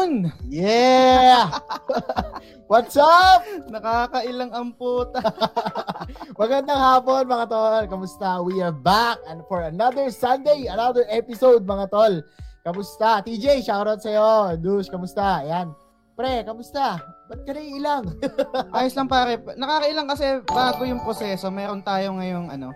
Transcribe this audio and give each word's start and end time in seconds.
Yun! 0.00 0.32
Yeah! 0.48 1.60
What's 2.72 2.96
up? 2.96 3.44
Nakakailang 3.68 4.48
amputa. 4.48 5.20
Magandang 6.40 6.80
hapon 6.80 7.28
mga 7.28 7.46
tol. 7.52 7.84
Kamusta? 7.84 8.40
We 8.40 8.64
are 8.64 8.72
back 8.72 9.20
and 9.28 9.44
for 9.44 9.60
another 9.68 10.08
Sunday, 10.08 10.72
another 10.72 11.04
episode 11.12 11.68
mga 11.68 11.92
tol. 11.92 12.24
Kamusta? 12.64 13.20
TJ, 13.20 13.60
shoutout 13.60 14.00
sa'yo. 14.00 14.56
Dush, 14.56 14.88
kamusta? 14.88 15.44
Ayan. 15.44 15.76
Pre, 16.16 16.48
kamusta? 16.48 16.96
Ba't 17.28 17.44
ka 17.44 17.52
ilang? 17.60 18.16
Ayos 18.72 18.96
lang 18.96 19.04
pare. 19.04 19.36
Nakakailang 19.52 20.08
kasi 20.08 20.40
bago 20.48 20.80
yung 20.88 21.04
proseso, 21.04 21.52
meron 21.52 21.84
tayo 21.84 22.16
ngayong 22.16 22.48
ano, 22.48 22.72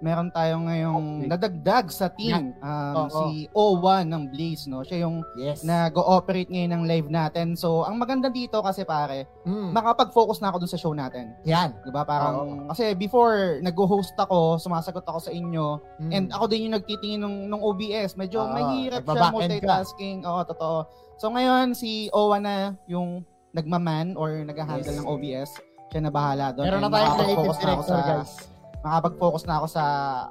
meron 0.00 0.32
tayo 0.32 0.56
ngayong 0.64 1.28
nadagdag 1.28 1.86
sa 1.88 2.08
team. 2.08 2.56
Um, 2.58 2.94
Oo. 2.96 3.08
si 3.08 3.46
O1 3.52 4.08
ng 4.08 4.24
Blaze, 4.32 4.64
no? 4.66 4.80
Siya 4.80 5.04
yung 5.04 5.20
yes. 5.36 5.60
nag-ooperate 5.62 6.48
ngayon 6.48 6.72
ng 6.74 6.84
live 6.84 7.08
natin. 7.08 7.52
So, 7.54 7.84
ang 7.84 8.00
maganda 8.00 8.28
dito 8.28 8.60
kasi 8.60 8.82
pare, 8.82 9.28
Mm. 9.44 9.72
makapag-focus 9.72 10.40
na 10.40 10.48
ako 10.50 10.64
dun 10.64 10.72
sa 10.72 10.80
show 10.80 10.92
natin. 10.92 11.32
Yan. 11.44 11.72
'Di 11.80 11.92
ba? 11.92 12.04
Parang 12.04 12.68
kasi 12.68 12.92
before 12.92 13.60
nag-host 13.60 14.16
ako, 14.16 14.56
sumasagot 14.56 15.04
ako 15.04 15.20
sa 15.20 15.32
inyo, 15.32 15.80
Mm. 16.00 16.10
and 16.10 16.26
ako 16.32 16.44
din 16.48 16.68
yung 16.68 16.74
nagtitingin 16.76 17.20
nung, 17.20 17.48
nung 17.48 17.62
OBS. 17.62 18.16
Medyo 18.16 18.44
Oo, 18.44 18.52
mahirap 18.52 19.04
siya 19.04 19.30
multitasking. 19.30 20.24
Oo, 20.24 20.40
totoo. 20.44 20.78
So 21.20 21.28
ngayon 21.28 21.76
si 21.76 22.08
Owa 22.10 22.40
na 22.40 22.54
yung 22.88 23.24
nagmaman 23.52 24.16
or 24.16 24.40
nag-handle 24.44 24.88
Yes. 24.88 25.00
ng 25.00 25.08
OBS. 25.08 25.50
Siya 25.90 26.00
na 26.06 26.12
bahala 26.14 26.54
doon. 26.54 26.64
Meron 26.70 26.80
na 26.86 26.88
tayong 26.88 27.14
creative 27.18 27.58
director, 27.58 27.98
guys. 27.98 28.49
Makapag-focus 28.80 29.44
na 29.44 29.60
ako 29.60 29.66
sa 29.68 29.84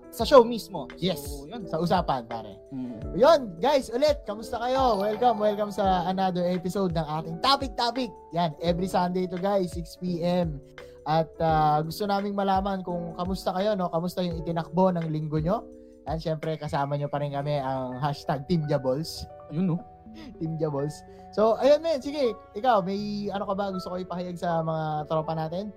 sa 0.09 0.23
show 0.25 0.41
mismo. 0.41 0.89
Yes. 0.97 1.21
So, 1.21 1.45
yun. 1.45 1.69
Sa 1.69 1.77
usapan, 1.77 2.25
pare. 2.25 2.57
Mm. 2.73 3.13
Yun, 3.13 3.39
guys, 3.61 3.93
ulit, 3.93 4.25
kamusta 4.25 4.57
kayo? 4.57 4.97
Welcome, 4.97 5.37
welcome 5.37 5.69
sa 5.69 6.09
another 6.09 6.45
episode 6.49 6.93
ng 6.97 7.05
ating 7.05 7.37
Topic 7.45 7.77
Topic. 7.77 8.09
Yan, 8.33 8.57
every 8.57 8.89
Sunday 8.89 9.29
to 9.29 9.37
guys, 9.37 9.73
6pm. 9.77 10.57
At 11.05 11.29
ah, 11.37 11.81
gusto 11.85 12.09
naming 12.09 12.33
malaman 12.33 12.81
kung 12.81 13.13
kamusta 13.17 13.53
kayo, 13.53 13.77
no? 13.77 13.89
Kamusta 13.93 14.25
yung 14.25 14.41
itinakbo 14.41 14.93
ng 14.97 15.05
linggo 15.09 15.37
nyo? 15.37 15.65
Yan, 16.09 16.17
syempre, 16.17 16.57
kasama 16.57 16.97
nyo 16.97 17.05
pa 17.05 17.21
rin 17.21 17.37
kami 17.37 17.61
ang 17.61 18.01
hashtag 18.01 18.49
Team 18.49 18.65
Jabols. 18.65 19.29
Yun, 19.53 19.73
no? 19.73 19.77
Team 20.41 20.57
Jabols. 20.57 21.05
So, 21.37 21.53
ayun 21.61 21.85
men, 21.85 22.01
sige, 22.01 22.33
ikaw, 22.57 22.81
may 22.81 23.29
ano 23.29 23.45
ka 23.45 23.53
ba 23.53 23.69
gusto 23.69 23.93
ko 23.93 24.01
ipahayag 24.01 24.41
sa 24.41 24.65
mga 24.65 25.05
tropa 25.05 25.37
natin? 25.37 25.69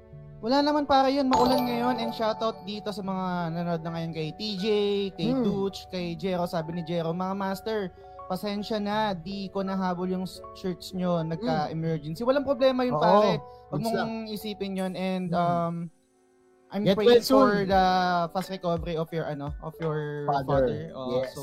Wala 0.43 0.59
naman 0.59 0.91
para 0.91 1.07
yun, 1.07 1.31
maulan 1.31 1.63
ngayon 1.63 2.03
and 2.03 2.11
shoutout 2.11 2.67
dito 2.67 2.91
sa 2.91 2.99
mga 2.99 3.25
nanonood 3.55 3.83
na 3.87 3.91
ngayon 3.95 4.11
kay 4.11 4.29
TJ, 4.35 4.65
kay 5.15 5.31
Hmm. 5.31 5.47
Dutch, 5.47 5.87
kay 5.87 6.19
Jero, 6.19 6.51
sabi 6.51 6.75
ni 6.75 6.83
Jero, 6.83 7.15
mga 7.15 7.31
master, 7.33 7.95
pasensya 8.27 8.83
na, 8.83 9.15
di 9.15 9.47
ko 9.49 9.63
nahabol 9.63 10.11
yung 10.11 10.27
shirts 10.59 10.99
nyo, 10.99 11.23
nagka-emergency. 11.23 12.27
Walang 12.27 12.43
problema 12.43 12.83
yun 12.83 12.99
Oo, 12.99 13.03
pare. 13.03 13.39
Huwag 13.71 13.87
mong 13.87 14.27
isipin 14.29 14.75
yun 14.75 14.93
and 14.93 15.31
Hmm. 15.31 15.39
um, 15.39 15.75
I'm 16.73 16.83
Get 16.83 16.97
praying 16.97 17.11
well 17.13 17.21
soon. 17.23 17.37
for 17.39 17.53
the 17.69 17.85
fast 18.33 18.49
recovery 18.49 18.97
of 18.97 19.13
your 19.13 19.29
ano, 19.29 19.53
of 19.61 19.77
your 19.77 20.25
Father. 20.25 20.49
father. 20.65 20.79
Oh, 20.93 21.09
Yes. 21.15 21.29
So, 21.33 21.43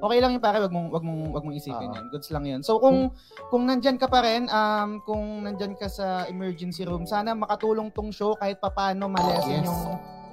okay 0.00 0.22
lang 0.22 0.32
yun 0.32 0.40
pare, 0.40 0.62
wag 0.62 0.70
mong 0.70 0.88
wag 0.88 1.02
mong 1.02 1.22
wag 1.30 1.42
mong 1.42 1.56
isipin 1.58 1.90
Oo. 1.90 1.96
yan. 1.98 2.04
Goods 2.08 2.30
lang 2.30 2.44
yun. 2.46 2.60
So, 2.62 2.78
kung 2.78 3.10
kung 3.50 3.66
nandyan 3.66 3.98
ka 3.98 4.06
pa 4.06 4.22
rin, 4.22 4.46
um, 4.48 5.02
kung 5.02 5.42
nandyan 5.42 5.74
ka 5.74 5.90
sa 5.90 6.24
emergency 6.24 6.82
room, 6.82 7.02
sana 7.04 7.34
makatulong 7.34 7.90
tong 7.90 8.08
show 8.08 8.38
kahit 8.38 8.56
papano 8.56 9.10
malesen 9.10 9.60
Yes. 9.60 9.66
yung 9.66 9.82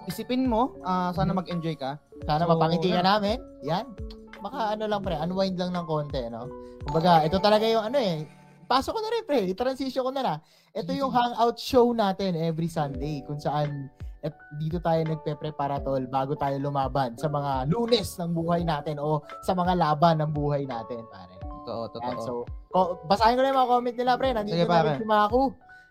isipin 0.06 0.46
mo. 0.46 0.78
Ah, 0.81 1.10
sana 1.10 1.34
Mhm. 1.34 1.38
mag-enjoy 1.42 1.76
ka. 1.76 1.98
Sana 2.22 2.46
So, 2.46 2.54
mapangiti 2.54 2.90
ka 2.90 3.02
yun. 3.02 3.10
namin. 3.10 3.38
Yan. 3.66 3.86
Baka 4.40 4.74
ano 4.74 4.86
lang 4.86 5.02
pre, 5.02 5.18
unwind 5.18 5.58
lang 5.58 5.74
ng 5.74 5.86
konti, 5.86 6.22
no? 6.30 6.46
Kumbaga, 6.81 7.26
ito 7.26 7.38
talaga 7.38 7.66
yung 7.66 7.84
ano 7.84 7.98
eh. 7.98 8.30
Pasok 8.64 8.94
ko 8.94 9.00
na 9.02 9.10
rin 9.10 9.24
pre, 9.26 9.40
i-transition 9.50 10.00
ko 10.00 10.14
na 10.14 10.22
na. 10.22 10.36
Ito 10.72 10.94
yung 10.94 11.10
hangout 11.10 11.58
show 11.58 11.90
natin 11.92 12.38
every 12.38 12.70
Sunday 12.70 13.26
kung 13.26 13.36
saan 13.36 13.90
at 14.19 14.36
dito 14.60 14.83
tayo 14.83 15.00
nagpe-prepara 15.07 15.80
tol 15.80 16.04
bago 16.12 16.36
tayo 16.36 16.60
lumaban 16.60 17.16
sa 17.16 17.31
mga 17.31 17.71
lunes 17.71 18.19
ng 18.19 18.31
buhay 18.36 18.68
natin 18.68 19.00
o 19.00 19.24
sa 19.48 19.56
mga 19.56 19.80
laban 19.80 20.19
ng 20.19 20.31
buhay 20.36 20.68
natin, 20.68 21.04
pare. 21.07 21.36
Totoo, 21.63 22.01
Yan, 22.04 22.18
totoo. 22.19 22.25
so, 22.25 22.33
ko, 22.69 22.80
basahin 23.07 23.38
ko 23.38 23.42
na 23.42 23.50
yung 23.51 23.60
mga 23.63 23.71
comment 23.71 23.95
nila, 23.95 24.13
pre. 24.19 24.30
Nandito 24.36 24.57
Sige, 24.60 24.68
na 24.68 24.83
rin 24.83 25.00
si 25.00 25.07
Maku. 25.07 25.44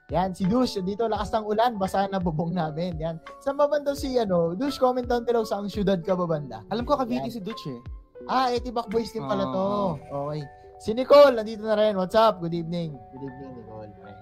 Yan, 0.09 0.31
si 0.33 0.45
Dush, 0.49 0.81
dito 0.81 1.05
lakas 1.05 1.29
ng 1.37 1.45
ulan, 1.45 1.77
basahan 1.77 2.09
na 2.09 2.21
bubong 2.21 2.57
namin. 2.57 2.97
Yan. 2.97 3.21
Saan 3.45 3.61
ba 3.61 3.69
banda 3.69 3.93
si, 3.93 4.17
ano, 4.17 4.57
Dush, 4.57 4.81
comment 4.81 5.05
down 5.05 5.25
below 5.29 5.45
sa 5.45 5.61
ang 5.61 5.69
syudad 5.69 6.01
ka 6.01 6.17
ba 6.17 6.25
banda? 6.25 6.65
Alam 6.73 6.89
ko 6.89 6.97
Yan. 6.97 7.05
Cavite 7.05 7.29
si 7.29 7.41
Dutch 7.45 7.65
eh. 7.69 7.81
Ah, 8.29 8.49
Etibak 8.53 8.89
Boys 8.89 9.13
din 9.13 9.25
pala 9.25 9.49
to. 9.49 9.97
Okay. 10.05 10.43
Si 10.81 10.93
Nicole, 10.93 11.37
nandito 11.37 11.65
na 11.65 11.77
rin. 11.77 11.97
What's 11.97 12.17
up? 12.17 12.41
Good 12.41 12.55
evening. 12.55 12.93
Good 13.13 13.25
evening, 13.25 13.53
Nicole. 13.63 13.93
pre. 14.01 14.13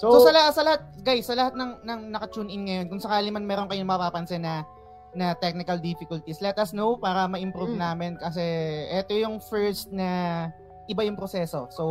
So, 0.00 0.16
sa, 0.18 0.32
lahat, 0.32 0.52
sa 0.52 0.62
lahat, 0.62 0.80
guys, 0.98 1.28
sa 1.28 1.36
lahat 1.36 1.52
ng, 1.52 1.84
ng 1.84 2.00
naka-tune 2.08 2.48
in 2.48 2.64
ngayon, 2.64 2.86
kung 2.88 2.98
sakali 2.98 3.28
man 3.28 3.44
meron 3.44 3.68
kayong 3.68 3.84
mapapansin 3.84 4.40
na 4.40 4.64
na 5.10 5.34
technical 5.34 5.76
difficulties, 5.76 6.38
let 6.38 6.56
us 6.56 6.70
know 6.70 6.94
para 6.94 7.26
ma-improve 7.26 7.74
Mm. 7.74 7.82
namin 7.82 8.10
kasi 8.14 8.40
ito 8.88 9.12
yung 9.12 9.42
first 9.42 9.90
na 9.90 10.48
iba 10.86 11.02
yung 11.02 11.18
proseso. 11.18 11.66
So, 11.68 11.84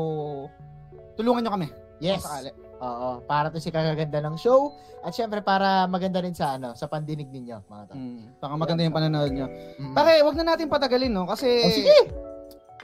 tulungan 1.13 1.43
nyo 1.43 1.53
kami. 1.53 1.67
yes. 1.99 2.23
Sakali. 2.23 2.49
Oo, 2.79 3.19
para 3.21 3.51
to 3.51 3.59
si 3.59 3.69
kagaganda 3.69 4.23
ng 4.23 4.39
show 4.39 4.71
at 5.03 5.11
syempre 5.11 5.43
para 5.43 5.83
maganda 5.85 6.23
rin 6.23 6.31
sa 6.31 6.55
ano, 6.55 6.71
sa 6.71 6.87
pandinig 6.87 7.27
ninyo, 7.27 7.59
mga 7.61 7.83
to. 7.85 7.93
Mm, 7.93 8.23
baka 8.39 8.53
maganda 8.55 8.81
yung 8.81 8.95
panonood 8.95 9.31
nyo. 9.31 9.47
Mm. 9.75 9.93
Pare, 9.93 10.23
wag 10.23 10.37
na 10.39 10.45
natin 10.49 10.65
patagalin, 10.65 11.11
no? 11.11 11.27
Kasi, 11.27 11.47
Oh, 11.59 11.75
sige. 11.75 11.97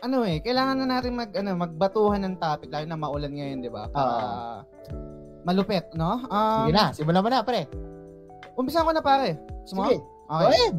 ano 0.03 0.21
eh, 0.21 0.37
kailangan 0.37 0.75
na 0.77 0.99
natin 0.99 1.15
mag, 1.15 1.31
ano, 1.31 1.55
magbatuhan 1.55 2.19
ng 2.21 2.35
topic, 2.35 2.67
lalo 2.69 2.83
na 2.83 2.99
maulan 2.99 3.31
ngayon, 3.31 3.63
di 3.63 3.71
ba? 3.71 3.87
Para 3.87 4.13
malupit, 5.45 5.85
no? 5.93 6.25
Um, 6.25 6.65
Sige 6.65 6.73
na, 6.73 6.85
simulan 6.91 7.21
mo 7.21 7.29
na, 7.29 7.45
pre. 7.45 7.69
Umpisan 8.57 8.83
ko 8.83 8.91
na, 8.91 8.99
pare. 8.99 9.37
Sumo? 9.63 9.85
Sige. 9.85 10.01
Go 10.01 10.33
Okay. 10.41 10.49
ahead. 10.49 10.75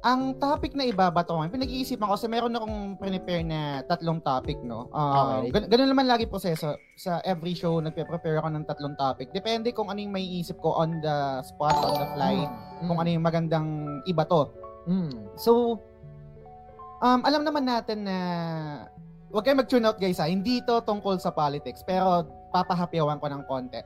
Ang 0.00 0.32
topic 0.40 0.72
na 0.72 0.88
ibabato 0.88 1.36
ko, 1.36 1.44
pinag-iisipan 1.44 2.08
ko 2.08 2.16
kasi 2.16 2.24
meron 2.24 2.56
akong 2.56 2.96
prepare 2.96 3.44
na 3.44 3.84
tatlong 3.84 4.16
topic, 4.18 4.56
no? 4.64 4.88
Uh, 4.90 5.44
Okay. 5.44 5.52
gan- 5.52 5.68
ganun 5.68 5.92
naman 5.92 6.08
lagi 6.08 6.24
proseso. 6.24 6.72
Sa 6.96 7.20
every 7.20 7.52
show, 7.52 7.78
nagpe-prepare 7.78 8.40
ako 8.40 8.48
ng 8.48 8.64
tatlong 8.64 8.96
topic. 8.96 9.28
Depende 9.30 9.70
kung 9.70 9.92
ano 9.92 10.00
yung 10.00 10.10
may 10.10 10.24
isip 10.24 10.56
ko 10.56 10.72
on 10.72 11.04
the 11.04 11.16
spot, 11.44 11.76
on 11.76 12.00
the 12.00 12.08
fly, 12.16 12.36
Mm. 12.80 12.88
kung 12.88 12.96
ano 12.96 13.08
yung 13.12 13.22
magandang 13.22 13.68
ibato. 14.08 14.48
Mm. 14.88 15.36
So, 15.36 15.76
um, 16.98 17.20
alam 17.22 17.44
naman 17.44 17.68
natin 17.68 18.08
na 18.08 18.16
Huwag 19.30 19.46
kayong 19.46 19.62
mag-tune 19.62 19.86
out 19.86 19.94
guys 19.94 20.18
ha. 20.18 20.26
Hindi 20.26 20.58
to 20.66 20.82
tungkol 20.82 21.14
sa 21.22 21.30
politics. 21.30 21.86
Pero 21.86 22.26
papahapyawan 22.50 23.18
ko 23.18 23.26
ng 23.26 23.42
konti. 23.46 23.80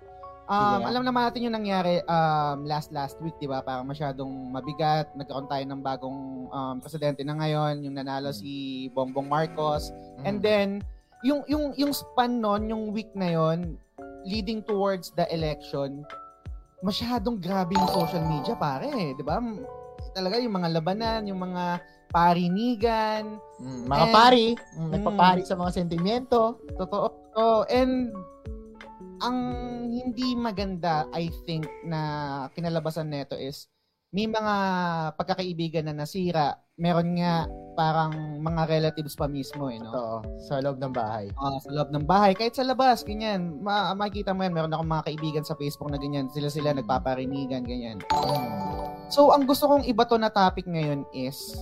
Um, 0.44 0.76
Sige. 0.76 0.92
alam 0.92 1.02
naman 1.08 1.24
natin 1.24 1.40
yung 1.40 1.56
nangyari 1.56 2.04
um, 2.04 2.68
last 2.68 2.92
last 2.92 3.16
week, 3.24 3.32
di 3.40 3.48
ba? 3.48 3.64
Parang 3.64 3.88
masyadong 3.88 4.28
mabigat. 4.52 5.08
Nagkaroon 5.16 5.48
tayo 5.48 5.64
ng 5.64 5.80
bagong 5.80 6.20
um, 6.52 6.74
presidente 6.84 7.24
na 7.24 7.32
ngayon. 7.32 7.80
Yung 7.80 7.96
nanalo 7.96 8.28
Mm. 8.28 8.36
si 8.36 8.52
Bongbong 8.92 9.24
Marcos. 9.24 9.88
Mm. 10.20 10.24
And 10.24 10.38
then, 10.44 10.68
yung, 11.24 11.48
yung, 11.48 11.72
yung 11.80 11.96
span 11.96 12.44
nun, 12.44 12.68
yung 12.68 12.92
week 12.92 13.08
na 13.16 13.32
yon 13.32 13.80
leading 14.28 14.60
towards 14.60 15.16
the 15.16 15.24
election, 15.32 16.04
masyadong 16.84 17.40
grabe 17.40 17.72
yung 17.72 17.88
social 17.88 18.20
media, 18.20 18.52
pare. 18.52 19.16
Di 19.16 19.24
ba? 19.24 19.40
Talaga 20.12 20.36
yung 20.36 20.60
mga 20.60 20.76
labanan, 20.76 21.24
yung 21.24 21.40
mga 21.40 21.80
parinigan, 22.12 23.40
Mm, 23.54 23.86
mga 23.86 24.06
And- 24.06 24.12
pari, 24.12 24.46
mm, 24.52 24.76
Mm. 24.76 24.90
nagpapari 24.92 25.42
sa 25.42 25.56
mga 25.56 25.70
sentimiento. 25.72 26.60
Totoo. 26.76 27.23
Oh, 27.34 27.66
and 27.66 28.14
ang 29.22 29.38
hindi 29.90 30.34
maganda, 30.34 31.06
I 31.14 31.30
think, 31.46 31.66
na 31.86 32.00
kinalabasan 32.54 33.10
nito 33.10 33.34
is 33.38 33.66
may 34.14 34.30
mga 34.30 34.54
pagkakaibigan 35.18 35.90
na 35.90 35.94
nasira. 36.06 36.54
Meron 36.78 37.18
nga 37.18 37.50
parang 37.74 38.38
mga 38.38 38.62
relatives 38.70 39.18
pa 39.18 39.26
mismo, 39.26 39.66
eh, 39.66 39.82
no? 39.82 39.90
Oo, 39.90 40.18
sa 40.46 40.62
loob 40.62 40.78
ng 40.78 40.94
bahay. 40.94 41.26
Ah, 41.34 41.58
sa 41.58 41.70
loob 41.74 41.90
ng 41.90 42.06
bahay, 42.06 42.38
kahit 42.38 42.54
sa 42.54 42.62
labas, 42.62 43.02
ganyan. 43.02 43.58
Ma 43.58 43.90
makikita 43.98 44.30
mo 44.30 44.46
yan, 44.46 44.54
meron 44.54 44.70
akong 44.70 44.86
mga 44.86 45.06
kaibigan 45.10 45.42
sa 45.42 45.58
Facebook 45.58 45.90
na 45.90 45.98
ganyan. 45.98 46.30
Sila-sila 46.30 46.70
nagpaparinigan, 46.70 47.66
ganyan. 47.66 47.98
Mm. 48.14 49.10
So, 49.10 49.34
ang 49.34 49.50
gusto 49.50 49.66
kong 49.66 49.90
ibato 49.90 50.14
na 50.14 50.30
topic 50.30 50.70
ngayon 50.70 51.02
is, 51.10 51.58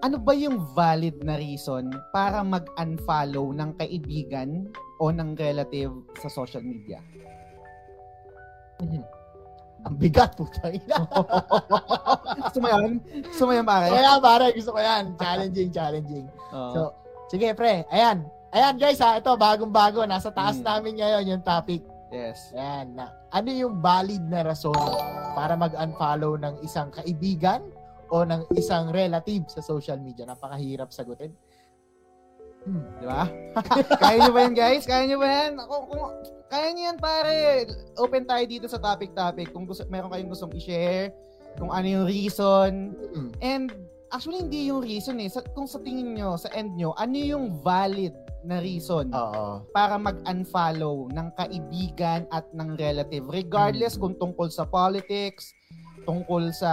ano 0.00 0.16
ba 0.16 0.32
yung 0.32 0.64
valid 0.72 1.20
na 1.20 1.36
reason 1.36 1.88
para 2.10 2.40
mag-unfollow 2.40 3.52
ng 3.52 3.76
kaibigan 3.76 4.68
o 4.96 5.08
ng 5.08 5.36
relative 5.36 5.92
sa 6.16 6.28
social 6.28 6.60
media? 6.60 7.00
Ang 9.80 9.96
bigat 9.96 10.36
po 10.36 10.44
tayo. 10.50 10.76
Gusto 12.44 12.58
mo 12.58 12.66
yan? 12.68 13.00
Gusto 13.24 13.42
mo 13.44 13.52
yan, 13.52 13.64
pare? 13.64 13.88
Kaya 13.88 14.20
pare, 14.20 14.46
gusto 14.52 14.70
ko 14.72 14.78
yan. 14.78 15.04
Challenging, 15.16 15.70
challenging. 15.70 16.26
Oo. 16.52 16.72
So, 16.72 16.80
sige 17.28 17.52
pre, 17.52 17.88
ayan. 17.88 18.24
Ayan 18.50 18.76
guys 18.76 18.98
ha, 18.98 19.16
ito 19.16 19.30
bagong-bago. 19.30 20.02
Nasa 20.04 20.28
taas 20.28 20.58
Mm. 20.58 20.64
namin 20.64 20.92
ngayon 20.98 21.24
yung 21.28 21.42
topic. 21.42 21.80
yes. 22.10 22.50
Ayan 22.52 22.92
na. 22.94 23.06
Ano 23.30 23.48
yung 23.48 23.78
valid 23.78 24.20
na 24.26 24.42
rason 24.42 24.74
para 25.32 25.54
mag-unfollow 25.54 26.34
ng 26.36 26.58
isang 26.60 26.90
kaibigan 26.90 27.62
o 28.10 28.26
ng 28.26 28.46
isang 28.58 28.90
relative 28.90 29.46
sa 29.48 29.62
social 29.62 29.98
media? 30.02 30.26
Napakahirap 30.26 30.90
sagutin. 30.90 31.32
Hmm. 32.66 32.84
Di 33.00 33.06
ba? 33.08 33.24
kaya 34.02 34.16
nyo 34.20 34.32
ba 34.36 34.40
yan, 34.44 34.54
guys? 34.54 34.84
Kaya 34.84 35.08
nyo 35.08 35.16
ba 35.16 35.28
yan? 35.28 35.52
Kung, 35.64 35.84
kung, 35.88 36.12
kaya 36.52 36.66
nyo 36.74 36.82
yan, 36.92 36.98
pare. 37.00 37.36
Open 37.96 38.28
tayo 38.28 38.44
dito 38.44 38.66
sa 38.68 38.76
topic-topic. 38.76 39.48
Kung 39.54 39.64
gusto, 39.64 39.88
meron 39.88 40.12
kayong 40.12 40.28
gustong 40.28 40.52
i-share, 40.52 41.14
kung 41.56 41.72
ano 41.72 41.86
yung 41.88 42.06
reason. 42.06 42.92
And 43.40 43.72
actually, 44.12 44.44
hindi 44.44 44.68
yung 44.68 44.84
reason 44.84 45.16
eh. 45.24 45.32
Sa, 45.32 45.40
kung 45.56 45.64
sa 45.64 45.80
tingin 45.80 46.12
nyo, 46.12 46.36
sa 46.36 46.52
end 46.52 46.76
nyo, 46.76 46.92
ano 47.00 47.16
yung 47.16 47.64
valid 47.64 48.12
na 48.44 48.60
reason 48.60 49.12
Oo. 49.12 49.64
para 49.72 50.00
mag-unfollow 50.00 51.12
ng 51.12 51.28
kaibigan 51.36 52.24
at 52.32 52.44
ng 52.56 52.76
relative. 52.76 53.24
Regardless 53.28 53.96
Mm. 53.96 54.00
kung 54.00 54.14
tungkol 54.16 54.48
sa 54.48 54.64
politics, 54.64 55.52
tungkol 56.08 56.48
sa 56.52 56.72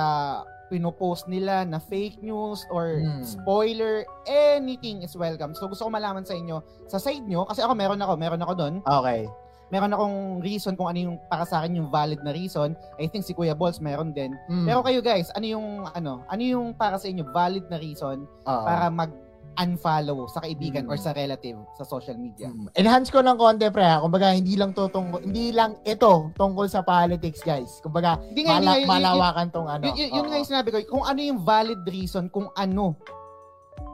pinopost 0.67 1.25
nila 1.25 1.63
na 1.63 1.77
fake 1.77 2.19
news 2.19 2.63
or 2.67 2.99
Mm. 2.99 3.23
spoiler, 3.23 4.03
anything 4.27 5.01
is 5.01 5.13
welcome. 5.13 5.51
So 5.53 5.67
gusto 5.67 5.83
ko 5.83 5.89
malaman 5.89 6.23
sa 6.23 6.33
inyo, 6.33 6.59
sa 6.85 6.97
side 6.97 7.23
nyo, 7.23 7.43
kasi 7.43 7.59
ako 7.59 7.73
meron 7.73 7.99
ako, 7.99 8.13
meron 8.15 8.41
ako 8.41 8.53
doon. 8.53 8.75
Okay. 8.83 9.27
Meron 9.67 9.91
akong 9.91 10.17
reason 10.39 10.79
kung 10.79 10.87
ano 10.87 10.99
yung 11.01 11.15
para 11.27 11.43
sa 11.43 11.59
akin 11.59 11.75
yung 11.75 11.89
valid 11.91 12.23
na 12.23 12.31
reason. 12.31 12.71
I 12.95 13.11
think 13.11 13.27
si 13.27 13.35
Kuya 13.35 13.51
Balls 13.51 13.83
meron 13.83 14.15
din. 14.15 14.31
Mm. 14.47 14.63
Pero 14.63 14.79
kayo 14.79 15.03
guys, 15.03 15.27
ano 15.35 15.43
yung 15.43 15.67
ano, 15.91 16.23
ano 16.23 16.39
yung 16.41 16.71
para 16.71 16.95
sa 16.95 17.07
inyo 17.07 17.27
valid 17.29 17.67
na 17.67 17.75
reason 17.75 18.23
Oo. 18.23 18.63
para 18.63 18.87
mag 18.87 19.11
unfollow 19.57 20.25
sa 20.27 20.39
kaibigan 20.39 20.85
Mm. 20.85 20.91
or 20.91 20.97
sa 20.97 21.11
relative 21.11 21.57
sa 21.73 21.83
social 21.83 22.15
media? 22.15 22.47
Mm. 22.47 22.69
Enhance 22.73 23.09
ko 23.09 23.19
ng 23.19 23.35
konti, 23.35 23.67
pre. 23.67 23.81
ha? 23.81 23.97
Kumbaga, 23.97 24.31
hindi 24.31 24.53
lang 24.53 24.71
to 24.71 24.87
tungkol, 24.87 25.21
hindi 25.21 25.49
lang 25.51 25.77
ito 25.83 26.29
tungkol 26.33 26.65
sa 26.65 26.81
politics, 26.81 27.41
guys. 27.41 27.79
Kumbaga, 27.79 28.17
Hindi 28.19 28.41
nga, 28.43 28.57
mala- 28.57 28.77
nga, 28.77 28.87
malawakan 28.87 29.47
tong 29.49 29.67
ano. 29.67 29.83
Yun, 29.83 29.95
yun, 29.95 30.09
yun 30.13 30.25
nga 30.25 30.37
yung 30.37 30.49
sinabi 30.49 30.67
ko, 30.69 30.77
kung 30.87 31.03
ano 31.03 31.19
yung 31.19 31.39
valid 31.41 31.81
reason, 31.83 32.29
kung 32.29 32.49
ano 32.53 32.95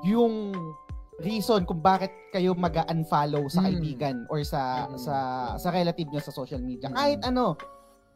yung 0.04 0.52
reason 1.20 1.64
kung 1.64 1.80
bakit 1.80 2.12
kayo 2.30 2.52
mag-unfollow 2.54 3.48
sa 3.48 3.62
Mm. 3.62 3.66
kaibigan 3.70 4.16
or 4.28 4.42
sa 4.42 4.90
Mm. 4.90 4.98
sa 4.98 5.16
sa 5.56 5.70
relative 5.70 6.10
nyo 6.10 6.20
sa 6.20 6.34
social 6.34 6.60
media. 6.60 6.90
Mm. 6.90 6.96
Kahit 6.96 7.20
ano. 7.24 7.56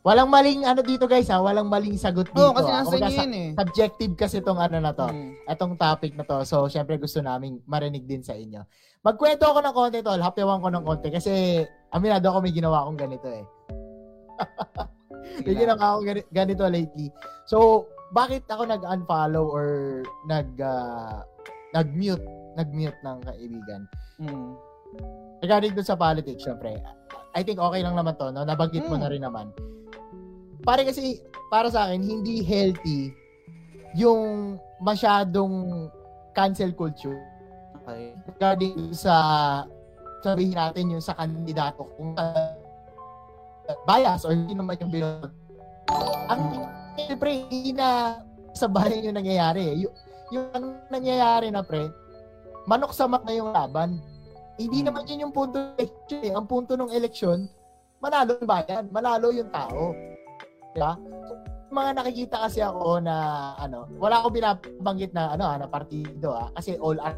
Walang 0.01 0.30
maling 0.30 0.63
ano 0.63 0.80
dito, 0.80 1.04
guys, 1.04 1.27
ha? 1.27 1.38
Walang 1.38 1.68
maling 1.68 1.98
sagot 1.98 2.30
dito. 2.30 2.39
Oo, 2.39 2.54
kasi 2.54 2.70
ha? 2.70 2.82
nasa 2.82 2.96
inyo 2.96 3.12
yun 3.12 3.34
eh. 3.34 3.50
subjective 3.54 4.13
kasi 4.16 4.39
tong 4.39 4.58
ano 4.58 4.77
na 4.77 4.92
to. 4.92 5.04
Mm. 5.06 5.34
Etong 5.46 5.75
topic 5.75 6.16
na 6.16 6.24
to. 6.24 6.42
So, 6.44 6.66
syempre 6.66 6.96
gusto 6.96 7.20
namin 7.20 7.60
marinig 7.66 8.06
din 8.06 8.22
sa 8.22 8.32
inyo. 8.32 8.63
Magkwento 9.01 9.44
ako 9.46 9.60
ng 9.60 9.75
konti, 9.75 10.00
tol. 10.00 10.20
Hapyawan 10.20 10.60
ko 10.60 10.70
ng 10.70 10.84
konti. 10.84 11.10
Kasi, 11.10 11.63
aminado 11.89 12.30
ako 12.30 12.39
may 12.39 12.51
ginawa 12.51 12.84
akong 12.84 13.00
ganito 13.00 13.27
eh. 13.27 13.44
May 15.44 15.54
ginawa 15.56 15.75
akong 15.92 16.08
gani- 16.08 16.30
ganito 16.32 16.63
lately. 16.66 17.08
So, 17.46 17.86
bakit 18.10 18.48
ako 18.48 18.63
nag-unfollow 18.66 19.44
or 19.44 19.68
nag, 20.24 20.56
ah, 20.58 21.20
nag-mute, 21.74 22.24
nag-mute 22.56 22.96
ng 23.01 23.18
kaibigan? 23.22 23.82
Mm. 24.18 24.56
Regarding 25.38 25.75
dun 25.75 25.84
sa 25.84 26.00
politics, 26.00 26.42
syempre, 26.42 26.80
I 27.36 27.44
think 27.44 27.60
okay 27.60 27.84
lang 27.84 27.94
naman 27.94 28.16
to, 28.16 28.32
no? 28.32 28.42
Nabanggit 28.42 28.88
mo 28.88 28.96
Mm. 28.96 29.01
na 29.04 29.12
rin 29.12 29.22
naman. 29.22 29.48
Pare 30.67 30.83
kasi, 30.83 31.24
para 31.47 31.71
sa 31.71 31.88
akin, 31.88 32.03
hindi 32.03 32.43
healthy 32.43 33.15
yung 33.95 34.59
masyadong 34.83 35.88
cancel 36.36 36.75
culture 36.75 37.15
Okay. 37.79 38.12
regarding 38.27 38.91
sa 38.91 39.15
sabihin 40.19 40.59
natin 40.59 40.91
yung 40.91 41.00
sa 41.00 41.15
kandidato 41.15 41.88
kung 41.95 42.12
uh, 42.19 42.51
bias 43.88 44.27
or 44.27 44.36
hindi 44.36 44.51
naman 44.51 44.75
yung 44.75 44.91
binod. 44.91 45.31
Ang 46.27 46.67
siyempre, 47.00 47.47
hindi 47.47 47.71
na 47.71 48.19
sa 48.51 48.67
bayan 48.67 49.07
yung 49.07 49.15
nangyayari. 49.15 49.88
Yung, 49.88 49.95
yung 50.29 50.45
ang 50.51 50.65
nangyayari 50.91 51.47
na 51.47 51.63
pre, 51.63 51.88
manok 52.67 52.91
sa 52.91 53.07
mat 53.07 53.24
na 53.24 53.31
yung 53.31 53.55
laban. 53.55 54.03
Hindi 54.59 54.83
Hmm. 54.83 54.91
naman 54.91 55.07
yun 55.07 55.24
yung 55.24 55.31
punto 55.31 55.55
ng 55.55 55.79
election. 55.79 56.19
eh. 56.19 56.36
Ang 56.36 56.43
punto 56.43 56.75
ng 56.75 56.91
eleksyon, 56.91 57.39
manalo 58.03 58.36
yung 58.36 58.50
bayan, 58.51 58.83
manalo 58.91 59.31
yung 59.31 59.47
tao. 59.47 59.95
Diba? 60.77 60.93
Mga 61.74 61.89
nakikita 61.98 62.38
kasi 62.46 62.62
ako 62.62 63.01
na 63.01 63.15
ano, 63.57 63.89
wala 63.98 64.22
akong 64.22 64.38
binabanggit 64.38 65.10
na 65.10 65.34
ano, 65.34 65.50
ah, 65.50 65.57
na 65.57 65.65
partido 65.65 66.38
ah, 66.38 66.53
kasi 66.53 66.77
all 66.77 67.01
are 67.01 67.17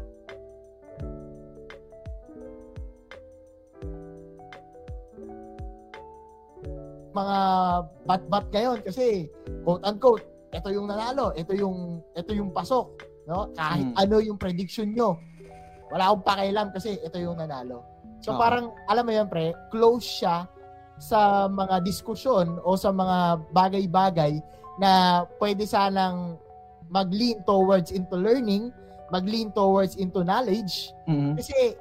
mga 7.10 7.38
bat-bat 8.06 8.46
ngayon 8.48 8.78
kasi 8.80 9.28
quote 9.66 9.82
unquote 9.82 10.24
ito 10.50 10.68
yung 10.72 10.88
nanalo, 10.90 11.30
ito 11.36 11.54
yung 11.54 12.02
ito 12.16 12.34
yung 12.34 12.50
pasok, 12.50 12.90
no? 13.30 13.54
Kahit 13.54 13.86
Mm. 13.86 14.02
ano 14.02 14.16
yung 14.18 14.38
prediction 14.40 14.90
nyo. 14.90 15.14
Wala 15.92 16.10
akong 16.10 16.26
pakialam 16.26 16.74
kasi 16.74 16.98
ito 16.98 17.18
yung 17.22 17.38
nanalo. 17.38 17.86
So 18.18 18.34
Okay. 18.34 18.40
parang 18.40 18.74
alam 18.88 19.04
mo 19.06 19.12
yan 19.14 19.28
pre, 19.30 19.54
close 19.70 20.06
siya 20.06 20.48
sa 21.00 21.48
mga 21.48 21.80
diskusyon 21.80 22.60
o 22.60 22.76
sa 22.76 22.92
mga 22.92 23.40
bagay-bagay 23.50 24.36
na 24.76 25.24
pwede 25.40 25.64
sanang 25.64 26.36
mag-lean 26.92 27.40
towards 27.42 27.88
into 27.88 28.14
learning, 28.14 28.68
mag-lean 29.08 29.48
towards 29.50 29.96
into 29.96 30.20
knowledge. 30.20 30.92
Mm. 31.08 31.40
Kasi, 31.40 31.74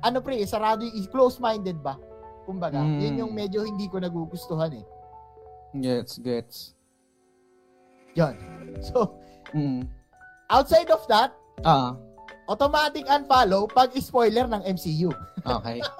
ano 0.00 0.22
pre, 0.22 0.38
sarado 0.46 0.86
yung 0.86 1.10
close-minded 1.10 1.82
ba? 1.82 1.98
Kumbaga, 2.46 2.78
Mm. 2.78 2.98
yun 3.02 3.14
yung 3.18 3.32
medyo 3.34 3.66
hindi 3.66 3.90
ko 3.90 3.98
nagugustuhan 3.98 4.72
eh. 4.72 4.86
Gets, 5.74 6.18
gets. 6.18 6.56
Yan. 8.14 8.38
So, 8.86 9.18
Mm. 9.50 9.90
outside 10.48 10.88
of 10.88 11.02
that, 11.10 11.34
Ah, 11.60 11.92
automatic 12.46 13.04
unfollow 13.04 13.66
pag 13.66 13.90
spoiler 13.98 14.46
ng 14.46 14.62
MCU. 14.64 15.10
okay. 15.44 15.82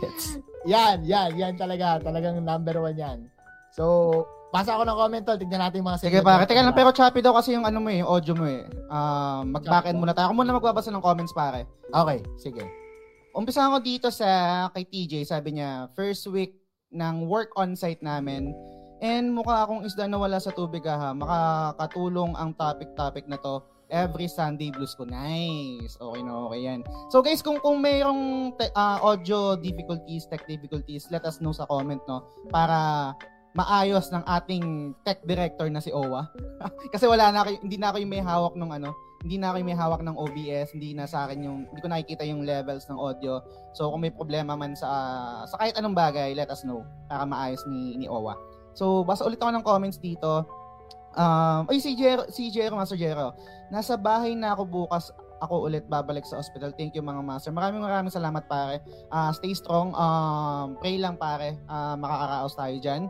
gets. 0.00 0.38
Yan, 0.66 1.06
yan, 1.06 1.30
yan 1.38 1.54
talaga. 1.54 2.02
Talagang 2.02 2.42
number 2.42 2.76
one 2.82 2.98
yan. 2.98 3.18
So, 3.70 4.24
basa 4.50 4.74
ako 4.74 4.82
ng 4.88 4.98
comment 4.98 5.24
tol. 5.24 5.38
Tignan 5.38 5.60
natin 5.62 5.84
yung 5.84 5.88
mga 5.92 6.00
Sige 6.00 6.18
natin, 6.24 6.48
teka 6.48 6.62
lang, 6.64 6.72
diba? 6.72 6.80
pero 6.80 6.90
choppy 6.96 7.20
daw 7.22 7.32
kasi 7.36 7.54
yung 7.54 7.66
ano 7.68 7.78
mo 7.78 7.88
eh, 7.92 8.00
yung 8.00 8.10
audio 8.10 8.34
mo 8.34 8.46
eh. 8.48 8.64
Ah, 8.88 9.44
mag-back 9.44 9.92
end 9.92 10.00
muna 10.00 10.16
tayo. 10.16 10.32
Ako 10.32 10.34
muna 10.34 10.56
magbabasa 10.56 10.90
ng 10.90 11.04
comments 11.04 11.36
pare. 11.36 11.68
Okay, 11.92 12.18
sige. 12.40 12.64
Umpisa 13.36 13.68
ko 13.68 13.78
dito 13.84 14.08
sa 14.08 14.66
kay 14.72 14.88
TJ, 14.88 15.28
sabi 15.28 15.60
niya, 15.60 15.92
first 15.92 16.24
week 16.32 16.56
ng 16.88 17.28
work 17.28 17.52
on-site 17.60 18.00
namin. 18.00 18.56
And 19.04 19.36
mukha 19.36 19.68
akong 19.68 19.84
isda 19.84 20.08
na 20.08 20.16
wala 20.16 20.40
sa 20.40 20.56
tubig 20.56 20.82
ah, 20.88 20.96
ha. 20.96 21.10
Makakatulong 21.12 22.32
ang 22.32 22.56
topic-topic 22.56 23.28
na 23.28 23.36
to 23.36 23.60
every 23.90 24.26
Sunday 24.26 24.74
blues 24.74 24.94
ko. 24.94 25.06
Nice. 25.06 25.94
Okay 25.98 26.20
na 26.22 26.32
okay 26.50 26.60
yan. 26.66 26.80
So 27.10 27.22
guys, 27.22 27.42
kung 27.42 27.62
kung 27.62 27.78
mayroong 27.82 28.54
te- 28.58 28.74
ah, 28.74 28.98
audio 29.02 29.54
difficulties, 29.54 30.26
tech 30.26 30.42
difficulties, 30.46 31.06
let 31.10 31.22
us 31.26 31.38
know 31.38 31.54
sa 31.54 31.66
comment 31.70 32.02
no 32.10 32.26
para 32.50 33.12
maayos 33.56 34.12
ng 34.12 34.20
ating 34.28 34.92
tech 35.00 35.24
director 35.24 35.66
na 35.72 35.80
si 35.80 35.88
Owa. 35.88 36.28
Kasi 36.92 37.08
wala 37.08 37.32
na 37.32 37.40
ako, 37.40 37.64
hindi 37.64 37.80
na 37.80 37.88
ako 37.88 37.96
yung 38.04 38.12
may 38.12 38.20
hawak 38.20 38.52
ng 38.52 38.70
ano, 38.76 38.92
hindi 39.24 39.40
na 39.40 39.48
ako 39.48 39.56
yung 39.64 39.70
may 39.72 39.78
hawak 39.80 40.02
ng 40.04 40.16
OBS, 40.16 40.68
hindi 40.76 40.92
na 40.92 41.08
sa 41.08 41.24
akin 41.24 41.40
yung 41.40 41.58
hindi 41.72 41.80
ko 41.80 41.88
nakikita 41.88 42.22
yung 42.28 42.44
levels 42.44 42.84
ng 42.92 43.00
audio. 43.00 43.40
So 43.72 43.88
kung 43.88 44.04
may 44.04 44.12
problema 44.12 44.54
man 44.60 44.76
sa 44.76 44.88
sa 45.48 45.56
kahit 45.56 45.72
anong 45.80 45.96
bagay, 45.96 46.36
let 46.36 46.52
us 46.52 46.68
know 46.68 46.84
para 47.08 47.24
maayos 47.24 47.64
ni 47.64 47.96
ni 47.96 48.06
Owa. 48.12 48.36
So 48.76 49.08
basa 49.08 49.24
ulit 49.24 49.40
ako 49.40 49.56
ng 49.56 49.64
comments 49.64 49.96
dito. 49.96 50.44
Um, 51.16 51.64
ay 51.72 51.80
si 51.80 51.96
Jero, 51.96 52.28
si 52.28 52.52
Jero, 52.52 52.76
Master 52.76 53.00
Jero. 53.00 53.32
Nasa 53.72 53.96
bahay 53.96 54.36
na 54.36 54.52
ako 54.52 54.62
bukas 54.68 55.08
ako 55.40 55.68
ulit 55.68 55.84
babalik 55.88 56.24
sa 56.24 56.40
hospital. 56.40 56.72
Thank 56.72 56.96
you 56.96 57.04
mga 57.04 57.20
master. 57.20 57.52
Maraming 57.52 57.84
maraming 57.84 58.12
salamat 58.12 58.44
pare. 58.48 58.80
Ah, 59.12 59.32
stay 59.32 59.52
strong. 59.52 59.92
Um, 59.92 60.76
pray 60.80 60.96
lang 60.96 61.20
pare. 61.20 61.60
Ah, 61.68 61.96
makakaraos 61.96 62.56
tayo 62.56 62.76
diyan. 62.80 63.02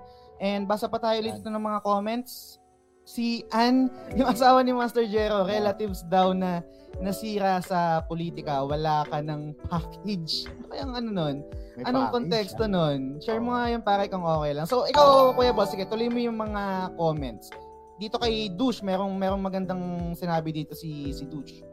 And 0.43 0.63
basa 0.69 0.91
pa 0.91 0.99
tayo 1.01 1.23
ulit 1.23 1.41
ng 1.41 1.55
mga 1.63 1.81
comments. 1.87 2.59
Si 3.07 3.47
Ann, 3.55 3.87
yung 4.19 4.27
asawa 4.27 4.67
ni 4.67 4.75
Master 4.75 5.07
Jero, 5.07 5.47
relatives 5.47 6.03
daw 6.11 6.35
na 6.35 6.63
nasira 6.99 7.61
sa 7.63 8.03
politika, 8.09 8.65
wala 8.65 9.07
ka 9.07 9.23
ng 9.23 9.55
package. 9.71 10.51
Ano 10.51 10.67
kayang 10.73 10.95
ano 10.97 11.09
nun? 11.15 11.37
May 11.77 11.85
Anong 11.87 12.09
konteksto 12.11 12.67
ah. 12.67 12.73
nun? 12.73 13.21
Share 13.21 13.39
mo 13.39 13.53
nga 13.53 13.69
yung 13.69 13.85
pare 13.85 14.09
kung 14.09 14.25
okay 14.25 14.57
lang. 14.57 14.65
So, 14.65 14.89
ikaw, 14.89 15.37
Kuya 15.37 15.53
Boss, 15.53 15.71
sige, 15.71 15.85
tuloy 15.85 16.09
mo 16.09 16.19
yung 16.19 16.41
mga 16.41 16.97
comments. 16.97 17.53
Dito 17.97 18.21
kay 18.21 18.53
Douche, 18.53 18.85
merong, 18.85 19.17
merong 19.17 19.41
magandang 19.41 19.83
sinabi 20.13 20.53
dito 20.53 20.77
si, 20.77 21.13
si 21.17 21.25
Douche. 21.25 21.65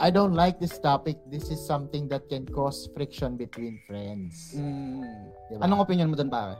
I 0.00 0.08
don't 0.08 0.32
like 0.32 0.56
this 0.56 0.80
topic. 0.80 1.20
This 1.28 1.52
is 1.52 1.60
something 1.60 2.08
that 2.08 2.24
can 2.30 2.48
cause 2.48 2.88
friction 2.96 3.36
between 3.36 3.76
friends. 3.84 4.56
Mm. 4.56 5.04
Diba? 5.52 5.60
Anong 5.60 5.84
opinion 5.84 6.08
mo 6.08 6.16
dun, 6.16 6.32
pare? 6.32 6.56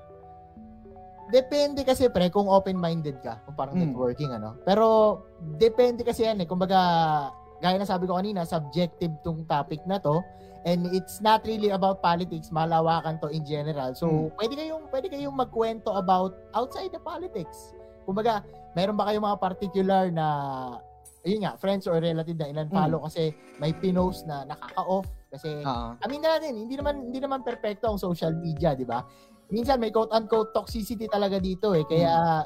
Depende 1.31 1.87
kasi 1.87 2.11
pre 2.11 2.29
kung 2.29 2.51
open-minded 2.51 3.23
ka, 3.23 3.39
kung 3.47 3.57
parang 3.57 3.79
Mm. 3.79 3.95
networking 3.95 4.35
ano. 4.35 4.59
Pero 4.67 4.87
depende 5.57 6.03
kasi 6.03 6.27
yan 6.27 6.43
eh. 6.43 6.47
Kumbaga, 6.51 6.81
gaya 7.63 7.79
na 7.79 7.87
sabi 7.87 8.11
ko 8.11 8.19
kanina, 8.19 8.43
subjective 8.45 9.15
tong 9.23 9.47
topic 9.47 9.81
na 9.87 9.97
to 10.03 10.21
and 10.69 10.85
it's 10.93 11.25
not 11.25 11.41
really 11.49 11.73
about 11.73 12.05
politics, 12.05 12.53
malawakan 12.53 13.17
to 13.23 13.33
in 13.33 13.47
general. 13.49 13.95
So, 13.97 14.05
Mm. 14.05 14.37
pwede 14.37 14.55
kayong 14.59 14.85
pwede 14.93 15.07
kayong 15.09 15.37
magkwento 15.39 15.95
about 15.97 16.37
outside 16.53 16.93
the 16.93 17.01
politics. 17.01 17.73
Kumbaga, 18.11 18.43
meron 18.75 18.99
ba 18.99 19.07
kayong 19.07 19.23
mga 19.23 19.38
particular 19.38 20.11
na 20.11 20.26
ayun 21.23 21.47
nga, 21.47 21.55
friends 21.55 21.87
or 21.87 22.02
relative 22.02 22.35
na 22.35 22.50
ilan 22.50 22.67
follow 22.67 23.07
kasi 23.07 23.31
may 23.62 23.71
pinost 23.71 24.26
na 24.26 24.43
nakaka-off 24.43 25.07
kasi 25.31 25.62
amin 26.02 26.19
na 26.19 26.35
natin, 26.35 26.59
hindi 26.59 26.75
naman 26.75 27.07
hindi 27.07 27.23
naman 27.23 27.47
perpekto 27.47 27.87
ang 27.87 28.02
social 28.02 28.35
media, 28.35 28.75
di 28.75 28.83
ba? 28.83 29.07
Minsan 29.55 29.79
may 29.79 29.95
quote 29.95 30.11
unquote 30.11 30.50
toxicity 30.50 31.07
talaga 31.07 31.38
dito 31.38 31.71
eh. 31.71 31.87
Kaya 31.87 32.43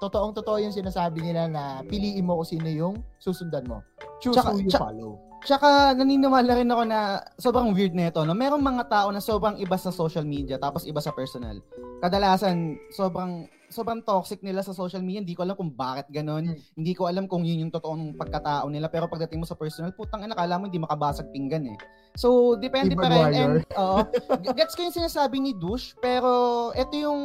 totoong 0.00 0.32
totoo 0.32 0.56
yung 0.56 0.72
sinasabi 0.72 1.20
nila 1.20 1.48
na 1.48 1.62
piliin 1.84 2.24
mo 2.24 2.40
kung 2.40 2.48
sino 2.48 2.68
yung 2.68 2.94
susundan 3.20 3.68
mo. 3.68 3.84
Choose 4.18 4.40
Tsaka- 4.40 4.56
who 4.56 4.64
you 4.64 4.72
tsaka- 4.72 4.88
follow. 4.88 5.12
Tsaka 5.42 5.98
naniniwala 5.98 6.54
rin 6.54 6.70
ako 6.70 6.82
na 6.86 7.18
sobrang 7.34 7.74
weird 7.74 7.94
na 7.98 8.14
ito. 8.14 8.22
No? 8.22 8.34
Merong 8.34 8.62
mga 8.62 8.84
tao 8.86 9.08
na 9.10 9.18
sobrang 9.18 9.58
iba 9.58 9.74
sa 9.74 9.90
social 9.90 10.22
media 10.22 10.54
tapos 10.58 10.86
iba 10.86 11.02
sa 11.02 11.10
personal. 11.10 11.58
Kadalasan, 11.98 12.78
sobrang 12.94 13.50
sobrang 13.72 14.04
toxic 14.04 14.44
nila 14.44 14.60
sa 14.60 14.76
social 14.76 15.00
media. 15.00 15.24
Hindi 15.24 15.34
ko 15.34 15.42
alam 15.42 15.56
kung 15.56 15.72
bakit 15.72 16.06
ganun. 16.12 16.52
Hmm. 16.52 16.60
Hindi 16.76 16.92
ko 16.92 17.08
alam 17.08 17.24
kung 17.26 17.42
yun 17.42 17.66
yung 17.66 17.72
totoong 17.72 18.14
pagkatao 18.20 18.68
nila. 18.68 18.92
Pero 18.92 19.08
pagdating 19.08 19.40
mo 19.42 19.46
sa 19.48 19.56
personal, 19.56 19.96
putang 19.96 20.22
ina, 20.22 20.36
kala 20.36 20.60
mo 20.60 20.68
hindi 20.68 20.78
makabasag 20.78 21.32
pinggan 21.32 21.72
eh. 21.72 21.78
So, 22.14 22.60
depende 22.60 22.92
pa 22.92 23.08
rin. 23.08 23.32
And, 23.32 23.56
oo. 23.80 24.04
gets 24.58 24.76
ko 24.76 24.84
yung 24.84 24.94
sinasabi 24.94 25.40
ni 25.40 25.56
Dush, 25.56 25.96
pero 25.98 26.70
ito 26.76 26.92
yung 26.92 27.20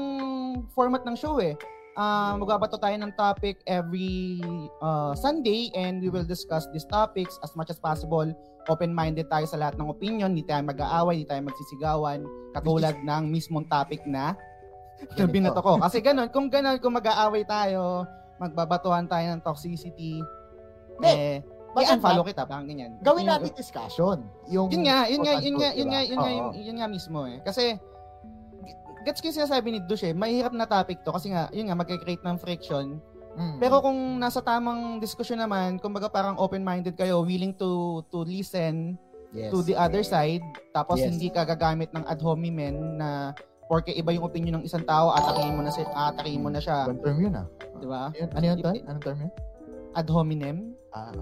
format 0.72 1.04
ng 1.04 1.20
show 1.20 1.44
eh. 1.44 1.60
Uh, 1.98 2.38
magbabato 2.38 2.78
tayo 2.78 2.94
ng 2.94 3.10
topic 3.18 3.58
every 3.66 4.38
uh, 4.86 5.18
Sunday 5.18 5.74
and 5.74 5.98
we 5.98 6.14
will 6.14 6.22
discuss 6.22 6.70
these 6.70 6.86
topics 6.86 7.42
as 7.42 7.50
much 7.58 7.74
as 7.74 7.82
possible. 7.82 8.30
Open-minded 8.70 9.26
tayo 9.34 9.50
sa 9.50 9.58
lahat 9.58 9.82
ng 9.82 9.90
opinion, 9.90 10.38
hindi 10.38 10.46
tayo 10.46 10.62
mag-aaway, 10.62 11.18
hindi 11.18 11.26
tayo 11.26 11.42
magsisigawan, 11.50 12.22
katulad 12.54 12.94
ng 13.02 13.24
mismong 13.34 13.66
topic 13.66 14.06
na 14.06 14.38
na 15.18 15.26
binato 15.26 15.58
ko. 15.58 15.82
Kasi 15.82 15.98
ganun, 15.98 16.30
kung 16.30 16.54
ganun, 16.54 16.78
kung 16.78 16.94
mag-aaway 16.94 17.42
tayo, 17.50 18.06
magbabatuhan 18.38 19.10
tayo 19.10 19.34
ng 19.34 19.42
toxicity, 19.42 20.22
Hindi. 21.02 21.10
eh, 21.10 21.36
i-unfollow 21.82 22.26
kita, 22.26 22.46
parang 22.46 22.70
ganyan. 22.70 22.98
Gawin 23.02 23.26
natin 23.26 23.54
discussion. 23.58 24.26
Yung 24.50 24.70
yun 24.70 24.86
nga, 24.86 25.10
yun 25.10 25.22
nga, 25.26 25.34
yun 25.42 25.56
nga, 25.58 25.70
yun 25.74 25.88
nga, 25.90 26.02
yun 26.06 26.18
nga, 26.22 26.30
yun, 26.30 26.46
yun 26.62 26.78
nga 26.78 26.88
mismo 26.90 27.26
eh. 27.26 27.42
Kasi, 27.42 27.78
gets 29.08 29.24
ko 29.24 29.32
yung 29.32 29.40
sinasabi 29.40 29.68
ni 29.72 29.80
Dush 29.88 30.04
eh, 30.04 30.12
mahirap 30.12 30.52
na 30.52 30.68
topic 30.68 31.00
to 31.08 31.16
kasi 31.16 31.32
nga, 31.32 31.48
yun 31.56 31.72
nga, 31.72 31.80
magkikreate 31.80 32.28
ng 32.28 32.36
friction. 32.36 33.00
Mm. 33.38 33.62
Pero 33.64 33.80
kung 33.80 34.20
nasa 34.20 34.44
tamang 34.44 35.00
diskusyon 35.00 35.40
naman, 35.40 35.80
kumbaga 35.80 36.12
parang 36.12 36.36
open-minded 36.36 36.98
kayo, 37.00 37.24
willing 37.24 37.56
to 37.56 38.02
to 38.12 38.26
listen 38.28 38.98
yes. 39.32 39.54
to 39.54 39.64
the 39.64 39.78
other 39.78 40.02
side, 40.04 40.44
tapos 40.76 41.00
Yes. 41.00 41.16
hindi 41.16 41.30
ka 41.32 41.48
gagamit 41.48 41.94
ng 41.96 42.04
ad 42.04 42.20
hominem 42.20 42.98
na 42.98 43.32
porque 43.68 43.94
iba 43.94 44.12
yung 44.16 44.26
opinion 44.26 44.60
ng 44.60 44.66
isang 44.66 44.84
tao, 44.84 45.14
atakihin 45.14 45.54
mo 45.54 45.62
na 45.62 45.72
si 45.72 45.84
atakihin 45.86 46.42
mo 46.42 46.50
na 46.50 46.60
siya, 46.60 46.88
Ibang 46.88 47.04
term 47.04 47.20
yun 47.20 47.34
ah. 47.36 47.48
di 47.78 47.88
ba? 47.88 48.04
Ano 48.16 48.44
yun? 48.44 48.58
Anong 48.90 49.04
term 49.06 49.18
yun? 49.22 49.32
Ad 49.94 50.08
hominem, 50.12 50.58
Ah, 50.96 51.14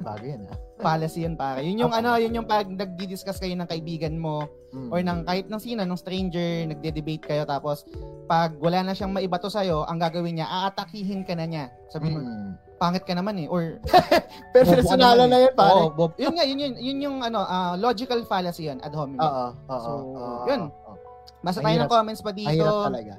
bago 0.00 0.24
yun 0.24 0.48
ah. 0.48 0.56
policy 0.80 1.22
yun 1.22 1.36
pare. 1.36 1.60
Yun 1.60 1.76
yung 1.78 1.92
Okay. 1.92 2.00
ano, 2.00 2.10
yun 2.16 2.32
yung 2.34 2.48
pag 2.48 2.64
nagdi-discuss 2.64 3.36
kayo 3.36 3.52
ng 3.52 3.68
kaibigan 3.68 4.16
mo 4.16 4.48
Mm. 4.72 4.88
or 4.88 4.98
ng 4.98 5.20
kahit 5.24 5.46
ng 5.46 5.60
sino, 5.60 5.84
ng 5.84 5.98
stranger, 5.98 6.64
nagde-debate 6.66 7.20
kayo 7.22 7.42
tapos 7.44 7.84
pag 8.24 8.56
wala 8.56 8.80
na 8.80 8.94
siyang 8.94 9.12
maibato 9.12 9.46
sa'yo, 9.46 9.84
ang 9.84 9.98
gagawin 9.98 10.38
niya, 10.38 10.48
aatakihin 10.48 11.20
ka 11.20 11.34
na 11.34 11.44
niya. 11.44 11.64
Sabi 11.88 12.08
mo, 12.08 12.18
Mm. 12.18 12.54
pangit 12.78 13.04
ka 13.04 13.12
naman 13.12 13.36
eh. 13.36 13.46
Or, 13.46 13.76
personalan 14.56 15.26
naman 15.26 15.28
na 15.28 15.36
eh. 15.36 15.44
yun, 15.44 15.54
pare. 15.54 15.72
Oo, 15.74 15.90
bob. 15.90 16.12
Yun 16.16 16.32
nga, 16.32 16.44
yun, 16.46 16.58
yun, 16.58 16.74
yun 16.78 16.98
yung 17.02 17.16
ano, 17.20 17.42
ah, 17.42 17.76
logical 17.76 18.24
fallacy 18.24 18.66
yun, 18.66 18.80
ad 18.80 18.94
hominem. 18.94 19.20
Oo, 19.20 19.46
oo. 19.68 19.78
So, 19.78 19.90
oo, 19.90 20.44
yun. 20.46 20.62
oo. 20.70 20.94
Basta 21.40 21.60
tayo 21.60 21.76
ng 21.78 21.88
comments 21.88 22.20
pa 22.20 22.32
dito. 22.32 22.48
Mahirap 22.48 22.88
talaga. 22.88 23.14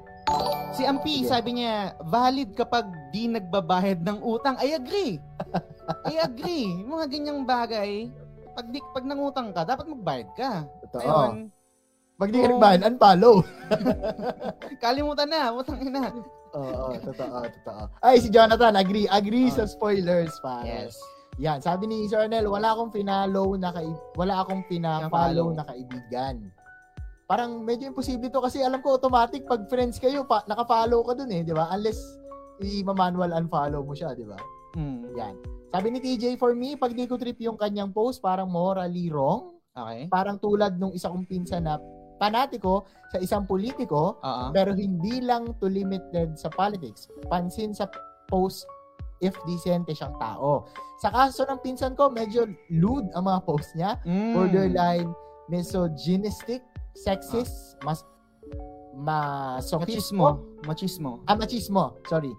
Si 0.71 0.83
Ampi, 0.83 1.21
Sige. 1.21 1.29
sabi 1.29 1.49
niya, 1.53 1.75
valid 2.01 2.55
kapag 2.55 2.83
di 3.09 3.27
nagbabayad 3.27 4.01
ng 4.01 4.19
utang. 4.21 4.55
I 4.57 4.73
agree. 4.73 5.19
I 6.07 6.15
agree. 6.17 6.79
Mga 6.81 7.05
ganyang 7.07 7.41
bagay, 7.43 8.07
pag, 8.51 8.67
di, 8.67 8.79
pag 8.89 9.03
nangutang 9.03 9.51
ka, 9.51 9.61
dapat 9.61 9.85
magbayad 9.85 10.29
ka. 10.33 10.51
Totoo. 10.87 11.01
Ayun, 11.01 11.35
Pag 12.15 12.29
di 12.29 12.37
ka 12.37 12.47
nagbahan, 12.47 12.81
unfollow. 12.85 13.35
kalimutan 14.83 15.27
na, 15.27 15.51
utang 15.51 15.81
ina. 15.81 16.07
Oo, 16.51 16.93
totoo, 16.99 17.37
totoo. 17.43 17.83
Ay, 17.99 18.19
si 18.19 18.29
Jonathan, 18.29 18.75
agree. 18.75 19.07
Agree 19.07 19.49
Oh. 19.49 19.55
sa 19.57 19.63
spoilers, 19.65 20.35
pare. 20.39 20.87
Yan, 21.37 21.57
sabi 21.57 21.87
ni 21.87 22.05
Sir 22.05 22.21
Arnel, 22.21 22.45
wala 22.45 22.71
akong 22.71 22.91
pinalo 22.91 23.55
na 23.55 23.71
kay 23.71 23.87
wala 24.13 24.43
akong 24.43 24.61
Pina-follow. 24.67 25.55
na 25.55 25.63
kaibigan. 25.63 26.51
Parang 27.31 27.63
medyo 27.63 27.87
imposible 27.87 28.27
to 28.27 28.43
kasi 28.43 28.59
alam 28.59 28.83
ko 28.83 28.99
automatic 28.99 29.47
pag 29.47 29.63
friends 29.71 29.95
kayo, 30.03 30.27
pa, 30.27 30.43
naka-follow 30.51 30.99
ka 31.07 31.15
dun 31.15 31.31
eh, 31.31 31.47
di 31.47 31.55
ba? 31.55 31.71
Unless 31.71 32.19
i-manual 32.59 33.31
unfollow 33.31 33.87
mo 33.87 33.95
siya, 33.95 34.11
di 34.11 34.27
ba? 34.27 34.35
Hmm. 34.75 35.07
Yan. 35.15 35.39
Sabi 35.71 35.95
ni 35.95 36.03
TJ, 36.03 36.35
for 36.35 36.51
me, 36.51 36.75
pag 36.75 36.91
di 36.91 37.07
ko 37.07 37.15
trip 37.15 37.39
yung 37.39 37.55
kanyang 37.55 37.95
post, 37.95 38.19
parang 38.19 38.51
morally 38.51 39.07
wrong. 39.07 39.55
Okay. 39.71 40.11
Parang 40.11 40.43
tulad 40.43 40.75
nung 40.75 40.91
isa 40.91 41.07
kong 41.07 41.23
pinsan 41.23 41.71
na 41.71 41.79
panatiko 42.19 42.83
sa 43.15 43.23
isang 43.23 43.47
politiko, 43.47 44.19
Oo. 44.19 44.51
pero 44.51 44.75
hindi 44.75 45.23
lang 45.23 45.55
to 45.63 45.71
limited 45.71 46.35
sa 46.35 46.51
politics. 46.51 47.07
Pansin 47.31 47.71
sa 47.71 47.87
post 48.27 48.67
if 49.23 49.31
decente 49.47 49.95
siyang 49.95 50.19
tao. 50.19 50.67
Sa 50.99 51.07
kaso 51.07 51.47
ng 51.47 51.63
pinsan 51.63 51.95
ko, 51.95 52.11
medyo 52.11 52.43
lewd 52.67 53.07
ang 53.15 53.23
mga 53.23 53.39
post 53.47 53.71
niya. 53.79 53.95
Mm. 54.03 54.35
Borderline 54.35 55.09
misogynistic, 55.51 56.63
sexist, 56.93 57.77
mas 57.81 58.03
masochismo, 58.93 60.59
Machismo. 60.61 60.61
Machismo. 60.67 61.11
ah, 61.25 61.35
machismo, 61.35 61.83
sorry, 62.05 62.33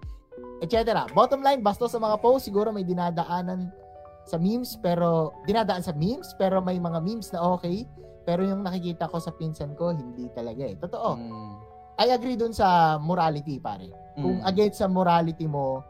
etc. 0.61 1.05
Bottom 1.11 1.41
line, 1.41 1.59
basta 1.59 1.89
sa 1.89 1.97
mga 1.97 2.21
post, 2.21 2.45
siguro 2.45 2.71
may 2.71 2.85
dinadaanan 2.85 3.73
sa 4.23 4.39
memes, 4.39 4.79
pero 4.79 5.33
dinadaan 5.43 5.83
sa 5.83 5.91
memes, 5.91 6.31
pero 6.37 6.63
may 6.63 6.79
mga 6.79 6.99
memes 7.03 7.27
na 7.33 7.43
okay. 7.43 7.83
Pero 8.23 8.39
yung 8.39 8.63
nakikita 8.63 9.11
ko 9.11 9.19
sa 9.19 9.35
pinsan 9.35 9.75
ko, 9.75 9.91
hindi 9.91 10.31
talaga 10.31 10.63
eh. 10.63 10.79
Totoo. 10.79 11.09
Mm. 11.19 11.53
I 11.99 12.07
agree 12.09 12.39
dun 12.39 12.55
sa 12.55 12.95
morality, 12.95 13.59
pare. 13.59 13.91
Kung 14.15 14.39
Mm. 14.39 14.47
against 14.47 14.79
sa 14.79 14.87
morality 14.87 15.43
mo, 15.43 15.83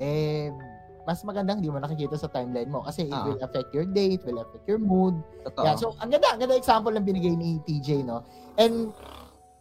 eh, 0.00 0.48
mas 1.08 1.24
magandang 1.24 1.64
hindi 1.64 1.72
mo 1.72 1.80
nakikita 1.80 2.20
sa 2.20 2.28
timeline 2.28 2.68
mo 2.68 2.84
kasi 2.84 3.08
it 3.08 3.16
Ah. 3.16 3.24
will 3.24 3.40
affect 3.40 3.72
your 3.72 3.88
day, 3.88 4.20
it 4.20 4.22
will 4.28 4.44
affect 4.44 4.68
your 4.68 4.76
mood. 4.76 5.16
Totoo. 5.48 5.64
Yeah, 5.64 5.72
so 5.80 5.96
ang 6.04 6.12
ganda, 6.12 6.28
ang 6.28 6.44
ganda 6.44 6.52
example 6.52 6.92
ng 6.92 7.00
binigay 7.00 7.32
ni 7.32 7.56
TJ, 7.64 8.04
no? 8.04 8.28
And 8.60 8.92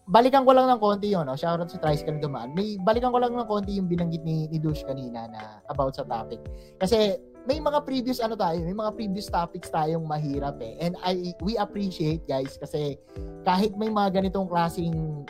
balikan 0.08 0.44
ko 0.44 0.52
lang 0.52 0.68
ng 0.68 0.80
konti 0.84 1.16
yun, 1.16 1.24
no? 1.24 1.40
Shoutout 1.40 1.72
sa 1.72 1.80
na 1.80 2.20
dumaan. 2.20 2.52
May 2.52 2.76
balikan 2.80 3.16
ko 3.16 3.20
lang 3.24 3.32
ng 3.32 3.48
konti 3.48 3.80
yung 3.80 3.88
binanggit 3.88 4.28
ni, 4.28 4.52
ni 4.52 4.60
Dush 4.60 4.84
kanina 4.84 5.32
na 5.32 5.64
about 5.72 5.96
sa 5.96 6.04
topic. 6.04 6.44
Kasi 6.76 7.16
may 7.48 7.64
mga 7.64 7.80
previous 7.88 8.20
ano 8.20 8.36
tayo, 8.36 8.60
may 8.60 8.76
mga 8.76 8.92
previous 8.92 9.32
topics 9.32 9.72
tayong 9.72 10.04
mahirap 10.04 10.60
eh. 10.60 10.76
And 10.84 11.00
I 11.00 11.32
we 11.40 11.56
appreciate 11.56 12.28
guys 12.28 12.60
kasi 12.60 13.00
kahit 13.48 13.72
may 13.80 13.88
mga 13.88 14.20
ganitong 14.20 14.52
klaseng 14.52 15.24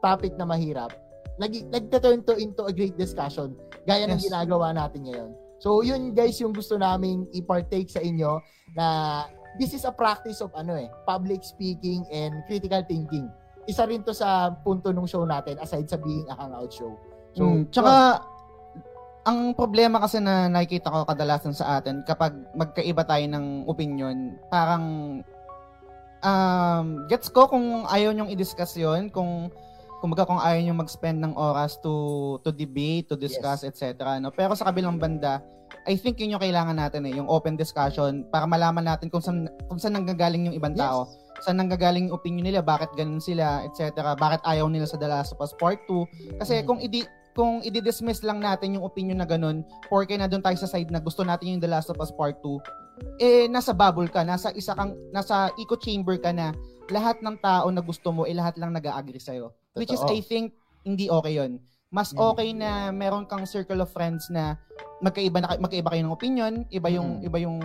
topic 0.00 0.32
na 0.40 0.48
mahirap, 0.48 0.96
nag 1.36 1.52
nagte-turn 1.68 2.24
to 2.24 2.40
into 2.40 2.64
a 2.64 2.72
great 2.72 2.96
discussion 2.96 3.52
gaya 3.84 4.08
ng 4.08 4.16
Yes. 4.16 4.28
ginagawa 4.28 4.72
natin 4.72 5.04
ngayon. 5.08 5.32
So 5.58 5.82
yun 5.82 6.14
guys 6.14 6.38
yung 6.38 6.54
gusto 6.54 6.78
naming 6.78 7.26
i-partake 7.34 7.90
sa 7.90 7.98
inyo 7.98 8.38
na 8.78 8.86
this 9.58 9.74
is 9.74 9.82
a 9.82 9.92
practice 9.92 10.38
of 10.38 10.54
ano 10.54 10.78
eh, 10.78 10.86
public 11.02 11.42
speaking 11.42 12.06
and 12.14 12.46
critical 12.46 12.80
thinking. 12.86 13.26
Isa 13.66 13.84
rin 13.84 14.06
to 14.06 14.14
sa 14.14 14.54
punto 14.64 14.94
ng 14.94 15.04
show 15.04 15.26
natin 15.26 15.58
aside 15.60 15.90
sa 15.90 15.98
being 15.98 16.24
a 16.30 16.34
hangout 16.38 16.72
show. 16.72 16.94
So, 17.36 17.44
Mm, 17.44 17.68
tsaka, 17.68 18.22
ang 19.28 19.52
problema 19.52 20.00
kasi 20.00 20.24
na 20.24 20.48
nakikita 20.48 20.88
ko 20.88 21.04
kadalasan 21.04 21.52
sa 21.52 21.76
atin, 21.76 22.00
kapag 22.08 22.32
magkaiba 22.56 23.04
tayo 23.04 23.28
ng 23.28 23.68
opinion, 23.68 24.40
parang, 24.48 24.84
um, 26.24 26.86
gets 27.12 27.28
ko 27.28 27.44
kung 27.44 27.84
ayaw 27.92 28.16
nyong 28.16 28.32
i-discuss 28.32 28.72
yun, 28.80 29.12
kung, 29.12 29.52
kumbaga 29.98 30.26
kung 30.26 30.38
ayaw 30.38 30.58
nyong 30.62 30.80
mag-spend 30.82 31.18
ng 31.22 31.34
oras 31.34 31.78
to, 31.82 31.92
to 32.42 32.50
debate, 32.50 33.10
to 33.10 33.16
discuss, 33.18 33.62
etc. 33.62 34.18
No? 34.18 34.30
Pero 34.30 34.54
sa 34.54 34.70
kabilang 34.70 34.96
banda, 34.98 35.42
I 35.84 35.96
think 35.96 36.20
yun 36.20 36.36
yung 36.36 36.42
kailangan 36.42 36.76
natin 36.76 37.04
eh, 37.08 37.16
yung 37.16 37.28
open 37.28 37.56
discussion 37.56 38.24
para 38.28 38.48
malaman 38.48 38.84
natin 38.84 39.08
kung 39.12 39.20
saan, 39.20 39.48
kung 39.68 39.76
saan 39.76 39.96
nanggagaling 39.96 40.48
yung 40.48 40.56
ibang 40.56 40.72
Yes. 40.76 40.84
tao 40.84 41.00
saan 41.38 41.58
nanggagaling 41.58 42.10
yung 42.10 42.18
opinion 42.18 42.50
nila, 42.50 42.60
bakit 42.66 42.90
ganun 42.98 43.22
sila, 43.22 43.62
etc. 43.62 43.94
Bakit 44.18 44.42
ayaw 44.42 44.66
nila 44.66 44.90
sa 44.90 44.98
The 44.98 45.06
Last 45.06 45.34
of 45.34 45.42
Us 45.42 45.54
Part 45.54 45.86
2. 45.86 46.38
Kasi 46.42 46.62
Mhm. 46.62 46.66
kung 46.66 46.78
idi 46.82 47.06
kung 47.38 47.62
i-dismiss 47.62 48.26
lang 48.26 48.42
natin 48.42 48.74
yung 48.74 48.82
opinion 48.82 49.22
na 49.22 49.28
ganun, 49.28 49.62
porke 49.86 50.18
na 50.18 50.26
doon 50.26 50.42
tayo 50.42 50.58
sa 50.58 50.66
side 50.66 50.90
na 50.90 50.98
gusto 50.98 51.22
natin 51.22 51.54
yung 51.54 51.62
The 51.62 51.70
Last 51.70 51.86
of 51.86 52.02
Us 52.02 52.10
Part 52.10 52.42
2, 52.42 52.58
eh 53.22 53.46
nasa 53.46 53.70
bubble 53.70 54.10
ka, 54.10 54.26
nasa 54.26 54.50
isa 54.58 54.74
kang 54.74 54.98
nasa 55.14 55.46
echo 55.54 55.78
chamber 55.78 56.18
ka 56.18 56.34
na 56.34 56.50
lahat 56.90 57.22
ng 57.22 57.38
tao 57.38 57.70
na 57.70 57.78
gusto 57.78 58.10
mo, 58.10 58.26
eh 58.26 58.34
lahat 58.34 58.58
lang 58.58 58.74
nag-agree 58.74 59.22
sa'yo. 59.22 59.54
Which 59.74 59.90
is 59.90 60.00
Totoo. 60.00 60.14
I 60.14 60.20
think 60.20 60.54
hindi 60.82 61.10
okay 61.10 61.36
'yon. 61.36 61.60
Mas 61.88 62.12
Mm. 62.12 62.20
okay 62.20 62.48
na 62.52 62.70
meron 62.92 63.24
kang 63.24 63.44
circle 63.44 63.80
of 63.80 63.88
friends 63.88 64.28
na 64.28 64.56
magkaiba 65.00 65.40
na 65.40 65.56
magkaiba 65.56 65.88
kayo 65.88 66.04
ng 66.04 66.12
opinion, 66.12 66.52
iba 66.68 66.88
yung 66.88 67.20
Mm. 67.20 67.26
iba 67.28 67.38
yung 67.40 67.56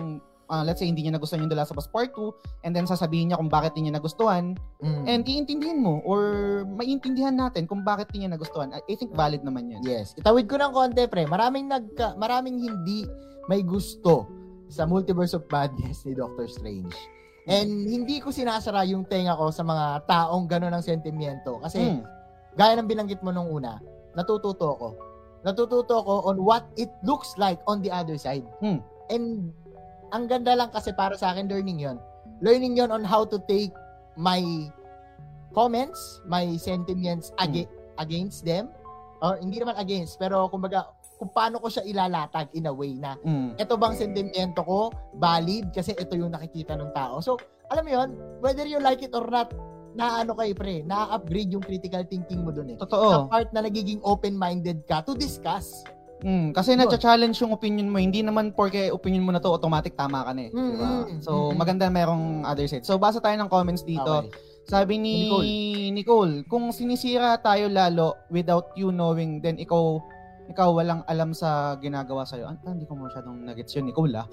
ah, 0.44 0.60
let's 0.60 0.76
say 0.76 0.84
hindi 0.84 1.00
niya 1.00 1.16
nagustuhan 1.16 1.40
yung 1.40 1.48
The 1.48 1.56
Last 1.56 1.72
of 1.72 1.80
Us 1.80 1.88
Part 1.88 2.12
2 2.12 2.28
and 2.62 2.76
then 2.76 2.84
sasabihin 2.84 3.32
niya 3.32 3.40
kung 3.40 3.48
bakit 3.48 3.72
hindi 3.72 3.88
niya 3.88 3.96
nagustuhan 3.96 4.52
Mm. 4.84 5.04
and 5.08 5.22
iintindihin 5.24 5.80
mo 5.80 6.04
or 6.04 6.20
maiintindihan 6.68 7.32
natin 7.32 7.64
kung 7.64 7.80
bakit 7.80 8.12
hindi 8.12 8.28
niya 8.28 8.36
nagustuhan. 8.36 8.68
I 8.70 8.84
I 8.84 8.94
think 8.94 9.16
valid 9.16 9.40
naman 9.40 9.72
'yun. 9.72 9.80
Yes. 9.80 10.12
Itawid 10.14 10.44
ko 10.44 10.60
ng 10.60 10.72
konti, 10.72 11.08
pre. 11.08 11.24
Maraming 11.24 11.68
nagka, 11.68 12.12
maraming 12.16 12.60
hindi 12.60 13.08
may 13.48 13.64
gusto 13.64 14.28
sa 14.68 14.84
Multiverse 14.84 15.32
of 15.32 15.44
Madness 15.48 16.04
ni 16.04 16.12
Doctor 16.12 16.44
Strange. 16.44 16.92
And 17.44 17.84
hindi 17.84 18.24
ko 18.24 18.32
sinasara 18.32 18.88
yung 18.88 19.04
tenga 19.04 19.36
ko 19.36 19.52
sa 19.52 19.60
mga 19.60 20.08
taong 20.08 20.48
gano'n 20.48 20.72
ang 20.72 20.84
sentimiento. 20.84 21.60
Kasi, 21.60 21.80
Mm. 21.80 22.00
gaya 22.56 22.72
ng 22.80 22.88
binanggit 22.88 23.20
mo 23.20 23.28
nung 23.30 23.52
una, 23.52 23.76
natututo 24.16 24.72
ako. 24.72 24.88
Natututo 25.44 26.00
ako 26.00 26.14
on 26.24 26.40
what 26.40 26.64
it 26.80 26.88
looks 27.04 27.36
like 27.36 27.60
on 27.68 27.84
the 27.84 27.92
other 27.92 28.16
side. 28.16 28.48
Hmm. 28.64 28.80
And, 29.12 29.52
ang 30.08 30.24
ganda 30.24 30.56
lang 30.56 30.72
kasi 30.72 30.96
para 30.96 31.20
sa 31.20 31.36
akin, 31.36 31.52
learning 31.52 31.84
yon 31.84 32.00
Learning 32.40 32.80
yon 32.80 32.88
on 32.88 33.04
how 33.04 33.28
to 33.28 33.36
take 33.44 33.74
my 34.16 34.40
comments, 35.52 36.24
my 36.24 36.56
sentiments 36.56 37.28
ag- 37.36 37.68
against 38.00 38.48
them. 38.48 38.72
Or 39.20 39.36
hindi 39.36 39.60
naman 39.60 39.76
against, 39.76 40.16
pero 40.16 40.48
kumbaga, 40.48 40.88
kung 41.24 41.32
paano 41.32 41.56
ko 41.56 41.72
siya 41.72 41.88
ilalatag 41.88 42.52
in 42.52 42.68
a 42.68 42.74
way 42.74 42.92
na 42.92 43.16
Mm. 43.24 43.56
ito 43.56 43.80
bang 43.80 43.96
sentimiento 43.96 44.60
ko 44.60 44.92
valid 45.16 45.72
kasi 45.72 45.96
ito 45.96 46.12
yung 46.12 46.28
nakikita 46.28 46.76
ng 46.76 46.92
tao. 46.92 47.24
So, 47.24 47.40
alam 47.72 47.88
mo 47.88 47.90
yon 47.90 48.08
whether 48.44 48.68
you 48.68 48.76
like 48.76 49.00
it 49.00 49.16
or 49.16 49.24
not, 49.24 49.48
na 49.94 50.20
ano 50.20 50.36
kay 50.36 50.52
pre, 50.52 50.84
na-upgrade 50.84 51.48
yung 51.48 51.64
critical 51.64 52.04
thinking 52.04 52.44
mo 52.44 52.52
dun 52.52 52.66
eh. 52.68 52.76
Sa 52.76 52.84
Totoo. 52.84 53.30
part 53.30 53.48
na 53.54 53.64
nagiging 53.64 54.04
open-minded 54.04 54.84
ka 54.84 55.00
to 55.00 55.16
discuss. 55.16 55.80
Mm, 56.20 56.50
kasi 56.50 56.74
Yun. 56.74 56.84
na-challenge 56.84 57.38
yung 57.38 57.54
opinion 57.54 57.88
mo. 57.88 57.96
Hindi 57.96 58.20
naman 58.20 58.50
porke 58.50 58.90
opinion 58.90 59.22
mo 59.22 59.30
na 59.30 59.38
to, 59.38 59.48
automatic 59.48 59.94
tama 59.94 60.26
ka 60.26 60.34
na 60.34 60.42
eh. 60.44 60.50
Mm, 60.50 60.68
Diba? 60.68 60.88
mm, 61.06 61.18
So, 61.22 61.32
mm. 61.48 61.56
maganda 61.56 61.86
merong 61.88 62.42
other 62.42 62.66
side. 62.66 62.82
So, 62.82 62.98
basa 62.98 63.16
tayo 63.16 63.38
ng 63.38 63.48
comments 63.48 63.80
dito. 63.80 64.26
Okay. 64.26 64.34
Sabi 64.66 64.96
ni 64.98 65.14
Nicole. 65.92 66.42
kung 66.44 66.72
sinisira 66.72 67.36
tayo 67.38 67.68
lalo 67.68 68.18
without 68.28 68.74
you 68.74 68.90
knowing, 68.90 69.38
then 69.38 69.56
ikaw 69.56 70.00
ikaw 70.50 70.76
walang 70.76 71.02
alam 71.08 71.32
sa 71.32 71.78
ginagawa 71.80 72.28
sa'yo. 72.28 72.52
Ah, 72.52 72.56
hindi 72.68 72.84
ko 72.84 72.96
masyadong 72.98 73.48
nagets 73.48 73.72
yun, 73.72 73.88
Nicole 73.88 74.14
ah. 74.20 74.26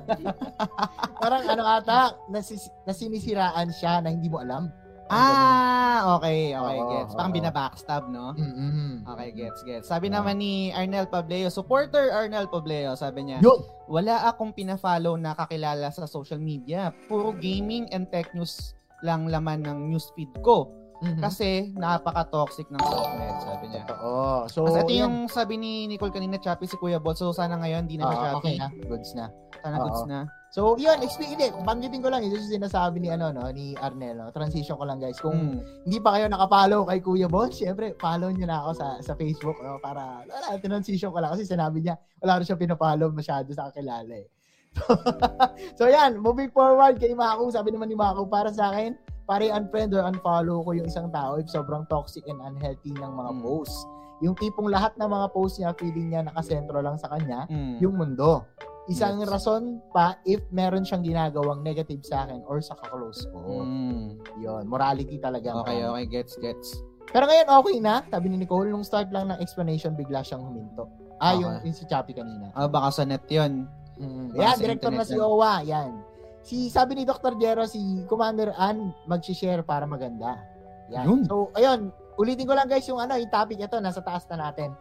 Parang 1.22 1.42
ano 1.46 1.64
ata, 1.66 2.14
nasis, 2.30 2.70
nasinisiraan 2.86 3.74
siya 3.74 3.98
na 3.98 4.14
hindi 4.14 4.30
mo 4.30 4.38
alam. 4.38 4.70
Ah, 5.08 6.20
okay, 6.20 6.52
okay, 6.52 6.78
gets. 6.92 7.16
Parang 7.16 7.32
binabackstab, 7.32 8.12
no? 8.12 8.36
Mm-hmm. 8.36 9.08
Okay, 9.08 9.28
gets, 9.32 9.60
gets. 9.64 9.86
Sabi 9.88 10.12
naman 10.12 10.36
ni 10.36 10.68
Arnel 10.76 11.08
Pableo, 11.08 11.48
supporter 11.48 12.12
Arnel 12.12 12.44
Pableo, 12.44 12.92
sabi 12.92 13.24
niya, 13.24 13.40
Yun! 13.40 13.56
wala 13.88 14.28
akong 14.28 14.52
pina-follow 14.52 15.16
na 15.16 15.32
kakilala 15.32 15.88
sa 15.88 16.04
social 16.04 16.36
media. 16.36 16.92
Puro 17.08 17.32
gaming 17.32 17.88
and 17.88 18.12
tech 18.12 18.28
news 18.36 18.76
lang 19.00 19.32
laman 19.32 19.64
ng 19.64 19.88
newsfeed 19.88 20.30
ko. 20.44 20.68
Mhm. 20.98 21.20
Kasi 21.22 21.48
napaka-toxic 21.74 22.66
ng 22.68 22.82
softmed, 22.82 23.36
sabi 23.40 23.64
niya. 23.70 23.82
Oo. 24.02 24.50
So, 24.50 24.66
Kasi 24.66 24.82
ito 24.82 24.92
yan. 24.92 25.00
yung 25.06 25.14
sabi 25.26 25.54
ni 25.54 25.86
Nicole 25.86 26.10
kanina, 26.10 26.36
choppy 26.36 26.66
si 26.66 26.74
Kuya 26.74 26.98
Bol. 26.98 27.14
So 27.14 27.30
sana 27.30 27.54
ngayon, 27.56 27.86
di 27.86 27.94
na 27.96 28.10
siya 28.10 28.18
choppy. 28.34 28.36
okay 28.36 28.54
na. 28.58 28.68
Goods 28.84 29.10
na. 29.14 29.26
Sana 29.62 29.76
goods 29.78 30.02
Oo. 30.02 30.10
na. 30.10 30.20
So, 30.48 30.80
yun, 30.80 30.96
explain, 31.04 31.36
hindi, 31.36 31.52
banggitin 31.52 32.00
ko 32.00 32.08
lang, 32.08 32.24
ito 32.24 32.32
yung 32.32 32.48
sinasabi 32.48 33.04
ni, 33.04 33.12
ano, 33.12 33.28
no, 33.28 33.52
ni 33.52 33.76
Arnel, 33.76 34.16
no? 34.16 34.32
transition 34.32 34.80
ko 34.80 34.88
lang, 34.88 34.96
guys. 34.96 35.20
Kung 35.20 35.36
Mm. 35.36 35.84
hindi 35.84 35.98
pa 36.00 36.16
kayo 36.16 36.24
nakapollow 36.24 36.88
kay 36.88 37.04
Kuya 37.04 37.28
Bon, 37.28 37.52
syempre, 37.52 37.92
follow 38.00 38.32
nyo 38.32 38.48
na 38.48 38.64
ako 38.64 38.70
sa 38.72 38.86
sa 39.04 39.12
Facebook, 39.12 39.60
no, 39.60 39.76
para, 39.76 40.24
wala, 40.24 40.56
transition 40.56 41.12
ko 41.12 41.20
lang, 41.20 41.36
kasi 41.36 41.44
sinabi 41.44 41.84
niya, 41.84 42.00
wala 42.16 42.40
rin 42.40 42.48
siya 42.48 42.56
pinapollow 42.56 43.12
masyado 43.12 43.52
sa 43.52 43.68
kakilala, 43.68 44.08
eh. 44.16 44.26
so, 45.76 45.84
yan, 45.84 46.16
moving 46.16 46.48
forward 46.48 46.96
kay 46.96 47.12
Mako, 47.12 47.52
sabi 47.52 47.68
naman 47.68 47.92
ni 47.92 47.96
Mako, 48.00 48.24
para 48.24 48.48
sa 48.48 48.72
akin, 48.72 48.96
pare 49.28 49.52
unfriend 49.52 49.92
or 49.92 50.02
unfollow 50.02 50.64
ko 50.64 50.72
yung 50.72 50.88
isang 50.88 51.12
tao 51.12 51.36
if 51.36 51.44
sobrang 51.46 51.84
toxic 51.86 52.24
and 52.24 52.40
unhealthy 52.40 52.96
ng 52.96 53.12
mga 53.12 53.32
Mm. 53.36 53.40
posts. 53.44 53.78
Yung 54.18 54.34
tipong 54.34 54.66
lahat 54.66 54.96
ng 54.96 55.06
mga 55.06 55.26
posts 55.30 55.60
niya, 55.60 55.76
feeling 55.76 56.08
niya 56.10 56.24
nakasentro 56.24 56.80
lang 56.80 56.96
sa 56.96 57.12
kanya, 57.12 57.44
Mm. 57.46 57.76
yung 57.78 57.94
mundo. 57.94 58.42
Isang 58.88 59.20
Yes. 59.20 59.28
rason 59.28 59.84
pa 59.92 60.16
if 60.24 60.40
meron 60.48 60.80
siyang 60.80 61.04
ginagawang 61.04 61.60
negative 61.60 62.00
sa 62.02 62.24
akin 62.24 62.40
or 62.48 62.58
sa 62.58 62.72
kaklose 62.74 63.28
ko. 63.28 63.36
Mm. 63.62 64.16
Yun, 64.40 64.64
morality 64.64 65.20
talaga. 65.20 65.60
Okay, 65.60 65.84
okay, 65.84 66.04
gets, 66.08 66.34
gets. 66.40 66.72
Pero 67.08 67.28
ngayon 67.28 67.48
okay 67.52 67.76
na, 67.78 68.00
sabi 68.08 68.32
ni 68.32 68.40
Nicole, 68.40 68.72
nung 68.72 68.80
start 68.82 69.12
lang 69.12 69.28
ng 69.28 69.38
explanation, 69.38 69.92
bigla 69.92 70.24
siyang 70.24 70.40
huminto. 70.40 70.88
Ah, 71.20 71.36
Okay. 71.36 71.44
yung, 71.44 71.54
yung 71.68 71.76
si 71.76 71.84
Chappy 71.84 72.16
kanina. 72.16 72.48
Ah, 72.56 72.64
baka 72.64 72.88
sa 72.90 73.04
net 73.04 73.28
yun. 73.28 73.68
Mm. 73.98 74.32
Sa 74.32 74.56
director 74.56 74.90
na 74.90 75.04
si. 75.04 75.18
Owa, 75.18 75.60
yan. 75.60 75.92
Si, 76.48 76.72
sabi 76.72 76.96
ni 76.96 77.04
Dr. 77.04 77.36
Jero, 77.36 77.68
si 77.68 77.76
Commander 78.08 78.56
Ann, 78.56 78.96
mag-share 79.04 79.60
para 79.60 79.84
maganda. 79.84 80.40
Yan. 80.88 81.04
Yun. 81.04 81.20
So, 81.28 81.52
ayun, 81.52 81.92
ulitin 82.16 82.48
ko 82.48 82.56
lang 82.56 82.72
guys 82.72 82.88
yung 82.88 82.96
ano, 82.96 83.20
yung 83.20 83.28
topic 83.28 83.60
ito, 83.60 83.76
nasa 83.84 84.00
taas 84.00 84.24
na 84.32 84.48
natin. 84.48 84.72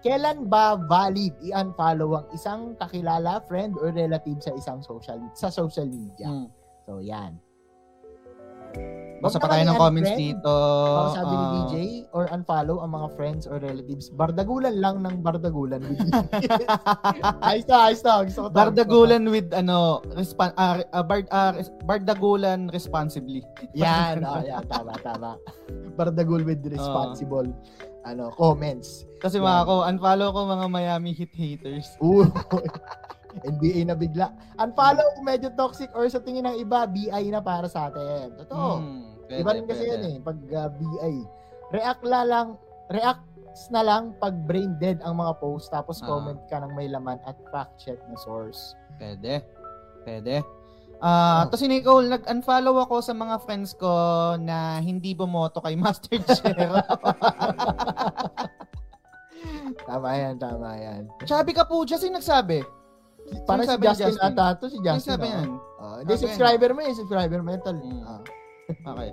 Kailan 0.00 0.48
ba 0.48 0.80
valid 0.80 1.36
i-unfollow 1.44 2.24
ang 2.24 2.26
isang 2.32 2.72
kakilala, 2.80 3.44
friend, 3.44 3.76
or 3.76 3.92
relative 3.92 4.40
sa 4.40 4.56
isang 4.56 4.80
social 4.80 5.20
sa 5.36 5.52
social 5.52 5.84
media? 5.84 6.24
Mm. 6.24 6.48
So, 6.88 7.04
yan. 7.04 7.36
Basta 9.20 9.36
Wag 9.36 9.44
pa 9.44 9.52
tayo 9.52 9.64
ng 9.68 9.76
comments 9.76 10.10
i-unfriend. 10.10 10.40
dito. 10.40 10.54
Baka 10.96 11.10
sabi 11.12 11.28
ni 11.28 11.36
Ah, 11.36 11.52
DJ, 11.52 11.74
or 12.16 12.24
unfollow 12.32 12.76
ang 12.80 12.90
mga 12.90 13.08
friends 13.12 13.44
or 13.44 13.60
relatives. 13.60 14.08
Bardagulan 14.08 14.80
lang 14.80 15.04
ng 15.04 15.20
bardagulan. 15.20 15.84
with 15.84 16.00
ayos 17.44 17.68
na, 17.68 17.76
ayos 17.92 18.00
na. 18.00 18.24
Gusto 18.24 18.40
ko. 18.40 18.48
Bardagulan 18.48 19.28
with 19.28 19.52
ano, 19.52 20.00
respan 20.16 20.56
ah, 20.56 20.80
ah, 20.96 21.04
bard, 21.04 21.28
ah, 21.28 21.52
res- 21.52 21.68
bardagulan 21.84 22.72
responsibly. 22.72 23.44
Yan, 23.76 24.24
oh, 24.28 24.40
yan, 24.40 24.64
tama, 24.64 24.96
tama. 25.04 25.36
Bardagul 26.00 26.40
with 26.40 26.64
responsible 26.64 27.44
ano 28.08 28.32
comments. 28.40 29.04
Kasi 29.20 29.36
Yan. 29.36 29.44
mga 29.44 29.60
ko, 29.68 29.74
unfollow 29.84 30.28
ko 30.32 30.48
mga 30.48 30.66
Miami 30.72 31.12
Heat 31.12 31.36
haters. 31.36 31.92
Ooh. 32.00 32.24
NBA 33.40 33.80
na 33.84 33.94
bigla. 33.94 34.30
Unfollow 34.56 35.14
kung 35.14 35.24
medyo 35.24 35.48
toxic 35.52 35.88
or 35.92 36.04
sa 36.06 36.18
tingin 36.18 36.44
ng 36.44 36.56
iba, 36.56 36.84
BI 36.84 37.08
na 37.28 37.38
para 37.38 37.66
sa 37.66 37.86
atin. 37.86 38.34
Totoo. 38.36 38.72
Mm, 38.78 39.02
Iba 39.30 39.50
rin 39.54 39.64
kasi 39.64 39.84
yan 39.84 40.02
eh, 40.04 40.16
pag 40.18 40.34
uh, 40.36 40.68
BI. 40.68 41.14
React 41.70 42.02
la 42.04 42.20
lang, 42.22 42.48
reacts 42.88 43.70
na 43.70 43.80
lang 43.80 44.02
pag 44.16 44.34
brain 44.44 44.74
dead 44.76 44.98
ang 45.00 45.14
mga 45.16 45.38
post 45.38 45.70
tapos 45.70 46.02
Ah. 46.02 46.06
comment 46.08 46.40
ka 46.46 46.58
ng 46.58 46.74
may 46.74 46.86
laman 46.86 47.22
at 47.22 47.38
fact 47.48 47.78
check 47.78 47.98
na 48.06 48.18
source. 48.18 48.74
Pwede. 48.96 49.46
Pwede. 50.02 50.42
Ah, 50.98 51.46
Oh. 51.46 51.48
to 51.48 51.56
si 51.56 51.64
Nicole, 51.64 52.10
nag-unfollow 52.10 52.76
ako 52.80 53.00
sa 53.00 53.14
mga 53.14 53.40
friends 53.40 53.72
ko 53.72 53.88
na 54.36 54.82
hindi 54.82 55.14
bumoto 55.14 55.62
kay 55.62 55.72
Master 55.80 56.18
Chero. 56.26 56.76
Tama 59.80 60.08
yan, 60.12 60.36
tama 60.36 60.76
yan. 60.76 61.02
Chubby 61.24 61.56
ka 61.56 61.64
po, 61.64 61.82
just 61.82 62.04
yung 62.04 62.12
nagsabi. 62.12 62.60
Para 63.46 63.62
si 63.66 63.76
Justin, 63.78 64.06
Justin? 64.14 64.26
ata 64.26 64.44
to, 64.58 64.66
si 64.70 64.78
Justin. 64.82 65.10
sabi 65.16 65.26
oh. 65.26 65.34
yan. 65.34 65.48
Oh, 65.80 65.94
hindi, 66.02 66.12
Sabi 66.14 66.22
subscriber 66.26 66.70
mo 66.74 66.80
eh, 66.82 66.92
subscriber 66.94 67.38
tol. 67.62 67.78
Mm. 67.78 68.02
Ah. 68.04 68.22
Okay. 68.70 69.10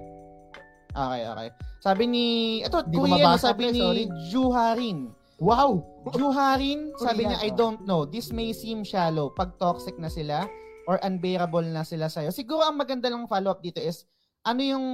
Okay, 0.97 1.21
okay. 1.29 1.49
Sabi 1.81 2.03
ni, 2.09 2.25
ito, 2.65 2.77
ko 2.77 3.05
kuya, 3.05 3.37
sabi 3.37 3.69
ni 3.73 3.81
sorry. 3.81 4.05
Juharin. 4.33 4.99
Wow! 5.37 5.85
Juharin, 6.17 6.93
sabi 6.97 7.29
niya, 7.29 7.37
I 7.41 7.53
oh. 7.53 7.57
don't 7.57 7.81
know. 7.85 8.01
This 8.05 8.33
may 8.33 8.49
seem 8.53 8.81
shallow. 8.81 9.29
Pag 9.37 9.57
toxic 9.61 9.93
na 10.01 10.09
sila 10.09 10.49
or 10.89 10.97
unbearable 11.05 11.65
na 11.65 11.85
sila 11.85 12.09
sa'yo. 12.09 12.33
Siguro 12.33 12.65
ang 12.65 12.81
maganda 12.81 13.09
lang 13.13 13.29
follow-up 13.29 13.61
dito 13.61 13.77
is, 13.77 14.09
ano 14.41 14.61
yung 14.63 14.85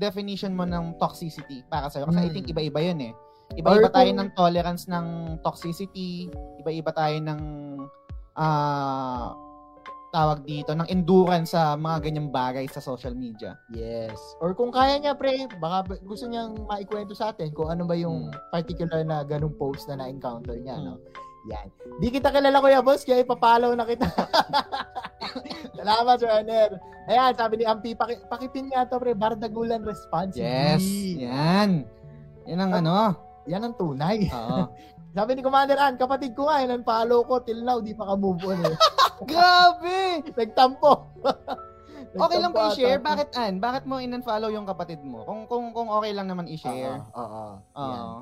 definition 0.00 0.56
mo 0.56 0.64
ng 0.64 0.96
toxicity 0.96 1.60
para 1.68 1.92
sa'yo? 1.92 2.08
Kasi 2.08 2.24
I 2.24 2.28
Hmm. 2.28 2.34
think 2.36 2.46
iba-iba 2.48 2.80
yun 2.80 3.00
eh. 3.10 3.12
Iba-iba 3.60 3.92
tayo 3.92 4.08
ng 4.16 4.28
tolerance 4.32 4.88
ng 4.88 5.36
toxicity. 5.44 6.32
Iba-iba 6.64 6.90
tayo 6.96 7.20
ng 7.20 7.40
ah 8.34 9.34
tawag 10.14 10.46
dito, 10.46 10.70
ng 10.70 10.86
endurance 10.86 11.58
sa 11.58 11.74
mga 11.74 12.06
ganyang 12.06 12.30
bagay 12.30 12.70
sa 12.70 12.78
social 12.78 13.18
media. 13.18 13.58
Yes. 13.74 14.14
Or 14.38 14.54
kung 14.54 14.70
kaya 14.70 15.02
niya, 15.02 15.18
pre, 15.18 15.50
baka 15.58 15.98
gusto 16.06 16.30
niyang 16.30 16.54
maikwento 16.70 17.18
sa 17.18 17.34
atin 17.34 17.50
kung 17.50 17.66
ano 17.66 17.82
ba 17.82 17.98
yung 17.98 18.30
Hmm. 18.30 18.38
particular 18.54 19.02
na 19.02 19.26
ganung 19.26 19.58
post 19.58 19.90
na 19.90 19.98
na-encounter 19.98 20.54
niya, 20.54 20.78
Hmm. 20.78 20.86
no? 20.86 21.02
Yan. 21.50 21.66
Di 21.98 22.14
kita 22.14 22.30
kilala, 22.30 22.62
Kuya 22.62 22.78
Boss, 22.78 23.02
kaya 23.02 23.26
ipapalaw 23.26 23.74
na 23.74 23.82
kita. 23.84 24.06
Salamat, 25.82 26.16
Aner. 26.22 26.78
Ayan, 27.04 27.34
sabi 27.34 27.60
ni 27.60 27.66
Ampi, 27.66 27.92
paki, 27.92 28.24
pakipin 28.30 28.70
nga 28.70 28.86
to, 28.86 29.02
pre, 29.02 29.18
Bardagulan 29.18 29.82
Responsibly. 29.82 30.46
Yes! 30.46 30.86
Yan! 31.18 31.84
Yan 32.46 32.60
ang 32.62 32.72
ano. 32.80 33.18
Yan 33.44 33.60
ang 33.60 33.74
tunay. 33.76 34.30
Oo. 34.30 34.70
Sabi 35.14 35.38
ni 35.38 35.46
Commander 35.46 35.78
Ann, 35.78 35.94
kapatid 35.94 36.34
ko 36.34 36.50
nga, 36.50 36.66
follow 36.82 37.22
ko, 37.22 37.38
till 37.46 37.62
now, 37.62 37.78
di 37.78 37.94
pa 37.94 38.02
ka-move 38.02 38.42
on 38.50 38.60
eh. 38.66 38.76
Grabe! 39.30 40.26
Nagtampo. 40.34 40.92
Okay 42.14 42.38
lang 42.38 42.54
Nagtampo 42.54 42.70
ba 42.70 42.70
i-share? 42.70 43.00
Bakit 43.02 43.28
An? 43.34 43.52
Bakit 43.58 43.82
mo 43.90 43.98
in-unfollow 43.98 44.46
yung 44.54 44.62
kapatid 44.62 45.02
mo? 45.02 45.26
Kung 45.26 45.50
kung 45.50 45.74
kung 45.74 45.90
okay 45.90 46.14
lang 46.14 46.30
naman 46.30 46.46
i-share. 46.46 47.02
Oo, 47.10 47.58
oo. 47.58 48.14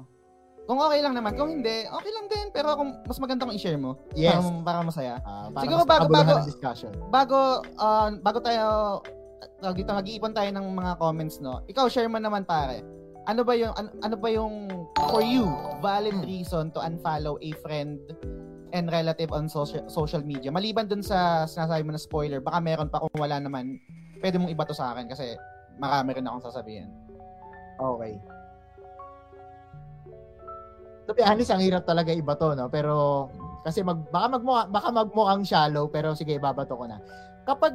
Kung 0.64 0.78
okay 0.80 1.04
lang 1.04 1.12
naman, 1.12 1.36
kung 1.36 1.60
hindi, 1.60 1.84
okay 1.84 2.10
lang 2.16 2.26
din. 2.30 2.46
Pero 2.56 2.72
kung 2.72 3.04
mas 3.04 3.20
maganda 3.20 3.44
kung 3.44 3.52
i-share 3.52 3.76
mo. 3.76 4.00
Yes. 4.16 4.40
Para, 4.40 4.64
para 4.64 4.78
masaya. 4.80 5.14
Ah, 5.28 5.52
para 5.52 5.62
Siguro 5.68 5.84
mas 5.84 5.90
bago- 5.92 6.08
bago- 6.08 6.48
discussion. 6.48 6.92
Bago 7.12 7.60
ah, 7.76 8.08
bago 8.16 8.40
tayo 8.40 8.66
tawag 9.60 9.76
dito 9.76 9.92
mag-iipon 9.92 10.32
tayo 10.32 10.50
ng 10.56 10.66
mga 10.72 10.92
comments, 10.96 11.36
no. 11.44 11.60
Ikaw 11.68 11.84
share 11.92 12.08
mo 12.08 12.16
naman 12.16 12.48
pare. 12.48 12.80
Ano 13.22 13.46
ba 13.46 13.54
yung 13.54 13.70
ano, 13.78 13.88
ano 14.02 14.16
ba 14.18 14.28
yung 14.34 14.54
for 14.98 15.22
you 15.22 15.46
valid 15.78 16.14
Hmm. 16.18 16.26
reason 16.26 16.64
to 16.74 16.82
unfollow 16.82 17.38
a 17.38 17.50
friend 17.62 18.02
and 18.74 18.90
relative 18.90 19.30
on 19.30 19.46
social 19.46 19.86
social 19.86 20.24
media. 20.26 20.50
Maliban 20.50 20.90
dun 20.90 21.04
sa 21.04 21.46
sinasabi 21.46 21.86
mo 21.86 21.94
na 21.94 22.02
spoiler, 22.02 22.42
baka 22.42 22.58
meron 22.58 22.90
pa 22.90 22.98
kung 22.98 23.14
wala 23.14 23.38
naman, 23.38 23.78
pwede 24.18 24.42
mong 24.42 24.50
iba 24.50 24.66
to 24.66 24.74
sa 24.74 24.90
akin 24.96 25.06
kasi 25.06 25.38
marami 25.78 26.18
rin 26.18 26.26
akong 26.26 26.50
sasabihin. 26.50 26.90
Okay. 27.78 28.18
To 31.06 31.12
be 31.12 31.22
honest, 31.26 31.50
ang 31.50 31.62
hirap 31.62 31.82
talaga 31.82 32.14
iba 32.14 32.38
to, 32.38 32.54
no? 32.54 32.70
Pero, 32.70 33.26
kasi 33.66 33.82
mag, 33.82 34.06
baka, 34.14 34.38
magmukha, 34.38 34.62
baka 34.70 34.88
magmukhang 34.94 35.42
shallow, 35.42 35.90
pero 35.90 36.14
sige, 36.14 36.38
babato 36.38 36.78
ko 36.78 36.86
na. 36.86 37.02
Kapag, 37.42 37.74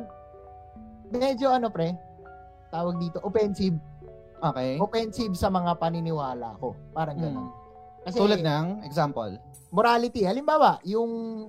medyo 1.11 1.51
ano 1.51 1.67
pre, 1.67 1.91
tawag 2.71 2.95
dito, 3.03 3.19
offensive. 3.19 3.75
Okay. 4.37 4.77
Offensive 4.77 5.33
sa 5.33 5.49
mga 5.49 5.81
paniniwala 5.81 6.57
ko. 6.61 6.77
Parang 6.93 7.17
gano'n. 7.17 7.47
Mm. 7.49 7.65
Kasi, 8.07 8.17
Tulad 8.23 8.39
ng 8.39 8.87
example. 8.87 9.35
morality. 9.73 10.23
Halimbawa, 10.23 10.79
yung, 10.87 11.43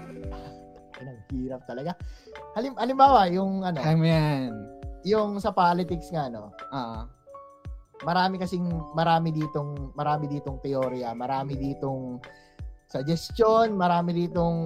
Ay, 0.00 1.04
ang 1.10 1.20
hirap 1.34 1.62
talaga. 1.68 1.92
Halim, 2.56 2.72
halimbawa, 2.78 3.26
yung 3.28 3.66
ano, 3.66 3.82
yan. 3.82 4.54
yung 5.04 5.36
sa 5.42 5.52
politics 5.52 6.08
nga, 6.14 6.30
no? 6.30 6.54
Ah. 6.72 7.04
marami 8.04 8.36
kasing 8.36 8.68
marami 8.92 9.32
ditong 9.32 9.94
marami 9.96 10.28
ditong 10.28 10.60
teorya, 10.60 11.14
marami 11.16 11.56
ditong 11.56 12.20
suggestion, 12.90 13.72
marami 13.78 14.26
ditong 14.26 14.58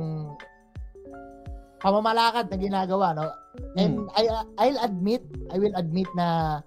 pamamalakad 1.78 2.50
na 2.50 2.58
ginagawa, 2.58 3.14
no? 3.14 3.30
And 3.78 4.10
I 4.18 4.26
I'll 4.58 4.80
admit, 4.82 5.22
I 5.54 5.56
will 5.62 5.74
admit 5.78 6.10
na 6.18 6.60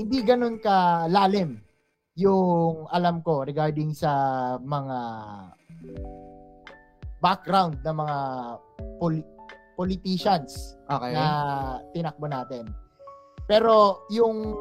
hindi 0.00 0.24
ganun 0.24 0.56
ka 0.56 1.04
lalim 1.12 1.60
yung 2.16 2.88
alam 2.88 3.20
ko 3.20 3.44
regarding 3.44 3.92
sa 3.92 4.56
mga 4.60 4.98
background 7.20 7.84
ng 7.84 7.96
mga 7.96 8.18
poli- 8.96 9.28
politicians 9.76 10.76
Okay. 10.88 11.12
na 11.12 11.24
tinakbo 11.92 12.26
natin. 12.28 12.68
Pero 13.44 14.04
yung 14.12 14.56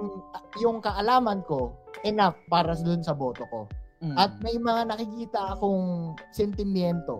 yung 0.59 0.83
kaalaman 0.83 1.43
ko 1.47 1.75
enough 2.03 2.35
para 2.51 2.75
dun 2.79 3.03
sa 3.03 3.15
boto 3.15 3.43
ko. 3.47 3.67
Mm. 3.99 4.15
At 4.15 4.31
may 4.39 4.55
mga 4.55 4.95
nakikita 4.95 5.55
akong 5.55 6.15
sentimiento 6.31 7.19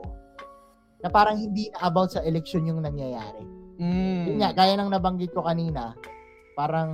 na 1.03 1.12
parang 1.12 1.36
hindi 1.36 1.67
na 1.75 1.88
about 1.91 2.15
sa 2.15 2.23
election 2.23 2.67
yung 2.67 2.84
nangyayari. 2.84 3.43
Mm. 3.79 4.23
Yun 4.32 4.38
nga, 4.43 4.51
gaya 4.55 4.75
ng 4.75 4.91
nabanggit 4.91 5.32
ko 5.32 5.43
kanina, 5.43 5.95
parang 6.55 6.91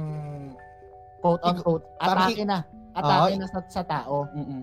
quote 1.26 1.42
unquote, 1.42 1.86
atake 1.98 2.46
na. 2.46 2.62
Atake 2.94 3.34
Oo. 3.34 3.42
na 3.42 3.48
sa, 3.50 3.60
sa 3.66 3.82
tao 3.84 4.30
Mm-mm. 4.32 4.62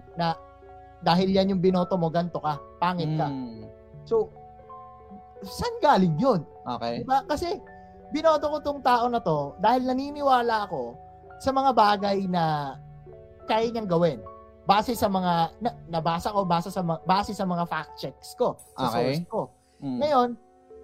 dahil 1.03 1.29
yan 1.35 1.51
yung 1.51 1.59
binoto 1.61 1.99
mo, 1.99 2.07
ganto 2.07 2.39
ka, 2.39 2.57
pangit 2.79 3.11
ka. 3.19 3.27
Mm. 3.27 3.67
So, 4.07 4.31
saan 5.43 5.75
galing 5.83 6.15
yun? 6.15 6.47
Okay. 6.63 7.03
Diba? 7.03 7.27
Kasi, 7.27 7.59
binoto 8.15 8.47
ko 8.47 8.59
tong 8.63 8.81
tao 8.81 9.11
na 9.11 9.19
to 9.19 9.59
dahil 9.59 9.83
naniniwala 9.83 10.71
ako 10.71 10.95
sa 11.43 11.51
mga 11.51 11.75
bagay 11.75 12.31
na 12.31 12.79
kaya 13.51 13.67
niyang 13.69 13.91
gawin. 13.91 14.23
Base 14.63 14.95
sa 14.95 15.11
mga, 15.11 15.51
na, 15.59 15.71
nabasa 15.91 16.31
ko, 16.31 16.47
base 16.47 16.71
sa, 16.71 16.87
mga- 16.87 17.03
base 17.03 17.35
sa 17.35 17.43
mga 17.43 17.67
fact 17.67 17.99
checks 17.99 18.39
ko, 18.39 18.55
sa 18.79 18.95
Okay. 18.95 19.19
source 19.19 19.27
ko. 19.27 19.41
Mm. 19.83 19.99
Ngayon, 19.99 20.29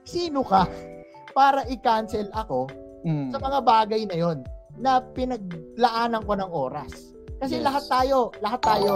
sino 0.03 0.43
ka 0.43 0.67
para 1.39 1.63
i-cancel 1.71 2.27
ako 2.35 2.67
Mm. 3.07 3.31
sa 3.31 3.39
mga 3.39 3.59
bagay 3.63 4.03
na 4.05 4.19
yon 4.19 4.43
na 4.79 5.03
pinaglaanan 5.03 6.23
ko 6.23 6.33
ng 6.35 6.51
oras? 6.51 7.15
Kasi 7.39 7.63
Yes. 7.63 7.65
lahat 7.71 7.85
tayo, 7.87 8.19
lahat 8.43 8.61
tayo 8.63 8.93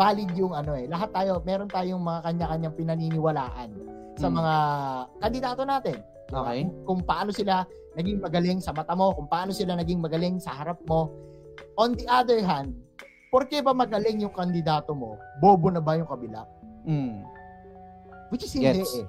valid 0.00 0.32
yung 0.32 0.56
ano 0.56 0.72
eh. 0.72 0.88
Lahat 0.88 1.12
tayo, 1.12 1.44
meron 1.44 1.68
tayong 1.68 2.00
mga 2.00 2.20
kanya-kanyang 2.24 2.74
pinaniniwalaan 2.74 3.70
sa 4.16 4.28
Mm. 4.28 4.34
mga 4.40 4.54
kandidato 5.20 5.62
natin. 5.68 5.98
Diba? 6.00 6.40
Okay. 6.40 6.60
Kung, 6.64 6.72
kung 6.88 7.00
paano 7.04 7.30
sila 7.36 7.68
naging 7.92 8.24
magaling 8.24 8.58
sa 8.64 8.72
mata 8.72 8.96
mo, 8.96 9.12
kung 9.12 9.28
paano 9.28 9.52
sila 9.52 9.76
naging 9.76 10.00
magaling 10.00 10.40
sa 10.40 10.56
harap 10.56 10.80
mo. 10.88 11.12
On 11.76 11.92
the 11.92 12.08
other 12.08 12.40
hand, 12.40 12.72
porke 13.28 13.60
ba 13.60 13.76
magaling 13.76 14.24
yung 14.24 14.32
kandidato 14.32 14.96
mo, 14.96 15.20
bobo 15.44 15.68
na 15.68 15.80
ba 15.84 16.00
yung 16.00 16.08
kabila? 16.08 16.48
Mm. 16.88 17.20
Which 18.32 18.48
is 18.48 18.52
hindi 18.56 18.80
Yes. 18.80 18.96
eh. 18.96 19.06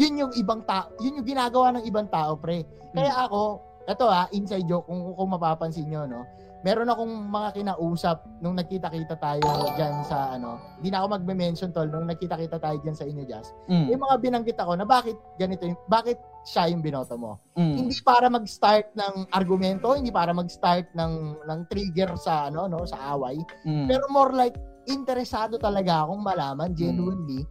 Yun 0.00 0.24
yung 0.26 0.32
ibang 0.34 0.64
tao, 0.64 0.88
yun 0.98 1.20
yung 1.20 1.28
ginagawa 1.28 1.76
ng 1.76 1.84
ibang 1.84 2.08
tao, 2.08 2.34
pre. 2.34 2.64
Kaya 2.96 3.28
ako, 3.28 3.60
eto 3.84 4.08
ha, 4.08 4.28
inside 4.32 4.64
joke, 4.64 4.88
kung, 4.88 5.12
kung 5.12 5.30
mapapansin 5.32 5.88
nyo, 5.88 6.08
no, 6.08 6.24
meron 6.64 6.88
akong 6.88 7.12
mga 7.28 7.48
kinausap 7.60 8.24
nung 8.40 8.56
nagkita-kita 8.56 9.20
tayo 9.20 9.44
dyan 9.76 10.00
sa, 10.08 10.32
ano, 10.40 10.56
hindi 10.80 10.88
na 10.88 11.04
ako 11.04 11.20
magme-mention 11.20 11.70
tol, 11.76 11.92
nung 11.92 12.08
nagkita-kita 12.08 12.56
tayo 12.56 12.80
dyan 12.80 12.96
sa 12.96 13.04
inyo, 13.04 13.22
Jazz. 13.28 13.52
Mm. 13.68 13.92
Yung 13.92 14.00
mga 14.00 14.16
binanggit 14.24 14.56
ako 14.56 14.72
na 14.80 14.88
bakit 14.88 15.12
ganito 15.36 15.68
yung, 15.68 15.76
bakit 15.92 16.16
siya 16.48 16.72
yung 16.72 16.80
binoto 16.80 17.20
mo. 17.20 17.36
Mm. 17.60 17.84
Hindi 17.84 18.00
para 18.00 18.32
mag-start 18.32 18.96
ng 18.96 19.28
argumento, 19.36 19.92
hindi 19.92 20.08
para 20.08 20.32
mag-start 20.32 20.88
ng, 20.96 21.44
ng 21.44 21.60
trigger 21.68 22.16
sa, 22.16 22.48
ano, 22.48 22.64
no, 22.64 22.88
sa 22.88 23.12
away. 23.12 23.36
Mm. 23.68 23.84
Pero 23.84 24.08
more 24.08 24.32
like, 24.32 24.56
interesado 24.88 25.60
talaga 25.60 26.08
akong 26.08 26.24
malaman, 26.24 26.72
genuinely, 26.72 27.44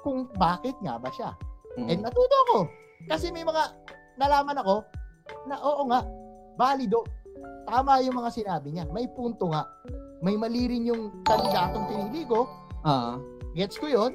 kung 0.00 0.32
bakit 0.40 0.76
nga 0.80 0.96
ba 0.96 1.12
siya. 1.12 1.36
Mm. 1.76 1.92
And 1.92 2.00
natuto 2.08 2.36
ako. 2.48 2.58
Kasi 3.04 3.28
may 3.28 3.44
mga 3.44 3.76
nalaman 4.16 4.56
ako 4.64 4.80
na 5.46 5.56
oo 5.62 5.82
nga, 5.90 6.00
valido. 6.58 7.04
Tama 7.66 8.02
yung 8.02 8.16
mga 8.16 8.30
sinabi 8.30 8.68
niya. 8.72 8.84
May 8.90 9.10
punto 9.10 9.50
nga. 9.50 9.66
May 10.22 10.38
mali 10.38 10.70
rin 10.70 10.88
yung 10.88 11.22
kandidatong 11.26 11.86
pinili 11.90 12.22
ko. 12.24 12.46
Ah. 12.86 13.18
Gets 13.52 13.76
ko 13.76 13.90
yon 13.90 14.12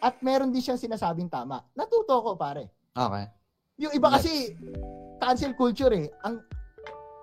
At 0.00 0.20
meron 0.22 0.54
din 0.54 0.62
siyang 0.62 0.80
sinasabing 0.80 1.28
tama. 1.28 1.64
Natuto 1.74 2.22
ko, 2.22 2.30
pare. 2.38 2.70
Okay. 2.94 3.24
Yung 3.82 3.92
iba 3.92 4.08
kasi, 4.08 4.56
cancel 5.20 5.52
culture 5.58 5.92
eh. 5.92 6.08
Ang, 6.24 6.40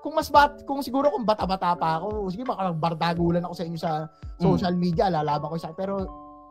kung 0.03 0.13
mas 0.13 0.27
bat, 0.27 0.67
kung 0.67 0.83
siguro 0.83 1.07
kung 1.09 1.23
bata-bata 1.23 1.79
pa 1.79 1.97
ako, 1.97 2.27
sige 2.27 2.43
baka 2.43 2.75
bardagulan 2.75 3.47
ako 3.47 3.55
sa 3.55 3.63
inyo 3.63 3.79
sa 3.79 3.91
social 4.35 4.75
media, 4.75 5.07
lalaban 5.07 5.47
ko 5.47 5.55
sa 5.55 5.71
pero 5.71 6.03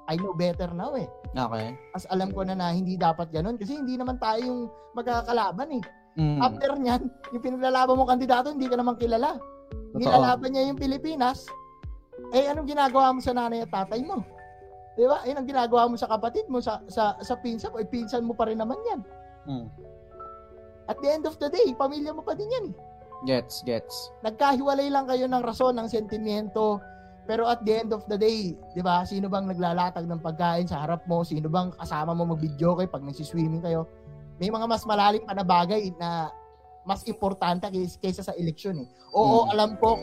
I 0.08 0.16
know 0.16 0.32
better 0.32 0.72
now 0.72 0.96
eh. 0.96 1.06
Okay. 1.36 1.76
As 1.92 2.08
alam 2.08 2.32
ko 2.32 2.42
na 2.42 2.56
na 2.56 2.72
hindi 2.72 2.96
dapat 2.96 3.28
ganun 3.28 3.60
kasi 3.60 3.76
hindi 3.76 4.00
naman 4.00 4.16
tayo 4.16 4.40
yung 4.40 4.60
magkakalaban 4.96 5.78
eh. 5.78 5.82
Mm. 6.16 6.38
After 6.44 6.70
niyan, 6.76 7.02
yung 7.32 7.44
pinaglalaban 7.44 7.96
mo 7.96 8.04
kandidato, 8.04 8.52
hindi 8.52 8.68
ka 8.68 8.76
naman 8.76 9.00
kilala. 9.00 9.40
Totoo. 9.92 10.00
Nilalaban 10.00 10.52
niya 10.52 10.68
yung 10.68 10.80
Pilipinas, 10.80 11.48
eh 12.32 12.48
anong 12.48 12.68
ginagawa 12.68 13.12
mo 13.12 13.20
sa 13.20 13.32
nanay 13.32 13.64
at 13.64 13.72
tatay 13.72 14.04
mo? 14.04 14.24
Di 14.92 15.08
ba? 15.08 15.24
Ayun 15.24 15.40
ang 15.40 15.48
ginagawa 15.48 15.88
mo 15.88 15.96
sa 15.96 16.08
kapatid 16.08 16.44
mo, 16.52 16.60
sa 16.60 16.84
sa, 16.88 17.16
sa 17.20 17.34
pinsan 17.40 17.72
mo, 17.72 17.80
eh 17.80 17.88
pinsan 17.88 18.24
mo 18.24 18.36
pa 18.36 18.48
rin 18.48 18.60
naman 18.60 18.76
yan. 18.92 19.00
Mm. 19.48 19.66
At 20.92 20.98
the 21.00 21.08
end 21.08 21.24
of 21.24 21.40
the 21.40 21.48
day, 21.48 21.72
pamilya 21.72 22.12
mo 22.12 22.20
pa 22.20 22.36
din 22.36 22.52
yan 22.52 22.64
eh. 22.72 22.76
Gets, 23.22 23.62
gets. 23.62 24.10
Nagkahiwalay 24.26 24.90
lang 24.90 25.06
kayo 25.06 25.30
ng 25.30 25.40
rason, 25.46 25.78
ng 25.78 25.86
sentimiento, 25.86 26.82
pero 27.22 27.46
at 27.46 27.62
the 27.62 27.72
end 27.86 27.94
of 27.94 28.02
the 28.10 28.18
day, 28.18 28.58
'di 28.74 28.82
ba? 28.82 29.06
Sino 29.06 29.30
bang 29.30 29.46
naglalatag 29.46 30.10
ng 30.10 30.18
pagkain 30.18 30.66
sa 30.66 30.82
harap 30.82 31.06
mo? 31.06 31.22
Sino 31.22 31.46
bang 31.46 31.70
kasama 31.78 32.18
mo 32.18 32.34
mag-video 32.34 32.74
kay 32.74 32.90
pag 32.90 33.06
nagsi-swimming 33.06 33.62
kayo? 33.62 33.86
May 34.36 34.48
mga 34.48 34.66
mas 34.66 34.84
malalim 34.84 35.22
pa 35.22 35.32
na 35.32 35.42
bagay 35.42 35.92
na 35.96 36.30
mas 36.82 37.04
importante 37.06 37.66
kaysa, 37.98 38.22
sa 38.22 38.34
eleksyon 38.34 38.82
eh. 38.82 38.88
Oo, 39.12 39.46
Mm. 39.46 39.52
alam 39.52 39.70
ko 39.76 39.96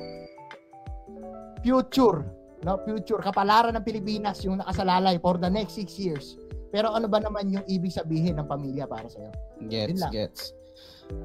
future, 1.59 2.23
no? 2.63 2.79
Future 2.83 3.19
kapalaran 3.19 3.75
ng 3.75 3.83
Pilipinas 3.83 4.39
yung 4.43 4.59
nakasalalay 4.59 5.19
for 5.19 5.35
the 5.35 5.49
next 5.49 5.75
six 5.75 5.99
years. 5.99 6.39
Pero 6.69 6.93
ano 6.93 7.09
ba 7.09 7.19
naman 7.19 7.49
yung 7.49 7.65
ibig 7.65 7.91
sabihin 7.91 8.37
ng 8.37 8.47
pamilya 8.47 8.85
para 8.85 9.09
sa 9.09 9.19
iyo? 9.19 9.31
Gets, 9.67 10.01
gets. 10.09 10.41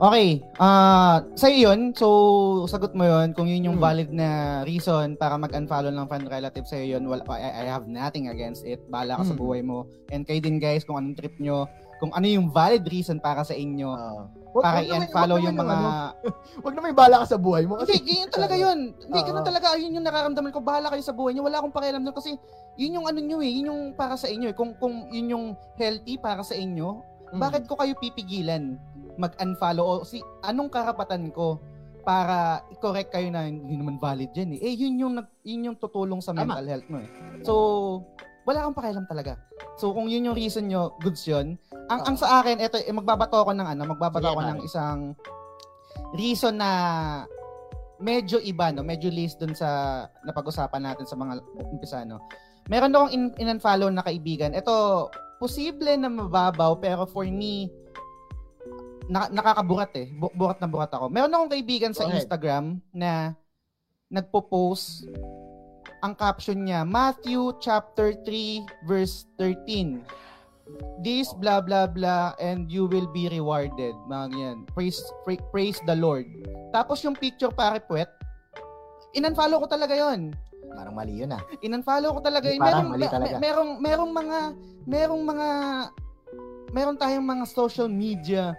Okay. 0.01 0.41
Ah, 0.57 1.21
sa 1.37 1.47
yun, 1.47 1.93
so 1.93 2.09
sagot 2.65 2.97
mo 2.97 3.05
yun 3.05 3.37
kung 3.37 3.45
yun 3.45 3.69
yung 3.69 3.77
Hmm. 3.77 3.85
valid 3.85 4.09
na 4.11 4.29
reason 4.65 5.13
para 5.15 5.37
mag-unfollow 5.37 5.93
ng 5.93 6.09
fan 6.09 6.25
relative 6.25 6.65
sa 6.65 6.81
yun, 6.81 7.05
wala 7.05 7.21
I, 7.29 7.63
I 7.63 7.67
have 7.69 7.85
nothing 7.85 8.33
against 8.33 8.65
it. 8.65 8.81
Bala 8.89 9.21
ka 9.21 9.29
sa 9.29 9.37
Hmm. 9.37 9.45
buhay 9.45 9.61
mo. 9.61 9.85
And 10.09 10.25
kayo 10.25 10.41
din 10.41 10.57
guys 10.57 10.83
kung 10.83 10.97
anong 10.97 11.21
trip 11.21 11.37
nyo, 11.37 11.69
kung 11.97 12.11
ano 12.11 12.27
yung 12.27 12.49
valid 12.49 12.85
reason 12.85 13.17
para 13.17 13.43
sa 13.43 13.53
inyo 13.53 13.89
Wag- 14.55 14.63
para 14.63 14.79
i-unfollow 14.81 15.39
yung 15.41 15.57
mga 15.57 15.75
ano, 15.75 15.89
Wag 16.65 16.75
na 16.75 16.81
may 16.81 16.95
bala 16.95 17.23
ka 17.23 17.35
sa 17.35 17.39
buhay 17.39 17.67
mo. 17.67 17.83
Hindi, 17.83 17.91
Kasi, 17.91 18.07
ganyan 18.07 18.31
talaga 18.31 18.55
yun. 18.55 18.79
Hindi, 18.95 19.19
Oo. 19.19 19.27
ganun 19.27 19.43
talaga. 19.43 19.67
Yun 19.75 19.97
yung 19.99 20.07
nararamdaman 20.07 20.55
ko. 20.55 20.63
Bahala 20.63 20.95
kayo 20.95 21.03
sa 21.03 21.11
buhay 21.11 21.35
niyo. 21.35 21.43
Wala 21.43 21.59
akong 21.59 21.75
pakialam 21.75 22.07
doon 22.07 22.15
kasi 22.15 22.39
yun 22.77 23.03
yung 23.03 23.07
ano 23.07 23.19
nyo 23.19 23.43
eh. 23.43 23.51
Yun 23.51 23.67
yung 23.67 23.83
para 23.93 24.15
sa 24.15 24.31
inyo 24.31 24.51
eh. 24.51 24.55
Kung, 24.55 24.79
kung 24.79 25.11
yun 25.11 25.35
yung 25.35 25.47
healthy 25.75 26.15
para 26.17 26.41
sa 26.41 26.55
inyo, 26.55 27.03
Mm. 27.27 27.41
bakit 27.43 27.67
ko 27.67 27.75
kayo 27.75 27.99
pipigilan 27.99 28.79
mag-unfollow? 29.17 29.83
O 29.83 30.07
si, 30.07 30.23
anong 30.41 30.71
karapatan 30.71 31.35
ko 31.35 31.59
para 32.05 32.63
i-correct 32.71 33.11
kayo 33.11 33.33
na 33.33 33.49
hindi 33.49 33.75
naman 33.75 33.99
valid 33.99 34.31
yan 34.31 34.55
eh. 34.55 34.61
Eh, 34.61 34.75
yun 34.77 34.95
yung, 35.01 35.15
yun 35.43 35.67
yung 35.67 35.77
tutulong 35.77 36.21
sa 36.21 36.31
Tama. 36.31 36.47
mental 36.47 36.69
health 36.69 36.87
mo 36.87 36.99
eh. 37.01 37.09
So, 37.43 37.55
wala 38.45 38.65
akong 38.65 38.77
pakialam 38.77 39.07
talaga. 39.09 39.41
So, 39.81 39.93
kung 39.93 40.09
yun 40.09 40.31
yung 40.31 40.39
reason 40.39 40.69
nyo, 40.69 40.97
goods 41.01 41.25
yun. 41.25 41.57
Ang, 41.89 42.01
ang 42.05 42.17
sa 42.17 42.41
akin, 42.41 42.61
eto, 42.61 42.81
eh, 42.81 42.93
magbabato 42.93 43.41
ako 43.41 43.53
ng 43.57 43.69
ano, 43.77 43.83
magbabato 43.89 44.25
Sige, 44.25 44.33
ako 44.33 44.41
ng 44.45 44.61
isang 44.65 44.99
reason 46.17 46.55
na 46.61 46.71
medyo 47.99 48.39
iba, 48.39 48.71
no? 48.71 48.85
Medyo 48.85 49.09
list 49.09 49.41
dun 49.41 49.57
sa 49.57 50.05
napag-usapan 50.23 50.93
natin 50.93 51.09
sa 51.09 51.17
mga 51.17 51.41
umpisa, 51.73 52.05
no? 52.05 52.21
meron 52.69 52.95
akong 52.97 53.13
in- 53.13 53.37
in-unfollow 53.37 53.93
na 53.93 54.05
kaibigan. 54.05 54.57
Ito, 54.57 55.09
posible 55.37 55.97
na 56.01 56.09
mababaw, 56.09 56.81
pero 56.81 57.05
for 57.05 57.29
me, 57.29 57.69
na- 59.05 59.29
nakakaburat 59.29 59.93
eh. 60.01 60.09
Bu- 60.17 60.33
burat 60.33 60.59
na 60.61 60.69
burat 60.69 60.89
ako. 60.89 61.13
Meron 61.13 61.33
akong 61.33 61.53
kaibigan 61.53 61.93
sa. 61.93 62.09
Instagram 62.09 62.81
na 62.89 63.37
nagpo-post 64.09 65.09
ang 66.05 66.13
caption 66.13 66.69
niya, 66.69 66.85
Matthew 66.85 67.57
chapter 67.65 68.13
3 68.29 68.85
verse 68.85 69.25
13. 69.41 70.05
This 71.01 71.33
blah 71.41 71.65
blah 71.65 71.89
blah 71.89 72.37
and 72.37 72.69
you 72.69 72.85
will 72.85 73.09
be 73.09 73.29
rewarded. 73.33 73.97
Mga 74.09 74.25
ganyan. 74.33 74.57
Praise 74.77 75.01
pra- 75.25 75.49
praise 75.49 75.81
the 75.89 75.97
Lord. 75.97 76.29
Tapos 76.77 77.01
yung 77.05 77.17
picture 77.17 77.53
pare 77.53 77.81
puwet, 77.81 78.09
in-unfollow 79.17 79.65
ko 79.65 79.69
talaga 79.69 79.97
'yon. 79.97 80.37
Parang 80.77 80.93
mali 80.97 81.25
yun 81.25 81.33
ah. 81.33 81.41
In-unfollow 81.65 82.17
ko 82.17 82.21
talaga. 82.21 82.53
Yun. 82.53 82.61
Merong, 82.61 82.89
mali 82.93 83.07
talaga. 83.09 83.37
me- 83.37 83.41
merong, 83.41 83.71
merong 83.81 84.13
mga, 84.13 84.39
merong 84.85 85.23
mga, 85.23 85.49
meron 86.75 86.97
tayong 86.99 87.25
mga 87.25 87.45
social 87.49 87.89
media 87.89 88.53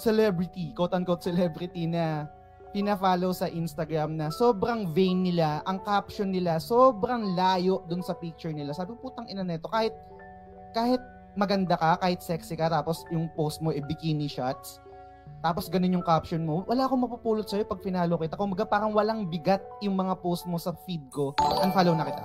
celebrity, 0.00 0.72
quote-unquote 0.72 1.20
celebrity 1.20 1.84
na 1.84 2.24
pina-follow 2.70 3.34
sa 3.34 3.50
Instagram 3.50 4.14
na 4.14 4.30
sobrang 4.30 4.90
vain 4.94 5.26
nila, 5.26 5.62
ang 5.66 5.82
caption 5.82 6.30
nila, 6.30 6.62
sobrang 6.62 7.34
layo 7.34 7.82
dun 7.90 8.02
sa 8.02 8.14
picture 8.14 8.54
nila. 8.54 8.70
Sabi 8.70 8.94
ko, 8.94 9.10
putang 9.10 9.26
ina 9.26 9.42
neto, 9.42 9.66
kahit, 9.66 9.94
kahit 10.70 11.02
maganda 11.34 11.74
ka, 11.74 11.98
kahit 11.98 12.22
sexy 12.22 12.54
ka, 12.54 12.70
tapos 12.70 13.02
yung 13.10 13.26
post 13.34 13.58
mo 13.58 13.74
e 13.74 13.82
bikini 13.82 14.30
shots, 14.30 14.78
tapos 15.40 15.72
ganun 15.72 15.98
yung 15.98 16.06
caption 16.06 16.44
mo, 16.44 16.68
wala 16.68 16.84
akong 16.84 17.06
mapupulot 17.06 17.46
sa'yo 17.48 17.64
pag 17.64 17.80
finalo 17.80 18.20
kita. 18.20 18.36
Kung 18.36 18.52
maga 18.52 18.68
parang 18.68 18.92
walang 18.92 19.26
bigat 19.30 19.64
yung 19.80 19.96
mga 19.96 20.20
post 20.20 20.44
mo 20.44 20.60
sa 20.60 20.76
feed 20.84 21.02
ko, 21.08 21.32
unfollow 21.64 21.96
na 21.96 22.04
kita. 22.06 22.24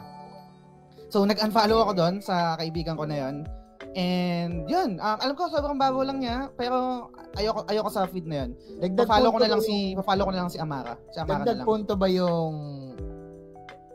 So, 1.08 1.23
nag-unfollow 1.23 1.86
ako 1.86 1.91
doon 1.95 2.15
sa 2.19 2.60
kaibigan 2.60 2.97
ko 2.99 3.08
na 3.08 3.17
yon. 3.23 3.47
And 3.95 4.67
yun, 4.67 4.99
um, 4.99 5.17
alam 5.23 5.34
ko 5.39 5.47
sobrang 5.47 5.79
bago 5.79 6.03
lang 6.03 6.19
niya, 6.19 6.51
pero 6.60 7.08
ayoko 7.39 7.63
ayoko 7.71 7.88
sa 7.88 8.03
feed 8.12 8.27
na 8.27 8.43
yun. 8.43 8.49
Dagdag 8.84 9.08
Pa-follow 9.08 9.31
ko 9.31 9.39
na 9.39 9.49
lang 9.55 9.63
si 9.63 9.75
pa-follow 9.95 10.23
ko 10.27 10.31
na 10.36 10.39
lang 10.43 10.51
si 10.51 10.60
Amara. 10.60 10.93
Si 11.15 11.17
Amara 11.23 11.39
na 11.39 11.45
Dagdag 11.47 11.58
lang. 11.63 11.67
punto 11.67 11.93
ba 11.95 12.08
yung 12.12 12.53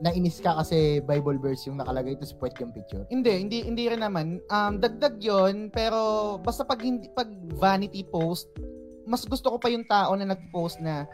nainis 0.01 0.41
ka 0.41 0.57
kasi 0.57 1.05
Bible 1.05 1.37
verse 1.37 1.69
yung 1.69 1.77
nakalagay 1.77 2.17
sa 2.25 2.33
puwet 2.41 2.57
yung 2.65 2.73
picture? 2.73 3.05
Hindi, 3.13 3.45
hindi 3.45 3.59
hindi 3.69 3.85
rin 3.93 4.01
naman. 4.01 4.41
Um 4.49 4.81
dagdag 4.81 5.21
'yon, 5.21 5.69
pero 5.69 6.41
basta 6.41 6.65
pag 6.65 6.81
hindi 6.81 7.13
pag 7.13 7.29
vanity 7.61 8.01
post, 8.09 8.49
mas 9.05 9.29
gusto 9.29 9.53
ko 9.53 9.57
pa 9.61 9.69
yung 9.69 9.85
tao 9.85 10.17
na 10.17 10.33
nag-post 10.33 10.81
na 10.81 11.05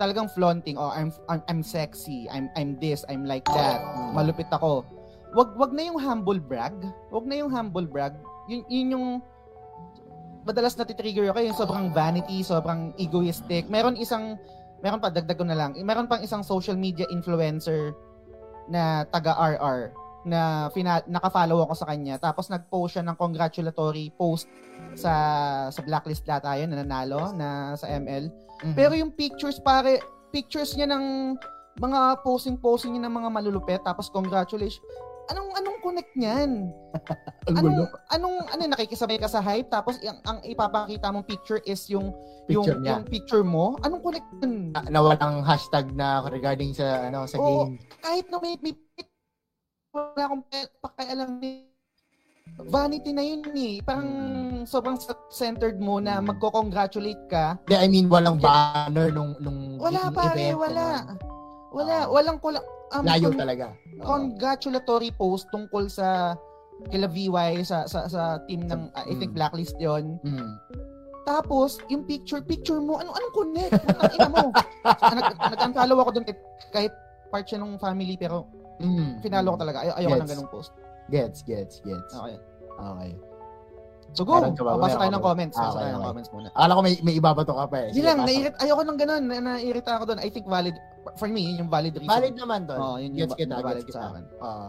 talagang 0.00 0.32
flaunting, 0.32 0.80
oh, 0.80 0.88
I'm 0.88 1.12
I'm, 1.28 1.44
I'm 1.44 1.60
sexy, 1.60 2.24
I'm 2.32 2.48
I'm 2.56 2.80
this, 2.80 3.04
I'm 3.12 3.28
like 3.28 3.44
that, 3.52 3.84
malupit 4.16 4.48
ako. 4.48 4.88
Wag 5.36 5.54
wag 5.60 5.76
na 5.76 5.92
yung 5.92 6.00
humble 6.00 6.40
brag. 6.40 6.72
Wag 7.12 7.28
na 7.28 7.36
yung 7.44 7.52
humble 7.52 7.84
brag. 7.84 8.16
Yun, 8.50 8.62
yun 8.66 8.88
yung 8.98 9.06
madalas 10.42 10.74
na 10.74 10.82
titrigger 10.82 11.30
ako 11.30 11.38
yung 11.46 11.58
sobrang 11.58 11.86
vanity, 11.94 12.42
sobrang 12.42 12.90
egoistic. 12.98 13.70
Meron 13.70 13.94
isang 13.94 14.34
meron 14.82 14.98
pa 14.98 15.12
dagdag 15.12 15.38
ko 15.38 15.46
na 15.46 15.54
lang. 15.54 15.76
Meron 15.78 16.10
pang 16.10 16.18
isang 16.24 16.42
social 16.42 16.74
media 16.74 17.06
influencer 17.14 17.94
na 18.66 19.06
taga 19.06 19.38
RR 19.38 19.94
na 20.20 20.68
fina- 20.76 21.04
naka-follow 21.08 21.64
ako 21.64 21.74
sa 21.80 21.88
kanya 21.88 22.20
tapos 22.20 22.52
nag-post 22.52 22.96
siya 22.98 23.04
ng 23.08 23.16
congratulatory 23.16 24.12
post 24.20 24.52
sa 24.92 25.12
sa 25.72 25.80
blacklist 25.80 26.28
data 26.28 26.52
yun 26.60 26.68
na 26.68 26.84
nanalo 26.84 27.32
na 27.32 27.72
sa 27.72 27.88
ML. 27.88 28.28
Mhm. 28.60 28.74
Pero 28.76 28.92
yung 28.92 29.16
pictures 29.16 29.56
pare, 29.64 29.96
pictures 30.28 30.76
niya 30.76 30.92
ng 30.92 31.36
mga 31.80 32.20
posing-posing 32.20 32.96
niya 32.96 33.08
ng 33.08 33.14
mga 33.16 33.30
malulupet 33.32 33.80
tapos 33.80 34.12
congratulations. 34.12 34.80
Anong 35.30 35.50
anong 35.54 35.78
connect 35.80 36.12
niyan? 36.12 36.50
Gulo. 37.46 37.56
Anong 37.56 37.86
anong 38.10 38.36
ano 38.48 38.62
nakikisabay 38.68 39.16
ka 39.16 39.26
sa 39.26 39.38
hype 39.40 39.68
tapos 39.68 39.96
ang, 40.00 40.18
ang 40.24 40.38
ipapakita 40.42 41.06
mong 41.08 41.24
picture 41.24 41.62
is 41.64 41.86
yung 41.86 42.10
Picture 42.44 42.74
yung 42.74 42.82
niya. 42.82 42.92
yung 42.92 43.06
picture 43.06 43.44
mo? 43.44 43.78
Anong 43.80 44.02
connect 44.02 44.26
yun? 44.36 44.74
na, 44.74 44.82
na 44.84 45.00
walang 45.00 45.40
hashtag 45.40 45.86
na 45.92 46.26
regarding 46.26 46.70
sa 46.72 47.06
ano 47.06 47.24
sa 47.24 47.36
Oo. 47.36 47.70
game. 47.70 47.78
Kahit 48.00 48.26
na 48.26 48.36
may, 48.36 48.58
may 48.58 48.74
wala 49.90 50.22
akong 50.24 50.42
pa- 50.44 50.70
pakialam 50.84 51.38
ni 51.38 51.66
vanity 52.60 53.10
na 53.10 53.22
yun 53.22 53.42
eh. 53.52 53.78
Parang 53.80 54.10
sobrang 54.64 54.98
centered 55.28 55.78
mo 55.78 55.98
na 55.98 56.18
magko-congratulate 56.18 57.22
ka. 57.26 57.54
Hindi, 57.60 57.76
I 57.76 57.86
mean 57.86 58.06
walang 58.06 58.36
banner 58.36 59.08
nung 59.08 59.38
nung 59.38 59.78
Wala 59.78 60.10
pare, 60.10 60.50
event, 60.50 60.58
wala. 60.58 60.84
ano. 61.06 61.14
Wala, 61.70 61.94
Ah. 61.96 62.06
walang 62.08 62.38
kula- 62.38 62.66
um, 62.92 63.02
Layo 63.02 63.28
con- 63.28 63.38
talaga. 63.38 63.66
Oo. 63.94 64.04
congratulatory 64.04 65.10
post 65.12 65.46
tungkol 65.48 65.86
sa 65.86 66.34
kila 66.88 67.06
VY 67.06 67.60
sa 67.60 67.84
sa 67.84 68.08
sa 68.08 68.22
team 68.44 68.64
ng 68.64 68.88
uh, 68.90 69.04
I 69.04 69.14
think 69.14 69.30
Mm. 69.30 69.36
blacklist 69.36 69.76
'yon. 69.76 70.16
Mm. 70.20 70.50
Tapos 71.22 71.78
yung 71.86 72.02
picture 72.02 72.40
picture 72.40 72.80
mo, 72.80 72.96
ano 72.96 73.12
anong 73.12 73.34
connect? 73.36 73.72
Putang 73.76 74.10
ina 74.10 74.28
mo. 74.28 74.44
Nag, 75.14 75.26
nag-unfollow 75.36 75.98
ako 75.98 76.10
doon 76.12 76.24
kahit 76.70 76.92
part 77.28 77.44
siya 77.44 77.60
ng 77.60 77.76
family 77.76 78.16
pero 78.16 78.48
Mm. 78.80 79.20
finalo 79.20 79.52
ko 79.52 79.58
talaga. 79.60 79.84
Ay, 79.84 79.92
ayoko 80.00 80.08
Gets. 80.10 80.22
ng 80.22 80.32
ganung 80.32 80.50
post. 80.50 80.70
Gets, 81.06 81.38
gets, 81.44 81.74
gets. 81.84 82.12
Okay. 82.16 82.38
Okay. 82.72 83.10
So 84.10 84.26
go. 84.26 84.42
Meron 84.42 84.58
tayo 84.58 85.12
ng 85.14 85.22
comments. 85.22 85.56
Ah, 85.56 85.70
okay, 85.70 85.78
tayo 85.86 85.92
ng 85.94 86.06
comments 86.06 86.30
muna. 86.34 86.48
Akala 86.50 86.72
ko 86.74 86.82
may 86.82 86.94
may 87.06 87.14
ibabato 87.14 87.52
ka 87.54 87.64
pa 87.70 87.76
eh. 87.86 87.88
Hindi 87.94 88.02
lang, 88.02 88.18
nairit, 88.26 88.54
ayoko 88.58 88.82
ng 88.82 88.98
ganun. 88.98 89.22
Na, 89.30 89.36
nairita 89.38 89.90
ako 89.98 90.04
doon. 90.10 90.18
I 90.18 90.28
think 90.34 90.46
valid. 90.50 90.74
For 91.14 91.30
me, 91.30 91.46
yun 91.46 91.66
yung 91.66 91.70
valid 91.70 91.94
reason. 91.94 92.10
Valid 92.10 92.34
naman 92.34 92.66
to. 92.66 92.74
Oo, 92.74 92.96
yun 92.98 93.14
gets 93.14 93.34
kita, 93.38 93.62
gets 93.62 93.86
sa 93.86 93.86
kita. 93.86 94.06
akin. 94.10 94.24
Oo. 94.42 94.66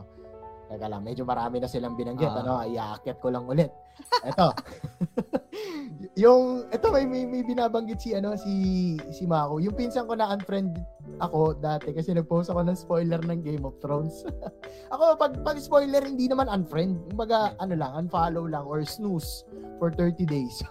Teka 0.71 0.87
lang, 0.87 1.01
medyo 1.03 1.23
marami 1.27 1.59
na 1.59 1.67
silang 1.67 1.99
binanggit. 1.99 2.31
Ano, 2.31 2.63
iaakyat 2.63 3.17
ko 3.19 3.27
lang 3.27 3.43
ulit. 3.49 3.73
Ito. 4.23 4.55
yung, 6.15 6.67
ito 6.71 6.87
may, 6.91 7.03
may, 7.03 7.27
may 7.27 7.43
binabanggit 7.43 7.99
si, 7.99 8.15
ano, 8.15 8.35
si, 8.39 8.53
si 9.11 9.27
Mako. 9.27 9.59
Yung 9.59 9.75
pinsan 9.75 10.07
ko 10.07 10.15
na 10.15 10.31
unfriend 10.31 10.79
ako 11.19 11.59
dati 11.59 11.91
kasi 11.91 12.15
nag-post 12.15 12.49
ako 12.49 12.63
ng 12.63 12.77
spoiler 12.77 13.19
ng 13.23 13.43
Game 13.43 13.67
of 13.67 13.75
Thrones. 13.83 14.23
ako, 14.93 15.19
pag, 15.19 15.33
pag 15.43 15.57
spoiler, 15.59 16.03
hindi 16.03 16.31
naman 16.31 16.47
unfriend. 16.47 16.99
Kumbaga, 17.11 17.55
ano 17.59 17.75
lang, 17.75 17.91
unfollow 18.07 18.47
lang 18.47 18.63
or 18.63 18.83
snooze 18.87 19.43
for 19.79 19.91
30 19.91 20.23
days. 20.23 20.63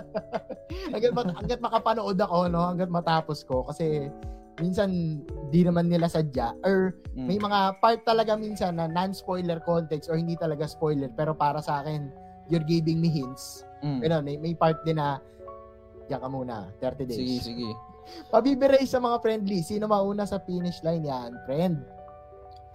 hanggat, 0.92 1.12
hanggat 1.12 1.60
makapanood 1.60 2.16
ako, 2.16 2.48
no? 2.48 2.62
Hanggat 2.72 2.88
matapos 2.88 3.44
ko. 3.44 3.68
Kasi, 3.68 4.08
minsan, 4.60 5.20
di 5.52 5.60
naman 5.60 5.92
nila 5.92 6.08
sadya. 6.08 6.56
Or, 6.64 6.96
Mm. 7.16 7.26
may 7.32 7.40
mga 7.40 7.80
part 7.80 8.04
talaga 8.04 8.36
minsan 8.36 8.76
na 8.76 8.84
non-spoiler 8.84 9.56
context 9.64 10.12
or 10.12 10.20
hindi 10.20 10.36
talaga 10.36 10.68
spoiler. 10.68 11.08
Pero 11.16 11.32
para 11.32 11.64
sa 11.64 11.80
akin, 11.80 12.12
you're 12.52 12.62
giving 12.62 13.00
me 13.00 13.08
hints. 13.08 13.65
Mm. 13.86 13.98
Pero 14.02 14.14
may, 14.26 14.36
may 14.42 14.54
part 14.58 14.82
din 14.82 14.98
na, 14.98 15.22
diyan 16.10 16.18
ka 16.18 16.28
muna, 16.28 16.56
30 16.82 17.06
days. 17.06 17.18
Sige, 17.22 17.36
sige. 17.54 17.70
Pabibiray 18.30 18.82
sa 18.86 18.98
mga 18.98 19.22
friendly. 19.22 19.62
Sino 19.62 19.86
mauna 19.86 20.26
sa 20.26 20.42
finish 20.42 20.82
line 20.82 21.06
yan? 21.06 21.30
Friend. 21.46 21.76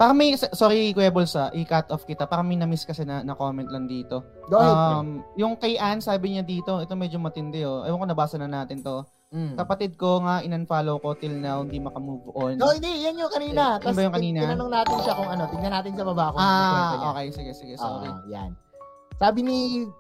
Parang 0.02 0.18
may, 0.18 0.34
sorry 0.34 0.98
Kuya 0.98 1.14
Bulsa, 1.14 1.54
i-cut 1.54 1.94
off 1.94 2.10
kita. 2.10 2.26
Parang 2.26 2.50
may 2.50 2.58
na-miss 2.58 2.90
kasi 2.90 3.06
na, 3.06 3.22
na 3.22 3.38
comment 3.38 3.70
lang 3.70 3.86
dito. 3.86 4.26
Go 4.50 4.58
ahead. 4.58 4.74
friend. 4.74 4.98
Um, 4.98 5.10
yung 5.38 5.54
kay 5.62 5.78
Ann, 5.78 6.02
sabi 6.02 6.34
niya 6.34 6.42
dito, 6.42 6.82
ito 6.82 6.98
medyo 6.98 7.22
matindi 7.22 7.62
oh. 7.62 7.86
Ewan 7.86 8.02
ko, 8.02 8.08
nabasa 8.10 8.42
na 8.42 8.50
natin 8.50 8.82
to. 8.82 9.06
Mm. 9.32 9.56
Kapatid 9.62 9.96
ko 10.02 10.26
nga, 10.26 10.42
in-unfollow 10.42 10.98
ko 11.00 11.14
till 11.16 11.38
now, 11.38 11.62
hindi 11.62 11.78
makamove 11.78 12.34
on. 12.34 12.58
No, 12.58 12.74
hindi. 12.74 12.90
Yan 13.06 13.16
yung 13.16 13.30
kanina. 13.30 13.78
Yan 13.78 13.94
ba 13.94 14.02
yung 14.04 14.16
kanina? 14.18 14.40
Tinanong 14.44 14.72
natin 14.74 14.98
siya 15.06 15.14
kung 15.14 15.30
ano. 15.30 15.44
Tingnan 15.54 15.72
natin 15.72 15.92
sa 15.94 16.04
baba 16.04 16.26
kung 16.34 16.42
ah, 16.42 16.92
okay. 17.14 17.28
Sige, 17.30 17.52
sige. 17.54 17.74
Sorry. 17.78 18.10
Ah, 18.10 18.20
yan. 18.28 18.52
Sabi 19.22 19.46
ni 19.46 19.58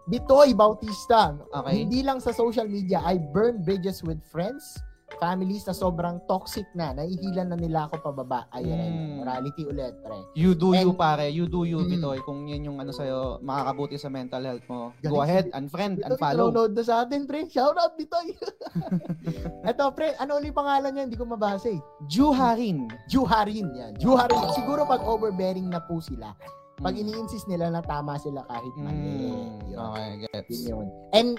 Bitoy 0.09 0.57
Bautista, 0.57 1.37
Okay. 1.53 1.85
hindi 1.85 2.01
lang 2.01 2.17
sa 2.17 2.33
social 2.33 2.65
media, 2.65 3.05
I 3.05 3.21
burn 3.21 3.61
bridges 3.61 4.01
with 4.01 4.17
friends, 4.25 4.81
families 5.19 5.61
na 5.61 5.75
sobrang 5.75 6.23
toxic 6.25 6.65
na, 6.73 6.89
naihilan 6.89 7.53
na 7.53 7.57
nila 7.59 7.85
ako 7.85 8.01
pababa. 8.01 8.49
Ayan, 8.49 8.81
Mm. 8.81 9.13
morality 9.21 9.61
ulit, 9.61 9.93
pre. 10.01 10.17
You 10.33 10.57
do 10.57 10.73
you, 10.73 10.89
And- 10.89 10.97
pare. 10.97 11.29
You 11.29 11.45
do 11.45 11.69
you, 11.69 11.85
Mm. 11.85 11.89
Bitoy. 11.93 12.17
Kung 12.25 12.49
yan 12.49 12.65
yung 12.65 12.81
ano 12.81 12.89
sa'yo, 12.89 13.37
makakabuti 13.39 13.99
sa 13.99 14.09
mental 14.09 14.41
health 14.41 14.65
mo. 14.65 14.89
Go 15.03 15.21
ahead, 15.21 15.51
Bitoy. 15.51 15.57
unfriend, 15.59 15.93
Bitoy, 15.99 16.09
unfollow. 16.15 16.47
nanonood 16.49 16.73
na 16.73 16.81
sa 16.81 16.95
atin, 17.05 17.29
pre. 17.29 17.45
Shout 17.45 17.77
out, 17.77 17.93
Bitoy. 17.93 18.33
Eto, 19.69 19.91
pre, 19.93 20.15
ano 20.15 20.39
ulit 20.39 20.49
pangalan 20.49 20.89
niya? 20.89 21.03
Hindi 21.05 21.19
ko 21.19 21.29
mabasa 21.29 21.69
eh. 21.69 21.77
Juharin. 22.07 22.89
Juharin 23.05 23.69
yan. 23.69 23.93
Juharin. 23.99 24.49
Siguro 24.55 24.87
pag 24.87 25.05
overbearing 25.05 25.69
na 25.69 25.77
po 25.77 26.01
sila, 26.01 26.33
pag 26.81 26.93
Mm. 26.93 27.01
ini-insist 27.01 27.45
nila 27.45 27.69
na 27.69 27.79
tama 27.79 28.17
sila 28.17 28.41
kahit 28.43 28.73
mali. 28.75 28.97
Mm, 28.97 29.69
Yun. 29.69 29.77
okay, 29.79 30.09
gets. 30.25 30.49
Yun 30.65 30.67
yun. 30.67 30.87
And 31.11 31.29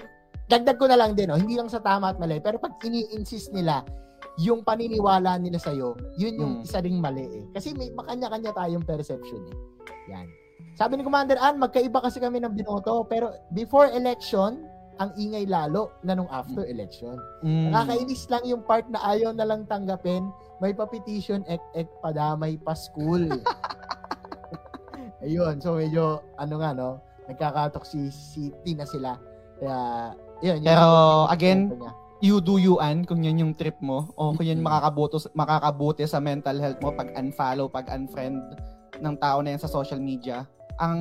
dagdag 0.45 0.79
ko 0.79 0.87
na 0.87 0.95
lang 0.95 1.13
din, 1.13 1.29
oh, 1.29 1.37
hindi 1.37 1.55
lang 1.55 1.67
sa 1.67 1.79
tama 1.79 2.09
at 2.09 2.17
mali, 2.17 2.39
pero 2.39 2.57
pag 2.57 2.79
ini-insist 2.79 3.51
nila, 3.51 3.83
yung 4.35 4.63
paniniwala 4.63 5.37
nila 5.37 5.59
sa'yo, 5.59 5.93
yun 6.17 6.33
yung 6.35 6.53
Mm. 6.57 6.65
isa 6.65 6.79
ring 6.79 6.97
mali 6.97 7.27
eh. 7.27 7.43
Kasi 7.51 7.75
may 7.75 7.91
makanya-kanya 7.91 8.51
tayong 8.51 8.81
perception 8.81 9.43
eh. 9.45 9.57
Yan. 10.09 10.27
Sabi 10.73 10.97
ni 10.97 11.05
Commander 11.05 11.37
Ann, 11.37 11.61
magkaiba 11.61 12.01
kasi 12.01 12.17
kami 12.17 12.41
ng 12.41 12.55
binoto, 12.55 13.05
pero 13.05 13.29
before 13.51 13.93
election, 13.93 14.65
ang 14.97 15.09
ingay 15.15 15.45
lalo 15.45 15.93
na 16.01 16.13
nung 16.13 16.29
after 16.29 16.65
election. 16.65 17.13
Mm. 17.41 17.69
Nakakainis 17.69 18.25
lang 18.29 18.43
yung 18.43 18.61
part 18.61 18.85
na 18.87 19.01
ayaw 19.03 19.33
na 19.33 19.43
lang 19.43 19.65
tanggapin, 19.65 20.29
may 20.57 20.71
pa-petition, 20.71 21.41
ek, 21.45 21.61
ek, 21.75 21.89
padamay 21.99 22.57
pa 22.57 22.73
school. 22.73 23.25
Ayun, 25.23 25.55
so 25.57 25.79
medyo, 25.79 26.03
ano 26.35 26.59
nga, 26.59 26.75
no? 26.75 26.99
Nagkakatoxicity 27.25 28.75
na 28.75 28.83
sila. 28.83 29.11
Kaya, 29.55 29.77
yun. 30.43 30.59
yun 30.59 30.67
Pero, 30.67 30.83
yung- 30.83 31.29
again, 31.31 31.59
niya. 31.71 31.91
you 32.19 32.35
do 32.39 32.55
you 32.57 32.75
an 32.79 33.03
kung 33.03 33.23
yan 33.23 33.39
yung 33.39 33.53
trip 33.53 33.79
mo 33.79 34.11
o 34.13 34.31
kung 34.31 34.43
yan 34.43 34.59
Mhm. 34.59 34.65
makakabuto 34.65 35.19
makakabuti 35.33 36.03
sa 36.03 36.19
mental 36.19 36.55
health 36.55 36.79
mo 36.79 36.91
pag 36.91 37.11
unfollow, 37.13 37.67
pag 37.67 37.87
unfriend 37.89 38.39
ng 38.97 39.15
tao 39.17 39.39
na 39.39 39.55
yan 39.55 39.61
sa 39.61 39.67
social 39.67 39.99
media. 39.99 40.43
Ang 40.77 40.99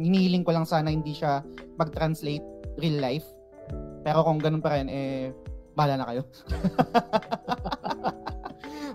hinihiling 0.00 0.42
ko 0.42 0.52
lang 0.52 0.64
sana 0.64 0.88
hindi 0.88 1.12
siya 1.12 1.40
mag-translate 1.76 2.44
real 2.76 2.98
life. 2.98 3.24
Pero 4.00 4.20
kung 4.20 4.36
ganun 4.36 4.60
pa 4.60 4.76
rin, 4.76 4.88
eh, 4.88 5.32
bahala 5.72 5.96
na 5.96 6.06
kayo. 6.06 6.22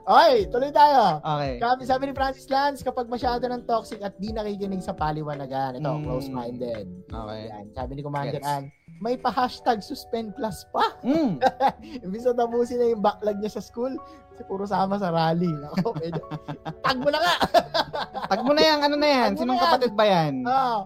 Okay, 0.09 0.49
tuloy 0.49 0.73
tayo. 0.73 1.21
Okay. 1.21 1.61
Sabi, 1.61 1.81
sabi 1.85 2.03
ni 2.09 2.13
Francis 2.17 2.49
Lance, 2.49 2.81
kapag 2.81 3.05
masyado 3.05 3.45
ng 3.45 3.61
toxic 3.61 4.01
at 4.01 4.17
di 4.17 4.33
nakikinig 4.33 4.81
sa 4.81 4.89
paliwanagan, 4.89 5.77
ito, 5.77 5.85
Mm. 5.85 6.01
close-minded. 6.01 6.85
Okay. 7.05 7.41
Yan. 7.45 7.65
Sabi 7.77 7.91
ni 7.93 8.01
Commander 8.01 8.41
Gets. 8.41 8.49
Ann, 8.49 8.73
may 8.99 9.21
pa-hashtag 9.21 9.85
suspend 9.85 10.33
class 10.33 10.65
pa. 10.73 10.97
Mm. 11.05 11.37
Imbis 12.09 12.25
na 12.25 12.33
tapusin 12.33 12.81
na 12.81 12.89
yung 12.89 13.05
backlog 13.05 13.37
niya 13.37 13.53
sa 13.53 13.61
school, 13.61 13.93
kasi 14.33 14.41
puro 14.49 14.65
sama 14.65 14.97
sa 14.97 15.13
rally. 15.13 15.53
Ako, 15.77 15.93
medyo, 15.93 16.25
tag 16.89 16.97
mo 16.97 17.09
na 17.13 17.19
nga! 17.21 17.35
Tag 18.29 18.45
mo 18.45 18.53
na 18.53 18.61
yan, 18.61 18.79
ano 18.85 18.93
na 18.93 19.09
yan? 19.09 19.29
Sinong 19.33 19.57
kapatid 19.57 19.93
ba 19.93 20.05
yan? 20.05 20.45
Ah, 20.45 20.85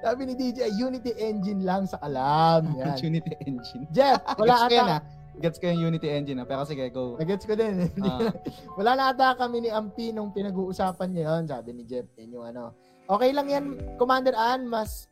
sabi 0.00 0.24
ni 0.24 0.32
DJ, 0.32 0.72
Unity 0.72 1.12
Engine 1.16 1.60
lang 1.60 1.84
sa 1.84 2.00
alam. 2.00 2.64
Yan. 2.76 2.96
Unity 3.00 3.32
Engine. 3.44 3.84
Jeff, 3.92 4.20
wala 4.36 4.68
ata. 4.68 5.04
Gets 5.38 5.58
ko 5.58 5.66
yung 5.66 5.88
Unity 5.88 6.08
Engine 6.08 6.38
ah. 6.38 6.46
Pero 6.46 6.62
sige, 6.62 6.82
go. 6.88 7.14
Nagets 7.14 7.46
ko 7.46 7.54
din. 7.54 7.86
Ah. 8.00 8.30
Wala 8.78 8.90
na 8.92 9.04
ata 9.10 9.34
kami 9.34 9.62
ni 9.62 9.70
Ampi 9.70 10.10
nung 10.10 10.30
pinag-uusapan 10.30 11.08
niya 11.10 11.24
yun, 11.32 11.44
sabi 11.46 11.70
ni 11.72 11.82
Jeff. 11.82 12.06
Yan 12.16 12.30
yung 12.32 12.46
ano. 12.46 12.74
Okay 13.06 13.30
lang 13.30 13.46
yan, 13.46 13.64
Commander 13.96 14.34
Ann, 14.34 14.66
mas 14.66 15.08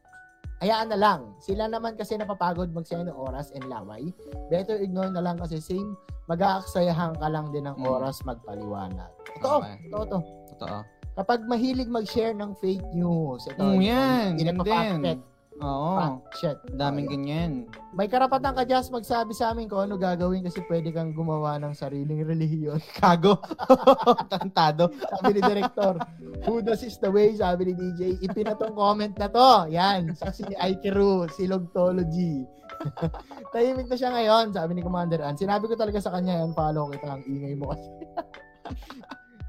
hayaan 0.60 0.88
na 0.88 0.98
lang. 0.98 1.20
Sila 1.38 1.64
naman 1.64 1.94
kasi 1.94 2.14
napapagod 2.14 2.68
magsaya 2.70 3.02
ng 3.02 3.14
oras 3.14 3.48
and 3.52 3.64
laway. 3.66 4.12
Better 4.46 4.76
ignore 4.76 5.08
na 5.08 5.20
lang 5.20 5.36
kasi 5.36 5.56
same, 5.58 5.96
mag-aaksayahan 6.26 7.16
ka 7.16 7.26
lang 7.26 7.48
din 7.50 7.64
ng 7.64 7.76
Mm. 7.76 7.86
oras 7.86 8.20
magpaliwanag. 8.22 9.08
Totoo, 9.36 9.58
Okay. 9.62 9.74
totoo 9.88 10.04
to. 10.06 10.18
Totoo. 10.52 10.78
Kapag 11.16 11.48
mahilig 11.48 11.88
mag-share 11.88 12.36
ng 12.36 12.52
fake 12.56 12.84
news, 12.92 13.48
ito, 13.48 13.64
Mm, 13.64 13.80
yan, 13.80 14.28
nagpa-fact 14.36 14.92
din. 14.92 15.02
check. 15.06 15.20
Oo. 15.64 15.90
Fact 15.96 16.24
check. 16.36 16.58
Daming 16.76 17.08
Oh, 17.08 17.12
ganyan. 17.16 17.52
May 17.96 18.12
karapatan 18.12 18.52
ka, 18.52 18.68
Jazz, 18.68 18.92
magsabi 18.92 19.32
sa 19.32 19.56
amin 19.56 19.72
kung 19.72 19.88
ano 19.88 19.96
gagawin 19.96 20.44
kasi 20.44 20.60
pwede 20.68 20.92
kang 20.92 21.16
gumawa 21.16 21.56
ng 21.56 21.72
sariling 21.72 22.20
relihiyon. 22.28 22.76
Kago. 23.00 23.40
Tantado. 24.32 24.92
Sabi 24.92 25.38
ni 25.38 25.40
Director, 25.40 25.96
Judas 26.44 26.84
is 26.84 27.00
the 27.00 27.08
way, 27.08 27.32
sabi 27.32 27.72
ni 27.72 27.74
DJ. 27.74 28.20
Ipinatong 28.20 28.76
comment 28.76 29.16
na 29.16 29.32
to. 29.32 29.72
Yan, 29.72 30.12
saksi 30.12 30.52
ni 30.52 30.54
Aikiru, 30.60 31.24
Silogtology. 31.32 32.44
Tahimik 33.56 33.88
na 33.88 33.96
siya 33.96 34.12
ngayon, 34.12 34.52
sabi 34.52 34.76
ni 34.76 34.84
Commander 34.84 35.24
Ann. 35.24 35.40
Sinabi 35.40 35.64
ko 35.64 35.74
talaga 35.78 35.96
sa 35.96 36.12
kanya, 36.12 36.44
yan, 36.44 36.52
follow 36.52 36.92
kita, 36.92 37.08
ang 37.08 37.24
ingay 37.24 37.56
mo 37.56 37.72
kasi. 37.72 37.88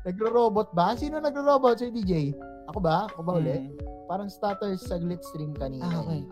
Nagro-robot 0.08 0.72
ba? 0.72 0.95
Sino 0.95 1.20
nagro-robot? 1.20 1.84
Si 1.84 1.91
DJ? 1.91 2.32
Ako 2.72 2.80
ba? 2.80 3.12
Ako 3.12 3.20
ba 3.28 3.36
ulit? 3.36 3.60
Mm. 3.60 3.76
Parang 4.08 4.32
stutter 4.32 4.72
sa 4.80 4.95
glit 4.95 5.20
stream 5.20 5.51
kanina. 5.51 5.84
Ah, 5.84 5.99
okay. 5.99 6.24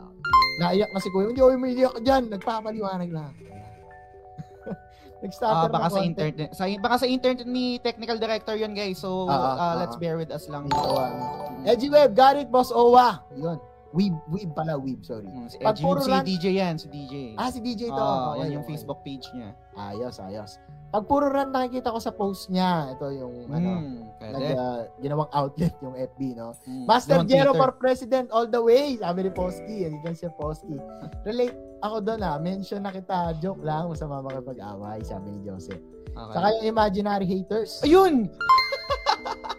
Naiyak 0.64 0.96
na 0.96 1.04
si 1.04 1.12
Kuya. 1.12 1.36
Hindi 1.36 1.44
ako 1.44 1.52
umiiyak 1.52 1.96
dyan. 2.00 2.24
Nagpapaliwanag 2.32 3.12
lang. 3.12 3.36
Nag-stutter 5.24 5.68
Ah, 5.68 5.72
baka 5.72 5.88
sa 5.92 6.02
internet. 6.08 6.56
Sa 6.56 6.64
baka 6.80 6.96
sa 7.04 7.08
internet 7.08 7.44
ni 7.44 7.76
technical 7.84 8.16
director 8.16 8.56
'yon, 8.56 8.72
guys. 8.72 9.04
So, 9.04 9.28
Ah, 9.28 9.36
ah, 9.36 9.56
uh, 9.60 9.74
let's 9.84 9.96
ah. 9.96 10.00
bear 10.00 10.16
with 10.16 10.32
us 10.32 10.48
lang. 10.48 10.72
Um, 10.72 11.68
Edgy 11.68 11.92
Web, 11.92 12.16
got 12.16 12.40
it, 12.40 12.48
Boss 12.48 12.72
Owa. 12.72 13.20
Yun. 13.36 13.60
Weeb, 13.96 14.16
Weeb 14.28 14.52
pala, 14.52 14.76
Weeb, 14.76 15.08
sorry. 15.08 15.24
Mm, 15.28 15.48
si, 15.48 15.56
Pag 15.60 15.80
Edgy, 15.80 15.84
si 15.84 16.12
rant- 16.12 16.28
DJ 16.28 16.46
yan, 16.52 16.76
si 16.76 16.88
DJ. 16.92 17.14
Ah, 17.40 17.48
si 17.48 17.64
DJ 17.64 17.92
to. 17.92 17.96
Ah, 17.96 18.36
Okay, 18.36 18.40
yan 18.44 18.60
yung 18.60 18.64
okay. 18.64 18.72
Facebook 18.76 19.00
page 19.04 19.24
niya. 19.32 19.56
Ayos, 19.76 20.20
ayos. 20.20 20.60
Pag 20.96 21.12
puro 21.12 21.28
run 21.28 21.52
nakikita 21.52 21.92
ko 21.92 22.00
sa 22.00 22.08
post 22.10 22.48
niya, 22.48 22.96
ito 22.96 23.12
yung 23.12 23.52
ano, 23.52 23.70
Mm, 23.76 24.00
nag, 24.16 24.32
pwede. 24.32 24.48
uh, 24.56 24.82
ginawang 24.98 25.28
outlet 25.30 25.76
yung 25.84 25.92
FB, 25.92 26.20
no? 26.34 26.56
Mm, 26.64 26.88
Master 26.88 27.20
Jero 27.28 27.52
for 27.52 27.76
President 27.76 28.32
all 28.32 28.48
the 28.48 28.56
way, 28.58 28.96
sabi 28.96 29.28
ni 29.28 29.30
Posky. 29.30 29.84
Yan 29.84 30.00
kan 30.00 30.16
si 30.16 30.24
Posky. 30.32 30.72
Relate 31.28 31.52
ako 31.82 32.00
doon 32.00 32.24
ah. 32.24 32.40
Mention 32.40 32.80
na 32.80 32.96
kita. 32.96 33.36
Joke 33.38 33.60
lang. 33.60 33.92
Masama 33.92 34.24
makipag-away, 34.24 35.04
sabi 35.04 35.36
ni 35.36 35.44
Joseph. 35.44 35.84
Okay. 36.08 36.32
Saka 36.32 36.48
yung 36.56 36.68
imaginary 36.72 37.28
haters. 37.28 37.84
Ayun! 37.84 38.32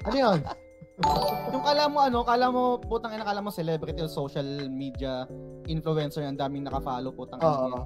Ano 0.03 0.17
yun? 0.17 0.39
Yung 1.53 1.61
kala 1.61 1.93
mo 1.93 1.99
ano, 2.01 2.25
kala 2.25 2.49
mo 2.49 2.81
putang 2.81 3.13
ina 3.13 3.21
kala 3.21 3.45
mo 3.45 3.53
celebrity 3.53 4.01
o 4.01 4.09
social 4.09 4.45
media 4.67 5.29
influencer 5.67 6.25
ang 6.25 6.41
daming 6.41 6.65
naka-follow 6.65 7.13
putang 7.13 7.37
ina. 7.37 7.53
Oo. 7.53 7.81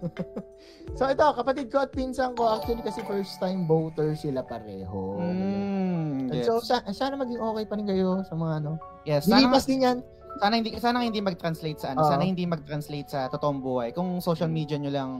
so 0.96 1.04
ito, 1.04 1.26
kapatid 1.34 1.68
ko 1.68 1.82
at 1.82 1.90
pinsan 1.90 2.32
ko, 2.32 2.56
actually 2.56 2.80
kasi 2.80 3.02
first 3.04 3.36
time 3.36 3.66
voter 3.66 4.14
sila 4.14 4.40
pareho. 4.40 5.18
Mm, 5.18 6.30
And 6.30 6.38
yes. 6.38 6.46
So, 6.46 6.62
sa- 6.62 6.86
sana 6.88 7.18
maging 7.18 7.36
okay 7.36 7.64
pa 7.66 7.74
rin 7.74 7.84
kayo 7.84 8.22
sa 8.22 8.32
mga 8.32 8.62
ano. 8.62 8.72
yes. 9.02 9.26
Sana, 9.26 9.42
Lilipas 9.42 9.66
din 9.66 9.82
yan. 9.82 9.98
sana 10.38 10.54
hindi 10.56 10.70
sana 10.78 11.02
hindi 11.02 11.18
mag-translate 11.18 11.76
sa 11.76 11.92
ano, 11.92 12.06
Oo. 12.06 12.08
sana 12.08 12.22
hindi 12.22 12.46
mag-translate 12.46 13.08
sa 13.10 13.26
totoong 13.28 13.58
buhay. 13.58 13.90
Kung 13.90 14.22
social 14.22 14.48
media 14.48 14.78
nyo 14.78 14.88
lang 14.88 15.10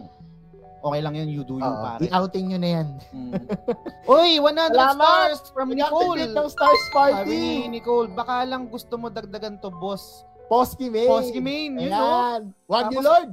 okay 0.81 1.01
lang 1.01 1.15
yun, 1.15 1.29
you 1.29 1.43
do 1.43 1.57
you 1.57 1.65
Oo, 1.65 1.81
pare. 1.81 2.01
I-outing 2.05 2.45
nyo 2.49 2.59
na 2.59 2.71
yan. 2.77 2.87
Mm. 3.13 3.33
Uy, 4.17 4.31
100 4.39 4.73
Salamat! 4.73 4.97
stars 4.97 5.41
from 5.53 5.69
Nag-activate 5.71 6.29
Nicole. 6.29 6.45
ng 6.45 6.49
Stars 6.49 6.83
Sabi 6.87 6.91
ni 6.91 6.95
Party. 6.97 7.41
Nicole, 7.71 8.09
baka 8.11 8.37
lang 8.45 8.67
gusto 8.67 8.95
mo 8.97 9.07
dagdagan 9.09 9.61
to, 9.61 9.69
boss. 9.71 10.25
Posky 10.49 10.91
Main. 10.91 11.07
Posky 11.07 11.39
Main, 11.39 11.79
you 11.79 11.89
know? 11.89 12.03
Ayan. 12.03 12.43
Wag 12.67 12.91
you, 12.91 12.99
Tapos, 12.99 13.07
Lord. 13.07 13.31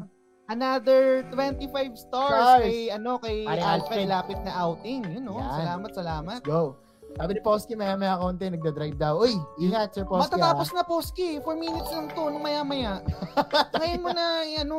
Another 0.48 1.28
25 1.36 2.00
stars, 2.00 2.32
Stars. 2.32 2.64
kay 2.64 2.88
ano 2.88 3.20
kay 3.20 3.43
Pare 3.43 3.60
Alfred 3.60 4.06
Alfred. 4.06 4.08
lapit 4.08 4.39
na 4.48 4.56
outing, 4.56 5.04
you 5.12 5.20
know. 5.20 5.36
Yan. 5.36 5.52
Salamat, 5.60 5.91
salamat. 5.91 6.39
Let's 6.39 6.48
go. 6.48 6.80
Sabi 7.18 7.34
ni 7.34 7.41
Posky, 7.41 7.74
maya 7.74 7.98
maya 7.98 8.16
konti, 8.16 8.45
nagda-drive 8.45 8.93
daw. 8.95 9.18
Uy, 9.20 9.34
ingat, 9.58 9.91
Sir 9.91 10.06
Posky. 10.06 10.30
Matatapos 10.30 10.70
na 10.70 10.84
Poski, 10.86 11.30
4 11.41 11.58
minutes 11.58 11.89
lang 11.89 12.08
to, 12.14 12.30
nung 12.30 12.45
maya-maya. 12.45 13.02
Ngayon 13.82 14.02
mo 14.06 14.12
na, 14.14 14.26
ano. 14.45 14.78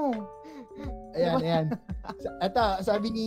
Ayan, 1.13 1.35
ayan. 1.39 1.67
Ito, 2.47 2.63
sabi 2.81 3.09
ni... 3.09 3.27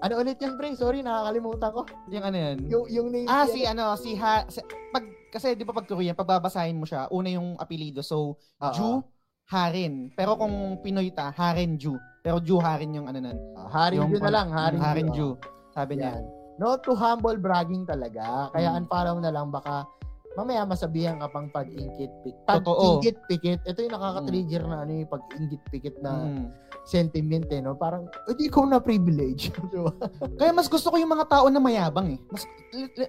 Ano 0.00 0.18
ulit 0.18 0.38
yan, 0.38 0.54
pre? 0.54 0.72
Sorry, 0.72 1.00
nakakalimutan 1.00 1.70
ko. 1.70 1.82
Yung 2.08 2.24
ano 2.24 2.36
yan. 2.36 2.56
Yung, 2.66 2.84
yung 2.88 3.08
name. 3.10 3.26
Ah, 3.26 3.44
si 3.44 3.62
ano, 3.62 3.92
si 3.94 4.14
Ha, 4.14 4.46
si, 4.46 4.62
pag, 4.90 5.04
kasi 5.28 5.52
di 5.52 5.62
ba 5.62 5.72
pag 5.72 5.84
Korean, 5.84 6.14
pagbabasahin 6.14 6.74
mo 6.74 6.84
siya, 6.84 7.06
una 7.08 7.28
yung 7.28 7.56
apelido. 7.56 8.00
So, 8.00 8.36
Oo. 8.38 8.72
Ju, 8.72 8.88
Harin. 9.46 10.12
Pero 10.12 10.36
kung 10.36 10.52
Pinoy 10.78 11.08
ta, 11.10 11.32
Harin 11.32 11.76
Ju. 11.76 11.96
Pero 12.20 12.36
Ju 12.38 12.58
Harin 12.58 12.92
yung 12.92 13.08
ano 13.08 13.18
nun. 13.18 13.38
Ah, 13.54 13.88
Haring 13.88 13.98
yung, 13.98 14.12
Ju 14.12 14.20
na 14.20 14.30
lang. 14.30 14.48
Haring, 14.48 14.80
Harin 14.80 15.08
Ju. 15.10 15.36
Sabi 15.72 15.96
niya. 15.96 16.16
Yan. 16.16 16.24
No 16.58 16.74
to 16.74 16.92
humble 16.92 17.38
bragging 17.38 17.86
talaga. 17.86 18.50
Kaya 18.50 18.74
Hmm. 18.74 18.82
unfollow 18.82 19.16
na 19.16 19.30
lang 19.30 19.48
baka 19.48 19.86
mamaya 20.34 20.62
masabihan 20.62 21.16
ka 21.16 21.30
pang 21.30 21.46
pag-ingkit 21.48 22.10
pikit. 22.20 22.34
Pag 22.44 22.62
Totoo. 22.62 22.98
ingit 22.98 23.16
pikit, 23.26 23.58
ito 23.62 23.78
yung 23.78 23.94
nakaka-trigger 23.94 24.62
na 24.66 24.82
ano 24.82 24.92
yung 24.92 25.06
pag-ingit 25.08 25.62
pikit 25.70 25.96
na 25.98 26.12
Mm. 26.20 26.46
Sentiment 26.88 27.44
eh, 27.52 27.60
no? 27.60 27.76
Parang, 27.76 28.08
edi 28.24 28.48
ikaw 28.48 28.64
na 28.64 28.80
privilege. 28.80 29.52
Kaya 30.40 30.50
mas 30.50 30.66
gusto 30.66 30.88
ko 30.88 30.96
yung 30.96 31.12
mga 31.12 31.28
tao 31.28 31.46
na 31.46 31.60
mayabang 31.60 32.16
eh. 32.16 32.20
Mas 32.32 32.48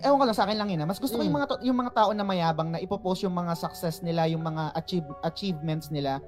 ewan 0.03 0.19
ko 0.19 0.25
lang 0.27 0.35
sa 0.35 0.43
akin 0.43 0.59
lang 0.59 0.67
yun. 0.67 0.83
Mas 0.83 0.99
gusto 0.99 1.15
ko 1.15 1.23
yung 1.23 1.31
Mm. 1.31 1.39
mga 1.39 1.63
yung 1.63 1.77
mga 1.79 1.93
tao 1.95 2.09
na 2.11 2.21
mayabang 2.21 2.69
na 2.69 2.77
ipopost 2.77 3.23
yung 3.23 3.31
mga 3.31 3.55
success 3.55 4.03
nila, 4.03 4.27
yung 4.27 4.43
mga 4.43 4.75
achieve, 4.75 5.07
achievements 5.23 5.87
nila. 5.87 6.19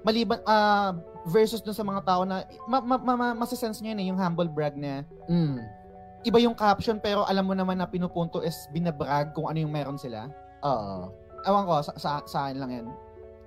Maliban 0.00 0.40
ah 0.44 0.96
versus 1.26 1.60
dun 1.60 1.76
sa 1.76 1.84
mga 1.84 2.00
tao 2.02 2.24
na 2.24 2.40
ma, 2.64 2.80
ma, 2.80 2.96
ma, 2.96 3.12
ma- 3.14 3.36
masisense 3.36 3.84
nyo 3.84 3.92
yun 3.92 4.00
eh, 4.00 4.06
yung 4.08 4.16
humble 4.16 4.48
brag 4.48 4.72
na 4.72 5.04
Mm. 5.28 5.60
iba 6.24 6.38
yung 6.40 6.56
caption 6.56 6.96
pero 6.96 7.22
alam 7.22 7.44
mo 7.44 7.52
naman 7.52 7.76
na 7.76 7.84
pinupunto 7.84 8.40
is 8.40 8.56
binabrag 8.70 9.30
kung 9.32 9.44
ano 9.44 9.60
yung 9.60 9.70
meron 9.70 10.00
sila. 10.00 10.24
Oo. 10.64 11.12
Ewan 11.44 11.62
ko, 11.64 11.78
sa, 11.80 11.92
sa, 11.94 12.10
sa 12.24 12.38
akin 12.46 12.58
lang 12.58 12.70
yan. 12.72 12.86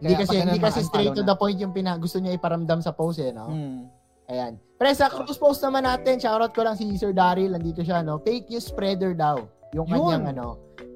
Hindi 0.01 0.15
kasi, 0.17 0.35
hindi 0.41 0.57
kasi 0.57 0.79
straight 0.81 1.13
to 1.13 1.21
the 1.21 1.37
point 1.37 1.61
yung 1.61 1.69
pina, 1.71 1.93
gusto 1.95 2.17
niya 2.17 2.33
iparamdam 2.33 2.81
sa 2.81 2.89
post 2.91 3.21
eh, 3.21 3.29
no? 3.29 3.47
Mm. 3.47 3.85
Ayan. 4.27 4.53
Pre, 4.75 4.89
sa 4.91 5.05
cruise 5.07 5.37
post 5.37 5.61
naman 5.61 5.85
natin, 5.85 6.17
shoutout 6.17 6.49
ko 6.51 6.65
lang 6.65 6.73
si 6.73 6.89
Sir 6.97 7.13
Daryl, 7.13 7.53
nandito 7.53 7.85
siya, 7.85 8.01
no? 8.01 8.17
Fake 8.17 8.49
news 8.49 8.65
spreader 8.65 9.13
daw. 9.13 9.45
Yung 9.71 9.85
Yun. 9.85 9.93
kanyang, 9.93 10.25
ano, 10.33 10.47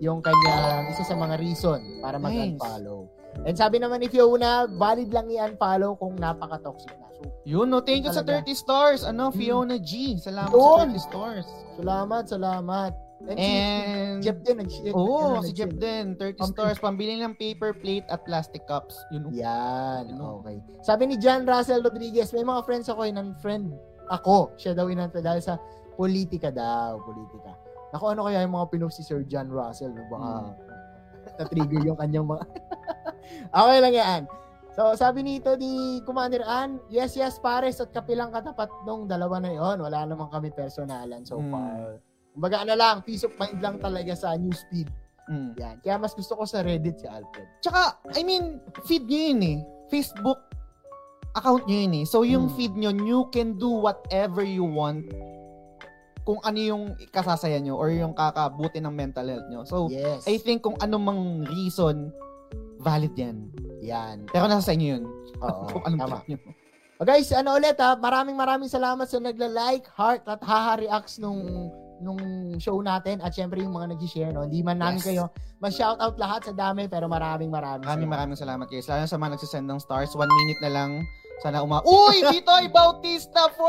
yung 0.02 0.20
kanyang 0.20 0.90
isa 0.90 1.06
sa 1.06 1.14
mga 1.14 1.38
reason 1.38 1.80
para 2.02 2.18
Nice. 2.18 2.58
mag-unfollow. 2.58 3.06
And 3.46 3.54
sabi 3.54 3.78
naman 3.78 4.00
ni 4.00 4.08
Fiona, 4.08 4.66
valid 4.66 5.12
lang 5.12 5.30
i-unfollow 5.30 6.00
kung 6.00 6.16
napaka-toxic 6.16 6.96
na. 6.98 7.08
So, 7.14 7.30
Yun, 7.46 7.70
no. 7.70 7.80
Thank 7.80 8.04
you 8.04 8.12
sa 8.12 8.24
Talaga. 8.24 8.48
30 8.48 8.56
stars. 8.56 9.02
Ano, 9.04 9.30
Mm. 9.30 9.36
Fiona 9.38 9.76
G. 9.78 10.18
Salamat 10.18 10.50
Yun. 10.50 10.64
sa 10.64 10.88
30 10.88 11.00
stars. 11.00 11.48
salamat, 11.76 12.24
salamat. 12.26 12.92
And, 13.28 13.40
And, 13.40 14.18
Jeff 14.22 14.38
din, 14.40 14.56
nag 14.58 14.70
Oo, 14.92 15.36
ano, 15.36 15.42
si 15.42 15.52
Jeff 15.52 15.72
din. 15.72 16.14
30 16.14 16.38
Pampi- 16.38 16.54
stars. 16.54 16.78
Pambili 16.78 17.18
ng 17.18 17.34
paper 17.34 17.74
plate 17.74 18.06
at 18.08 18.22
plastic 18.22 18.62
cups. 18.64 18.94
Yun. 19.10 19.30
Yan, 19.32 20.12
Ano? 20.12 20.40
okay. 20.40 20.62
Sabi 20.82 21.08
ni 21.08 21.16
John 21.16 21.42
Russell 21.44 21.82
Rodriguez, 21.82 22.30
may 22.32 22.42
mga 22.42 22.62
friends 22.62 22.86
ako, 22.86 23.02
ng 23.04 23.34
friend 23.36 23.74
ako. 24.08 24.54
Siya 24.56 24.72
daw 24.72 24.86
inanta 24.86 25.20
dahil 25.20 25.40
sa 25.40 25.58
politika 25.94 26.50
daw, 26.50 27.02
politika. 27.02 27.58
Naku, 27.90 28.06
ano 28.08 28.22
kaya 28.24 28.42
yung 28.42 28.54
mga 28.54 28.68
pinost 28.70 28.98
si 28.98 29.04
Sir 29.04 29.24
John 29.24 29.48
Russell? 29.48 29.90
No? 29.90 30.06
Baka, 30.08 30.30
Hmm. 30.46 30.54
Na-trigger 31.36 31.82
yung 31.84 31.98
kanyang 31.98 32.28
mga... 32.28 32.44
okay 33.58 33.78
lang 33.80 33.94
yan. 33.94 34.22
So, 34.72 34.92
sabi 34.94 35.24
nito 35.24 35.56
ni 35.56 35.72
Commander 36.04 36.44
Ann, 36.44 36.84
yes, 36.86 37.16
yes, 37.16 37.40
pares 37.40 37.80
at 37.80 37.90
kapilang 37.90 38.30
katapat 38.30 38.68
nung 38.84 39.08
dalawa 39.08 39.40
na 39.40 39.50
yon. 39.50 39.80
Wala 39.80 40.04
naman 40.04 40.28
kami 40.28 40.52
personalan 40.52 41.24
so 41.24 41.40
Mm. 41.40 41.50
far. 41.50 41.98
Kumbaga, 42.36 42.62
ano 42.62 42.76
lang, 42.76 43.00
peace 43.02 43.24
of 43.24 43.32
mind 43.36 43.64
lang 43.64 43.80
talaga 43.80 44.12
sa 44.12 44.36
newsfeed. 44.36 44.92
Mm. 45.26 45.56
Yan. 45.56 45.76
Kaya 45.80 45.96
mas 45.98 46.12
gusto 46.12 46.36
ko 46.36 46.44
sa 46.44 46.62
Reddit 46.62 47.00
si 47.00 47.08
Alfred. 47.08 47.48
Tsaka, 47.58 47.98
I 48.14 48.22
mean, 48.22 48.60
feed 48.84 49.08
nyo 49.08 49.22
yun 49.26 49.42
eh. 49.42 49.58
Facebook 49.88 50.38
account 51.34 51.66
nyo 51.66 51.78
yun 51.80 51.96
eh. 51.96 52.06
So, 52.06 52.22
yung 52.22 52.48
Hmm. 52.48 52.54
feed 52.54 52.76
nyo, 52.76 52.92
you 52.92 53.20
can 53.32 53.56
do 53.56 53.72
whatever 53.72 54.44
you 54.44 54.62
want 54.62 55.08
kung 56.22 56.38
ano 56.42 56.58
yung 56.58 56.84
kasasaya 57.10 57.58
nyo 57.58 57.74
or 57.74 57.90
yung 57.90 58.12
kakabuti 58.12 58.78
ng 58.78 58.92
mental 58.92 59.26
health 59.26 59.48
nyo. 59.48 59.62
So, 59.64 59.88
Yes. 59.88 60.26
I 60.26 60.38
think 60.38 60.62
kung 60.62 60.78
ano 60.78 60.98
mang 60.98 61.22
reason, 61.42 62.12
valid 62.78 63.16
yan. 63.16 63.50
Yan. 63.80 64.28
Pero 64.28 64.46
nasa 64.46 64.70
sa 64.70 64.74
inyo 64.74 64.88
yun. 64.92 65.04
Oo. 65.40 65.64
kung 65.74 65.84
anong 65.86 66.02
tama. 66.02 66.18
nyo. 66.28 66.38
O 66.96 67.04
guys, 67.04 67.28
ano 67.30 67.54
ulit 67.54 67.76
ha, 67.76 67.94
maraming 67.94 68.34
maraming 68.34 68.70
salamat 68.70 69.04
sa 69.04 69.20
nagla-like, 69.20 69.84
heart 69.92 70.24
at 70.26 70.40
haha-reacts 70.40 71.18
nung 71.18 71.70
nung 71.98 72.20
show 72.58 72.80
natin 72.80 73.20
at 73.20 73.32
syempre 73.32 73.60
yung 73.60 73.72
mga 73.72 73.94
nag-share 73.94 74.30
no. 74.30 74.44
Hindi 74.44 74.60
man 74.60 74.78
namin 74.78 74.98
Yes. 74.98 75.08
kayo 75.08 75.24
ma-shoutout 75.58 76.16
lahat 76.16 76.42
sa 76.44 76.54
dami 76.54 76.86
pero 76.86 77.06
maraming 77.06 77.48
maraming 77.48 77.84
Maraming 77.84 78.10
maraming 78.10 78.38
salamat 78.38 78.66
guys. 78.66 78.86
Lalo 78.86 79.06
sa 79.06 79.16
mga 79.16 79.32
nagsisend 79.34 79.66
ng 79.66 79.78
stars. 79.78 80.12
One 80.14 80.30
minute 80.30 80.60
na 80.62 80.72
lang. 80.72 80.92
Sana 81.38 81.60
uma... 81.60 81.84
Uy! 81.84 82.24
Vitoy 82.24 82.68
Bautista! 82.70 83.52
400 83.52 83.60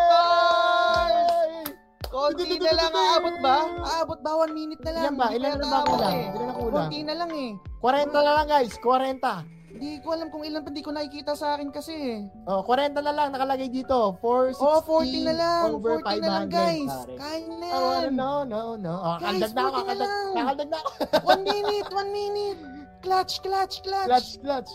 stars! 0.00 1.66
Konti 2.06 2.58
na 2.58 2.72
lang. 2.72 2.90
Aabot 2.90 3.36
ba? 3.38 3.56
Aabot 3.88 4.18
ba? 4.18 4.30
One 4.36 4.52
minute 4.52 4.82
na 4.82 4.90
lang. 4.92 5.02
Ilan 5.04 5.14
ba? 5.14 5.26
Ilan 5.30 5.52
na 5.56 5.66
ba 5.66 5.78
kulang? 5.84 6.10
eh. 6.12 6.26
Ilan 6.26 6.42
na 6.42 6.54
kulang? 6.54 6.86
Konti 6.86 6.98
na 7.02 7.14
lang 7.14 7.30
eh. 7.30 7.50
40 7.78 8.10
na 8.12 8.32
lang 8.36 8.46
guys, 8.48 8.74
40. 8.78 9.59
Hindi 9.70 10.02
ko 10.02 10.08
alam 10.10 10.28
kung 10.28 10.42
ilan 10.42 10.60
pa 10.60 10.68
hindi 10.68 10.82
ko 10.82 10.90
nakikita 10.90 11.32
sa 11.32 11.54
akin 11.54 11.70
kasi 11.70 11.94
eh. 11.94 12.18
Oh, 12.44 12.60
40 12.60 12.90
na 12.96 13.14
lang 13.14 13.30
nakalagay 13.30 13.66
dito. 13.66 14.18
460 14.18 14.58
Oh, 14.60 14.80
40 14.82 15.22
na 15.22 15.32
lang. 15.32 15.66
over 15.72 15.94
40 16.00 16.18
na 16.18 16.28
lang 16.28 16.44
500, 16.44 16.50
guys. 16.50 16.90
pare. 16.90 17.12
Kain 17.16 17.44
na 17.52 17.66
Oh, 17.70 18.02
no, 18.10 18.30
no, 18.42 18.60
no. 18.74 18.94
Oh, 18.96 19.16
Guys, 19.16 19.38
kaldag 19.40 19.52
na 19.52 19.62
ako, 19.62 19.70
40 19.70 19.78
na 19.78 19.86
kaldag, 19.86 20.00
lang. 20.02 20.44
kaldag 20.44 20.68
na 20.68 20.76
ako. 20.76 20.90
One 21.30 21.42
minute, 21.44 21.88
one 21.92 22.10
minute. 22.10 22.60
Clutch, 23.00 23.34
clutch, 23.40 23.74
clutch. 23.80 24.08
Clutch, 24.08 24.30
clutch. 24.40 24.70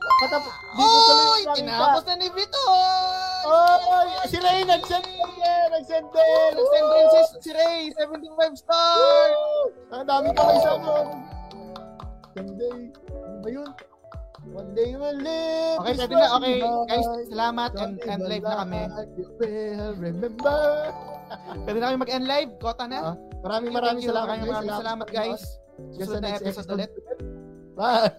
Patap, 0.00 0.40
di 0.40 0.80
ko 0.80 0.96
tuloy 1.02 1.28
Oy! 1.28 1.40
yung 1.44 1.56
Tinapos 1.60 2.02
na 2.08 2.14
ni 2.16 2.28
Vitoy! 2.32 3.44
Oy! 3.44 4.08
Si 4.24 4.36
Ray, 4.38 4.64
nag-send 4.64 5.04
din! 5.04 5.28
Nag-send 5.68 6.06
din! 6.08 6.50
Nag-send 6.54 6.86
din 6.88 7.06
si, 7.06 7.20
si 7.38 7.50
Ray, 7.52 7.92
75 7.92 8.32
stars! 8.56 9.36
Ang 9.92 10.06
dami 10.06 10.32
kamay 10.32 10.56
sa 10.56 10.72
mo. 10.78 10.96
Someday. 12.32 12.88
Ano 13.12 13.36
ba 13.42 13.48
yun? 13.50 13.68
One 14.50 14.74
day 14.74 14.98
will 14.98 15.14
live. 15.14 15.78
Okay, 15.86 15.94
pwede 15.94 16.14
na. 16.18 16.26
Okay, 16.42 16.58
guys, 16.90 17.06
salamat 17.30 17.70
and, 17.78 17.94
and 18.02 18.22
live 18.26 18.42
na 18.42 18.54
kami. 18.66 18.82
You 19.14 19.26
will 19.38 19.94
remember. 19.94 20.58
Pwede 21.64 21.78
na 21.78 21.94
kami 21.94 21.98
mag-end 22.02 22.26
live. 22.26 22.50
Kota 22.58 22.90
na. 22.90 23.14
Ah, 23.14 23.16
Maraming 23.46 23.70
maraming 23.70 24.02
you. 24.02 24.10
salamat. 24.10 24.26
Maraming 24.26 24.42
guys. 24.42 24.54
maraming 24.58 24.80
salamat, 24.82 25.08
guys. 25.14 25.42
Susunod 25.94 26.20
na 26.26 26.30
episode 26.34 26.68
ulit. 26.74 26.90
Bye. 27.78 28.10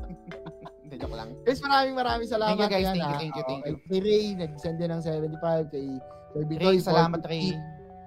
Hindi, 0.86 0.94
joke 1.02 1.16
lang. 1.18 1.30
Guys, 1.42 1.58
maraming 1.58 1.96
maraming 1.98 2.28
salamat. 2.30 2.54
Thank 2.54 2.62
you, 2.62 2.70
guys. 2.70 2.86
Yan, 2.86 2.94
Thank 2.94 3.02
you, 3.02 3.10
ah. 3.10 3.18
thank 3.18 3.34
you, 3.34 3.44
thank 3.50 3.62
you. 3.66 3.76
Kay 3.90 4.00
Ray, 4.06 4.24
nag-send 4.38 4.78
din 4.78 4.90
ng 4.94 5.02
75. 5.02 5.74
Kay 5.74 5.86
Sir 6.30 6.42
Bitoy, 6.46 6.62
Ray, 6.62 6.78
salamat 6.78 7.20
450. 7.26 7.26
Ray. 7.26 7.46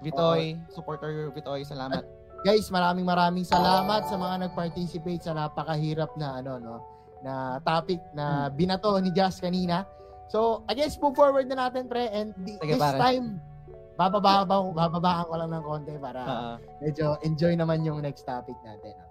Vitoy, 0.00 0.42
supporter 0.72 1.12
Vitoy, 1.36 1.60
salamat. 1.68 2.08
Guys, 2.44 2.72
maraming 2.72 3.04
maraming 3.04 3.44
salamat 3.44 4.08
sa 4.08 4.16
mga 4.16 4.48
nag-participate 4.48 5.20
sa 5.20 5.36
napakahirap 5.36 6.12
na 6.16 6.40
ano 6.40 6.52
no 6.56 6.93
na 7.24 7.34
topic 7.58 7.98
na 8.12 8.46
Hmm. 8.46 8.54
binato 8.54 8.92
ni 9.00 9.08
Jazz 9.10 9.40
kanina. 9.40 9.88
So, 10.28 10.62
I 10.66 10.74
guess 10.74 10.96
move 10.96 11.14
forward 11.14 11.48
na 11.48 11.56
natin 11.58 11.88
pre 11.88 12.04
and 12.06 12.36
Sige, 12.36 12.60
this 12.70 12.78
pare. 12.78 12.96
time 12.96 13.40
bababa 13.94 14.42
bababaan 14.44 15.24
ko 15.24 15.34
lang 15.34 15.50
ng 15.50 15.62
konti 15.62 15.94
para 15.96 16.20
Ah, 16.20 16.54
medyo 16.78 17.14
enjoy 17.22 17.54
naman 17.54 17.80
yung 17.82 17.98
next 17.98 18.24
topic 18.24 18.56
natin. 18.60 18.92
no? 18.92 19.06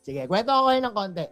Sige, 0.00 0.24
kwento 0.24 0.48
ko 0.48 0.66
kayo 0.66 0.80
ng 0.80 0.94
konti. 0.94 1.26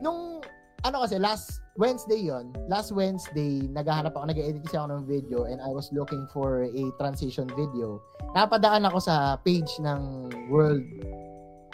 Nung 0.00 0.42
ano 0.82 0.96
kasi 1.00 1.16
last 1.16 1.48
Wednesday 1.74 2.20
yon 2.20 2.52
last 2.66 2.90
Wednesday 2.90 3.64
naghahanap 3.66 4.12
ako 4.12 4.28
nag-edit 4.28 4.62
kasi 4.62 4.76
ako 4.76 4.88
ng 4.92 5.04
video 5.04 5.38
and 5.44 5.58
I 5.58 5.68
was 5.68 5.88
looking 5.90 6.22
for 6.28 6.62
a 6.62 6.82
transition 6.98 7.48
video 7.50 7.98
napadaan 8.30 8.84
ako 8.84 9.00
sa 9.00 9.16
page 9.40 9.68
ng 9.80 10.00
World 10.48 10.84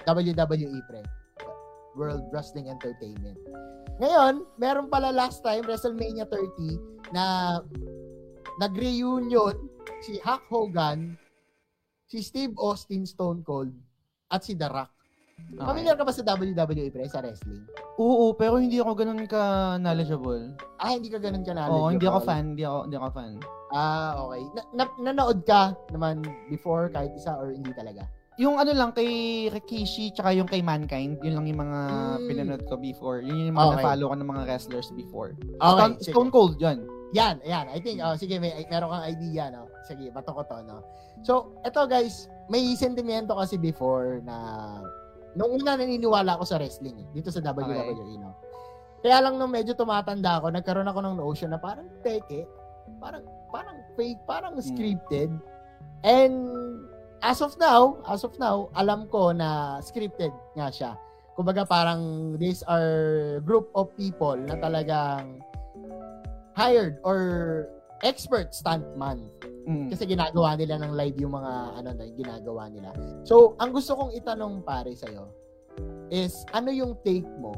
WWE 0.06 0.80
pre 0.86 1.02
World 1.94 2.26
Wrestling 2.30 2.70
Entertainment 2.70 3.38
ngayon 4.00 4.46
meron 4.56 4.88
pala 4.88 5.12
last 5.12 5.44
time 5.44 5.64
WrestleMania 5.66 6.24
30 6.28 7.14
na 7.14 7.58
nag-reunion 8.58 9.56
si 10.04 10.20
Hulk 10.20 10.44
Hogan 10.48 11.16
si 12.10 12.24
Steve 12.24 12.56
Austin 12.58 13.06
Stone 13.06 13.44
Cold 13.46 13.72
at 14.30 14.42
si 14.42 14.54
The 14.54 14.68
Rock 14.68 15.00
okay. 15.56 15.66
Familiar 15.66 15.94
ka 15.96 16.04
ba 16.04 16.12
sa 16.12 16.22
WWE 16.24 16.88
pre 16.92 17.08
sa 17.08 17.24
wrestling? 17.24 17.64
Oo, 17.96 18.32
pero 18.36 18.60
hindi 18.60 18.80
ako 18.80 18.92
ganun 18.96 19.24
ka 19.28 19.76
knowledgeable. 19.80 20.56
Ah, 20.80 20.96
hindi 20.96 21.08
ka 21.12 21.20
ganun 21.20 21.44
ka 21.44 21.52
na. 21.52 21.68
Oo, 21.68 21.92
hindi 21.92 22.06
ako 22.08 22.20
fan, 22.24 22.56
hindi 22.56 22.64
ako, 22.64 22.78
hindi 22.88 22.96
ako 22.96 23.08
fan. 23.12 23.32
Ah, 23.70 24.12
okay. 24.24 24.42
Na, 24.56 24.62
na- 24.74 24.98
nanood 25.10 25.44
ka 25.44 25.76
naman 25.92 26.24
before 26.48 26.88
kahit 26.92 27.12
isa 27.14 27.36
or 27.36 27.52
hindi 27.52 27.70
talaga? 27.76 28.08
Yung 28.40 28.56
ano 28.56 28.72
lang 28.72 28.96
kay 28.96 29.06
Rikishi 29.52 30.16
tsaka 30.16 30.32
yung 30.32 30.48
kay 30.48 30.64
Mankind, 30.64 31.20
yun 31.20 31.36
lang 31.36 31.44
yung 31.44 31.60
mga 31.60 31.80
Mm. 31.84 32.24
pinanood 32.24 32.62
ko 32.64 32.74
before. 32.80 33.20
Yun 33.20 33.52
yung 33.52 33.56
mga 33.56 33.68
Okay. 33.68 33.76
na-follow 33.84 34.06
ko 34.08 34.14
ng 34.16 34.30
mga 34.32 34.42
wrestlers 34.48 34.88
before. 34.96 35.36
Okay, 35.36 35.60
Stone, 35.60 35.94
sige. 36.00 36.12
Stone 36.16 36.30
Cold, 36.32 36.56
yun. 36.56 36.78
Yan, 37.12 37.36
yan. 37.44 37.68
I 37.68 37.78
think, 37.84 38.00
oh, 38.00 38.16
sige, 38.16 38.40
may, 38.40 38.64
meron 38.72 38.88
kang 38.88 39.04
idea, 39.04 39.52
no? 39.52 39.68
Sige, 39.84 40.08
bato 40.08 40.32
ko 40.32 40.40
to, 40.46 40.56
no? 40.64 40.80
So, 41.20 41.52
eto 41.68 41.84
guys, 41.84 42.32
may 42.48 42.64
sentimento 42.74 43.36
kasi 43.36 43.60
before 43.60 44.24
na 44.24 44.36
nung 45.36 45.60
una 45.60 45.76
naniniwala 45.76 46.40
ako 46.40 46.44
sa 46.48 46.56
wrestling, 46.56 46.96
eh, 46.96 47.06
dito 47.12 47.28
sa 47.28 47.44
WWE, 47.44 48.16
no? 48.16 48.32
Kaya 49.04 49.20
lang 49.20 49.36
nung 49.36 49.52
medyo 49.52 49.76
tumatanda 49.76 50.40
ako, 50.40 50.48
nagkaroon 50.48 50.88
ako 50.88 51.00
ng 51.04 51.16
notion 51.20 51.52
na 51.52 51.60
parang 51.60 51.88
teke, 52.00 52.48
parang 52.96 53.24
parang 53.50 53.76
fake, 53.98 54.20
parang 54.24 54.54
scripted. 54.60 55.28
And 56.00 56.48
as 57.22 57.40
of 57.40 57.56
now, 57.60 58.00
as 58.08 58.24
of 58.24 58.36
now, 58.40 58.68
alam 58.76 59.08
ko 59.08 59.32
na 59.32 59.80
scripted 59.84 60.32
nga 60.56 60.68
siya. 60.72 60.92
Kumbaga 61.36 61.64
parang 61.64 62.34
these 62.36 62.60
are 62.68 63.40
group 63.44 63.68
of 63.76 63.92
people 63.96 64.36
na 64.36 64.56
talagang 64.60 65.40
hired 66.56 67.00
or 67.04 67.68
expert 68.04 68.52
stuntman 68.52 69.20
Mm. 69.68 69.92
kasi 69.92 70.08
ginagawa 70.08 70.56
nila 70.56 70.80
ng 70.80 70.92
live 70.96 71.16
yung 71.20 71.36
mga 71.36 71.52
ano 71.78 71.88
na 71.92 72.04
ginagawa 72.16 72.64
nila. 72.72 72.90
So, 73.28 73.54
ang 73.60 73.76
gusto 73.76 73.92
kong 73.92 74.16
itanong 74.16 74.64
pare 74.64 74.96
sa 74.96 75.06
is 76.10 76.42
ano 76.50 76.72
yung 76.72 76.96
take 77.04 77.28
mo 77.38 77.54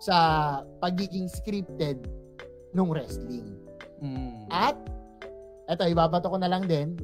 sa 0.00 0.16
pagiging 0.80 1.28
scripted 1.28 2.00
nung 2.72 2.88
wrestling? 2.90 3.54
Mm. 4.00 4.48
At 4.48 4.74
eto 5.68 5.84
ibabato 5.84 6.32
ko 6.32 6.40
na 6.40 6.48
lang 6.48 6.64
din 6.64 6.96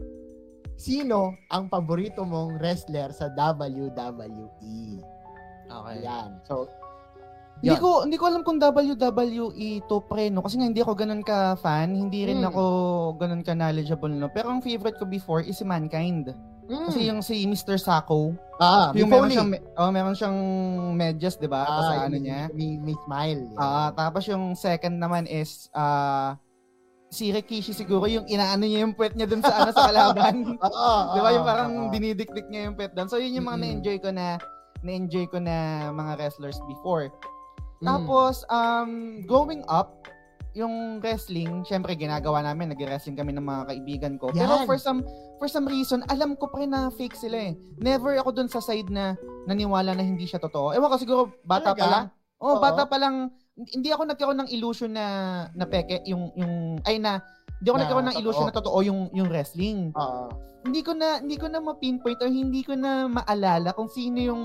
sino 0.76 1.18
ang 1.48 1.66
paborito 1.66 2.22
mong 2.22 2.58
wrestler 2.58 3.10
sa 3.10 3.30
WWE? 3.30 5.00
Okay. 5.64 5.96
Yan. 6.00 6.38
So, 6.42 6.68
Hindi 7.54 7.70
Yun. 7.70 7.80
ko 7.80 7.90
hindi 8.02 8.18
ko 8.18 8.24
alam 8.26 8.42
kung 8.42 8.58
WWE 8.58 9.54
to 9.86 10.02
pre 10.02 10.26
no 10.26 10.42
kasi 10.42 10.58
nga 10.58 10.66
hindi 10.66 10.82
ako 10.82 10.92
ganun 10.92 11.22
ka 11.22 11.54
fan, 11.56 11.96
hindi 11.96 12.26
rin 12.26 12.42
Mm. 12.42 12.50
ako 12.50 12.62
ganun 13.16 13.40
ka 13.40 13.54
knowledgeable 13.54 14.10
no. 14.10 14.28
Pero 14.28 14.50
ang 14.50 14.60
favorite 14.60 14.98
ko 14.98 15.06
before 15.06 15.40
is 15.40 15.56
si 15.56 15.64
Mankind. 15.64 16.34
mm, 16.66 16.90
Kasi 16.90 17.06
yung 17.06 17.22
si 17.22 17.46
Mr. 17.46 17.78
Sako, 17.78 18.34
ah, 18.58 18.90
yung 18.92 19.08
meron 19.08 19.30
siyang 19.30 19.48
oh, 19.78 19.88
meron 19.88 20.12
siyang 20.12 20.38
medyas, 20.92 21.38
'di 21.38 21.46
ba? 21.46 21.62
Tapos 21.62 21.86
Ah, 21.86 22.04
ano 22.04 22.18
yung- 22.18 22.26
niya. 22.26 22.40
May, 22.52 22.76
may 22.76 22.96
smile. 23.00 23.40
Yan. 23.46 23.56
Ah, 23.56 23.90
tapos 23.92 24.22
yung 24.26 24.44
second 24.54 24.98
naman 24.98 25.24
is 25.24 25.70
ah 25.72 26.36
si 27.14 27.30
Rikishi 27.30 27.70
siguro 27.70 28.10
yung 28.10 28.26
inaano 28.26 28.66
niya 28.66 28.82
yung 28.82 28.98
puwet 28.98 29.14
niya 29.14 29.30
dun 29.30 29.38
sa 29.38 29.62
ano 29.62 29.70
sa 29.70 29.86
kalaban. 29.86 30.34
Oo, 30.66 30.94
'Di 31.14 31.20
ba? 31.22 31.30
Yung 31.30 31.46
parang 31.46 31.72
oo. 31.86 31.90
dinidikdik 31.94 32.50
niya 32.50 32.66
yung 32.68 32.74
puwet 32.74 32.92
doon. 32.98 33.06
So 33.06 33.22
yun 33.22 33.38
yung 33.38 33.46
mga 33.46 33.58
Mm-mm. 33.62 33.70
na-enjoy 33.70 33.96
ko 34.02 34.10
na 34.10 34.26
na-enjoy 34.84 35.24
ko 35.30 35.38
na 35.38 35.88
mga 35.94 36.12
wrestlers 36.18 36.58
before. 36.68 37.08
Mm. 37.80 37.86
Tapos, 37.88 38.44
um, 38.52 39.24
growing 39.24 39.64
up, 39.64 40.04
yung 40.54 41.00
wrestling, 41.02 41.66
syempre 41.66 41.98
ginagawa 41.98 42.38
namin, 42.44 42.70
nag-wrestling 42.70 43.18
kami 43.18 43.34
ng 43.34 43.42
mga 43.42 43.62
kaibigan 43.74 44.14
ko. 44.20 44.30
Pero 44.30 44.62
Yan. 44.62 44.66
for 44.68 44.78
some 44.78 45.02
for 45.42 45.50
some 45.50 45.66
reason, 45.66 46.06
alam 46.06 46.38
ko 46.38 46.46
pa 46.46 46.62
rin 46.62 46.70
na 46.70 46.92
fake 46.94 47.18
sila 47.18 47.50
eh. 47.50 47.52
Never 47.82 48.14
ako 48.22 48.30
dun 48.30 48.46
sa 48.50 48.62
side 48.62 48.86
na 48.86 49.18
naniwala 49.50 49.98
na 49.98 50.04
hindi 50.06 50.28
siya 50.30 50.38
totoo. 50.38 50.70
Ewan 50.70 50.90
ko 50.94 50.96
siguro 51.00 51.20
bata 51.42 51.74
pa 51.74 51.78
Talaga? 51.78 51.90
lang. 51.90 52.04
Oh, 52.38 52.58
Oo. 52.58 52.62
bata 52.62 52.86
pa 52.86 52.96
lang 53.00 53.34
hindi 53.56 53.88
ako 53.88 54.02
nagkaroon 54.04 54.38
ng 54.40 54.50
illusion 54.50 54.90
na 54.90 55.06
na 55.54 55.64
peke 55.64 56.02
yung 56.04 56.34
yung 56.34 56.54
ay 56.82 56.98
na 56.98 57.22
Hindi 57.54 57.70
ako 57.70 57.78
Na 57.78 57.82
nagkaroon 57.82 58.08
ng 58.10 58.18
illusion 58.18 58.42
totoo. 58.42 58.50
na 58.50 58.58
totoo 58.60 58.78
yung 58.82 59.00
yung 59.14 59.28
wrestling. 59.30 59.78
Oo. 59.94 60.26
Hindi 60.64 60.80
ko 60.80 60.92
na 60.92 61.22
hindi 61.22 61.38
ko 61.38 61.46
na 61.46 61.62
ma-pinpoint 61.62 62.18
or 62.18 62.28
hindi 62.28 62.60
ko 62.60 62.74
na 62.74 63.06
maalala 63.06 63.72
kung 63.72 63.86
sino 63.86 64.18
yung 64.18 64.42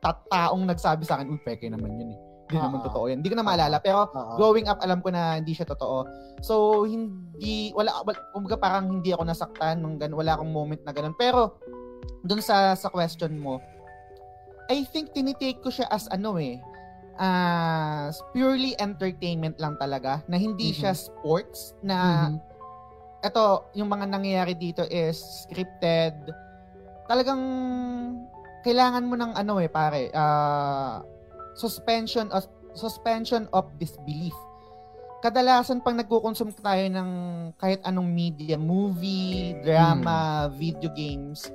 ta- 0.00 0.24
taong 0.26 0.64
nagsabi 0.64 1.04
sa 1.04 1.14
akin, 1.14 1.28
"Uy, 1.28 1.38
peke 1.38 1.68
naman 1.68 1.92
yun 1.92 2.10
eh." 2.10 2.18
Hindi 2.48 2.58
naman 2.58 2.80
Ah. 2.80 2.84
totoo 2.84 3.04
yan. 3.06 3.20
Hindi 3.20 3.30
ko 3.30 3.36
na 3.36 3.46
maalala 3.46 3.76
pero 3.78 4.08
Oo. 4.08 4.34
growing 4.34 4.66
up 4.66 4.80
alam 4.80 4.98
ko 4.98 5.08
na 5.08 5.38
hindi 5.38 5.52
siya 5.52 5.64
totoo. 5.66 6.08
So 6.40 6.82
hindi 6.82 7.70
wala 7.72 8.00
wala- 8.00 8.26
kumbaga 8.32 8.56
parang 8.56 8.90
hindi 8.90 9.12
ako 9.12 9.22
nasaktan 9.22 9.78
ng 9.78 10.00
ganun, 10.00 10.18
wala 10.18 10.34
akong 10.34 10.50
moment 10.50 10.82
na 10.82 10.90
ganun. 10.90 11.14
Pero 11.14 11.60
dun 12.22 12.40
sa 12.40 12.72
sa 12.72 12.88
question 12.88 13.36
mo, 13.36 13.60
I 14.66 14.82
think 14.84 15.12
tinitake 15.12 15.60
ko 15.60 15.68
siya 15.68 15.86
as 15.86 16.08
ano 16.08 16.36
eh, 16.36 16.58
as 17.16 18.16
purely 18.32 18.72
entertainment 18.78 19.56
lang 19.60 19.76
talaga 19.76 20.24
na 20.26 20.36
hindi 20.36 20.72
Mhm. 20.72 20.76
siya 20.76 20.92
sports 20.96 21.76
na 21.84 22.28
Mhm. 22.28 22.36
eto, 23.22 23.70
yung 23.74 23.86
mga 23.86 24.06
nangyayari 24.08 24.54
dito 24.56 24.82
is 24.88 25.20
scripted. 25.46 26.14
Talagang 27.06 27.42
kailangan 28.62 29.06
mo 29.06 29.14
ng 29.14 29.32
ano 29.34 29.58
eh 29.58 29.70
pare, 29.70 30.10
ah, 30.10 31.02
suspension 31.54 32.30
of 32.32 32.46
suspension 32.72 33.44
of 33.52 33.68
disbelief. 33.76 34.34
Kadalasan 35.22 35.84
pang 35.84 35.94
nagko-consume 35.94 36.50
tayo 36.56 36.82
ng 36.90 37.10
kahit 37.54 37.78
anong 37.86 38.10
media, 38.10 38.58
movie, 38.58 39.54
drama, 39.62 40.50
video 40.50 40.90
games, 40.90 41.46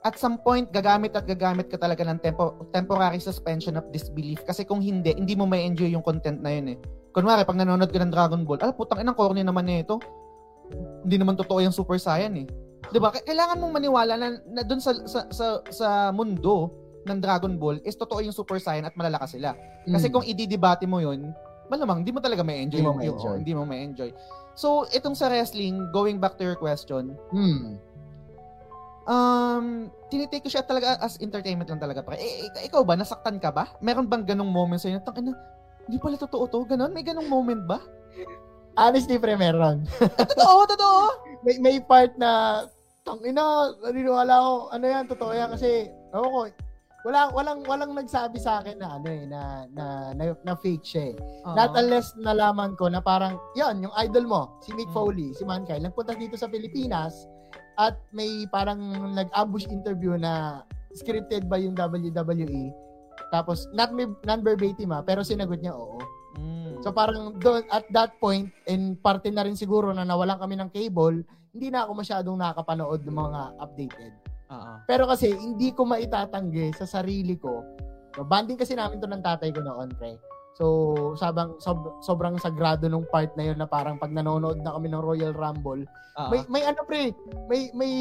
at 0.00 0.16
some 0.16 0.40
point 0.40 0.72
gagamit 0.72 1.12
at 1.12 1.28
gagamit 1.28 1.68
ka 1.68 1.76
talaga 1.76 2.00
ng 2.08 2.18
tempo, 2.24 2.56
temporary 2.72 3.20
suspension 3.20 3.76
of 3.76 3.84
disbelief 3.92 4.40
kasi 4.48 4.64
kung 4.64 4.80
hindi, 4.80 5.12
hindi 5.12 5.36
mo 5.36 5.44
may 5.44 5.68
enjoy 5.68 5.92
yung 5.92 6.04
content 6.04 6.40
na 6.40 6.56
yun 6.56 6.72
eh. 6.72 6.78
Kunwari, 7.10 7.42
pag 7.42 7.58
nanonood 7.58 7.90
ka 7.90 7.98
ng 8.00 8.12
Dragon 8.14 8.42
Ball, 8.46 8.62
ah, 8.62 8.72
putang 8.72 9.02
inang 9.02 9.18
corny 9.18 9.42
naman 9.42 9.66
nito. 9.66 9.98
Hindi 11.02 11.18
naman 11.18 11.34
totoo 11.34 11.58
yung 11.58 11.74
Super 11.74 11.98
Saiyan 11.98 12.34
eh. 12.38 12.46
'Di 12.88 12.98
ba? 13.02 13.10
Kailangan 13.10 13.58
mong 13.58 13.74
maniwala 13.74 14.14
na, 14.14 14.28
na 14.46 14.62
doon 14.62 14.78
sa, 14.78 14.94
sa 15.04 15.26
sa 15.28 15.46
sa 15.68 15.88
mundo 16.14 16.70
ng 17.04 17.18
Dragon 17.18 17.58
Ball 17.58 17.82
is 17.82 17.98
totoo 17.98 18.22
yung 18.22 18.32
Super 18.32 18.62
Saiyan 18.62 18.86
at 18.86 18.94
malalakas 18.94 19.34
sila. 19.34 19.58
Kasi 19.84 20.06
Mm. 20.06 20.14
kung 20.14 20.24
ididebate 20.24 20.86
mo 20.86 21.02
'yun, 21.02 21.34
malamang 21.66 22.06
hindi 22.06 22.14
mo 22.14 22.22
talaga 22.22 22.46
may 22.46 22.62
enjoy. 22.62 22.78
Hindi 22.78 22.86
mo 22.86 22.94
ma-enjoy. 22.94 23.36
Hindi 23.42 23.54
mo 23.58 23.62
may 23.66 23.80
enjoy. 23.82 24.10
So, 24.54 24.86
itong 24.90 25.14
sa 25.14 25.30
wrestling, 25.30 25.90
going 25.90 26.18
back 26.18 26.38
to 26.38 26.44
your 26.46 26.58
question, 26.58 27.14
Mm. 27.34 27.78
Um, 29.10 29.90
tinitake 30.06 30.46
ko 30.46 30.50
siya 30.50 30.62
talaga 30.62 30.96
as 31.02 31.18
entertainment 31.18 31.66
lang 31.66 31.82
talaga. 31.82 32.00
Pre. 32.06 32.14
Eh, 32.14 32.46
ik- 32.46 32.70
ikaw 32.70 32.86
ba, 32.86 32.94
nasaktan 32.94 33.42
ka 33.42 33.50
ba? 33.50 33.66
Meron 33.82 34.06
bang 34.06 34.22
ganong 34.22 34.48
moment 34.50 34.78
sa'yo? 34.78 35.02
Tang 35.02 35.18
ina, 35.18 35.34
hindi 35.90 35.98
pala 35.98 36.14
totoo 36.14 36.46
to. 36.46 36.62
Ganon? 36.70 36.94
May 36.94 37.02
ganong 37.02 37.26
moment 37.26 37.66
ba? 37.66 37.82
Honestly, 38.78 39.18
pre, 39.18 39.34
meron. 39.34 39.82
totoo, 40.30 40.64
totoo. 40.70 41.00
may, 41.42 41.58
may 41.58 41.76
part 41.82 42.14
na, 42.14 42.64
tang 43.02 43.18
ina, 43.26 43.74
naniniwala 43.82 44.30
ako, 44.30 44.52
ano 44.70 44.84
yan, 44.86 45.04
totoo 45.10 45.32
yan, 45.34 45.50
kasi, 45.50 45.90
ako 46.14 46.26
ko, 46.30 46.40
wala, 47.00 47.32
walang, 47.32 47.60
walang 47.64 47.92
nagsabi 47.96 48.36
sa 48.38 48.60
akin 48.62 48.78
na, 48.78 49.00
ano 49.00 49.08
eh, 49.08 49.24
na, 49.26 49.64
na, 49.72 49.84
na, 50.14 50.24
na 50.44 50.54
fake 50.54 50.86
siya 50.86 51.04
eh. 51.12 51.16
Oo. 51.18 51.56
Not 51.56 51.72
unless 51.74 52.12
nalaman 52.14 52.78
ko 52.78 52.86
na 52.92 53.02
parang, 53.02 53.40
yan, 53.58 53.82
yung 53.82 53.92
idol 53.98 54.28
mo, 54.28 54.40
si 54.62 54.70
Mick 54.76 54.92
Mm. 54.92 54.94
Foley, 54.94 55.28
si 55.34 55.42
Mankind, 55.42 55.82
nagpunta 55.82 56.14
dito 56.14 56.38
sa 56.38 56.46
Pilipinas 56.46 57.26
at 57.80 57.96
may 58.12 58.44
parang 58.52 58.76
nag-ambush 59.16 59.64
interview 59.72 60.20
na 60.20 60.60
scripted 60.92 61.48
ba 61.48 61.56
yung 61.56 61.72
WWE. 61.72 62.68
Tapos, 63.32 63.64
not 63.72 63.96
may, 63.96 64.04
non-verbatim 64.28 64.92
ah, 64.92 65.00
pero 65.00 65.24
sinagot 65.24 65.64
niya 65.64 65.72
oo. 65.72 65.96
Mm. 66.36 66.84
So 66.84 66.92
parang 66.92 67.40
doon, 67.40 67.64
at 67.72 67.88
that 67.96 68.20
point, 68.20 68.52
and 68.68 69.00
parte 69.00 69.32
na 69.32 69.48
rin 69.48 69.56
siguro 69.56 69.96
na 69.96 70.04
nawalan 70.04 70.36
kami 70.36 70.60
ng 70.60 70.70
cable, 70.72 71.24
hindi 71.56 71.68
na 71.72 71.88
ako 71.88 71.92
masyadong 71.96 72.36
nakakapanood 72.36 73.00
ng 73.00 73.16
mga 73.16 73.40
updated. 73.64 74.12
Oo. 74.52 74.72
Pero 74.84 75.08
kasi, 75.08 75.32
hindi 75.32 75.72
ko 75.72 75.88
maitatanggi 75.88 76.76
sa 76.76 76.84
sarili 76.84 77.40
ko. 77.40 77.64
So, 78.12 78.26
banding 78.26 78.60
kasi 78.60 78.76
namin 78.76 79.00
to 79.00 79.08
ng 79.08 79.24
tatay 79.24 79.54
ko 79.54 79.64
noon, 79.64 79.88
pre. 79.96 80.20
So, 80.60 81.16
sabang, 81.16 81.56
sob- 81.56 81.96
sobrang 82.04 82.36
sagrado 82.36 82.84
nung 82.84 83.08
part 83.08 83.32
na 83.32 83.48
yun 83.48 83.56
na 83.56 83.64
parang 83.64 83.96
pag 83.96 84.12
nanonood 84.12 84.60
na 84.60 84.76
kami 84.76 84.92
ng 84.92 85.00
Royal 85.00 85.32
Rumble, 85.32 85.88
Oo. 85.88 86.28
may, 86.28 86.44
may 86.52 86.62
ano, 86.68 86.84
pre, 86.84 87.16
may, 87.48 87.72
may, 87.72 87.94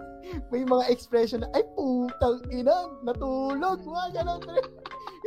may 0.50 0.64
mga 0.64 0.88
expression 0.88 1.44
na, 1.44 1.52
ay, 1.52 1.60
putang 1.76 2.40
ina, 2.48 2.88
natulog, 3.04 3.84
mga 3.84 4.16
ganun, 4.16 4.40
pre. 4.40 4.64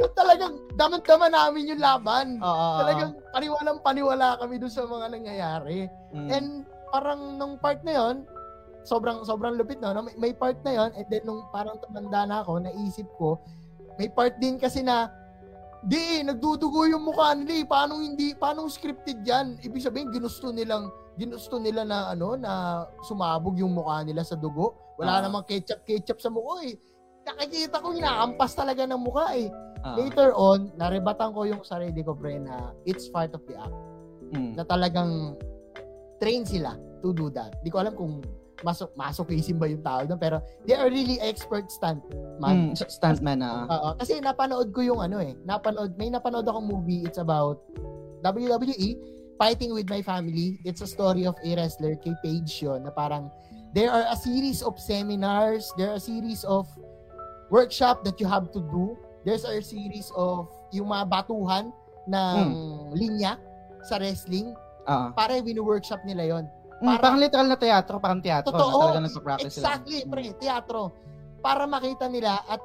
Yung 0.01 0.13
talagang, 0.17 0.57
daman-daman 0.73 1.29
namin 1.29 1.69
yung 1.77 1.81
laban. 1.81 2.41
Oo. 2.41 2.69
Talagang 2.81 3.11
paniwalang 3.29 3.79
paniwala 3.85 4.41
kami 4.41 4.57
doon 4.57 4.73
sa 4.73 4.89
mga 4.89 5.13
nangyayari. 5.13 5.85
Mm. 6.09 6.29
And 6.33 6.47
parang 6.89 7.37
nung 7.37 7.61
part 7.61 7.85
na 7.85 7.93
yon 7.93 8.15
sobrang 8.87 9.27
sobrang 9.27 9.59
lupit 9.59 9.83
no, 9.83 9.91
no? 9.91 10.07
May, 10.07 10.15
may 10.15 10.33
part 10.33 10.55
na 10.63 10.71
yon 10.71 10.89
and 10.95 11.05
then 11.11 11.27
nung 11.27 11.43
parang 11.51 11.75
tumanda 11.83 12.23
na 12.23 12.39
ako, 12.41 12.63
naisip 12.63 13.05
ko, 13.19 13.35
may 13.99 14.07
part 14.07 14.39
din 14.39 14.55
kasi 14.55 14.79
na 14.79 15.11
di 15.87 16.19
nagdudugo 16.19 16.83
yung 16.83 17.07
mukha 17.07 17.31
nila 17.31 17.63
eh. 17.63 17.65
Paano 17.65 18.03
hindi 18.03 18.35
paano 18.35 18.67
scripted 18.67 19.23
yan? 19.23 19.55
Ibig 19.63 19.79
sabihin 19.79 20.11
ginusto 20.11 20.51
nilang 20.51 20.91
ginusto 21.15 21.57
nila 21.57 21.87
na 21.87 22.11
ano 22.11 22.35
na 22.35 22.83
sumabog 23.07 23.55
yung 23.55 23.71
mukha 23.71 24.03
nila 24.03 24.27
sa 24.27 24.35
dugo. 24.35 24.75
Wala 24.99 25.17
Ah. 25.17 25.23
namang 25.23 25.47
ketchup 25.47 25.87
ketchup 25.87 26.19
sa 26.19 26.27
mukha 26.27 26.67
eh. 26.67 26.75
Nakikita 27.23 27.79
ko 27.79 27.91
inaampas 27.91 28.51
talaga 28.53 28.83
ng 28.83 28.99
mukha 28.99 29.31
eh. 29.33 29.47
Oo. 29.83 29.95
Later 29.95 30.29
on, 30.33 30.71
narebatan 30.75 31.31
ko 31.31 31.43
yung 31.43 31.61
sarili 31.61 31.99
ko, 32.01 32.15
pre, 32.15 32.39
na 32.39 32.71
it's 32.83 33.07
part 33.07 33.31
of 33.31 33.43
the 33.47 33.55
act. 33.55 33.75
Mm. 34.31 34.55
Na 34.55 34.63
talagang 34.63 35.35
train 36.17 36.43
sila 36.43 36.75
to 36.99 37.11
do 37.11 37.27
that. 37.29 37.55
Di 37.61 37.69
ko 37.69 37.79
alam 37.79 37.93
kung 37.93 38.23
masok 38.59 38.89
masochism 38.93 39.57
ba 39.57 39.65
yung 39.65 39.81
tao 39.81 40.01
doon, 40.01 40.17
pero 40.17 40.37
they 40.63 40.73
are 40.73 40.87
really 40.87 41.17
expert 41.19 41.69
stunt 41.69 42.01
man. 42.37 42.71
Mm. 42.71 42.77
s- 42.77 42.97
Stuntman 42.97 43.37
na. 43.37 43.65
Oo, 43.65 43.89
kasi 43.95 44.17
napanood 44.17 44.69
ko 44.71 44.81
yung 44.81 44.99
ano 44.99 45.17
eh, 45.17 45.37
napanood, 45.43 45.93
may 45.93 46.09
napanood 46.09 46.43
akong 46.43 46.65
movie, 46.65 47.03
it's 47.03 47.17
about 47.17 47.61
WWE, 48.23 48.97
Fighting 49.37 49.69
with 49.71 49.85
My 49.85 50.01
Family. 50.01 50.57
It's 50.63 50.81
a 50.81 50.89
story 50.89 51.25
of 51.25 51.37
a 51.37 51.51
wrestler, 51.53 51.93
kay 51.95 52.17
Paige 52.19 52.65
yun, 52.65 52.81
na 52.81 52.89
parang 52.89 53.29
there 53.71 53.87
are 53.87 54.09
a 54.09 54.17
series 54.17 54.65
of 54.65 54.73
seminars, 54.75 55.69
there 55.77 55.93
are 55.93 56.01
a 56.01 56.03
series 56.03 56.41
of 56.43 56.65
workshop 57.49 58.01
that 58.03 58.17
you 58.17 58.25
have 58.25 58.49
to 58.51 58.61
do. 58.73 58.97
There's 59.21 59.45
a 59.45 59.61
series 59.61 60.09
of 60.15 60.49
yung 60.71 60.89
mga 60.89 61.05
batuhan 61.07 61.69
ng 62.07 62.45
linya 62.95 63.37
sa 63.85 63.99
wrestling. 63.99 64.55
Oo. 64.87 65.07
Para 65.13 65.37
wino-workshop 65.37 66.01
nila 66.01 66.33
yon. 66.33 66.45
Mm, 66.77 66.85
Para- 66.87 67.01
parang 67.01 67.19
literal 67.19 67.47
na 67.47 67.57
teatro, 67.57 67.95
parang 67.97 68.21
teatro. 68.21 68.49
Totoo. 68.49 68.69
Na 68.69 68.81
talaga 68.83 69.01
nagpa-practice 69.03 69.55
Exactly, 69.55 69.99
sila. 70.01 70.11
pre, 70.11 70.23
teatro. 70.37 70.81
Para 71.39 71.63
makita 71.65 72.05
nila 72.05 72.37
at 72.45 72.61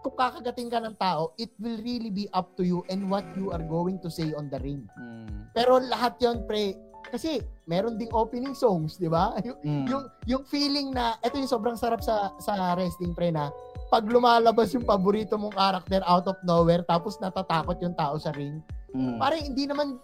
kung 0.00 0.14
kakagating 0.14 0.70
ka 0.70 0.78
ng 0.78 0.96
tao, 0.96 1.34
it 1.36 1.50
will 1.58 1.76
really 1.78 2.08
be 2.08 2.30
up 2.30 2.54
to 2.54 2.62
you 2.62 2.80
and 2.86 3.04
what 3.04 3.26
you 3.34 3.50
are 3.50 3.62
going 3.62 3.98
to 3.98 4.08
say 4.08 4.32
on 4.32 4.48
the 4.48 4.60
ring. 4.60 4.86
Mm. 4.94 5.50
Pero 5.50 5.76
lahat 5.78 6.16
yon 6.18 6.46
pre, 6.46 6.78
kasi 7.06 7.38
meron 7.64 7.94
ding 7.94 8.10
opening 8.10 8.54
songs, 8.54 8.96
di 8.96 9.06
ba? 9.06 9.34
Yung, 9.44 9.58
Mm. 9.60 9.84
yung, 9.86 10.02
yung 10.24 10.42
feeling 10.44 10.90
na, 10.90 11.18
ito 11.20 11.36
yung 11.36 11.50
sobrang 11.50 11.76
sarap 11.76 12.00
sa, 12.00 12.30
sa 12.38 12.54
wrestling, 12.72 13.12
pre, 13.12 13.28
na 13.28 13.50
pag 13.86 14.02
lumalabas 14.02 14.72
yung 14.72 14.82
paborito 14.82 15.36
mong 15.36 15.54
character 15.54 16.02
out 16.04 16.24
of 16.24 16.38
nowhere, 16.42 16.82
tapos 16.82 17.18
natatakot 17.18 17.76
yung 17.78 17.94
tao 17.94 18.16
sa 18.16 18.30
ring, 18.30 18.62
Mm. 18.88 19.20
Parang 19.20 19.42
hindi 19.42 19.68
naman 19.68 20.00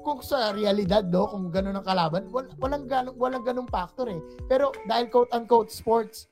kung 0.00 0.20
sa 0.24 0.52
realidad 0.56 1.06
do 1.08 1.28
kung 1.28 1.52
gano'n 1.52 1.76
ang 1.76 1.86
kalaban 1.86 2.24
wal, 2.32 2.48
walang 2.60 2.88
ganong 2.88 3.16
walang 3.20 3.44
ganong 3.44 3.68
factor 3.68 4.08
eh. 4.08 4.20
Pero 4.48 4.72
dahil 4.88 5.12
quote 5.12 5.30
unquote 5.36 5.68
sports 5.68 6.28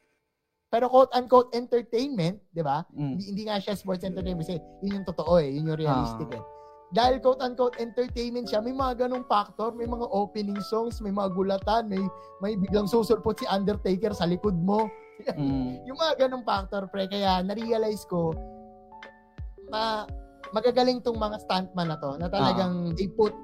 pero 0.69 0.89
quote 0.89 1.13
unquote 1.17 1.53
entertainment 1.57 2.41
'di 2.53 2.63
ba? 2.65 2.85
Mm. 2.93 3.17
hindi, 3.17 3.25
hindi 3.33 3.43
nga 3.49 3.61
siya 3.61 3.77
sports 3.77 4.05
entertainment 4.05 4.45
kasi 4.45 4.61
yun 4.85 5.01
yung 5.01 5.09
totoo 5.09 5.41
eh. 5.41 5.49
Yun 5.53 5.73
yung 5.73 5.81
realistic 5.81 6.29
eh. 6.33 6.43
Dahil 6.89 7.21
quote 7.21 7.45
unquote 7.45 7.77
entertainment 7.77 8.49
siya 8.49 8.65
may 8.65 8.73
mga 8.73 9.05
ganong 9.09 9.29
factor 9.29 9.73
may 9.77 9.85
mga 9.85 10.09
opening 10.09 10.61
songs 10.65 11.01
may 11.05 11.13
mga 11.13 11.33
gulatan 11.37 11.89
may 11.93 12.01
may 12.41 12.57
biglang 12.57 12.89
susulpot 12.89 13.37
si 13.37 13.45
Undertaker 13.49 14.13
sa 14.17 14.25
likod 14.29 14.57
mo. 14.57 14.89
Mm. 15.19 15.83
yung 15.83 15.99
mga 15.99 16.15
ganong 16.15 16.47
factor 16.47 16.87
pre 16.87 17.11
kaya 17.11 17.43
na-realize 17.43 18.07
ko 18.07 18.31
ma 19.67 20.07
magagaling 20.51 20.99
tong 21.05 21.19
mga 21.19 21.37
stuntman 21.45 21.93
na 21.93 21.97
to 22.01 22.17
na 22.17 22.27
talagang 22.27 22.97
they 22.97 23.09
put 23.11 23.35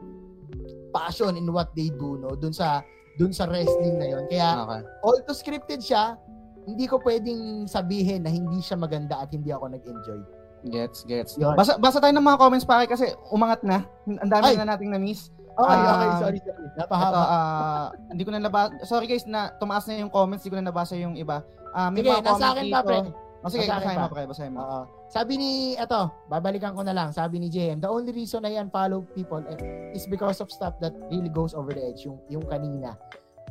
passion 0.95 1.35
in 1.35 1.47
what 1.51 1.69
they 1.75 1.91
do 1.91 2.17
no 2.19 2.33
dun 2.39 2.55
sa 2.55 2.81
dun 3.19 3.31
sa 3.31 3.47
wrestling 3.47 3.99
na 3.99 4.07
yon 4.09 4.25
kaya 4.31 4.63
Okay. 4.65 4.81
although 5.03 5.37
scripted 5.37 5.83
siya 5.83 6.17
hindi 6.65 6.89
ko 6.89 6.97
pwedeng 7.05 7.69
sabihin 7.69 8.25
na 8.25 8.31
hindi 8.33 8.63
siya 8.65 8.79
maganda 8.81 9.21
at 9.21 9.29
hindi 9.35 9.53
ako 9.53 9.69
nag-enjoy 9.75 10.45
Gets, 10.65 11.05
gets. 11.05 11.37
Yun. 11.37 11.53
Basa, 11.61 11.77
basa 11.77 12.01
tayo 12.01 12.17
ng 12.17 12.25
mga 12.25 12.41
comments 12.41 12.65
pare 12.65 12.89
kasi 12.89 13.13
umangat 13.29 13.61
na. 13.69 13.85
Ang 14.09 14.33
dami 14.33 14.49
Ay. 14.49 14.57
na 14.57 14.73
nating 14.73 14.97
na-miss. 14.97 15.29
okay 15.61 15.77
Ah, 15.77 15.93
okay 15.93 16.09
sorry 16.25 16.39
sorry 16.41 16.65
Ito, 16.65 16.81
napahaba 16.81 17.21
ah, 17.21 17.87
hindi 18.09 18.23
ko 18.25 18.31
na 18.33 18.41
nabasa. 18.41 18.73
Sorry 18.89 19.05
guys 19.05 19.29
na 19.29 19.53
tumaas 19.61 19.85
na 19.85 20.01
yung 20.01 20.09
comments, 20.09 20.41
hindi 20.41 20.57
ko 20.57 20.59
na 20.65 20.73
nabasa 20.73 20.97
yung 20.97 21.21
iba. 21.21 21.45
Ah, 21.77 21.93
may 21.93 22.01
sige 22.01 22.17
mga 22.17 22.25
nasa 22.25 22.47
akin 22.57 22.65
pa 22.73 22.81
pre 22.81 22.99
O 23.45 23.53
sige, 23.53 23.69
akin 23.69 23.77
basahin 23.77 23.99
mo, 24.01 24.09
pa. 24.09 24.25
basahin 24.25 24.53
mo. 24.53 24.61
Oo. 24.61 24.81
sabi 25.07 25.33
ni, 25.37 25.51
eto, 25.77 26.01
babalikan 26.27 26.73
ko 26.73 26.81
na 26.81 26.97
lang. 26.97 27.13
Sabi 27.13 27.37
ni 27.39 27.53
JM, 27.53 27.79
the 27.79 27.87
only 27.87 28.11
reason 28.11 28.41
I 28.43 28.57
unfollow 28.57 29.05
people 29.13 29.45
eh, 29.47 29.61
is 29.93 30.09
because 30.09 30.41
of 30.41 30.49
stuff 30.49 30.73
that 30.81 30.97
really 31.13 31.29
goes 31.29 31.53
over 31.53 31.71
the 31.71 31.85
edge, 31.85 32.09
yung, 32.09 32.17
yung 32.27 32.49
kanina. 32.49 32.97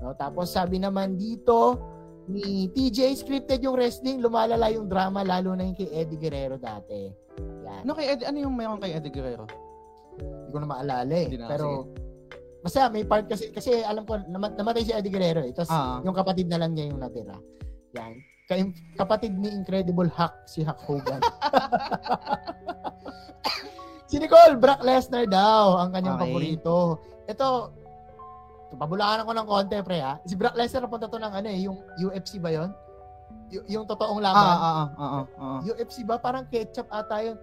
No? 0.01 0.11
Tapos 0.11 0.49
sabi 0.49 0.81
naman 0.81 1.15
dito, 1.15 1.77
ni 2.25 2.67
TJ, 2.67 3.13
scripted 3.15 3.61
yung 3.61 3.75
wrestling, 3.75 4.17
lumalala 4.17 4.71
yung 4.71 4.89
drama, 4.89 5.21
lalo 5.21 5.53
na 5.53 5.63
yung 5.63 5.77
kay 5.77 5.91
Eddie 5.93 6.17
Guerrero 6.17 6.57
dati. 6.57 7.11
Yan. 7.63 7.83
Ano 7.85 7.93
kay 7.93 8.09
Eddie, 8.09 8.25
ano 8.25 8.37
yung 8.41 8.55
mayroon 8.55 8.79
kay 8.79 8.95
Eddie 8.95 9.11
Guerrero? 9.11 9.45
Hindi 10.15 10.49
ko 10.49 10.57
na 10.57 10.67
maalala 10.67 11.13
eh. 11.13 11.25
Hindi 11.27 11.37
na, 11.37 11.47
Pero, 11.51 11.91
basta 12.63 12.87
may 12.87 13.03
part 13.03 13.27
kasi, 13.27 13.51
kasi 13.51 13.83
alam 13.83 14.07
ko, 14.07 14.17
nama- 14.25 14.55
namatay 14.55 14.83
si 14.83 14.93
Eddie 14.95 15.11
Guerrero 15.11 15.43
eh. 15.43 15.53
Tapos, 15.53 15.69
Ah. 15.69 15.99
yung 16.01 16.15
kapatid 16.15 16.47
na 16.47 16.57
lang 16.57 16.73
niya 16.73 16.89
yung 16.89 16.97
natira. 16.97 17.35
Yan. 17.93 18.32
Kay, 18.53 18.69
kapatid 18.93 19.33
ni 19.33 19.49
Incredible 19.49 20.05
Hulk, 20.07 20.45
si 20.45 20.61
Hulk 20.61 20.77
Hogan. 20.79 21.17
si 24.05 24.21
Nicole, 24.21 24.55
Brock 24.55 24.85
Lesnar 24.85 25.25
daw, 25.25 25.81
ang 25.81 25.89
kanyang 25.89 26.15
Okay. 26.15 26.23
paborito. 26.23 26.77
Ito, 27.25 27.47
pabulakan 28.75 29.25
ako 29.25 29.31
ng 29.33 29.47
konti, 29.47 29.77
pre, 29.81 29.97
ha? 29.97 30.21
Si 30.23 30.37
Brock 30.37 30.53
Lesnar, 30.53 30.85
napunta 30.85 31.09
to 31.09 31.17
ng 31.17 31.33
ano 31.33 31.47
eh, 31.47 31.59
yung 31.61 31.81
UFC 31.97 32.37
ba 32.37 32.53
yon 32.53 32.69
Y- 33.49 33.65
yung 33.71 33.85
totoong 33.85 34.21
laban. 34.21 34.37
ah, 34.39 34.53
ah, 34.53 34.77
ah, 34.77 34.89
ah, 34.93 35.25
ah. 35.35 35.59
UFC 35.63 36.01
ba? 36.03 36.17
Parang 36.17 36.45
ketchup 36.47 36.85
ata 36.87 37.21
yun. 37.21 37.37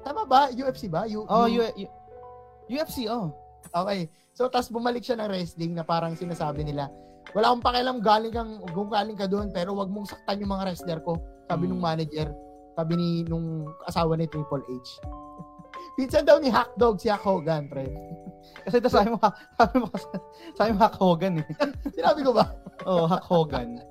Tama 0.00 0.24
ba? 0.24 0.48
UFC 0.48 0.88
ba? 0.88 1.04
U- 1.04 1.28
Oh, 1.28 1.44
U- 1.44 1.74
U- 1.74 1.94
UFC, 2.66 3.04
oh. 3.06 3.28
Okay. 3.68 4.08
So, 4.32 4.48
tas 4.48 4.68
bumalik 4.68 5.02
siya 5.02 5.18
ng 5.18 5.28
wrestling 5.28 5.74
na 5.74 5.82
parang 5.82 6.14
sinasabi 6.14 6.64
nila, 6.64 6.88
wala 7.30 7.50
akong 7.50 7.60
pakialam 7.62 7.98
galing 7.98 8.30
kang, 8.30 8.52
kung 8.68 8.88
galing 8.88 9.14
ka 9.14 9.24
doon, 9.24 9.48
pero 9.48 9.72
wag 9.72 9.88
mong 9.88 10.08
saktan 10.08 10.38
yung 10.38 10.50
mga 10.50 10.64
wrestler 10.66 11.00
ko. 11.00 11.16
Sabi 11.44 11.64
Hmm. 11.64 11.70
nung 11.70 11.82
manager, 11.82 12.28
sabi 12.72 12.92
ni 12.94 13.08
nung 13.22 13.46
asawa 13.84 14.14
ni 14.14 14.26
Triple 14.26 14.64
H. 14.64 14.90
Pinsan 15.96 16.22
daw 16.22 16.38
ni 16.38 16.48
Hackdog 16.48 16.96
si 16.96 17.08
Hulk 17.08 17.22
Hogan, 17.42 17.66
pre. 17.66 17.90
Kasi 18.64 18.78
ito 18.78 18.88
sabi 18.88 19.10
mo, 19.10 19.18
sabi 19.54 19.76
mo, 19.76 19.86
sabi 20.54 20.70
mo 20.70 20.78
Hulk 20.80 20.96
Hogan 20.96 21.34
eh. 21.38 21.46
Sinabi 21.96 22.20
ko 22.22 22.32
ba? 22.32 22.54
Oh, 22.84 23.04
Hulk 23.04 23.24
Hogan. 23.24 23.82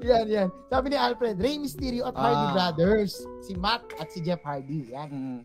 yan, 0.00 0.26
yan. 0.26 0.48
Sabi 0.66 0.86
ni 0.88 0.96
Alfred, 0.96 1.36
Rey 1.36 1.56
Mysterio 1.56 2.04
at 2.04 2.16
Hardy 2.16 2.46
Ah. 2.48 2.52
Brothers. 2.52 3.12
Si 3.40 3.52
Matt 3.54 3.84
at 3.94 4.08
si 4.08 4.18
Jeff 4.18 4.40
Hardy. 4.40 4.88
Yan. 4.88 5.08
Mm. 5.08 5.40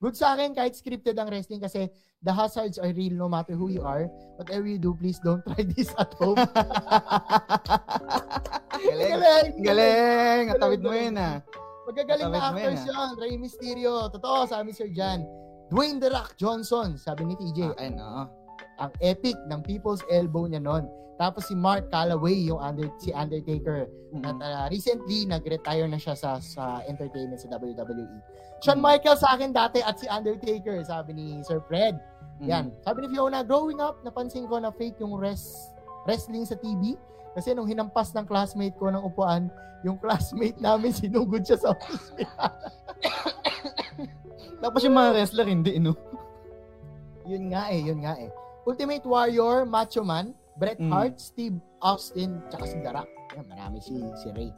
Good 0.00 0.16
sa 0.16 0.34
akin 0.34 0.50
kahit 0.50 0.74
scripted 0.74 1.14
ang 1.14 1.28
wrestling 1.28 1.60
kasi 1.60 1.86
the 2.22 2.32
hazards 2.32 2.78
are 2.78 2.90
real 2.94 3.12
no 3.12 3.28
matter 3.28 3.52
who 3.54 3.68
you 3.68 3.82
are. 3.82 4.06
Whatever 4.38 4.66
you 4.66 4.78
do, 4.78 4.94
please 4.94 5.18
don't 5.18 5.42
try 5.46 5.62
this 5.62 5.90
at 5.98 6.14
home. 6.14 6.38
Galing. 8.72 9.10
Galing! 9.12 9.48
Galing! 9.62 10.44
Atawid 10.54 10.80
mo 10.82 10.90
yun 10.94 11.18
ah. 11.18 11.42
Magagaling 11.82 12.30
na 12.30 12.38
Tawid 12.38 12.62
actors 12.62 12.82
yan, 12.86 12.94
yan. 12.94 13.10
Rey 13.18 13.34
Mysterio. 13.36 13.92
Totoo, 14.10 14.46
sabi 14.46 14.70
Sir 14.70 14.88
Jan. 14.90 15.26
Dwayne 15.68 15.98
The 15.98 16.12
Rock 16.12 16.38
Johnson, 16.38 16.94
sabi 16.94 17.26
ni 17.26 17.34
TJ. 17.34 17.74
Ayun, 17.80 17.96
oo. 17.98 18.22
Ang 18.78 18.92
epic 19.02 19.34
ng 19.50 19.60
People's 19.66 20.02
Elbow 20.06 20.46
niya 20.46 20.62
nun. 20.62 20.86
Tapos 21.16 21.46
si 21.46 21.54
Mark 21.54 21.86
Calloway, 21.92 22.34
yung 22.50 22.58
under, 22.58 22.90
si 22.98 23.14
Undertaker. 23.14 23.86
At 24.26 24.36
Mm. 24.36 24.42
uh, 24.42 24.66
recently, 24.68 25.24
nag-retire 25.24 25.86
na 25.88 25.96
siya 25.96 26.12
sa, 26.18 26.36
sa 26.42 26.82
entertainment 26.84 27.38
sa 27.40 27.48
WWE. 27.52 28.18
Shawn 28.60 28.78
Mm. 28.78 28.84
Michaels 28.84 29.22
sa 29.22 29.32
akin 29.36 29.50
dati 29.54 29.80
at 29.80 29.96
si 29.96 30.06
Undertaker, 30.10 30.82
sabi 30.84 31.14
ni 31.14 31.26
Sir 31.46 31.62
Fred. 31.64 31.96
Mm. 32.42 32.48
Yan. 32.50 32.66
Sabi 32.82 33.06
ni 33.06 33.14
Fiona, 33.14 33.46
growing 33.46 33.78
up, 33.78 34.02
napansin 34.02 34.50
ko 34.50 34.58
na 34.58 34.74
fake 34.74 34.98
yung 34.98 35.14
res, 35.14 35.70
wrestling 36.04 36.42
sa 36.42 36.58
TV. 36.58 36.98
Kasi 37.32 37.54
nung 37.54 37.70
hinampas 37.70 38.10
ng 38.12 38.26
classmate 38.26 38.74
ko 38.76 38.90
ng 38.90 38.98
upuan, 39.00 39.46
yung 39.86 39.94
classmate 39.96 40.58
namin 40.58 40.90
sinugod 40.98 41.46
siya 41.46 41.58
sa 41.62 41.70
Tapos 44.62 44.82
yung 44.82 44.94
mga 44.94 45.10
wrestler, 45.14 45.46
hindi, 45.46 45.78
no? 45.78 45.94
Yun 47.30 47.54
nga 47.54 47.70
eh, 47.70 47.78
yun 47.78 48.02
nga 48.02 48.18
eh. 48.18 48.26
Ultimate 48.66 49.06
Warrior, 49.06 49.62
Macho 49.62 50.02
Man, 50.02 50.34
Bret 50.58 50.78
Mm. 50.82 50.90
Hart, 50.90 51.16
Steve 51.22 51.54
Austin, 51.78 52.42
tsaka 52.50 52.66
si 52.66 52.82
The 52.82 52.90
Rock. 52.90 53.10
Yan, 53.38 53.46
marami 53.46 53.78
si, 53.78 53.94
si 54.18 54.26
Ray. 54.34 54.50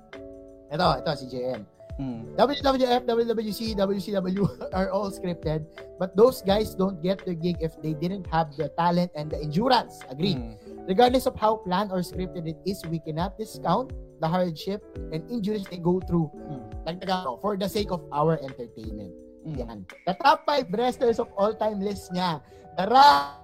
Ito, 0.72 1.04
ito 1.04 1.10
si 1.20 1.24
JM. 1.28 1.60
Mm. 1.94 2.34
WWF, 2.34 3.06
WWC, 3.06 3.78
WCW 3.78 4.42
are 4.74 4.90
all 4.90 5.10
scripted, 5.14 5.62
but 5.98 6.16
those 6.16 6.42
guys 6.42 6.74
don't 6.74 6.98
get 7.02 7.24
their 7.24 7.38
gig 7.38 7.56
if 7.60 7.78
they 7.82 7.94
didn't 7.94 8.26
have 8.26 8.50
the 8.56 8.68
talent 8.74 9.12
and 9.14 9.30
the 9.30 9.38
endurance. 9.38 10.02
Agreed. 10.10 10.38
Mm. 10.38 10.58
Regardless 10.88 11.26
of 11.26 11.38
how 11.38 11.62
planned 11.62 11.92
or 11.92 12.02
scripted 12.02 12.50
it 12.50 12.58
is, 12.66 12.82
we 12.90 12.98
cannot 12.98 13.38
discount 13.38 13.94
the 14.20 14.26
hardship 14.26 14.82
and 15.12 15.22
injuries 15.30 15.64
they 15.70 15.78
go 15.78 16.00
through 16.02 16.30
Mm. 16.34 16.60
Dagdagan 16.84 17.24
ko, 17.24 17.38
for 17.40 17.56
the 17.56 17.68
sake 17.68 17.90
of 17.90 18.02
our 18.12 18.36
entertainment. 18.42 19.14
Mm. 19.46 19.54
Yan. 19.58 19.78
The 20.06 20.14
top 20.18 20.44
5 20.46 20.68
wrestlers 20.74 21.18
of 21.22 21.30
all 21.38 21.54
time 21.54 21.80
list 21.80 22.12
niya. 22.12 22.42
The 22.76 22.84
Rock. 22.90 23.40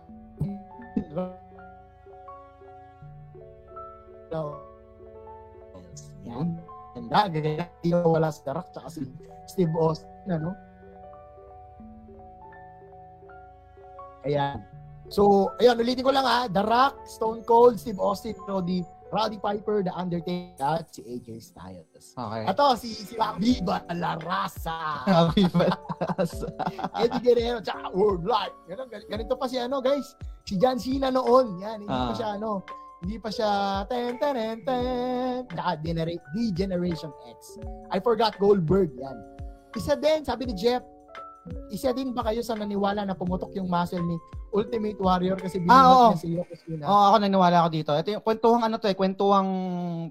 Yan. 6.27 6.61
Ganda, 6.95 7.29
ganda. 7.29 7.65
Wala 8.05 8.29
si 8.31 8.43
Rock 8.45 8.69
tsaka 8.73 8.89
si 8.91 9.03
Steve 9.47 9.75
Austin, 9.79 10.09
ano? 10.29 10.51
Ayan. 14.27 14.61
So, 15.11 15.51
ayan, 15.59 15.81
ulitin 15.81 16.05
ko 16.05 16.13
lang 16.13 16.27
ha. 16.27 16.47
The 16.47 16.63
Rock, 16.63 17.03
Stone 17.09 17.43
Cold, 17.43 17.81
Steve 17.81 17.99
Austin, 17.99 18.37
Roddy, 18.47 18.85
Roddy 19.11 19.43
Piper, 19.43 19.83
The 19.83 19.91
Undertaker, 19.91 20.55
at 20.63 20.87
si 20.95 21.03
AJ 21.03 21.29
Styles. 21.43 22.15
Okay. 22.15 22.45
Ato, 22.47 22.79
si, 22.79 22.95
si 22.95 23.19
Viva 23.43 23.83
La 23.91 24.15
Raza. 24.15 25.03
Happy 25.03 25.51
Eddie 26.95 27.23
Guerrero, 27.25 27.59
tsaka 27.59 27.91
World 27.91 28.23
Life. 28.23 28.55
Ganun, 28.71 28.87
gan- 28.87 29.09
ganito 29.11 29.35
pa 29.35 29.51
si 29.51 29.59
ano, 29.59 29.83
guys. 29.83 30.15
Si 30.47 30.55
John 30.55 30.79
Cena 30.79 31.11
noon. 31.11 31.59
Yan, 31.59 31.83
hindi 31.83 31.91
pa 31.91 32.11
Ah. 32.11 32.15
siya 32.15 32.29
ano, 32.39 32.63
hindi 33.01 33.17
pa 33.17 33.33
siya 33.33 33.51
ten 33.89 34.21
ten 34.21 34.35
ten 34.37 34.57
ten. 34.65 35.47
Tsaka 35.49 35.73
Genera- 35.81 36.21
D-Generation 36.37 37.11
X. 37.33 37.57
I 37.91 37.99
forgot 37.99 38.37
Goldberg. 38.37 38.93
Yan. 39.01 39.17
Isa 39.73 39.95
din, 39.97 40.21
sabi 40.27 40.51
ni 40.51 40.55
Jeff, 40.55 40.83
isa 41.69 41.91
din 41.91 42.13
ba 42.13 42.23
kayo 42.23 42.41
sa 42.41 42.53
naniwala 42.53 43.03
na 43.03 43.13
pumutok 43.13 43.51
yung 43.55 43.67
muscle 43.67 44.01
ni 44.01 44.17
Ultimate 44.51 44.99
Warrior 44.99 45.39
kasi 45.39 45.57
binuhat 45.57 45.79
Ah, 45.79 45.87
oo. 45.87 46.07
niya 46.11 46.19
si 46.19 46.29
Yokozuna? 46.35 46.83
Oo, 46.83 47.03
ako 47.07 47.17
naniwala 47.19 47.57
ako 47.63 47.69
dito. 47.71 47.91
Ito 47.95 48.09
yung 48.11 48.25
kwentuhang 48.25 48.63
ano 48.63 48.77
to 48.77 48.87
eh, 48.87 48.97
kwentuhang 48.99 49.51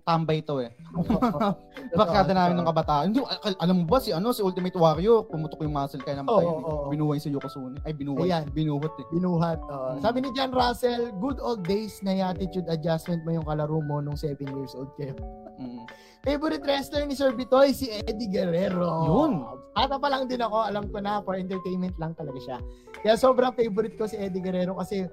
tambay 0.01 0.39
to 0.41 0.63
eh. 0.63 0.71
Barkada 1.99 2.31
namin 2.31 2.55
ng 2.57 2.67
kabataan. 2.67 3.03
Hindi, 3.11 3.19
al- 3.19 3.59
alam 3.59 3.75
mo 3.79 3.85
ba 3.85 3.99
si 3.99 4.09
ano 4.09 4.31
si 4.31 4.39
Ultimate 4.39 4.73
Warrior, 4.73 5.27
pumutok 5.27 5.59
yung 5.59 5.75
muscle 5.75 5.99
kaya 5.99 6.23
namatay. 6.23 6.39
Eh. 6.39 6.47
oo, 6.47 6.59
oo. 6.61 6.87
Binuhay 6.87 7.19
si 7.19 7.29
Yokozuna. 7.29 7.83
Ay, 7.83 7.91
binuhay. 7.91 8.31
Ayan. 8.31 8.47
Binuhat 8.49 8.93
eh. 8.95 9.05
Binuhat. 9.11 9.59
oo. 9.59 9.89
Mm. 9.93 10.01
Sabi 10.01 10.17
ni 10.23 10.29
John 10.31 10.51
Russell, 10.51 11.11
good 11.19 11.37
old 11.39 11.61
days 11.63 11.99
na 12.01 12.15
yung 12.15 12.31
attitude 12.31 12.67
adjustment 12.67 13.21
mo 13.21 13.35
yung 13.35 13.43
kalaro 13.43 13.79
mo 13.81 13.99
nung 13.99 14.15
7 14.15 14.39
years 14.39 14.71
old 14.71 14.89
kayo. 14.95 15.13
Mm. 15.59 15.83
Favorite 16.19 16.59
wrestler 16.61 17.07
ni 17.07 17.15
Sir 17.15 17.31
Bitoy, 17.31 17.71
si 17.71 17.87
Eddie 17.87 18.27
Guerrero. 18.27 19.07
Yun. 19.07 19.31
Ata 19.71 19.95
pa 19.95 20.11
lang 20.11 20.27
din 20.27 20.43
ako, 20.43 20.57
alam 20.67 20.91
ko 20.91 20.99
na, 20.99 21.23
for 21.23 21.39
entertainment 21.39 21.95
lang 21.95 22.11
talaga 22.11 22.35
siya. 22.37 22.57
Kaya 22.99 23.15
sobrang 23.15 23.55
favorite 23.55 23.95
ko 23.95 24.03
si 24.03 24.19
Eddie 24.19 24.43
Guerrero 24.43 24.75
kasi 24.75 25.07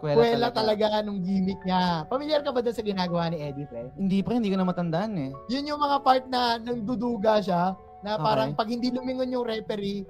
Kwela, 0.00 0.16
kwela 0.16 0.48
talaga. 0.50 1.04
nung 1.04 1.22
gimmick 1.22 1.60
niya. 1.62 2.02
Pamilyar 2.08 2.42
ka 2.42 2.50
ba 2.50 2.64
doon 2.64 2.74
sa 2.74 2.82
ginagawa 2.82 3.30
ni 3.30 3.38
Eddie, 3.38 3.68
pre? 3.68 3.94
Hindi 3.94 4.24
pa, 4.24 4.34
hindi 4.34 4.50
ko 4.50 4.56
na 4.56 4.66
matandaan 4.66 5.12
eh. 5.14 5.30
Yun 5.46 5.70
yung 5.70 5.78
mga 5.78 5.98
part 6.02 6.24
na 6.26 6.58
nang 6.58 6.82
duduga 6.82 7.38
siya, 7.38 7.76
na 8.00 8.16
parang 8.16 8.50
Okay. 8.50 8.58
pag 8.58 8.68
hindi 8.72 8.88
lumingon 8.90 9.30
yung 9.30 9.44
referee, 9.44 10.02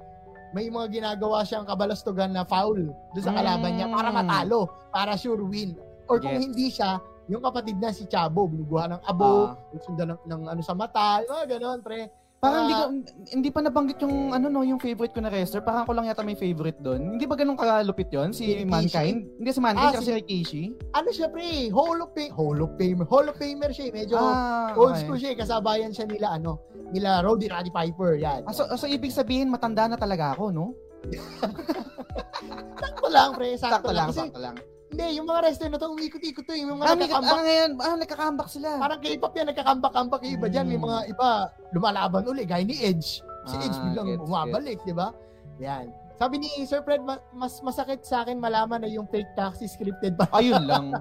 may 0.50 0.70
mga 0.70 0.88
ginagawa 0.90 1.42
siyang 1.44 1.66
kabalastugan 1.66 2.30
na 2.30 2.46
foul 2.46 2.78
doon 3.12 3.22
sa 3.22 3.34
kalaban 3.34 3.76
niya 3.76 3.90
para 3.90 4.08
Mm. 4.08 4.16
matalo, 4.16 4.60
para 4.88 5.12
sure 5.14 5.42
win. 5.42 5.74
Or 6.06 6.16
kung 6.16 6.32
Yes. 6.32 6.42
hindi 6.42 6.66
siya, 6.70 7.02
yung 7.30 7.40
kapatid 7.40 7.78
na 7.78 7.90
si 7.90 8.04
Chabo, 8.04 8.44
binubuha 8.44 8.90
ng 8.90 9.02
abo, 9.04 9.30
Ah. 9.48 9.78
sundan 9.78 10.10
ng, 10.10 10.20
ng 10.26 10.42
ano 10.48 10.60
sa 10.60 10.74
mata, 10.74 11.22
yung 11.22 11.30
mga 11.30 11.46
ganon, 11.56 11.78
pre. 11.80 12.10
Parang 12.40 12.64
hindi 12.64 12.72
ko 12.72 12.80
Ah. 12.80 12.92
hindi 13.30 13.48
pa 13.52 13.60
nabanggit 13.60 13.98
yung 14.00 14.32
ano 14.32 14.48
no, 14.48 14.64
yung 14.64 14.80
favorite 14.80 15.12
ko 15.12 15.20
na 15.20 15.28
wrestler. 15.28 15.60
Parang 15.60 15.84
ako 15.84 15.92
lang 15.92 16.08
yata 16.08 16.24
may 16.24 16.32
favorite 16.34 16.80
doon. 16.80 17.14
Hindi 17.14 17.28
ba 17.28 17.36
ganun 17.36 17.52
kalupit 17.52 18.08
'yon 18.08 18.32
si 18.32 18.56
Rikishi? 18.56 18.64
Mankind? 18.64 19.18
Hindi 19.36 19.50
si 19.50 19.60
Mankind 19.60 19.84
Ah, 19.84 19.92
kasi 19.92 20.00
si- 20.00 20.08
si 20.08 20.16
Rikishi. 20.16 20.62
Ano 20.90 21.08
siya, 21.12 21.28
pre? 21.28 21.68
Hall 21.68 22.00
of 22.00 22.10
Fame, 22.10 22.32
Hall 22.32 22.56
of 22.58 22.72
Famer, 22.74 23.04
Hall 23.04 23.28
of 23.28 23.36
Famer 23.36 23.70
siya, 23.70 23.86
eh. 23.86 23.92
medyo 23.94 24.16
Ah, 24.16 24.72
old 24.72 24.96
okay. 24.96 25.04
school 25.04 25.18
siya, 25.20 25.30
eh. 25.30 25.38
kasabayan 25.38 25.92
siya 25.92 26.08
nila, 26.08 26.32
ano, 26.32 26.64
nila 26.90 27.20
Roddy 27.20 27.44
Roddy 27.44 27.68
Piper, 27.68 28.16
yan. 28.16 28.40
Ah, 28.42 28.56
so, 28.56 28.64
so, 28.72 28.88
ibig 28.88 29.12
sabihin 29.12 29.52
matanda 29.52 29.84
na 29.84 30.00
talaga 30.00 30.32
ako, 30.32 30.48
no? 30.48 30.72
Sakto 32.80 33.08
lang, 33.08 33.36
pre, 33.36 33.48
sakto, 33.54 33.74
Sakto 33.78 33.90
lang, 33.92 34.08
Kasi, 34.08 34.20
sakto 34.24 34.40
lang. 34.40 34.56
Hindi, 34.90 35.06
yung 35.16 35.26
mga 35.26 35.40
wrestler 35.40 35.70
na 35.70 35.78
to, 35.78 35.88
umikot-ikot 35.88 36.42
to, 36.42 36.52
yung 36.52 36.74
mga 36.74 36.82
Ah, 36.82 36.94
nagkakambak 36.94 37.30
ah, 37.32 37.44
ngayon, 37.46 37.70
ah, 37.78 37.96
nagkakambak 37.96 38.48
sila. 38.50 38.68
Parang 38.76 39.00
K-pop 39.00 39.32
yan, 39.32 39.46
nagkakambak-ambak 39.48 40.20
yung 40.26 40.34
iba 40.34 40.46
dyan. 40.50 40.66
May 40.66 40.76
Mm. 40.76 40.84
mga 40.84 40.98
iba, 41.08 41.28
lumalaban 41.70 42.22
uli, 42.26 42.42
gaya 42.42 42.64
ni 42.66 42.74
Edge. 42.74 43.22
Si 43.46 43.54
Ah, 43.54 43.62
Edge 43.62 43.78
biglang 43.80 44.06
gets, 44.10 44.20
bumabalik, 44.20 44.78
di 44.82 44.92
ba? 44.92 45.14
Yan. 45.58 45.94
Sabi 46.20 46.36
ni 46.36 46.52
Sir 46.68 46.84
Fred, 46.84 47.00
ma- 47.00 47.24
mas 47.32 47.64
masakit 47.64 48.04
sa 48.04 48.20
akin 48.20 48.36
malaman 48.36 48.84
na 48.84 48.92
yung 48.92 49.08
fake 49.08 49.32
taxi 49.32 49.64
scripted 49.64 50.20
pa. 50.20 50.28
Ayun 50.36 50.68
lang. 50.68 50.92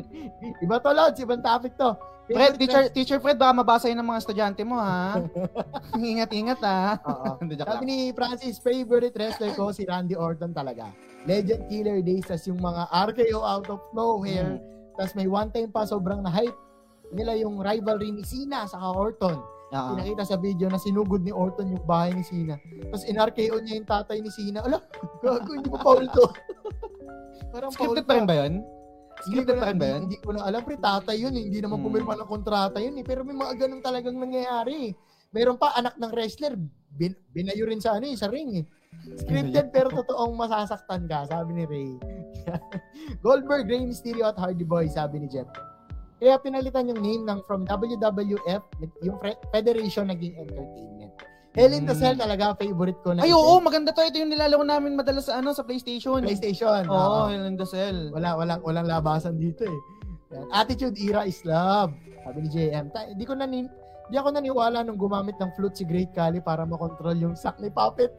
Iba 0.64 0.78
to, 0.78 0.94
Lods. 0.94 1.18
Ibang 1.18 1.42
topic 1.42 1.74
to. 1.74 1.98
Fred, 2.30 2.54
teacher, 2.54 2.86
teacher 2.94 3.18
Fred, 3.18 3.34
baka 3.34 3.50
mabasa 3.50 3.90
yun 3.90 3.98
ng 3.98 4.06
mga 4.14 4.20
estudyante 4.22 4.62
mo, 4.62 4.78
ha? 4.78 5.18
Ingat-ingat, 5.98 6.62
ha? 6.62 7.02
Oo. 7.02 7.42
Sabi 7.66 7.82
ni 7.82 7.98
Francis, 8.14 8.62
favorite 8.62 9.10
wrestler 9.18 9.50
ko 9.58 9.74
si 9.74 9.82
Randy 9.82 10.14
Orton 10.14 10.54
talaga. 10.54 10.94
Legend 11.26 11.66
killer 11.66 11.98
days, 11.98 12.30
tas 12.30 12.46
yung 12.46 12.62
mga 12.62 12.86
RKO 13.10 13.42
out 13.42 13.66
of 13.66 13.82
nowhere. 13.90 14.62
Tas 14.94 15.18
may 15.18 15.26
one 15.26 15.50
time 15.50 15.74
pa 15.74 15.82
sobrang 15.82 16.22
na-hype 16.22 16.54
nila 17.10 17.34
yung 17.34 17.58
rivalry 17.58 18.14
ni 18.14 18.22
Cena 18.22 18.70
sa 18.70 18.78
Orton. 18.78 19.42
Oo. 19.70 19.88
Pinakita 19.94 20.22
sa 20.24 20.34
video 20.34 20.66
na 20.66 20.76
sinugod 20.76 21.20
ni 21.20 21.30
Orton 21.30 21.70
yung 21.70 21.84
bahay 21.84 22.10
ni 22.10 22.20
Cena. 22.20 22.58
Tapos 22.58 23.04
in-RKO 23.04 23.56
niya 23.60 23.74
yung 23.76 23.86
tatay 23.88 24.18
ni 24.18 24.28
Cena. 24.28 24.60
Ala, 24.60 24.82
gago, 25.22 25.50
hindi 25.52 25.68
pa 25.68 25.78
foul 25.78 26.06
to. 26.06 26.26
Parang 27.52 27.70
Scripted 27.70 28.02
pa 28.02 28.14
rin 28.14 28.26
ba 28.26 28.34
yun? 28.36 28.62
Scripted 29.20 29.56
pa 29.56 29.66
rin 29.68 29.76
ba 29.76 29.86
yun? 29.88 30.00
hindi 30.04 30.18
ko 30.18 30.30
na 30.30 30.42
alam, 30.42 30.62
pre, 30.62 30.74
tatay 30.74 31.16
yun. 31.18 31.30
eh. 31.32 31.44
Hindi 31.44 31.58
naman 31.60 31.78
Hmm. 31.78 31.86
pumirma 31.86 32.14
ng 32.14 32.26
kontrata 32.26 32.78
yun. 32.78 32.94
Eh. 32.94 33.04
Pero 33.04 33.22
may 33.22 33.34
mga 33.34 33.54
ganun 33.56 33.78
talagang 33.80 34.16
nangyayari. 34.16 34.90
eh. 34.90 34.92
Meron 35.30 35.54
pa, 35.54 35.70
anak 35.72 35.94
ng 35.94 36.10
wrestler, 36.10 36.58
bin, 36.90 37.14
binayo 37.30 37.62
rin 37.64 37.78
sa, 37.78 37.94
ano, 37.94 38.06
eh, 38.06 38.18
sa 38.18 38.26
ring. 38.26 38.50
Eh. 38.56 38.66
Scripted 39.16 39.70
pero 39.70 39.86
totoong 39.88 40.34
masasaktan 40.34 41.06
ka, 41.06 41.22
sabi 41.24 41.54
ni 41.54 41.64
Ray. 41.64 41.90
Goldberg, 43.22 43.64
Rey 43.64 43.86
Mysterio 43.86 44.26
at 44.26 44.34
Hardy 44.34 44.64
Boy, 44.64 44.90
sabi 44.90 45.22
ni 45.22 45.28
Jeff. 45.28 45.46
Kaya 46.20 46.36
pinalitan 46.36 46.84
yung 46.86 47.00
name 47.00 47.24
ng 47.24 47.40
from 47.48 47.64
WWF, 47.64 48.62
yung 49.00 49.16
Federation 49.48 50.06
naging 50.06 50.36
Entertainment. 50.36 51.12
Hell 51.50 51.74
in 51.74 51.82
the 51.82 51.96
Hmm. 51.96 52.02
Cell 52.04 52.14
talaga, 52.14 52.54
favorite 52.54 53.00
ko 53.02 53.10
na. 53.10 53.26
Ay, 53.26 53.34
oo, 53.34 53.58
maganda 53.58 53.90
to. 53.90 53.98
Ito 53.98 54.22
yung 54.22 54.30
nilalaro 54.30 54.62
namin 54.62 54.94
madalas 54.94 55.26
sa 55.26 55.42
ano 55.42 55.50
sa 55.50 55.66
PlayStation. 55.66 56.22
PlayStation. 56.22 56.86
Oo, 56.86 56.94
Oo. 56.94 57.20
Hell 57.26 57.42
in 57.42 57.58
the 57.58 57.66
Cell. 57.66 58.14
Wala, 58.14 58.38
walang, 58.38 58.60
walang 58.62 58.86
labasan 58.86 59.34
dito 59.34 59.66
eh. 59.66 59.78
Yan. 60.30 60.46
Attitude 60.54 60.94
era 60.94 61.26
is 61.26 61.42
love. 61.42 61.90
Sabi 62.22 62.46
ni 62.46 62.48
JM. 62.48 62.94
Ta- 62.94 63.10
Di 63.10 63.24
ko 63.26 63.34
na 63.34 63.50
di 64.10 64.18
ako 64.18 64.30
naniwala 64.30 64.82
nung 64.82 64.98
gumamit 64.98 65.38
ng 65.38 65.50
flute 65.54 65.74
si 65.74 65.84
Great 65.86 66.10
Kali 66.10 66.38
para 66.38 66.62
makontrol 66.62 67.14
yung 67.14 67.34
sack 67.34 67.58
ni 67.58 67.70
Puppet. 67.70 68.10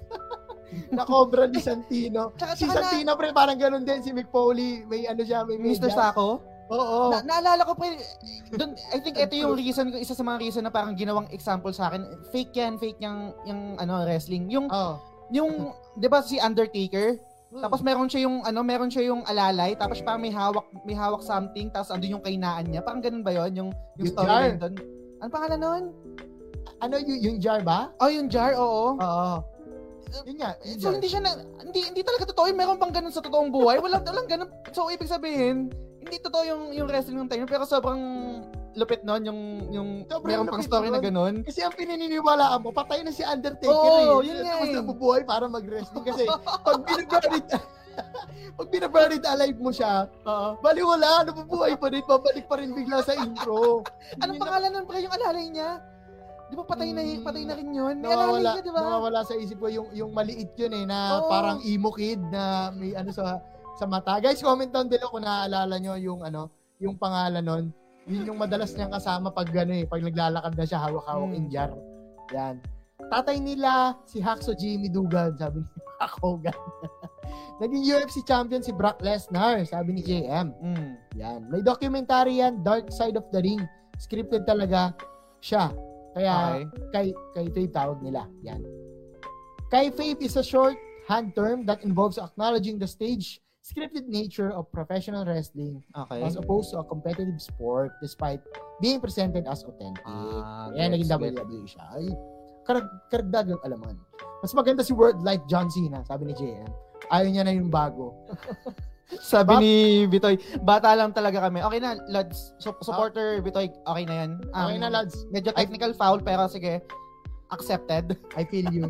na 0.96 1.04
cobra 1.04 1.48
ni 1.48 1.60
Santino. 1.60 2.32
Tsaka- 2.36 2.56
si 2.56 2.68
na- 2.68 2.80
Santino 2.80 3.16
pre 3.16 3.32
parang 3.32 3.60
ganun 3.60 3.84
din 3.84 4.04
si 4.04 4.12
Mick 4.12 4.28
Foley. 4.28 4.84
May 4.88 5.08
ano 5.08 5.24
siya, 5.24 5.44
may 5.44 5.56
Mr. 5.56 5.88
Sako. 5.88 6.44
Oo. 6.72 7.12
Na, 7.12 7.20
naalala 7.22 7.68
ko 7.68 7.76
pa, 7.76 7.92
dun, 8.50 8.72
I 8.90 9.00
think 9.04 9.20
ito 9.20 9.36
yung 9.36 9.60
reason, 9.60 9.92
isa 9.94 10.16
sa 10.16 10.24
mga 10.24 10.40
reason 10.40 10.64
na 10.64 10.72
parang 10.72 10.96
ginawang 10.96 11.28
example 11.30 11.70
sa 11.70 11.92
akin. 11.92 12.08
Fake 12.32 12.56
yan, 12.56 12.80
fake 12.80 13.00
yung, 13.00 13.36
yung 13.44 13.76
ano, 13.76 14.08
wrestling. 14.08 14.48
Yung, 14.48 14.72
Oo. 14.72 14.96
yung, 15.30 15.76
di 15.94 16.08
ba 16.08 16.24
si 16.24 16.40
Undertaker? 16.40 17.20
Hmm. 17.52 17.60
Tapos 17.60 17.84
meron 17.84 18.08
siya 18.08 18.24
yung 18.24 18.48
ano, 18.48 18.64
meron 18.64 18.88
siya 18.88 19.12
yung 19.12 19.28
alalay, 19.28 19.76
tapos 19.76 20.00
parang 20.00 20.24
may 20.24 20.32
hawak, 20.32 20.64
may 20.88 20.96
hawak 20.96 21.20
something, 21.20 21.68
tapos 21.68 21.92
andun 21.92 22.16
yung 22.16 22.24
kainaan 22.24 22.64
niya. 22.64 22.80
Parang 22.80 23.04
ganun 23.04 23.28
ba 23.28 23.36
'yon, 23.36 23.52
yung 23.52 23.70
yung 24.00 24.08
Yung 24.08 24.16
storyline 24.16 24.56
doon? 24.56 24.74
Ano 25.20 25.28
pangalan 25.28 25.60
noon? 25.60 25.84
ano 26.80 26.94
yung, 27.04 27.20
yung 27.20 27.38
jar 27.44 27.60
ba? 27.60 27.92
Oh, 28.00 28.08
yung 28.08 28.32
jar, 28.32 28.56
oo. 28.56 28.96
Oo. 28.96 29.34
Yun 30.24 30.38
nga. 30.40 30.56
Yung 30.64 30.80
So 30.80 30.88
jar. 30.88 30.94
hindi 30.96 31.08
siya 31.12 31.22
na, 31.22 31.32
hindi 31.60 31.80
hindi 31.84 32.02
talaga 32.02 32.24
totoo. 32.32 32.48
Meron 32.56 32.80
bang 32.80 32.94
ganun 32.96 33.12
sa 33.12 33.20
totoong 33.20 33.52
buhay? 33.52 33.84
Wala 33.84 34.00
walang 34.00 34.32
ganun. 34.32 34.50
So 34.72 34.88
ibig 34.88 35.12
sabihin, 35.12 35.70
hindi 36.02 36.18
totoo 36.18 36.44
yung 36.44 36.62
yung 36.74 36.88
wrestling 36.88 37.20
ng 37.20 37.30
time, 37.30 37.46
pero 37.46 37.64
sobrang 37.64 38.02
lupit 38.74 39.04
noon 39.04 39.22
yung 39.22 39.40
yung 39.70 39.90
Sobrang 40.04 40.42
meron 40.42 40.48
pang 40.48 40.64
story 40.64 40.88
na 40.88 40.98
nun. 40.98 41.04
ganun. 41.04 41.36
Kasi 41.44 41.62
ang 41.62 41.72
pinaniniwalaan 41.72 42.60
mo, 42.60 42.72
patay 42.72 43.02
na 43.02 43.12
si 43.12 43.22
Undertaker 43.22 43.70
Oo, 43.70 44.20
eh. 44.20 44.28
yun 44.28 44.42
nga 44.42 44.58
Tapos 44.58 44.68
eh. 44.68 44.76
nabubuhay 44.76 45.22
para 45.24 45.46
mag-wrestling. 45.46 46.02
Kasi 46.02 46.24
pag 46.58 46.80
binaburied, 46.82 47.48
pag 48.58 48.68
binaburied 48.68 49.26
alive 49.26 49.60
mo 49.60 49.70
siya, 49.70 50.08
Oo. 50.22 50.58
baliwala, 50.60 51.22
nabubuhay 51.24 51.76
pa 51.76 51.88
rin, 51.88 52.02
babalik 52.02 52.46
pa 52.46 52.56
rin 52.58 52.72
bigla 52.72 53.00
sa 53.02 53.14
intro. 53.14 53.84
Anong 54.24 54.36
na- 54.36 54.42
pangalan 54.42 54.70
nun 54.72 54.86
pre 54.88 55.04
yung 55.04 55.14
alalay 55.14 55.46
niya? 55.48 55.84
Di 56.48 56.56
ba 56.56 56.64
patay 56.66 56.92
na 56.92 57.00
Hmm. 57.00 57.24
patay 57.24 57.44
na 57.44 57.56
rin 57.56 57.70
yun? 57.70 57.96
May 57.98 58.08
alalay 58.08 58.40
Nawawala, 58.40 58.52
niya, 58.52 58.62
di 58.62 58.72
ba? 58.72 58.80
nawawala 58.82 59.20
sa 59.22 59.36
isip 59.36 59.56
ko 59.56 59.68
yung, 59.68 59.88
yung 59.92 60.12
maliit 60.12 60.52
yun 60.54 60.74
eh, 60.74 60.84
na 60.84 61.00
Oo. 61.18 61.28
parang 61.28 61.60
emo 61.62 61.92
kid 61.92 62.20
na 62.26 62.44
may 62.72 62.92
ano 62.92 63.08
sa 63.10 63.40
sa 63.76 63.86
mata. 63.86 64.20
Guys, 64.20 64.42
comment 64.42 64.70
down 64.70 64.88
below 64.88 65.10
kung 65.10 65.24
naaalala 65.24 65.76
nyo 65.78 65.96
yung 65.96 66.22
ano, 66.22 66.50
yung 66.78 66.96
pangalan 66.96 67.44
nun. 67.44 67.66
Yun 68.06 68.34
yung 68.34 68.40
madalas 68.40 68.74
niyang 68.74 68.92
kasama 68.92 69.30
pag 69.30 69.48
ano 69.54 69.74
eh, 69.74 69.86
pag 69.86 70.02
naglalakad 70.02 70.54
na 70.58 70.66
siya, 70.66 70.80
hawak-hawak 70.82 71.30
Hmm. 71.32 71.38
in 71.38 71.46
jar. 71.48 71.72
Yan. 72.34 72.56
Tatay 73.02 73.38
nila, 73.38 73.98
si 74.06 74.22
Hacksaw 74.22 74.56
Jimmy 74.56 74.88
Dugan, 74.88 75.36
sabi 75.36 75.62
ni 75.62 75.68
Hulk 76.02 76.16
Hogan. 76.22 76.58
Naging 77.62 77.84
UFC 77.86 78.26
champion 78.26 78.62
si 78.62 78.74
Brock 78.74 79.00
Lesnar, 79.00 79.62
sabi 79.64 79.94
ni 79.94 80.02
JM. 80.02 80.50
Mm. 80.58 80.90
Yan. 81.16 81.40
May 81.48 81.62
documentary 81.62 82.42
yan, 82.42 82.66
Dark 82.66 82.90
Side 82.90 83.14
of 83.14 83.30
the 83.30 83.38
Ring. 83.40 83.62
Scripted 83.96 84.50
talaga 84.50 84.98
siya. 85.40 85.70
Kaya 86.12 86.34
Okay. 86.34 86.64
kay 86.90 87.08
kay 87.32 87.46
Fabe 87.48 87.70
tawag 87.70 88.00
nila. 88.02 88.26
Yan. 88.42 88.66
Kay 89.70 89.94
Fabe 89.94 90.20
is 90.20 90.36
a 90.36 90.44
short 90.44 90.76
hand 91.06 91.32
term 91.32 91.64
that 91.64 91.86
involves 91.86 92.18
acknowledging 92.18 92.76
the 92.76 92.90
stage 92.90 93.40
scripted 93.72 94.12
nature 94.12 94.52
of 94.52 94.68
professional 94.70 95.24
wrestling 95.24 95.80
Okay. 95.96 96.20
as 96.22 96.36
opposed 96.36 96.76
to 96.76 96.84
a 96.84 96.86
competitive 96.86 97.40
sport 97.40 97.96
despite 98.04 98.44
being 98.84 99.00
presented 99.00 99.48
as 99.48 99.64
authentic. 99.64 100.04
Ah, 100.04 100.68
Kaya 100.76 100.92
naging. 100.92 101.08
WWE 101.08 101.64
siya. 101.64 101.84
Ay, 101.96 102.12
karag, 102.68 102.88
karagdagang 103.08 103.62
alaman. 103.64 103.96
Mas 104.44 104.52
maganda 104.52 104.84
si 104.84 104.92
World 104.92 105.24
Life 105.24 105.42
John 105.48 105.72
Cena, 105.72 106.04
sabi 106.04 106.30
ni 106.30 106.34
JM. 106.36 106.68
Ayaw 107.08 107.28
niya 107.32 107.44
na 107.48 107.56
yung 107.56 107.72
bago. 107.72 108.12
Sabi 109.20 109.60
ni 109.60 109.74
Bitoy, 110.08 110.40
bata 110.64 110.96
lang 110.96 111.12
talaga 111.12 111.44
kami. 111.44 111.60
Okay 111.60 111.84
na, 111.84 112.00
lads. 112.08 112.56
So, 112.64 112.72
supporter 112.80 113.44
Bitoy, 113.44 113.68
okay 113.84 114.08
na 114.08 114.24
yan. 114.24 114.32
Um, 114.56 114.72
Okay 114.72 114.80
na, 114.80 114.88
lads. 114.88 115.28
Medyo 115.36 115.52
technical 115.52 115.92
foul, 115.92 116.24
pero 116.24 116.48
sige, 116.48 116.80
accepted. 117.52 118.16
I 118.40 118.48
feel 118.48 118.72
you. 118.72 118.88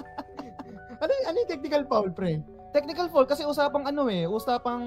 ano, 1.04 1.12
ano 1.28 1.36
yung 1.36 1.50
technical 1.52 1.84
foul, 1.84 2.08
pre? 2.08 2.40
Technical 2.76 3.08
foul 3.08 3.24
kasi 3.24 3.42
usapang 3.42 3.88
ano 3.88 4.04
eh, 4.06 4.28
usapang 4.28 4.84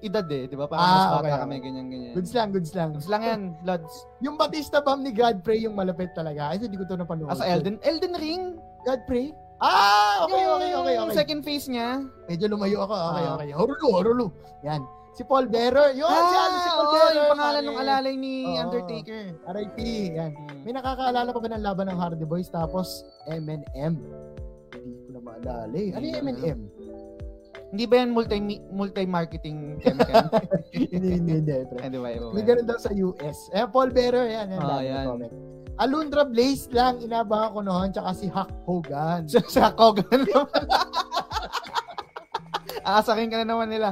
edad 0.00 0.24
eh, 0.26 0.48
di 0.48 0.56
ba? 0.56 0.64
Parang 0.64 0.80
Ah, 0.80 0.88
mas 0.88 1.04
bata 1.04 1.12
okay, 1.14 1.28
okay. 1.28 1.42
kami, 1.44 1.54
ganyan, 1.60 1.86
ganyan. 1.86 2.12
Goods 2.16 2.32
lang, 2.32 2.48
goods 2.48 2.72
lang. 2.72 2.88
Gusto 2.96 3.10
lang 3.10 3.22
yan, 3.22 3.40
lads. 3.60 3.92
Yung 4.24 4.36
Batista 4.36 4.80
bomb 4.80 5.04
ni 5.04 5.12
Godfrey, 5.12 5.60
yung 5.60 5.76
malapit 5.76 6.16
talaga. 6.16 6.48
Ay, 6.48 6.58
hindi 6.58 6.74
ko 6.74 6.88
to 6.88 6.96
napanood. 6.96 7.28
Ah, 7.28 7.36
sa 7.36 7.44
Elden, 7.44 7.76
Elden 7.80 8.16
Ring. 8.16 8.56
Godfrey? 8.82 9.36
Ah, 9.60 10.24
okay, 10.24 10.32
Yung 10.34 10.52
okay, 10.56 10.70
okay, 10.74 10.94
okay. 10.98 11.14
second 11.14 11.40
phase 11.40 11.68
niya. 11.68 12.00
Medyo 12.24 12.48
lumayo 12.48 12.82
ako. 12.82 12.94
Okay, 12.96 13.22
Ah. 13.22 13.34
okay. 13.36 13.48
Horulu, 13.52 13.86
horulu. 13.92 14.26
Yan. 14.62 14.80
Si 15.12 15.22
Paul 15.22 15.46
Bearer. 15.46 15.92
Yun, 15.94 16.08
si, 16.08 16.34
ano, 16.34 16.56
si 16.58 16.68
Ah, 16.68 16.74
Paul 16.74 16.84
oo, 16.84 16.94
Bearer. 16.94 17.14
yung 17.14 17.30
pangalan 17.30 17.62
ng 17.62 17.78
alalay 17.78 18.14
ni 18.14 18.34
Oo. 18.46 18.60
Undertaker. 18.60 19.22
RIP. 19.46 19.78
Yan. 20.10 20.32
Hmm. 20.34 20.58
May 20.64 20.72
nakakaalala 20.72 21.28
pa 21.30 21.38
ba 21.38 21.48
ng 21.50 21.62
laban 21.62 21.86
ng 21.86 21.98
Hardy 22.00 22.24
Boys 22.24 22.48
tapos 22.48 23.04
M&M? 23.26 23.94
Hindi 24.74 25.00
ko 25.00 25.10
na 25.12 25.20
maalala 25.22 25.76
eh. 25.76 25.94
Ano 25.94 26.02
yung 26.02 26.18
M&M? 26.24 26.58
Hindi 27.74 27.90
ba 27.90 28.06
yan 28.06 28.14
multi 28.14 28.38
multi-marketing 28.70 29.82
chemical? 29.82 30.30
hindi, 30.70 31.18
hindi, 31.18 31.32
hindi. 31.42 31.54
Hindi 31.74 31.98
ba? 31.98 32.08
Ba 32.14 32.30
May 32.30 32.46
ganun 32.46 32.70
daw 32.70 32.78
sa 32.78 32.94
US. 32.94 33.50
Eh, 33.50 33.66
Paul 33.66 33.90
Bearer. 33.90 34.30
Yan, 34.30 34.54
yan. 34.54 34.62
Dami 34.62 34.86
yan. 34.86 35.06
comment. 35.10 35.34
Alundra 35.82 36.22
Blaze 36.22 36.70
lang, 36.70 37.02
inabangan 37.02 37.50
ko 37.50 37.60
noon, 37.66 37.90
tsaka 37.90 38.14
si 38.14 38.30
Hulk 38.30 38.54
Hogan. 38.62 39.26
Sa, 39.34 39.42
sa 39.50 39.74
Kogan 39.74 40.22
naman. 40.22 40.46
Aasakin 42.86 43.26
ka 43.26 43.42
na 43.42 43.46
naman 43.50 43.66
nila. 43.66 43.90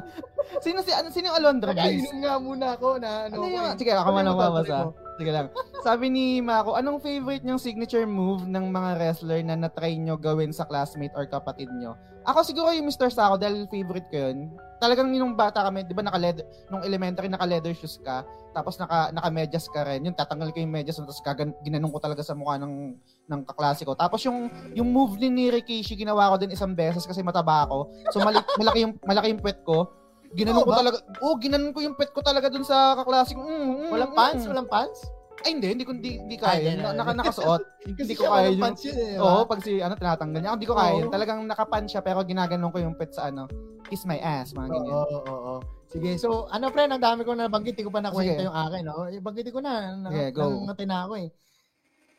Sino 0.62 0.78
si 0.86 0.94
ano 0.94 1.10
sino 1.10 1.26
yung 1.34 1.38
Alondra 1.42 1.74
Blaze? 1.74 2.06
Kainom 2.06 2.18
nga 2.22 2.34
muna 2.38 2.66
ako 2.78 2.88
na 3.02 3.26
ano. 3.26 3.34
Ano 3.34 3.46
yung, 3.50 3.66
eh. 3.74 3.78
sige, 3.82 3.90
ako 3.90 4.10
man 4.14 4.26
ang 4.30 4.38
mo? 4.38 4.94
Sige 5.18 5.30
lang. 5.34 5.46
Sabi 5.82 6.06
ni 6.08 6.38
Mako, 6.38 6.78
anong 6.78 7.02
favorite 7.02 7.42
niyong 7.42 7.60
signature 7.60 8.06
move 8.06 8.46
ng 8.46 8.70
mga 8.70 8.90
wrestler 8.96 9.42
na 9.42 9.58
natry 9.58 9.98
nyo 9.98 10.14
gawin 10.14 10.54
sa 10.54 10.64
classmate 10.64 11.12
or 11.18 11.26
kapatid 11.26 11.68
nyo? 11.74 11.98
Ako 12.22 12.46
siguro 12.46 12.70
yung 12.70 12.86
Mr. 12.86 13.10
Sako 13.10 13.34
dahil 13.34 13.66
favorite 13.66 14.06
ko 14.06 14.30
yun. 14.30 14.54
Talagang 14.78 15.10
yung 15.10 15.34
bata 15.34 15.66
kami, 15.66 15.82
di 15.82 15.94
ba 15.94 16.06
naka 16.06 16.18
leather, 16.18 16.46
nung 16.70 16.86
elementary 16.86 17.26
naka 17.26 17.46
leather 17.46 17.74
shoes 17.74 17.98
ka, 17.98 18.22
tapos 18.54 18.78
naka 18.78 19.10
naka 19.10 19.28
medyas 19.30 19.66
ka 19.66 19.82
rin. 19.82 20.06
Yung 20.06 20.14
tatanggal 20.14 20.54
ko 20.54 20.58
yung 20.62 20.70
medyas 20.70 21.02
tapos 21.02 21.18
kagan, 21.22 21.50
ginanong 21.66 21.90
ko 21.90 21.98
talaga 21.98 22.22
sa 22.22 22.38
mukha 22.38 22.62
ng 22.62 22.94
ng 23.26 23.40
kaklase 23.46 23.82
ko. 23.82 23.98
Tapos 23.98 24.22
yung 24.22 24.46
yung 24.74 24.86
move 24.86 25.18
din 25.18 25.34
ni 25.34 25.50
Rikishi 25.50 25.98
ginawa 25.98 26.30
ko 26.30 26.36
din 26.38 26.54
isang 26.54 26.74
beses 26.74 27.02
kasi 27.02 27.22
mataba 27.26 27.66
ako. 27.66 27.90
So 28.14 28.22
mali, 28.22 28.38
malaki 28.62 28.78
yung 28.86 28.94
malaki 29.02 29.26
yung 29.34 29.42
puwet 29.42 29.60
ko. 29.66 30.01
Ginanon 30.32 30.64
ko 30.64 30.72
ba? 30.72 30.80
talaga. 30.80 30.96
Oh, 31.20 31.36
ginanon 31.36 31.72
ko 31.76 31.80
yung 31.84 31.96
puwet 31.96 32.12
ko 32.12 32.20
talaga 32.24 32.48
dun 32.48 32.64
sa 32.64 32.96
kaklase 32.96 33.36
ko. 33.36 33.42
Mm, 33.44 33.52
mm, 33.52 33.90
Walang 33.92 34.12
mm. 34.12 34.18
pants? 34.18 34.44
Walang 34.48 34.68
pants? 34.70 35.00
Ay, 35.42 35.58
hindi. 35.58 35.68
Hindi 35.74 35.84
ko, 35.84 35.92
hindi, 35.92 36.10
hindi 36.22 36.36
Ay, 36.38 36.42
kaya. 36.64 36.70
Na, 36.78 36.94
naka, 36.94 37.12
nakasuot. 37.18 37.62
Hindi 37.98 38.14
ko 38.14 38.30
kaya 38.30 38.46
walang 38.46 38.54
yun. 38.54 38.62
pants 38.62 38.82
yun 38.86 38.98
eh. 39.00 39.14
Oo, 39.18 39.42
pag 39.42 39.60
si, 39.60 39.72
ano, 39.82 39.94
tinatanggal 39.98 40.38
niya. 40.38 40.54
Hindi 40.54 40.68
ko 40.70 40.74
kaya 40.78 40.92
yun. 41.02 41.10
Talagang 41.10 41.40
nakapan 41.50 41.84
siya, 41.90 42.00
pero 42.00 42.22
ginaganon 42.22 42.70
ko 42.70 42.78
yung 42.78 42.94
pet 42.94 43.10
sa, 43.10 43.26
ano, 43.26 43.50
kiss 43.90 44.06
my 44.06 44.22
ass, 44.22 44.54
mga 44.54 44.70
Oo, 44.70 44.72
ganyan. 44.72 44.94
oo, 44.94 45.18
oo, 45.18 45.38
oo. 45.58 45.60
Sige, 45.92 46.16
so 46.16 46.48
ano 46.48 46.72
friend, 46.72 46.96
ang 46.96 47.04
dami 47.04 47.20
ko 47.20 47.36
na 47.36 47.50
nabanggit, 47.52 47.76
hindi 47.76 47.84
ko 47.84 47.92
pa 47.92 48.00
nakwento 48.00 48.40
yung 48.40 48.56
akin, 48.56 48.82
no? 48.88 49.04
Eh, 49.12 49.20
banggitin 49.20 49.52
ko 49.52 49.60
na, 49.60 49.92
na 49.92 50.08
Sige, 50.08 50.32
go. 50.32 50.64
na 50.64 50.98
ako 51.04 51.14
eh. 51.20 51.28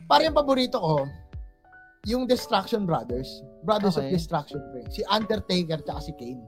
Para 0.05 0.21
yung 0.29 0.37
paborito 0.37 0.77
ko, 0.77 1.09
yung 2.05 2.27
Destruction 2.27 2.85
Brothers. 2.85 3.41
Brothers 3.63 3.97
of 3.97 4.05
Okay. 4.05 4.13
Destruction, 4.13 4.59
pre. 4.69 4.83
Si 4.91 5.01
Undertaker 5.07 5.81
tsaka 5.81 6.05
si 6.05 6.11
Kane. 6.19 6.43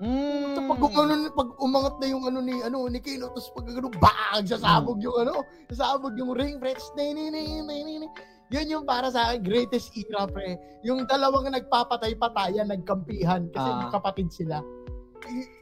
Mm. 0.00 0.56
So, 0.56 0.60
pag, 0.64 0.80
umano, 0.80 1.12
pag 1.28 1.50
umangat 1.60 1.94
na 2.00 2.06
yung 2.08 2.24
ano 2.24 2.40
ni 2.40 2.56
ano 2.58 2.88
ni 2.88 2.98
Kano 2.98 3.28
tapos 3.28 3.52
pag 3.52 3.68
gano'n 3.68 3.92
bang 3.92 4.44
sasabog 4.48 4.96
yung 4.96 5.12
ano 5.14 5.44
sasabog 5.68 6.16
yung 6.16 6.32
ring 6.32 6.56
pre 6.56 6.72
ni 6.96 7.12
ni 7.12 7.28
ni 7.28 7.60
ni 7.60 8.00
ni 8.00 8.08
yun 8.48 8.66
yung 8.66 8.84
para 8.84 9.12
sa 9.12 9.28
akin 9.28 9.44
greatest 9.44 9.92
era 9.92 10.24
pre 10.24 10.56
yung 10.80 11.04
dalawang 11.04 11.52
nagpapatay-patayan 11.52 12.72
nagkampihan 12.72 13.44
kasi 13.52 13.68
Ah. 13.68 13.76
magkapatid 13.84 14.32
sila 14.32 14.64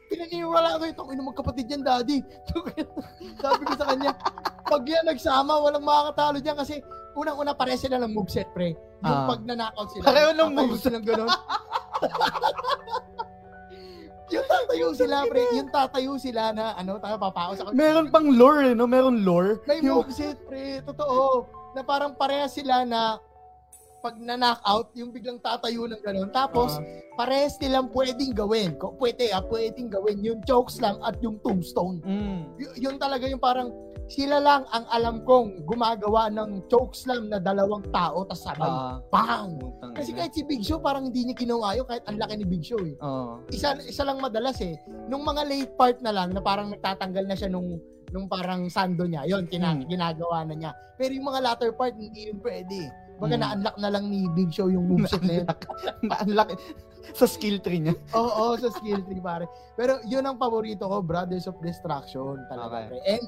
pinaniniwala 0.07 0.79
ko 0.79 0.87
itong 0.87 1.11
ino 1.11 1.27
magkapatid 1.27 1.67
yan 1.67 1.83
daddy 1.83 2.23
sabi 3.43 3.63
ko 3.67 3.75
sa 3.75 3.91
kanya 3.91 4.15
pag 4.63 4.87
yan 4.87 5.03
nagsama 5.03 5.59
walang 5.59 5.83
makakatalo 5.83 6.39
diyan 6.39 6.57
kasi 6.57 6.79
unang-una 7.13 7.59
pare 7.59 7.75
sila 7.75 7.99
ng 7.99 8.15
moveset 8.15 8.47
pre 8.55 8.79
yung 9.03 9.19
Ah. 9.19 9.27
pag 9.27 9.43
na-knockout 9.43 9.89
sila 9.91 10.05
Pareho 10.07 10.31
ng 10.31 10.39
tatayo 10.49 10.63
moves. 10.63 10.79
silang 10.81 11.03
ganun 11.03 11.27
yung 14.31 14.47
tatayo 14.47 14.89
sila, 14.93 15.17
pre. 15.25 15.43
Yung 15.55 15.71
tatayo 15.71 16.13
sila 16.17 16.53
na, 16.53 16.73
ano, 16.75 16.97
tayo 16.97 17.17
papao 17.17 17.53
sa 17.53 17.69
Meron 17.71 18.09
pang 18.09 18.29
lore, 18.29 18.73
eh, 18.73 18.75
no? 18.75 18.87
Meron 18.87 19.25
lore. 19.25 19.61
May 19.65 19.81
Yung- 19.81 20.05
moveset, 20.05 20.39
pre. 20.45 20.81
Totoo. 20.83 21.47
Na 21.73 21.83
parang 21.83 22.13
parehas 22.13 22.53
sila 22.53 22.83
na 22.83 23.17
pag 23.99 24.15
na-knockout, 24.15 24.95
yung 24.95 25.11
biglang 25.11 25.43
tatayo 25.43 25.91
ng 25.91 25.99
gano'n. 25.99 26.31
Tapos, 26.31 26.79
Ah. 26.79 26.83
parehas 27.19 27.59
nilang 27.59 27.91
pwedeng 27.91 28.31
gawin. 28.31 28.79
Pwede, 28.95 29.35
ah, 29.35 29.43
pwedeng 29.43 29.91
gawin. 29.91 30.23
Yung 30.23 30.41
chokes 30.47 30.79
lang 30.79 31.03
at 31.03 31.19
yung 31.19 31.43
tombstone. 31.43 31.99
Mm. 32.07 32.41
Y- 32.57 32.87
yun 32.87 32.95
talaga 32.95 33.27
yung 33.27 33.43
parang, 33.43 33.75
sila 34.09 34.41
lang 34.41 34.65
ang 34.69 34.89
alam 34.89 35.21
kong 35.21 35.63
gumagawa 35.63 36.27
ng 36.29 36.67
chokeslam 36.67 37.29
na 37.29 37.37
dalawang 37.37 37.85
tao, 37.89 38.25
tas 38.25 38.41
sabay, 38.41 38.65
Ah. 38.65 38.97
bang! 39.07 39.61
Kasi 39.93 40.11
kahit 40.11 40.33
si 40.33 40.43
Big 40.43 40.65
Show, 40.65 40.81
parang 40.81 41.05
hindi 41.05 41.23
niya 41.23 41.37
ginawa 41.37 41.77
yun, 41.77 41.85
kahit 41.85 42.03
ang 42.05 42.17
laki 42.17 42.35
ni 42.35 42.47
Big 42.49 42.65
Show 42.65 42.81
eh. 42.81 42.97
Oo. 42.99 43.45
isa 43.49 43.77
isa 43.79 44.03
lang 44.03 44.19
madalas 44.19 44.57
eh. 44.59 44.81
Nung 45.07 45.23
mga 45.23 45.45
late 45.45 45.73
part 45.75 46.01
na 46.01 46.11
lang 46.11 46.33
na 46.33 46.41
parang 46.41 46.69
nagtatanggal 46.69 47.25
na 47.25 47.37
siya 47.37 47.49
nung 47.49 47.77
nung 48.09 48.25
parang 48.25 48.65
sando 48.67 49.05
niya. 49.05 49.29
Yon 49.29 49.45
kina, 49.45 49.77
Mm. 49.77 49.85
ginagawa 49.85 50.41
na 50.41 50.57
niya. 50.57 50.71
Pero 50.97 51.13
yung 51.13 51.29
mga 51.29 51.45
latter 51.45 51.77
part 51.77 51.93
hindi 51.93 52.33
yun 52.33 52.41
pwede. 52.41 52.89
Baga 53.21 53.37
Mm. 53.37 53.43
na-unlock 53.45 53.77
na 53.77 53.89
lang 53.91 54.05
ni 54.09 54.25
Big 54.33 54.49
Show 54.49 54.73
yung 54.73 54.89
moveset 54.89 55.21
na 55.21 55.35
yun. 55.37 55.47
Na-unlock 56.09 56.57
sa 57.13 57.29
skill 57.29 57.61
tree 57.61 57.85
niya. 57.85 57.93
Oo, 58.15 58.57
sa 58.57 58.73
skill 58.73 59.05
tree 59.05 59.21
pare. 59.21 59.45
Pero 59.77 60.01
yun 60.09 60.25
ang 60.25 60.41
paborito 60.41 60.89
ko, 60.89 61.05
Brothers 61.05 61.45
of 61.45 61.61
Destruction 61.61 62.41
talaga. 62.49 62.89
Okay. 62.89 62.89
Pre. 62.89 62.99
And 63.13 63.25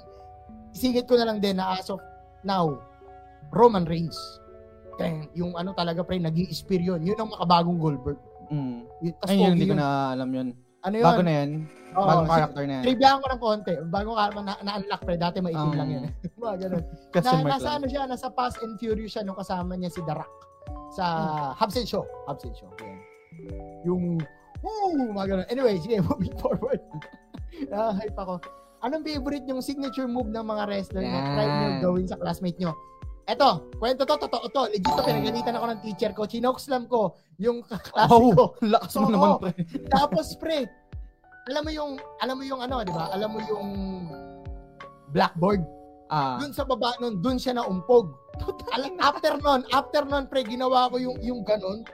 singit 0.73 1.05
ko 1.05 1.15
na 1.15 1.27
lang 1.27 1.39
din 1.39 1.57
na 1.57 1.75
as 1.75 1.89
of 1.89 2.01
now, 2.41 2.79
Roman 3.51 3.85
Reigns. 3.85 4.17
Kaya 4.95 5.25
yung 5.33 5.55
ano 5.55 5.73
talaga 5.73 6.01
pre, 6.01 6.17
naging 6.17 6.51
spear 6.51 6.79
yun. 6.79 7.01
Yun 7.01 7.17
ang 7.17 7.31
makabagong 7.31 7.81
Goldberg. 7.81 8.21
Mm. 8.51 8.85
Ay, 9.25 9.37
yun, 9.39 9.55
hindi 9.55 9.67
ko 9.67 9.75
na 9.75 10.13
alam 10.13 10.29
yun. 10.29 10.49
Ano 10.81 10.95
yun? 10.95 11.07
Bago 11.07 11.23
na 11.23 11.33
yan. 11.35 11.51
Oo, 11.91 12.07
Bagong 12.07 12.25
si- 12.25 12.33
character 12.33 12.65
na 12.65 12.73
yan. 12.73 12.83
Trivia 12.85 13.11
ko 13.13 13.27
ng 13.27 13.41
konti. 13.41 13.73
Bago 13.89 14.11
ka 14.13 14.25
na, 14.37 14.53
na-unlock 14.61 15.03
pre, 15.03 15.17
dati 15.17 15.39
maitim 15.41 15.71
Um, 15.71 15.77
lang 15.77 15.91
yun. 15.91 16.05
Mga 16.41 16.55
ganun. 16.59 16.85
Na, 17.15 17.21
nasa 17.49 17.65
lang. 17.65 17.77
ano 17.77 17.87
siya, 17.89 18.03
nasa 18.07 18.29
Fast 18.31 18.59
and 18.61 18.77
Furious 18.77 19.13
siya 19.13 19.23
nung 19.23 19.37
kasama 19.37 19.75
niya 19.75 19.89
si 19.89 20.01
The 20.03 20.15
Rock. 20.15 20.33
Sa 20.91 21.05
Hubs 21.55 21.77
and 21.77 21.87
Show. 21.87 22.05
Hubs 22.27 22.45
and 22.45 22.55
Show. 22.55 22.71
Yan. 22.81 22.99
Yung, 23.85 24.05
woo, 24.61 25.11
mga 25.11 25.27
ganun. 25.27 25.47
Anyway, 25.49 25.77
sige, 25.79 25.99
moving 26.07 26.35
forward. 26.37 26.81
ah, 27.71 27.93
hype 27.93 28.17
ako. 28.17 28.41
Anong 28.81 29.05
favorite 29.05 29.45
yung 29.45 29.61
signature 29.61 30.07
move 30.07 30.29
ng 30.29 30.41
mga 30.43 30.63
wrestler 30.67 31.03
na 31.03 31.13
Yan. 31.15 31.27
try 31.31 31.47
nyo 31.47 31.69
gawin 31.83 32.07
sa 32.07 32.17
classmate 32.17 32.57
nyo? 32.57 32.73
Eto, 33.25 33.69
kwento 33.77 34.03
to, 34.03 34.17
totoo 34.19 34.47
to. 34.49 34.63
Legit 34.69 34.91
to, 34.91 35.03
pinagalitan 35.03 35.55
ako 35.55 35.67
ng 35.69 35.81
teacher 35.81 36.11
ko. 36.11 36.25
Chinokeslam 36.25 36.85
ko 36.87 37.15
yung 37.37 37.61
kaklase 37.69 38.11
Oh, 38.11 38.33
ko. 38.33 38.45
lakas 38.61 38.93
mo 38.95 39.01
Oo. 39.01 39.13
naman, 39.13 39.31
pre. 39.39 39.53
Tapos 39.87 40.27
pre, 40.35 40.67
alam 41.47 41.63
mo 41.63 41.71
yung 41.71 41.93
alam 42.19 42.35
mo 42.35 42.45
yung 42.45 42.61
ano, 42.61 42.81
'di 42.81 42.91
ba? 42.91 43.13
Alam 43.13 43.29
mo 43.31 43.41
yung 43.43 43.69
blackboard. 45.09 45.63
Ah. 46.09 46.43
Doon 46.43 46.51
sa 46.51 46.65
baba 46.65 46.91
nun, 46.99 47.23
doon 47.23 47.39
siya 47.39 47.55
naumpog. 47.55 48.11
Alam, 48.73 48.99
after 48.99 49.37
nun, 49.37 49.63
after 49.71 50.03
nun, 50.03 50.27
pre, 50.27 50.43
ginawa 50.43 50.91
ko 50.91 50.99
yung 50.99 51.17
yung 51.21 51.41
ganun. 51.45 51.87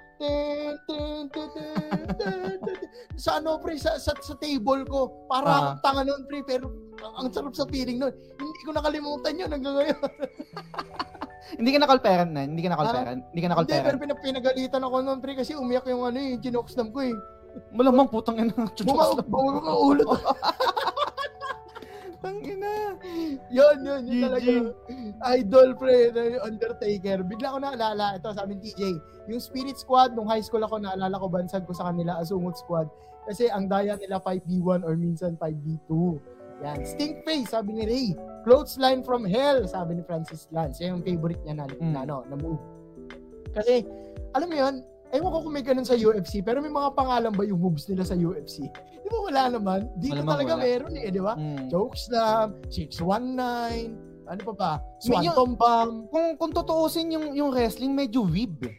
Sa 3.17 3.41
ano, 3.41 3.57
pre, 3.59 3.77
sa, 3.77 3.97
sa, 3.97 4.12
sa 4.12 4.35
table 4.37 4.85
ko. 4.85 5.27
Para 5.27 5.49
akong 5.49 5.81
tanga 5.83 6.03
nun, 6.05 6.23
pre, 6.25 6.41
pero 6.43 6.69
ang, 7.01 7.25
ang 7.25 7.29
sarap 7.29 7.53
sa 7.53 7.64
feeling 7.67 7.97
nun. 7.97 8.12
Hindi 8.12 8.61
ko 8.62 8.73
nakalimutan 8.73 9.37
yun 9.37 9.51
hanggang 9.51 9.75
ngayon. 9.75 9.99
Hindi 11.59 11.71
ka 11.71 11.79
na-call 11.79 12.03
parent 12.03 12.31
na? 12.35 12.43
Hindi 12.43 12.61
ka 12.61 12.71
na-call 12.75 12.91
Ah? 12.91 12.97
parent? 12.97 13.21
Hindi 13.31 13.41
ka 13.41 13.49
na-call 13.49 13.64
Hindi, 13.64 13.79
pero 13.81 13.97
pinag- 13.97 14.21
pinagalitan 14.21 14.83
ako 14.83 14.97
nun, 15.01 15.19
pre, 15.21 15.33
kasi 15.33 15.55
umiyak 15.55 15.87
yung 15.87 16.03
ano, 16.05 16.19
yung 16.19 16.43
chinokeslam 16.43 16.91
ko 16.91 16.99
eh. 17.01 17.14
Malamang 17.73 18.11
putang 18.11 18.37
ina. 18.37 18.53
Buma, 18.85 19.17
buma, 19.23 19.53
buma, 19.57 19.73
ulo 19.73 20.05
to. 22.17 22.21
Putang 22.23 22.39
ina. 22.43 22.97
Yun, 23.53 23.77
yun, 23.85 24.03
yun 24.09 24.19
talaga. 24.25 24.53
Idol, 25.37 25.69
pre, 25.77 26.11
Undertaker. 26.41 27.23
Bigla 27.23 27.55
ko 27.55 27.59
naalala, 27.61 28.17
ito 28.17 28.33
sabi 28.33 28.57
ni 28.57 28.73
TJ, 28.73 28.81
yung 29.29 29.43
Spirit 29.43 29.77
Squad, 29.77 30.17
nung 30.17 30.27
high 30.27 30.43
school 30.43 30.64
ako, 30.64 30.81
naalala 30.81 31.21
ko, 31.21 31.29
bansag 31.29 31.69
ko 31.69 31.77
sa 31.77 31.93
kanila, 31.93 32.17
Asungot 32.19 32.57
Squad. 32.57 32.89
Kasi 33.27 33.51
ang 33.51 33.67
daya 33.67 33.99
nila 33.99 34.23
5v1 34.23 34.87
or 34.87 34.95
minsan 34.95 35.35
5v2. 35.37 36.19
Yan. 36.64 36.81
Stink 36.89 37.21
Face, 37.27 37.53
sabi 37.53 37.77
ni 37.77 37.85
Ray. 37.85 38.09
Clothesline 38.47 39.05
from 39.05 39.27
Hell, 39.27 39.67
sabi 39.69 39.99
ni 39.99 40.03
Francis 40.07 40.49
Lance. 40.55 40.81
Yan 40.81 40.99
yung 40.99 41.05
favorite 41.05 41.43
niya 41.45 41.59
na, 41.59 41.67
Mm. 41.69 41.93
na, 41.93 42.01
ano, 42.07 42.25
na 42.31 42.37
move. 42.39 42.62
Kasi, 43.53 43.85
alam 44.33 44.49
mo 44.49 44.57
yun, 44.57 44.75
ewan 45.15 45.31
ko 45.31 45.39
kung 45.47 45.55
may 45.55 45.65
ganun 45.65 45.87
sa 45.87 45.95
UFC, 45.95 46.43
pero 46.43 46.59
may 46.59 46.73
mga 46.73 46.91
pangalan 46.97 47.33
ba 47.35 47.45
yung 47.47 47.61
moves 47.63 47.87
nila 47.87 48.03
sa 48.03 48.19
UFC? 48.19 48.67
Di 48.73 49.09
ba 49.09 49.19
wala 49.23 49.43
naman? 49.55 49.81
Dito 50.03 50.19
Malamang 50.19 50.33
talaga 50.35 50.53
wala. 50.59 50.65
meron 50.67 50.93
eh, 50.99 51.11
di 51.11 51.23
ba? 51.23 51.35
Mm. 51.39 51.71
Chokeslam, 51.71 52.49
619, 52.75 54.27
ano 54.27 54.41
pa 54.43 54.55
ba? 54.59 54.73
Swanton 54.99 55.55
Bomb. 55.55 56.11
Kung 56.11 56.27
kung 56.35 56.51
tutuusin 56.51 57.15
yung 57.15 57.27
yung 57.33 57.51
wrestling 57.55 57.95
medyo 57.95 58.27
weeb. 58.27 58.59
eh. 58.67 58.75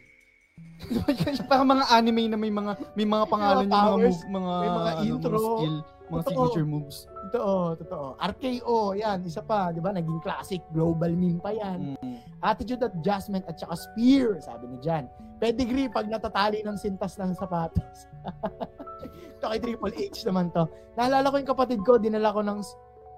Parang 1.50 1.66
mga 1.66 1.90
anime 1.90 2.30
na 2.30 2.38
may 2.38 2.52
mga 2.52 2.72
may 2.94 3.06
mga 3.08 3.24
pangalan 3.26 3.66
yung 3.66 3.82
mga 3.82 3.96
move, 3.98 4.20
mga 4.28 4.52
may 4.52 4.70
mga 4.70 4.90
ano, 4.92 5.02
intro. 5.08 5.30
mga 5.32 5.48
skill, 5.48 5.76
mga 6.08 6.22
Totoo. 6.22 6.28
signature 6.28 6.68
moves. 6.68 6.98
Totoo, 7.28 7.56
totoo. 7.76 8.06
RKO, 8.16 8.78
yan, 8.96 9.18
isa 9.26 9.42
pa, 9.44 9.68
di 9.74 9.80
ba? 9.82 9.90
Naging 9.92 10.20
classic, 10.22 10.62
global 10.72 11.12
meme 11.12 11.40
pa 11.42 11.50
yan. 11.52 11.98
Mm. 11.98 12.16
Attitude 12.40 12.84
adjustment 12.84 13.44
at 13.50 13.58
saka 13.58 13.74
spear, 13.76 14.38
sabi 14.40 14.70
ni 14.70 14.78
Jan. 14.80 15.10
Pedigree 15.38 15.86
pag 15.86 16.06
natatali 16.06 16.60
ng 16.60 16.74
sintas 16.74 17.14
ng 17.14 17.32
sapatos. 17.32 18.06
Ito 19.38 19.46
kay 19.46 19.60
Triple 19.62 19.94
H 19.94 20.26
naman 20.26 20.50
to. 20.50 20.66
Naalala 20.98 21.30
ko 21.30 21.38
yung 21.38 21.46
kapatid 21.48 21.80
ko, 21.82 21.94
dinala 21.94 22.34
ko 22.34 22.42
ng, 22.42 22.58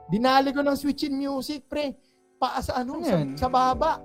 dinali 0.09 0.53
ko 0.53 0.61
ng 0.61 0.77
switch 0.77 1.09
in 1.09 1.17
music, 1.17 1.65
pre. 1.65 1.97
Pa 2.37 2.61
sa 2.61 2.81
ano, 2.81 3.01
Ano 3.01 3.05
sa, 3.05 3.17
yan? 3.17 3.29
sa 3.37 3.49
baba. 3.49 4.01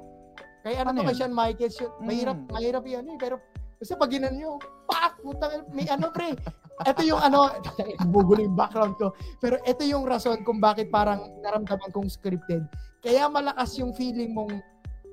Kay 0.63 0.80
ano, 0.80 0.91
Ano 0.91 1.03
to, 1.03 1.07
kay? 1.07 1.16
Shawn 1.16 1.36
Michaels 1.36 1.76
yun. 1.78 1.91
Mahirap, 2.01 2.38
Mm. 2.38 2.47
mahirap 2.49 2.84
yan 2.84 3.05
eh. 3.05 3.18
Pero, 3.20 3.36
kasi 3.76 3.91
pag 3.93 4.09
ginan 4.09 4.34
nyo, 4.34 4.55
pak! 4.88 5.20
Putang, 5.20 5.68
may 5.72 5.88
ano, 5.88 6.07
pre. 6.09 6.36
Ito 6.82 7.01
yung 7.03 7.20
ano, 7.20 7.51
bugulo 8.11 8.43
yung 8.43 8.55
background 8.55 8.95
ko. 8.95 9.11
Pero 9.39 9.59
ito 9.61 9.84
yung 9.84 10.03
rason 10.03 10.43
kung 10.43 10.59
bakit 10.59 10.88
parang 10.88 11.20
naramdaman 11.39 11.91
kong 11.91 12.07
scripted. 12.07 12.63
Kaya 12.99 13.28
malakas 13.28 13.76
yung 13.76 13.91
feeling 13.91 14.32
mong 14.32 14.55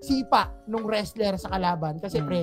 sipa 0.02 0.50
nung 0.66 0.82
wrestler 0.82 1.34
sa 1.36 1.50
kalaban. 1.50 1.98
Kasi 1.98 2.18
Mm. 2.18 2.26
pre, 2.26 2.40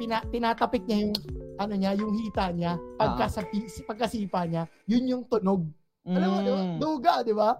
pina, 0.00 0.24
tinatapik 0.32 0.88
niya 0.88 1.04
yung 1.04 1.14
ano 1.60 1.74
niya, 1.76 1.92
yung 1.92 2.16
hita 2.16 2.48
niya, 2.56 2.80
pagka 2.96 3.28
Ah. 3.28 3.32
sa 3.32 3.40
pagkasipa 3.84 4.48
niya, 4.48 4.64
yun 4.88 5.04
yung 5.04 5.22
tunog. 5.28 5.68
Alam 6.08 6.28
mo, 6.32 6.38
di 6.40 6.48
ba? 6.48 6.60
Mm. 6.64 6.78
Duga, 6.80 7.14
di 7.20 7.34
ba? 7.36 7.50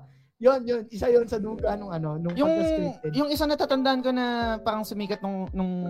Yun, 0.41 0.61
yun. 0.64 0.82
Isa 0.88 1.12
yun 1.12 1.28
sa 1.28 1.36
duga 1.36 1.76
nung 1.76 1.93
ano, 1.93 2.16
nung 2.16 2.32
yung 2.32 2.49
yung 3.12 3.28
isa 3.28 3.45
natatandaan 3.45 4.01
ko 4.01 4.09
na 4.09 4.57
parang 4.64 4.88
sumikat 4.88 5.20
nung 5.20 5.45
nung 5.53 5.84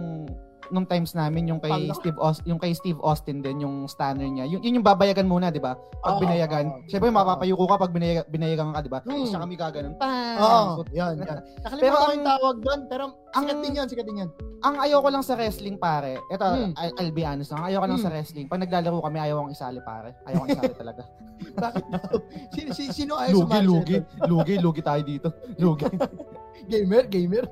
nung 0.70 0.84
times 0.84 1.12
namin 1.12 1.46
yung 1.46 1.58
kay 1.58 1.68
Pang- 1.68 1.90
Steve 1.92 2.16
Austin, 2.16 2.46
yung 2.46 2.58
kay 2.58 2.72
Steve 2.72 3.00
Austin 3.00 3.38
din 3.38 3.60
yung 3.60 3.84
stunner 3.84 4.22
niya. 4.22 4.46
Yun, 4.46 4.60
yun 4.60 4.76
yung 4.76 4.86
babayagan 4.86 5.24
muna, 5.24 5.48
'di 5.48 5.58
ba? 5.58 5.74
Pag 6.00 6.16
Oo, 6.16 6.20
binayagan. 6.20 6.64
oo. 6.66 6.86
Syempre 6.86 7.08
mapapayuko 7.08 7.66
ka 7.66 7.76
pag 7.76 7.90
binayagan, 7.90 8.24
binayagan 8.26 8.70
ka, 8.70 8.80
'di 8.80 8.88
ba? 8.88 8.98
Hmm. 9.02 9.22
Siya 9.22 9.38
kami 9.38 9.54
gaganon. 9.54 9.94
Oo, 10.36 10.82
yun, 10.88 11.14
yun. 11.16 11.26
Nakalimutan 11.58 11.78
Pero 11.80 11.92
ko 11.92 12.00
ang- 12.00 12.12
yung 12.12 12.26
tawag 12.26 12.56
doon, 12.58 12.80
pero 12.86 13.04
ang- 13.30 13.44
sikat 13.44 13.58
din 13.60 13.72
yun, 13.74 13.86
sikat 13.86 14.06
din 14.06 14.18
yun. 14.18 14.30
Ang 14.60 14.74
ayoko 14.78 15.08
lang 15.08 15.22
sa 15.22 15.34
wrestling 15.34 15.76
pare. 15.76 16.20
Ito, 16.28 16.44
Hmm. 16.44 16.72
I- 16.74 16.94
I'll 16.96 17.10
be 17.10 17.22
honest 17.22 17.50
lang. 17.50 17.64
Ayoko 17.64 17.86
lang 17.86 17.96
Hmm. 17.96 18.06
sa 18.06 18.12
wrestling. 18.12 18.46
Pag 18.46 18.60
naglalaro 18.60 19.00
kami, 19.00 19.18
ayaw 19.18 19.36
akong 19.40 19.52
isali 19.52 19.80
pare. 19.80 20.14
Ayaw 20.22 20.36
akong 20.38 20.52
isali 20.54 20.74
talaga. 20.74 21.02
Bakit? 21.56 21.84
Sino, 22.50 22.68
sino, 22.70 22.90
sino 22.92 23.12
ayaw 23.16 23.32
lugi, 23.32 23.44
sumali 23.48 23.64
lugi. 23.64 23.96
sa'yo? 23.96 24.28
Lugi, 24.28 24.54
lugi 24.58 24.82
tayo 24.82 25.02
dito. 25.02 25.28
Lugi. 25.56 25.88
Gamer, 26.70 27.04
gamer. 27.06 27.44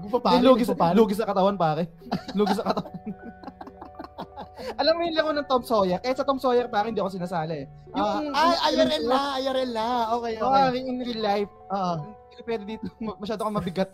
Kung 0.00 0.20
pa 0.24 0.34
Hindi, 0.34 0.48
lugi, 0.48 0.64
sa, 0.64 0.74
lugi 0.92 1.14
sa 1.14 1.28
katawan 1.28 1.54
pare. 1.54 1.92
Lugi 2.38 2.56
sa 2.56 2.64
katawan. 2.64 2.90
Alam 4.80 4.92
mo 4.92 5.00
yung 5.02 5.16
laro 5.16 5.32
ng 5.32 5.46
Tom 5.46 5.62
Sawyer? 5.62 5.98
Kahit 6.00 6.16
sa 6.16 6.24
Tom 6.24 6.36
Sawyer 6.36 6.68
pare, 6.68 6.88
hindi 6.88 7.00
ako 7.00 7.12
sinasali. 7.12 7.64
eh. 7.64 7.66
Yung, 7.92 8.32
ay, 8.32 8.56
IRL 8.72 9.04
na, 9.04 9.20
IRL 9.38 9.70
na. 9.72 9.86
Okay, 10.16 10.32
okay. 10.36 10.80
in 10.80 11.00
real 11.00 11.20
life. 11.20 11.50
Oo. 11.68 11.94
Hindi 12.30 12.42
pwede 12.44 12.64
dito. 12.66 12.84
Masyado 12.98 13.40
kang 13.42 13.56
mabigat. 13.56 13.90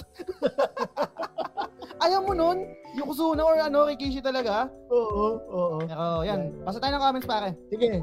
Ayaw 1.96 2.20
mo 2.22 2.34
nun? 2.34 2.66
Yung 2.94 3.08
Kusuna 3.08 3.42
or 3.42 3.56
ano, 3.56 3.86
Rikishi 3.86 4.20
talaga? 4.20 4.68
Oo, 4.90 5.38
oo. 5.48 5.76
Pero 5.80 6.22
yan, 6.22 6.52
basta 6.62 6.78
tayo 6.78 6.92
ng 6.94 7.02
comments 7.02 7.28
pare. 7.28 7.50
Sige. 7.68 8.02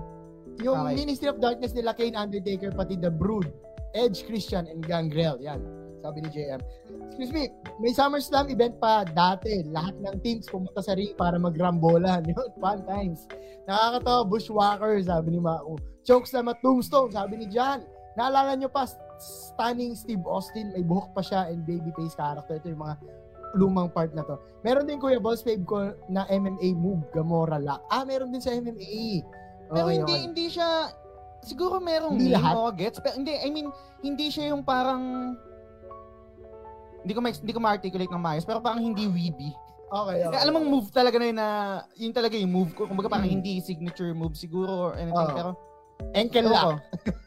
Yung 0.61 0.77
Okay. 0.85 0.95
Ministry 0.97 1.27
of 1.29 1.37
Darkness 1.37 1.73
nila, 1.73 1.93
Kane 1.93 2.13
Undertaker, 2.13 2.71
pati 2.71 2.95
The 2.95 3.09
Brood, 3.09 3.49
Edge, 3.93 4.23
Christian, 4.23 4.65
and 4.65 4.81
Gangrel. 4.81 5.37
Yan, 5.39 5.61
sabi 6.03 6.19
ni 6.19 6.29
JM. 6.29 6.59
Excuse 7.07 7.31
me, 7.31 7.47
may 7.79 7.95
SummerSlam 7.95 8.51
event 8.51 8.75
pa 8.77 9.07
dati. 9.07 9.63
Lahat 9.71 9.95
ng 10.03 10.19
teams 10.19 10.51
pumunta 10.51 10.83
sa 10.83 10.93
ring 10.93 11.15
para 11.15 11.39
magrambolan. 11.39 12.27
Yun, 12.29 12.51
fun 12.59 12.83
times. 12.83 13.25
Nakakatawa, 13.63 14.27
bushwhacker, 14.27 14.99
sabi 14.99 15.33
ni 15.33 15.39
Mao. 15.39 15.79
Chokes 16.03 16.35
na 16.35 16.43
tombstone, 16.59 17.15
sabi 17.15 17.39
ni 17.39 17.47
John. 17.47 17.79
Naalala 18.19 18.59
nyo 18.59 18.67
pa, 18.67 18.83
stunning 19.17 19.95
Steve 19.95 20.21
Austin, 20.27 20.75
may 20.75 20.83
buhok 20.83 21.15
pa 21.15 21.23
siya 21.23 21.47
and 21.47 21.63
babyface 21.63 22.13
character. 22.13 22.59
Ito 22.59 22.75
yung 22.75 22.83
mga 22.83 22.95
lumang 23.55 23.89
part 23.89 24.11
na 24.11 24.27
to. 24.27 24.35
Meron 24.61 24.85
din 24.85 24.99
Kuya 24.99 25.21
Balls 25.21 25.41
fave 25.45 25.63
ko 25.63 25.95
na 26.11 26.27
MMA 26.27 26.75
move, 26.75 27.07
Gamora 27.15 27.57
Lock. 27.57 27.85
Ah, 27.87 28.03
meron 28.03 28.33
din 28.35 28.43
sa 28.43 28.51
MMA. 28.51 29.23
Pero 29.71 29.87
Okay, 29.89 29.95
hindi 29.97 30.13
okay. 30.13 30.21
hindi 30.27 30.45
siya 30.51 30.69
siguro 31.43 31.77
merong 31.77 32.17
Hindi 32.17 32.33
lahat? 32.33 32.55
gets 32.79 32.97
pero 33.03 33.19
hindi 33.19 33.35
I 33.35 33.49
mean 33.51 33.67
hindi 33.99 34.31
siya 34.31 34.55
yung 34.55 34.63
parang 34.63 35.35
hindi 37.03 37.13
ko 37.13 37.19
ma 37.19 37.29
hindi 37.29 37.53
ko 37.53 37.59
ma-articulate 37.59 38.11
ng 38.11 38.23
maayos 38.23 38.47
pero 38.47 38.63
parang 38.63 38.81
hindi 38.81 39.05
weeby. 39.05 39.51
Okay, 39.93 40.25
okay. 40.25 40.39
Alam 40.41 40.53
mong 40.57 40.67
move 40.73 40.87
talaga 40.89 41.21
na 41.21 41.25
yun 41.29 41.37
na 41.37 41.47
yun 41.93 42.13
talaga 42.15 42.33
yung 42.33 42.49
move 42.49 42.71
ko. 42.73 42.89
Kumbaga 42.89 43.13
parang 43.13 43.29
Mm. 43.29 43.35
hindi 43.37 43.61
signature 43.61 44.09
move 44.15 44.33
siguro 44.33 44.89
or 44.89 44.91
anything 44.97 45.29
Oo. 45.29 45.37
pero 45.37 45.49
Ankle 46.17 46.49
lock. 46.49 46.81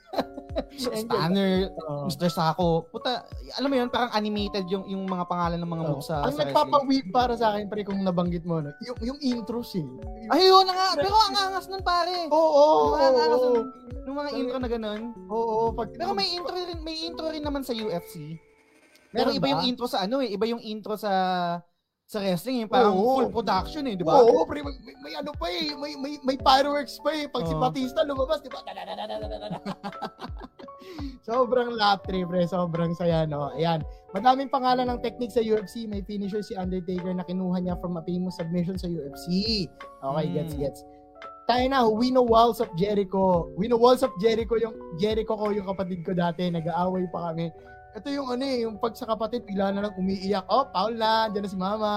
Spanner, 0.76 1.68
Oo. 1.84 2.08
Mr. 2.08 2.32
Sako. 2.32 2.88
Puta, 2.88 3.28
alam 3.60 3.68
mo 3.68 3.76
yun, 3.76 3.88
parang 3.92 4.08
animated 4.16 4.64
yung 4.72 4.88
yung 4.88 5.04
mga 5.04 5.28
pangalan 5.28 5.60
ng 5.60 5.68
mga 5.68 5.84
Oo. 5.84 5.90
moves 5.96 6.08
sa, 6.08 6.24
Ang 6.24 6.36
nagpapa-weep 6.36 7.12
para 7.12 7.36
sa 7.36 7.52
akin, 7.52 7.68
pre, 7.68 7.84
kung 7.84 8.00
nabanggit 8.00 8.42
mo, 8.48 8.64
no? 8.64 8.72
yung, 8.80 8.96
yung 9.04 9.18
intro 9.20 9.60
eh. 9.60 9.86
Ay, 10.32 10.48
yun 10.48 10.64
na 10.64 10.72
nga. 10.72 10.88
Pero 10.96 11.12
ang 11.12 11.36
angas 11.36 11.68
nun, 11.68 11.84
pare. 11.84 12.28
Oo, 12.32 12.40
oo, 12.40 12.96
Yung 12.96 12.96
mga 12.96 13.20
angas 13.20 13.36
oo. 13.36 13.52
nun, 13.52 13.66
yung 14.06 14.16
mga 14.16 14.30
intro 14.32 14.56
na 14.56 14.68
ganun. 14.72 15.00
Oo, 15.28 15.56
pag... 15.76 15.88
Pero 15.92 16.12
may 16.16 16.28
intro 16.32 16.52
rin, 16.56 16.80
may 16.80 16.96
intro 17.04 17.26
rin 17.28 17.44
naman 17.44 17.60
sa 17.60 17.76
UFC. 17.76 18.40
Pero 19.16 19.32
Meron 19.32 19.38
iba 19.40 19.46
ba? 19.48 19.52
yung 19.56 19.62
intro 19.64 19.86
sa 19.88 20.04
ano 20.04 20.20
eh, 20.20 20.28
iba 20.28 20.44
yung 20.44 20.60
intro 20.60 20.94
sa 20.94 21.12
sa 22.06 22.22
wrestling, 22.22 22.62
yung 22.62 22.70
parang 22.70 22.94
Oo. 22.94 23.18
full 23.18 23.34
production 23.34 23.82
eh, 23.90 23.98
di 23.98 24.06
ba? 24.06 24.22
Oo, 24.22 24.46
pre, 24.46 24.62
may, 24.62 24.78
may, 24.78 24.94
may 25.02 25.14
ano 25.18 25.34
pa 25.34 25.50
eh, 25.50 25.74
may, 25.74 25.98
may, 25.98 26.14
may 26.22 26.38
fireworks 26.38 27.02
pa 27.02 27.10
eh. 27.10 27.26
Pag 27.26 27.50
si 27.50 27.50
Oo. 27.50 27.58
Batista 27.58 28.06
lumabas, 28.06 28.38
di 28.44 28.46
ba? 28.46 28.62
sobrang 31.26 31.74
lap 31.74 32.06
trip, 32.06 32.30
pre. 32.30 32.46
Sobrang 32.46 32.94
saya, 32.94 33.26
no? 33.26 33.50
Ayan. 33.58 33.82
Madaming 34.14 34.46
pangalan 34.46 34.86
ng 34.86 35.02
technique 35.02 35.34
sa 35.34 35.42
UFC. 35.42 35.90
May 35.90 36.06
finisher 36.06 36.46
si 36.46 36.54
Undertaker 36.54 37.10
na 37.10 37.26
kinuha 37.26 37.58
niya 37.58 37.74
from 37.82 37.98
a 37.98 38.02
famous 38.06 38.38
submission 38.38 38.78
sa 38.78 38.86
UFC. 38.86 39.66
Okay, 39.98 40.26
Mm. 40.30 40.34
gets, 40.38 40.54
gets. 40.54 40.80
Tayo 41.46 41.62
na, 41.66 41.86
we 41.86 42.10
know 42.10 42.22
Walls 42.22 42.58
of 42.58 42.70
Jericho. 42.74 43.50
We 43.54 43.66
know 43.66 43.78
Walls 43.78 44.02
of 44.02 44.14
Jericho, 44.18 44.58
yung 44.58 44.74
Jericho 44.98 45.34
ko, 45.34 45.50
yung 45.50 45.66
kapatid 45.66 46.02
ko 46.02 46.14
dati. 46.14 46.50
Nag-aaway 46.50 47.06
pa 47.10 47.30
kami. 47.30 47.50
Ito 47.96 48.12
yung 48.12 48.28
ano 48.28 48.44
eh, 48.44 48.68
yung 48.68 48.76
pag 48.76 48.92
sa 48.92 49.08
kapatid, 49.08 49.48
bigla 49.48 49.72
na 49.72 49.88
lang 49.88 49.96
umiiyak. 49.96 50.44
Oh, 50.52 50.68
Paul 50.68 51.00
na, 51.00 51.32
dyan 51.32 51.48
na 51.48 51.50
si 51.50 51.56
mama. 51.56 51.92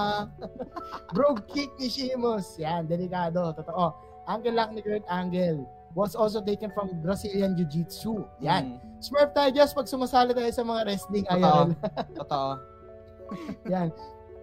Bro, 1.12 1.44
kick 1.52 1.68
ni 1.76 1.92
Sheamus. 1.92 2.56
Yan, 2.56 2.88
delikado. 2.88 3.52
Totoo. 3.52 3.92
Angle 4.24 4.56
lock 4.56 4.72
ni 4.72 4.80
Kurt 4.80 5.04
Angle 5.12 5.68
was 5.92 6.16
also 6.16 6.40
taken 6.40 6.72
from 6.72 6.88
Brazilian 7.04 7.52
Jiu-Jitsu. 7.52 8.24
Yan. 8.40 8.80
Mm, 8.80 9.02
Smurf 9.04 9.36
tayo 9.36 9.52
just 9.52 9.76
pag 9.76 9.90
sumasali 9.90 10.32
tayo 10.32 10.48
sa 10.48 10.64
mga 10.64 10.80
wrestling 10.88 11.26
Totoo. 11.28 11.36
IRL. 11.36 11.68
totoo. 12.16 12.50
Yan. 13.72 13.88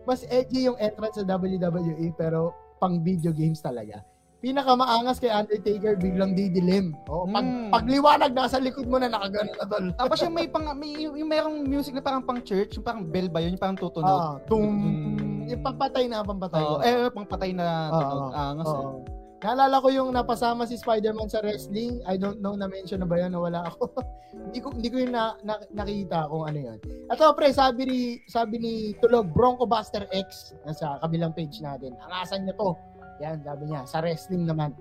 Mas 0.05 0.23
edgy 0.29 0.69
yung 0.69 0.77
entrance 0.77 1.17
sa 1.17 1.25
WWE 1.25 2.13
pero 2.13 2.53
pang 2.77 3.01
video 3.01 3.33
games 3.33 3.59
talaga. 3.63 4.05
Pinakamaangas 4.37 5.17
kay 5.17 5.27
Undertaker 5.27 5.97
biglang 5.97 6.31
didilim. 6.31 6.93
Oh, 7.05 7.25
pag, 7.25 7.41
Mm. 7.41 7.69
pagliwanag 7.69 8.31
nasa 8.31 8.61
likod 8.61 8.85
mo 8.85 9.01
na 9.01 9.09
nakagano 9.09 9.49
na 9.51 9.65
tol. 9.65 9.85
Tapos 9.91 10.17
yung 10.21 10.35
may 10.35 10.45
pang 10.45 10.69
may 10.71 10.93
yung, 10.99 11.17
yung 11.17 11.25
merong 11.27 11.57
music 11.63 11.91
na 11.91 12.01
parang 12.01 12.21
pang 12.21 12.37
church, 12.39 12.77
yung 12.77 12.85
parang 12.85 13.01
bell 13.01 13.27
ba 13.27 13.41
yun, 13.41 13.57
yung 13.57 13.63
parang 13.63 13.75
tutunog. 13.75 14.05
Ah, 14.05 14.37
tum, 14.45 14.61
Mm. 14.61 15.49
yung 15.49 15.61
pampatay 15.63 16.05
na 16.05 16.21
pampatay. 16.21 16.61
Oo, 16.61 16.77
eh 16.79 17.09
pang 17.09 17.25
patay 17.25 17.49
na 17.51 17.65
Oo, 17.87 17.97
tunog. 17.99 18.13
oo. 18.23 18.37
Angas. 18.37 18.67
eh. 18.67 18.77
Oo. 18.77 18.99
Naalala 19.37 19.77
ko 19.77 19.87
yung 19.89 20.09
napasama 20.11 20.65
si 20.65 20.73
Spider-Man 20.75 21.29
sa 21.29 21.39
wrestling. 21.39 22.01
I 22.03 22.17
don't 22.17 22.37
know 22.37 22.53
na 22.53 22.65
mention 22.65 22.97
na 22.97 23.05
ba 23.05 23.17
yan 23.17 23.31
na 23.31 23.39
wala 23.39 23.59
ako. 23.63 23.93
hindi 24.43 24.59
ko 24.59 24.67
hindi 24.69 24.89
ko 24.89 24.97
yung 24.97 25.13
na, 25.13 25.37
na- 25.41 25.61
nakita 25.71 26.25
kung 26.25 26.41
ano 26.43 26.57
yun. 26.59 26.77
At 27.05 27.21
oh, 27.21 27.33
pre, 27.33 27.49
sabi 27.49 27.85
ni 27.85 27.99
sabi 28.25 28.57
ni 28.57 28.73
Tulog 28.97 29.29
Bronco 29.29 29.63
Buster 29.63 30.09
X 30.09 30.53
sa 30.73 30.97
kabilang 30.99 31.31
page 31.31 31.57
natin. 31.59 31.93
Angasan 32.01 32.45
niya 32.45 32.53
to. 32.53 32.73
Yan, 33.19 33.41
sabi 33.41 33.63
niya, 33.67 33.83
sa 33.83 33.99
wrestling 33.99 34.45
naman. 34.45 34.73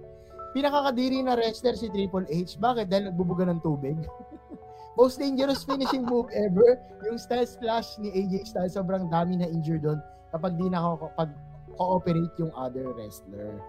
Pinakakadiri 0.53 1.21
na 1.21 1.37
wrestler 1.37 1.77
si 1.77 1.89
Triple 1.89 2.25
H. 2.29 2.57
Bakit? 2.57 2.89
Dahil 2.89 3.13
nagbubuga 3.13 3.45
ng 3.45 3.61
tubig. 3.61 3.97
Most 4.99 5.21
dangerous 5.21 5.61
finishing 5.61 6.09
move 6.09 6.33
ever. 6.33 6.81
Yung 7.05 7.21
style 7.21 7.45
splash 7.45 8.01
ni 8.01 8.09
AJ 8.09 8.49
Styles, 8.49 8.73
sobrang 8.73 9.13
dami 9.13 9.37
na 9.37 9.45
injured 9.45 9.85
doon 9.85 10.01
kapag 10.33 10.57
di 10.57 10.73
na 10.73 10.81
pag 11.13 11.29
cooperate 11.77 12.33
yung 12.41 12.49
other 12.57 12.89
wrestler. 12.97 13.61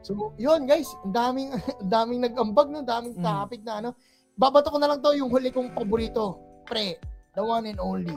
So, 0.00 0.32
yun 0.40 0.64
guys, 0.64 0.88
ang 1.04 1.12
daming 1.12 1.52
daming 1.92 2.24
nag-ambag 2.24 2.72
no, 2.72 2.80
daming 2.80 3.20
Mm. 3.20 3.24
topic 3.24 3.60
na 3.60 3.84
ano. 3.84 3.90
Babato 4.32 4.72
ko 4.72 4.80
na 4.80 4.88
lang 4.88 5.04
to 5.04 5.12
yung 5.12 5.28
huli 5.28 5.52
kong 5.52 5.76
paborito. 5.76 6.40
Pre, 6.64 6.96
the 7.36 7.44
one 7.44 7.68
and 7.68 7.76
only, 7.76 8.16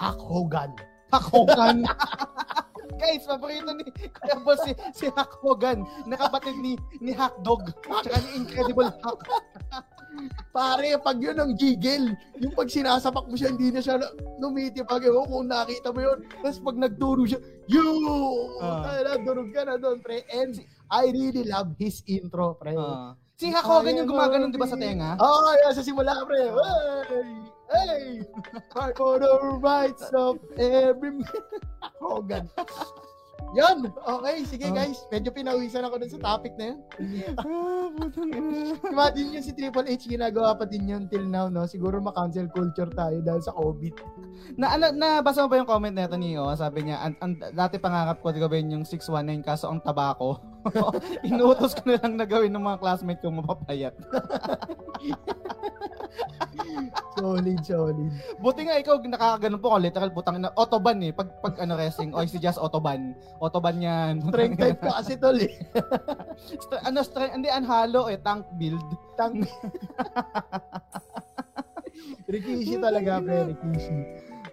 Hulk 0.00 0.16
Hogan. 0.16 0.72
Hulk 1.12 1.28
Hogan. 1.28 1.84
Guys, 2.98 3.22
paborito 3.30 3.70
ni 3.78 3.86
Kuya 3.86 4.36
Boss 4.42 4.58
si, 4.66 4.74
si 4.90 5.06
Hulk 5.06 5.38
Hogan, 5.38 5.86
nakapatid 6.10 6.58
ni 6.58 6.74
ni 6.98 7.14
Hack 7.14 7.38
Dog, 7.46 7.62
tsaka 8.02 8.18
ni 8.26 8.42
Incredible 8.42 8.90
Hulk. 8.90 9.22
Pare, 10.56 10.98
pag 10.98 11.22
yun 11.22 11.38
ang 11.38 11.54
gigil, 11.54 12.10
yung 12.42 12.50
pag 12.58 12.66
sinasapak 12.66 13.30
mo 13.30 13.38
siya, 13.38 13.54
hindi 13.54 13.70
na 13.70 13.78
siya 13.78 14.02
lumitipag. 14.42 15.06
Ewan 15.06 15.30
kung 15.30 15.46
nakita 15.46 15.94
mo 15.94 16.00
yun. 16.02 16.18
Tapos 16.42 16.58
pag 16.58 16.76
nagturo 16.80 17.22
siya, 17.22 17.38
you! 17.70 17.86
Ah. 18.58 18.98
Uh. 18.98 19.22
durog 19.22 19.54
ka 19.54 19.62
na 19.62 19.78
doon, 19.78 20.02
pre. 20.02 20.26
And 20.34 20.58
I 20.90 21.14
really 21.14 21.46
love 21.46 21.78
his 21.78 22.02
intro, 22.10 22.58
pre. 22.58 22.74
Ah. 22.74 23.14
si 23.38 23.54
Hulk 23.54 23.62
Hogan 23.62 24.02
yung 24.02 24.10
gumaganon 24.10 24.50
'di 24.50 24.58
ba 24.58 24.66
sa 24.66 24.74
tenga? 24.74 25.14
Oo, 25.22 25.30
oh, 25.46 25.54
yeah, 25.54 25.70
sa 25.70 25.86
simula, 25.86 26.18
pre. 26.26 26.50
Hey! 26.50 27.57
Hey! 27.68 28.24
For 28.96 29.18
the 29.20 29.60
rights 29.60 30.08
of 30.16 30.40
every 30.56 31.20
man. 31.20 31.28
Hogan. 32.00 32.48
Yan. 33.56 33.88
Okay, 33.88 34.44
sige 34.44 34.68
Oh. 34.68 34.76
guys. 34.76 35.00
Medyo 35.08 35.32
pinawisan 35.32 35.80
ako 35.80 36.04
dun 36.04 36.12
sa 36.12 36.20
topic 36.20 36.52
na 36.60 36.76
yun. 36.76 36.78
Ah. 37.40 37.88
Imagine 38.92 39.40
yun 39.40 39.44
si 39.44 39.56
Triple 39.56 39.88
H 39.88 40.04
ginagawa 40.04 40.52
pa 40.52 40.68
din 40.68 40.84
yun 40.84 41.08
till 41.08 41.24
now, 41.24 41.48
no? 41.48 41.64
Siguro 41.64 41.96
ma-cancel 41.96 42.52
culture 42.52 42.92
tayo 42.92 43.24
dahil 43.24 43.40
sa 43.40 43.56
COVID. 43.56 43.94
Na, 44.60 44.76
na, 44.76 44.92
nabasa 44.92 45.40
mo 45.40 45.48
ba 45.48 45.56
yung 45.56 45.70
comment 45.70 45.96
nito 45.96 46.16
ni 46.20 46.36
O? 46.36 46.52
Sabi 46.52 46.88
niya, 46.88 47.00
an, 47.00 47.16
an, 47.24 47.40
dati 47.56 47.80
pangarap 47.80 48.20
ko 48.20 48.28
gawin 48.36 48.68
yung 48.68 48.84
619 48.84 49.40
kaso 49.40 49.72
ang 49.72 49.80
tabako. 49.80 50.57
Inuutos 51.28 51.74
ko 51.74 51.82
na 51.86 51.98
lang 52.00 52.14
na 52.18 52.26
gawin 52.26 52.52
ng 52.52 52.64
mga 52.64 52.80
classmate 52.80 53.20
ko 53.22 53.30
mapapayat. 53.30 53.94
Solid, 57.18 57.60
solid. 57.66 58.10
Buti 58.38 58.70
nga 58.70 58.78
ikaw 58.78 59.02
nakakaganon 59.02 59.58
po 59.58 59.74
ko, 59.74 59.78
literal 59.82 60.10
putang 60.14 60.38
na 60.38 60.54
autoban 60.54 61.02
eh. 61.02 61.10
Pag 61.10 61.34
pag 61.42 61.58
ano 61.58 61.74
wrestling, 61.74 62.14
oy 62.14 62.30
si 62.30 62.38
Just 62.38 62.62
autoban. 62.62 63.14
Autoban 63.42 63.82
yan. 63.82 64.22
Strength 64.30 64.58
type 64.62 64.78
ka 64.78 65.02
kasi 65.02 65.18
tol 65.18 65.34
eh. 65.34 65.50
Stra- 66.38 66.84
ano 66.86 67.02
strength, 67.02 67.34
hindi 67.34 67.50
unhalo 67.50 68.06
eh, 68.06 68.18
tank 68.22 68.46
build. 68.54 68.86
Tang... 69.18 69.34
Rikishi 72.30 72.78
talaga, 72.78 73.18
pre. 73.18 73.50
Rikishi. 73.50 73.94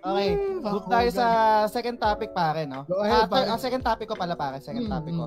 Okay, 0.05 0.37
Mm, 0.37 0.61
move 0.61 0.85
tayo 0.85 1.09
sa 1.09 1.25
second 1.65 1.97
topic 1.97 2.29
pare, 2.29 2.69
no? 2.69 2.85
Go 2.85 3.01
ahead, 3.01 3.11
Ah, 3.15 3.25
third- 3.25 3.49
pare. 3.49 3.49
ah, 3.49 3.57
second 3.57 3.81
topic 3.81 4.05
ko 4.05 4.13
pala 4.13 4.37
pare, 4.37 4.61
second 4.61 4.85
topic 4.85 5.09
mm. 5.11 5.17
ko. 5.17 5.25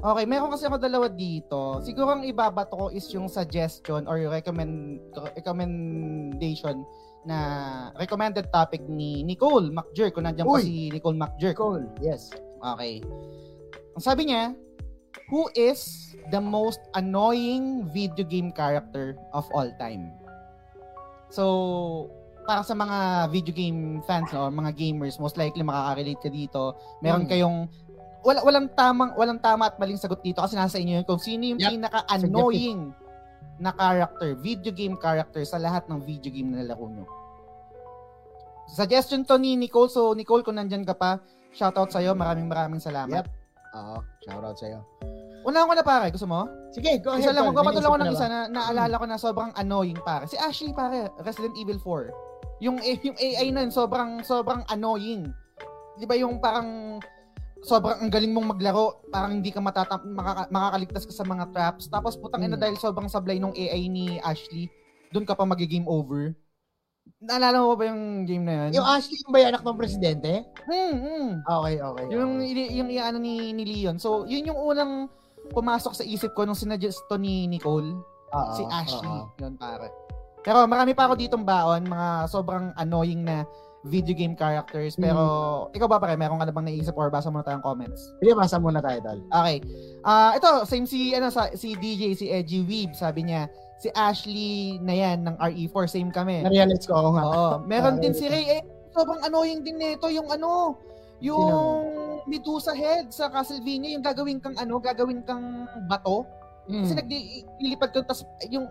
Okay, 0.00 0.24
meron 0.26 0.50
kasi 0.50 0.66
ako 0.66 0.82
dalawa 0.82 1.06
dito. 1.06 1.78
Siguro 1.84 2.18
ang 2.18 2.26
ibabato 2.26 2.74
ko 2.74 2.86
is 2.90 3.06
yung 3.12 3.30
suggestion 3.30 4.08
or 4.08 4.18
yung 4.18 4.32
recommend 4.32 4.98
recommendation 5.36 6.82
na 7.22 7.38
recommended 7.94 8.48
topic 8.50 8.80
ni 8.88 9.22
Nicole 9.22 9.70
McJerk. 9.70 10.16
Kung 10.16 10.24
nandiyan 10.24 10.48
pa 10.48 10.58
Uy! 10.58 10.64
si 10.64 10.74
Nicole 10.90 11.14
McJerk. 11.14 11.54
Cool. 11.54 11.84
Yes. 12.00 12.32
Okay. 12.58 13.04
Ang 13.94 14.02
sabi 14.02 14.32
niya, 14.32 14.56
who 15.28 15.46
is 15.52 15.84
the 16.32 16.40
most 16.40 16.80
annoying 16.96 17.86
video 17.92 18.24
game 18.24 18.50
character 18.50 19.14
of 19.30 19.44
all 19.52 19.68
time? 19.76 20.08
So, 21.28 22.08
para 22.46 22.62
sa 22.64 22.74
mga 22.74 23.28
video 23.30 23.52
game 23.54 24.00
fans 24.04 24.30
no, 24.32 24.46
or 24.46 24.50
mga 24.50 24.72
gamers, 24.74 25.20
most 25.20 25.36
likely 25.36 25.62
makaka-relate 25.62 26.20
ka 26.20 26.30
dito. 26.30 26.62
Meron 27.00 27.24
Mm. 27.26 27.30
kayong 27.30 27.58
wala 28.20 28.44
walang 28.44 28.68
tamang 28.76 29.16
walang 29.16 29.40
tama 29.40 29.72
at 29.72 29.80
maling 29.80 29.96
sagot 29.96 30.20
dito 30.20 30.44
kasi 30.44 30.52
nasa 30.52 30.76
inyo 30.76 31.00
yun 31.00 31.06
kung 31.08 31.20
sino 31.20 31.42
yung 31.44 31.60
Yep. 31.60 31.72
pinaka-annoying 31.72 32.80
na 33.60 33.72
character, 33.76 34.36
video 34.40 34.72
game 34.72 34.96
character 34.96 35.44
sa 35.44 35.60
lahat 35.60 35.84
ng 35.88 36.00
video 36.00 36.32
game 36.32 36.52
na 36.52 36.64
nalaro 36.64 36.88
nyo. 36.88 37.04
Suggestion 38.70 39.26
to 39.26 39.36
ni 39.36 39.58
Nicole. 39.58 39.90
So, 39.90 40.14
Nicole, 40.14 40.46
kung 40.46 40.56
nandyan 40.56 40.86
ka 40.86 40.94
pa, 40.94 41.18
shoutout 41.52 41.90
sa'yo. 41.90 42.14
Maraming 42.14 42.46
maraming 42.46 42.80
salamat. 42.80 43.26
Yep. 43.26 43.76
Oo, 43.76 43.96
shoutout 44.22 44.56
sa'yo. 44.56 44.80
Una 45.42 45.64
ko 45.66 45.72
na 45.74 45.82
pare, 45.84 46.12
gusto 46.12 46.28
mo? 46.28 46.46
Sige, 46.70 47.00
go 47.02 47.16
ahead. 47.16 47.24
Isa 47.24 47.32
lang, 47.32 47.50
May 47.50 47.80
ko 47.80 47.96
ng 47.98 48.12
isa 48.12 48.28
na 48.28 48.46
naalala 48.46 48.94
ko 49.00 49.06
na 49.08 49.16
sobrang 49.16 49.50
annoying 49.56 49.98
pare. 50.04 50.28
Si 50.28 50.36
Ashley 50.36 50.70
pare, 50.70 51.10
Resident 51.24 51.56
Evil 51.58 51.80
4. 51.82 52.29
Yung, 52.60 52.76
yung 52.78 53.16
AI 53.16 53.48
nun, 53.50 53.72
sobrang, 53.72 54.20
sobrang 54.22 54.62
annoying. 54.68 55.28
Di 55.96 56.04
ba 56.04 56.14
yung 56.14 56.38
parang 56.38 57.00
sobrang 57.60 58.00
ang 58.00 58.08
galing 58.08 58.32
mong 58.32 58.56
maglaro, 58.56 59.04
parang 59.08 59.36
hindi 59.36 59.52
ka 59.52 59.60
matata- 59.60 60.00
makaka- 60.00 60.48
makakaligtas 60.48 61.04
ka 61.04 61.12
sa 61.12 61.24
mga 61.24 61.52
traps. 61.52 61.88
Tapos 61.88 62.16
putang 62.16 62.40
ina 62.40 62.56
Hmm. 62.56 62.62
dahil 62.62 62.76
sobrang 62.76 63.08
sablay 63.08 63.36
nung 63.36 63.52
AI 63.52 63.84
ni 63.86 64.16
Ashley, 64.20 64.68
doon 65.12 65.28
ka 65.28 65.36
pa 65.36 65.44
magigame 65.44 65.84
over. 65.84 66.32
Naalala 67.20 67.60
mo 67.60 67.76
ba 67.76 67.84
yung 67.84 68.24
game 68.24 68.44
na 68.44 68.68
yun? 68.68 68.80
Yung 68.80 68.86
Ashley 68.88 69.20
yung 69.20 69.32
ba 69.32 69.44
anak 69.44 69.60
ng 69.60 69.76
presidente? 69.76 70.32
Hmm, 70.64 70.94
hmm. 70.96 71.28
Okay, 71.44 71.74
okay. 71.76 72.04
Yung, 72.16 72.32
okay. 72.40 72.68
yung, 72.72 72.88
yung, 72.88 73.04
ano 73.04 73.18
ni, 73.20 73.52
ni 73.52 73.64
Leon. 73.66 74.00
So, 74.00 74.24
yun 74.24 74.48
yung 74.48 74.56
unang 74.56 75.12
pumasok 75.52 75.92
sa 75.92 76.04
isip 76.06 76.32
ko 76.32 76.48
nung 76.48 76.56
sinuggest 76.56 77.04
to 77.08 77.20
ni 77.20 77.44
Nicole. 77.44 77.92
Oo, 78.30 78.52
si 78.56 78.62
Ashley. 78.72 79.04
oo. 79.04 79.28
Yun, 79.36 79.58
pare. 79.60 79.92
Pero 80.40 80.64
marami 80.64 80.96
pa 80.96 81.08
ako 81.08 81.14
ditong 81.20 81.44
baon, 81.44 81.84
mga 81.84 82.08
sobrang 82.28 82.72
annoying 82.80 83.24
na 83.24 83.44
video 83.84 84.12
game 84.12 84.36
characters. 84.36 84.96
Pero, 85.00 85.68
ikaw 85.72 85.88
ba 85.88 85.96
pare, 85.96 86.12
meron 86.16 86.36
ka 86.36 86.48
na 86.48 86.52
bang 86.52 86.68
naisip 86.68 86.92
or 87.00 87.08
basa 87.08 87.32
muna 87.32 87.44
tayong 87.44 87.64
comments? 87.64 88.12
Sige, 88.20 88.36
basa 88.36 88.60
muna 88.60 88.84
tayo, 88.84 89.00
Tol. 89.00 89.20
Okay. 89.32 89.56
Ah, 90.04 90.36
ito, 90.36 90.68
same 90.68 90.84
si, 90.84 91.16
ano, 91.16 91.32
sa, 91.32 91.48
si 91.56 91.72
DJ, 91.76 92.12
si 92.12 92.28
Edgy 92.28 92.60
Weeb, 92.60 92.92
sabi 92.92 93.28
niya, 93.28 93.48
si 93.80 93.88
Ashley 93.96 94.76
na 94.84 94.92
yan 94.92 95.24
ng 95.24 95.36
RE4, 95.40 95.88
same 95.88 96.12
kami. 96.12 96.44
Na-realize 96.44 96.84
ko 96.84 96.92
ako 97.00 97.08
nga. 97.16 97.24
Oo. 97.24 97.48
Meron 97.64 98.04
din 98.04 98.12
si 98.12 98.28
Ray, 98.28 98.60
eh, 98.60 98.62
sobrang 98.92 99.24
annoying 99.24 99.64
din 99.64 99.80
nito, 99.80 100.12
yung 100.12 100.28
ano, 100.28 100.76
yung 101.24 102.20
Medusa 102.28 102.76
head 102.76 103.08
sa 103.08 103.32
Castlevania, 103.32 103.96
yung 103.96 104.04
gagawin 104.04 104.44
kang 104.44 104.56
ano, 104.60 104.76
gagawin 104.76 105.24
kang 105.24 105.64
bato. 105.88 106.28
Mm. 106.68 106.84
Kasi 106.84 106.92
naglilipad 107.00 107.90
ko, 107.96 108.04
tapos 108.04 108.28
yung, 108.52 108.68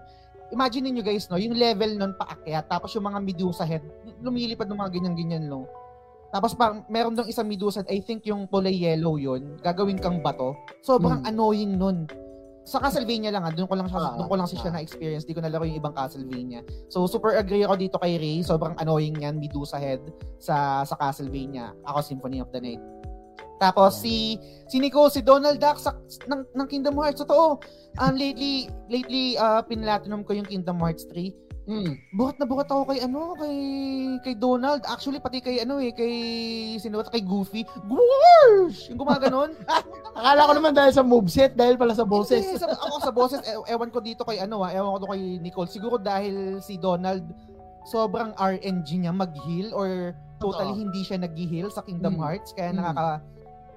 imagine 0.49 0.89
niyo 0.89 1.03
guys, 1.03 1.29
no, 1.29 1.37
yung 1.37 1.53
level 1.53 1.95
nun 1.95 2.13
paakyat, 2.15 2.65
tapos 2.67 2.93
yung 2.93 3.05
mga 3.05 3.19
Medusa 3.21 3.63
head, 3.63 3.83
lumilipad 4.19 4.67
ng 4.67 4.79
mga 4.79 4.91
ganyan-ganyan, 4.91 5.45
no. 5.45 5.69
Tapos 6.29 6.53
parang 6.53 6.85
meron 6.85 7.17
dong 7.17 7.25
isang 7.25 7.49
Medusa, 7.49 7.81
I 7.89 8.01
think 8.01 8.25
yung 8.25 8.45
kulay 8.45 8.73
yellow 8.73 9.17
yun, 9.17 9.57
gagawin 9.61 9.97
kang 9.97 10.21
bato. 10.21 10.53
Sobrang 10.81 11.25
Hmm. 11.25 11.29
annoying 11.29 11.73
nun. 11.73 12.05
Sa 12.69 12.77
Castlevania 12.77 13.33
lang, 13.33 13.41
ah, 13.41 13.49
doon 13.49 13.65
ko 13.65 13.73
lang 13.73 13.89
siya, 13.89 13.97
Ah, 13.97 14.13
doon 14.13 14.29
ko 14.29 14.35
lang 14.37 14.45
siya 14.45 14.69
ah. 14.69 14.73
na-experience, 14.77 15.25
di 15.25 15.33
ko 15.33 15.41
nalaro 15.41 15.65
yung 15.65 15.81
ibang 15.81 15.95
Castlevania. 15.97 16.61
So 16.85 17.09
super 17.09 17.33
agree 17.33 17.65
ako 17.65 17.81
dito 17.81 17.97
kay 17.97 18.21
Ray, 18.21 18.45
sobrang 18.45 18.77
annoying 18.77 19.17
yan, 19.17 19.41
Medusa 19.41 19.81
head 19.81 20.05
sa 20.37 20.85
sa 20.85 20.93
Castlevania. 20.93 21.73
Ako 21.81 22.05
Symphony 22.05 22.37
of 22.37 22.53
the 22.53 22.61
Night. 22.61 22.83
Tapos 23.59 23.99
si 23.99 24.39
si 24.71 24.79
Nico, 24.79 25.11
si 25.11 25.19
Donald 25.19 25.59
Duck 25.59 25.77
sa, 25.77 25.93
ng, 26.25 26.47
ng 26.55 26.67
Kingdom 26.67 26.95
Hearts. 26.95 27.19
Totoo. 27.19 27.59
Um, 27.99 28.13
lately, 28.15 28.71
lately, 28.87 29.35
uh, 29.35 29.59
pinlatinum 29.61 30.23
ko 30.23 30.31
yung 30.33 30.47
Kingdom 30.47 30.79
Hearts 30.79 31.03
3. 31.11 31.49
Mm. 31.69 31.93
Buhat 32.17 32.41
na 32.41 32.49
buhat 32.49 32.65
ako 32.65 32.89
kay 32.89 33.05
ano, 33.05 33.37
kay 33.37 33.57
kay 34.25 34.33
Donald. 34.33 34.81
Actually, 34.89 35.21
pati 35.21 35.37
kay 35.37 35.61
ano 35.61 35.77
eh, 35.77 35.93
kay 35.93 36.13
sino? 36.81 37.05
Kay 37.05 37.21
Goofy. 37.21 37.61
Goosh! 37.85 38.89
Yung 38.89 38.97
gumaganon. 38.97 39.53
Akala 40.17 40.49
ko 40.49 40.53
naman 40.57 40.73
dahil 40.73 40.97
sa 40.97 41.05
moveset, 41.05 41.53
dahil 41.53 41.77
pala 41.77 41.93
sa 41.93 42.09
boses. 42.09 42.41
Hindi, 42.41 42.57
sa, 42.57 42.73
ako 42.73 42.95
sa 43.05 43.13
boses, 43.13 43.39
e- 43.45 43.69
ewan 43.69 43.93
ko 43.93 44.01
dito 44.01 44.25
kay 44.25 44.41
ano 44.41 44.65
ah, 44.65 44.73
ewan 44.73 44.97
ko 44.97 45.13
kay 45.13 45.37
Nicole. 45.37 45.69
Siguro 45.69 46.01
dahil 46.01 46.57
si 46.57 46.81
Donald, 46.81 47.21
sobrang 47.85 48.33
RNG 48.33 49.05
niya 49.05 49.13
mag-heal 49.13 49.69
or 49.69 50.17
totally 50.41 50.73
hindi 50.73 51.05
siya 51.05 51.21
nag-heal 51.21 51.69
sa 51.69 51.85
Kingdom 51.85 52.17
Mm. 52.17 52.21
Hearts. 52.23 52.49
Kaya 52.57 52.73
Mm. 52.73 53.21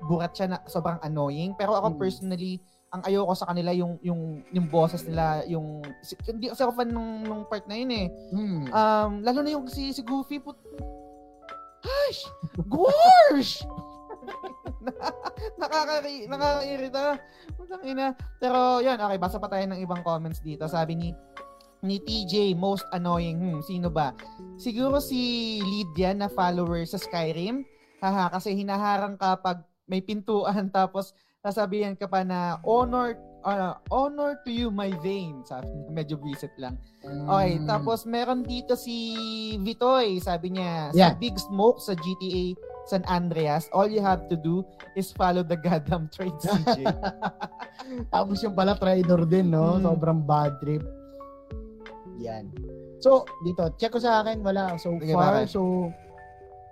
Nakakaburat 0.03 0.33
siya 0.35 0.47
na 0.51 0.59
sobrang 0.67 0.99
annoying. 1.03 1.55
Pero 1.55 1.79
ako 1.79 1.95
Mm. 1.95 1.99
personally, 1.99 2.55
ang 2.93 3.03
ayoko 3.09 3.33
sa 3.33 3.49
kanila 3.49 3.73
yung 3.73 3.97
yung 4.05 4.45
yung 4.53 4.67
boses 4.69 5.01
nila 5.09 5.41
yung 5.49 5.81
hindi 6.29 6.53
kasi 6.53 6.61
ako 6.61 6.77
fan 6.77 6.93
nung, 6.93 7.25
nung 7.25 7.43
part 7.49 7.65
na 7.65 7.79
yun 7.79 7.89
eh. 7.89 8.07
Mm. 8.35 8.65
Um, 8.69 9.11
lalo 9.25 9.39
na 9.41 9.51
yung 9.55 9.65
si, 9.65 9.95
si 9.95 10.03
Goofy 10.05 10.43
put 10.43 10.59
Hush! 11.83 12.23
Gorsh! 12.71 13.67
Nakakari, 15.59 16.31
nakakairita. 16.31 17.19
Putang 17.59 17.83
ina. 17.83 18.15
Pero 18.39 18.79
yan, 18.79 18.95
okay, 18.95 19.19
basa 19.19 19.43
pa 19.43 19.51
tayo 19.51 19.67
ng 19.67 19.83
ibang 19.83 19.99
comments 20.07 20.39
dito. 20.39 20.63
Sabi 20.71 20.95
ni 20.95 21.09
ni 21.83 21.99
TJ, 21.99 22.55
most 22.55 22.87
annoying. 22.95 23.35
Hmm, 23.35 23.59
sino 23.67 23.91
ba? 23.91 24.15
Siguro 24.55 25.03
si 25.03 25.59
Lydia 25.59 26.15
na 26.15 26.31
follower 26.31 26.87
sa 26.87 27.03
Skyrim. 27.03 27.67
Haha, 27.99 28.31
kasi 28.31 28.55
hinaharang 28.55 29.19
ka 29.19 29.35
pag 29.43 29.67
may 29.93 30.01
pintuan 30.01 30.73
tapos 30.73 31.13
sasabihan 31.39 31.93
ka 31.93 32.09
pa 32.09 32.25
na 32.25 32.57
honor 32.63 33.13
uh, 33.43 33.77
honor 33.91 34.39
to 34.41 34.51
you 34.51 34.71
my 34.71 34.89
vein. 35.03 35.43
Sabi 35.45 35.69
medyo 35.91 36.17
visit 36.17 36.55
lang. 36.57 36.79
Okay, 37.03 37.59
Mm. 37.59 37.67
tapos 37.67 38.07
meron 38.07 38.41
dito 38.41 38.73
si 38.73 38.95
Vitoy, 39.61 40.17
sabi 40.17 40.55
niya, 40.55 40.95
Yeah. 40.95 41.13
sa 41.13 41.19
Big 41.19 41.35
Smoke 41.37 41.83
sa 41.83 41.93
GTA 41.93 42.55
San 42.83 43.03
Andreas, 43.07 43.67
all 43.71 43.87
you 43.87 43.99
have 43.99 44.27
to 44.27 44.35
do 44.35 44.63
is 44.95 45.11
follow 45.13 45.43
the 45.43 45.55
goddamn 45.55 46.07
trade 46.09 46.35
CJ. 46.43 46.87
Tapos 48.09 48.39
yung 48.41 48.55
pala 48.55 48.75
trader 48.75 49.23
din, 49.23 49.51
no? 49.51 49.77
Mm. 49.77 49.83
Sobrang 49.85 50.21
bad 50.23 50.59
trip. 50.59 50.83
Yan. 52.19 52.51
So, 52.99 53.27
dito, 53.43 53.67
check 53.77 53.91
ko 53.91 53.99
sa 53.99 54.23
akin, 54.23 54.43
wala 54.43 54.79
so 54.79 54.95
Sige, 54.95 55.11
far. 55.11 55.43
bakit? 55.43 55.51
So, 55.51 55.91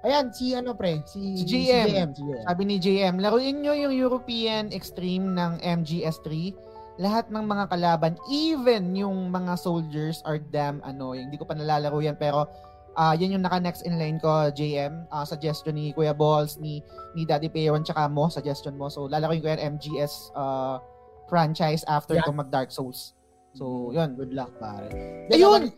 ayan, 0.03 0.31
si 0.31 0.53
ano 0.53 0.73
pre? 0.73 1.03
Si, 1.05 1.37
Si 1.37 1.45
GM. 1.45 1.87
Si 1.87 1.93
GM, 1.93 2.11
si 2.13 2.23
GM. 2.23 2.43
sabi 2.45 2.63
ni 2.65 2.77
JM, 2.77 3.15
laruin 3.19 3.61
nyo 3.61 3.73
yung 3.73 3.93
European 3.93 4.69
Extreme 4.71 5.33
ng 5.33 5.61
MGS3. 5.61 6.55
Lahat 6.97 7.29
ng 7.29 7.41
mga 7.41 7.65
kalaban, 7.69 8.13
even 8.29 8.93
yung 8.93 9.29
mga 9.29 9.57
soldiers 9.57 10.21
are 10.23 10.37
damn 10.37 10.85
annoying. 10.85 11.29
Hindi 11.29 11.41
ko 11.41 11.49
pa 11.49 11.57
nalalaro 11.57 11.97
yan, 11.99 12.15
pero 12.15 12.45
ah 12.93 13.15
yan 13.15 13.33
yung 13.33 13.45
naka-next 13.45 13.89
in 13.89 13.97
line 13.97 14.21
ko, 14.21 14.29
JM. 14.51 15.09
Ah, 15.09 15.25
suggestion 15.25 15.75
ni 15.75 15.93
Kuya 15.93 16.13
Balls, 16.13 16.61
ni, 16.61 16.85
ni 17.15 17.25
Daddy 17.25 17.49
Payon, 17.49 17.81
tsaka 17.81 18.05
mo, 18.05 18.29
suggestion 18.29 18.77
mo. 18.77 18.93
So, 18.93 19.09
lalaroin 19.09 19.41
ko 19.41 19.49
yan 19.49 19.81
MGS 19.81 20.33
ah, 20.35 20.77
franchise 21.25 21.87
after 21.87 22.19
Yeah. 22.19 22.27
ko 22.27 22.35
mag-Dark 22.35 22.69
Souls. 22.69 23.17
So, 23.51 23.91
yun. 23.91 24.15
Good 24.15 24.31
luck, 24.31 24.53
pare. 24.61 24.91
Ayun! 25.31 25.73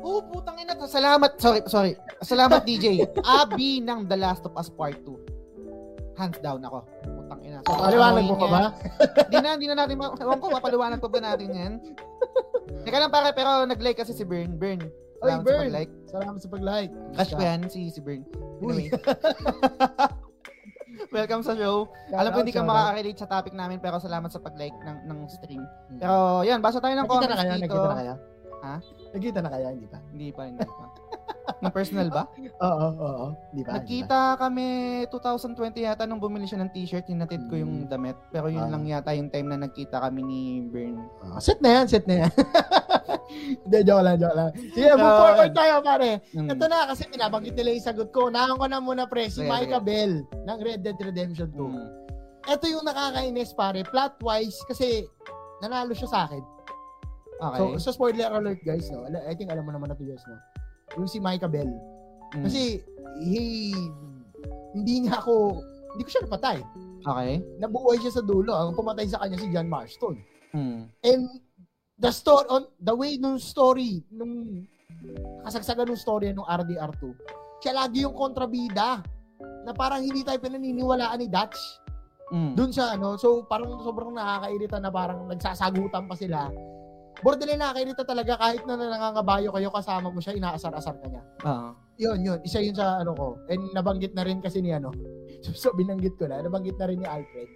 Oh, 0.00 0.20
putang 0.20 0.58
ina. 0.58 0.76
Salamat. 0.82 1.38
Sorry, 1.38 1.60
sorry. 1.64 1.92
Salamat, 2.26 2.60
DJ. 2.68 3.06
Abi 3.22 3.78
ng 3.78 4.02
The 4.04 4.18
Last 4.18 4.42
of 4.42 4.58
Us 4.58 4.66
Part 4.66 4.98
2. 5.06 6.18
Hands 6.18 6.38
down 6.40 6.64
ako. 6.64 6.82
Putang 7.04 7.40
ina. 7.44 7.60
So, 7.62 7.76
Paliwanag 7.76 8.24
mo 8.24 8.34
pa 8.34 8.46
ba? 8.48 8.62
Hindi 9.28 9.36
na, 9.36 9.48
hindi 9.54 9.68
na 9.68 9.76
natin, 9.78 9.94
ma- 9.94 10.16
ewan 10.16 10.40
ko, 10.40 10.48
papaliwanag 10.50 10.98
pa 10.98 11.06
ba 11.06 11.20
natin 11.22 11.48
yan? 11.52 11.72
Teka 12.82 12.98
lang 12.98 13.12
pare, 13.12 13.30
pero 13.30 13.62
nag-like 13.62 14.00
kasi 14.00 14.10
si 14.10 14.24
Bern. 14.24 14.56
Bern. 14.56 14.80
Oy, 15.20 15.28
Salamat 15.28 15.38
sa 15.38 15.46
Bern. 15.46 15.60
pag-like. 15.62 15.92
Salamat 16.08 16.38
sa 16.40 16.48
pag-like. 16.48 16.92
Crush 17.14 17.32
ko 17.32 17.42
yan, 17.44 17.60
si, 17.68 17.92
si 17.92 18.00
Bern. 18.00 18.24
Anyway. 18.58 18.88
Welcome 21.12 21.44
sa 21.44 21.52
show. 21.52 21.92
Alam 22.10 22.32
ko 22.32 22.38
hindi 22.40 22.56
ka 22.56 22.64
makaka-relate 22.64 23.20
sa 23.20 23.28
topic 23.28 23.52
namin, 23.52 23.76
pero 23.78 24.00
salamat 24.00 24.32
sa 24.32 24.40
pag-like 24.40 24.74
ng, 24.82 24.98
ng 25.04 25.18
stream. 25.28 25.60
Pero, 26.00 26.40
yan, 26.42 26.64
basa 26.64 26.80
tayo 26.80 26.96
ng 26.96 27.04
Nagkita 27.04 27.12
comments 27.12 27.28
na 27.28 27.36
kayo? 27.36 27.52
dito. 27.52 27.60
Nagkita 27.62 27.86
na 27.86 27.98
kayo? 28.00 28.14
Ha? 28.56 28.74
Nagkita 29.12 29.38
na 29.38 29.50
kayo? 29.52 29.66
Hindi 29.68 29.86
pa? 29.86 29.98
Hindi 30.08 30.28
pa, 30.32 30.42
hindi 30.48 30.64
pa. 30.64 30.74
Ng 31.62 31.70
personal 31.70 32.08
ba? 32.10 32.26
Oo, 32.58 32.66
oo, 32.66 32.92
oo. 32.98 33.26
Hindi 33.50 33.62
pa? 33.62 33.70
Nagkita 33.78 34.18
kami 34.36 34.66
2020 35.08 35.86
yata 35.86 36.02
nung 36.04 36.18
bumili 36.18 36.44
siya 36.44 36.58
ng 36.60 36.70
t-shirt, 36.70 37.06
hinatid 37.06 37.46
ko 37.46 37.54
yung 37.54 37.86
damit. 37.86 38.18
Pero 38.28 38.50
yun 38.50 38.66
Ah. 38.66 38.72
lang 38.74 38.82
yata 38.84 39.14
yung 39.14 39.30
time 39.30 39.48
na 39.48 39.64
nagkita 39.64 40.02
kami 40.02 40.20
ni 40.20 40.40
Bern. 40.66 40.98
Ah, 41.22 41.38
set 41.38 41.62
na 41.62 41.80
yan, 41.80 41.86
set 41.86 42.04
na 42.04 42.26
yan. 42.26 42.32
Hindi, 43.66 43.78
joke 43.82 44.02
lang, 44.02 44.16
joke 44.18 44.36
lang. 44.36 44.50
Sige, 44.72 44.88
move 44.94 45.06
Ah, 45.06 45.18
forward 45.20 45.52
tayo, 45.52 45.74
pare. 45.82 46.10
Mm. 46.32 46.48
Ito 46.50 46.64
na, 46.66 46.78
kasi 46.88 47.02
pinabanggit 47.06 47.54
nila 47.54 47.70
yung 47.74 47.86
sagot 47.86 48.08
ko. 48.10 48.26
Unahan 48.26 48.56
ko 48.56 48.66
na 48.66 48.78
muna, 48.78 49.04
pre, 49.06 49.26
si 49.26 49.42
Sige, 49.42 49.50
Micah 49.50 49.78
sige. 49.78 49.86
Bell 49.86 50.12
ng 50.24 50.58
Red 50.62 50.80
Dead 50.82 50.98
Redemption 50.98 51.50
2. 51.50 51.62
Mm. 51.62 51.86
Ito 52.46 52.64
yung 52.70 52.84
nakakainis, 52.84 53.50
pare. 53.54 53.82
Plot-wise, 53.82 54.58
kasi 54.66 55.02
nanalo 55.58 55.94
siya 55.94 56.10
sa 56.10 56.20
akin. 56.26 56.42
Okay. 57.36 57.58
So, 57.76 57.92
so 57.92 57.92
spoiler 57.92 58.32
alert, 58.32 58.62
guys, 58.64 58.88
no? 58.88 59.04
I 59.04 59.36
think 59.36 59.52
alam 59.52 59.66
mo 59.66 59.72
naman 59.74 59.92
na 59.92 59.98
to, 59.98 60.06
yes, 60.06 60.22
no? 60.24 60.38
Yung 60.94 61.10
si 61.10 61.18
Micah 61.18 61.50
Bell. 61.50 61.66
Mm. 62.38 62.44
Kasi, 62.46 62.78
he, 63.18 63.74
hindi 64.78 64.94
niya 65.02 65.18
ako, 65.18 65.58
hindi 65.98 66.02
ko 66.06 66.10
siya 66.14 66.24
napatay. 66.30 66.58
Okay. 67.02 67.32
Nabuhay 67.58 67.98
siya 67.98 68.14
sa 68.14 68.22
dulo. 68.22 68.54
Ang 68.54 68.78
pumatay 68.78 69.06
sa 69.10 69.18
kanya 69.22 69.38
si 69.38 69.50
John 69.50 69.66
Marston. 69.66 70.16
Mm. 70.54 70.86
And 71.02 71.22
the 71.96 72.12
story 72.12 72.44
on 72.52 72.68
the 72.76 72.92
way 72.92 73.16
nung 73.16 73.40
story 73.40 74.04
nung 74.12 74.64
kasagsagan 75.48 75.88
ng 75.88 75.96
story 75.96 76.28
nung 76.32 76.44
RDR2 76.44 77.02
siya 77.64 77.72
lagi 77.72 78.04
yung 78.04 78.12
kontrabida 78.12 79.00
na 79.64 79.72
parang 79.72 80.04
hindi 80.04 80.20
tayo 80.20 80.36
pinaniniwalaan 80.36 81.24
ni 81.24 81.28
Dutch 81.28 81.58
Mm. 82.26 82.58
dun 82.58 82.74
sa 82.74 82.98
ano 82.98 83.14
so 83.14 83.46
parang 83.46 83.78
sobrang 83.86 84.10
nakakairita 84.10 84.82
na 84.82 84.90
parang 84.90 85.30
nagsasagutan 85.30 86.10
pa 86.10 86.14
sila 86.18 86.50
borderline 87.18 87.58
nakakairita 87.58 88.02
talaga 88.02 88.36
kahit 88.36 88.62
na 88.64 88.74
nangangabayo 88.74 89.48
kayo 89.50 89.68
kasama 89.68 90.08
mo 90.08 90.18
siya 90.18 90.34
inaasar-asar 90.34 90.96
ka 90.96 91.06
niya 91.06 91.22
Ah. 91.42 91.72
yun 91.96 92.18
yun 92.18 92.38
isa 92.42 92.58
yun 92.58 92.72
sa 92.72 93.00
ano 93.00 93.12
ko 93.12 93.40
and 93.46 93.62
nabanggit 93.72 94.12
na 94.12 94.22
rin 94.22 94.38
kasi 94.38 94.60
ni 94.60 94.70
ano 94.70 94.92
so 95.54 95.72
binanggit 95.72 96.12
ko 96.14 96.24
na 96.24 96.40
nabanggit 96.40 96.76
na 96.76 96.86
rin 96.86 96.98
ni 96.98 97.06
Alfred 97.06 97.48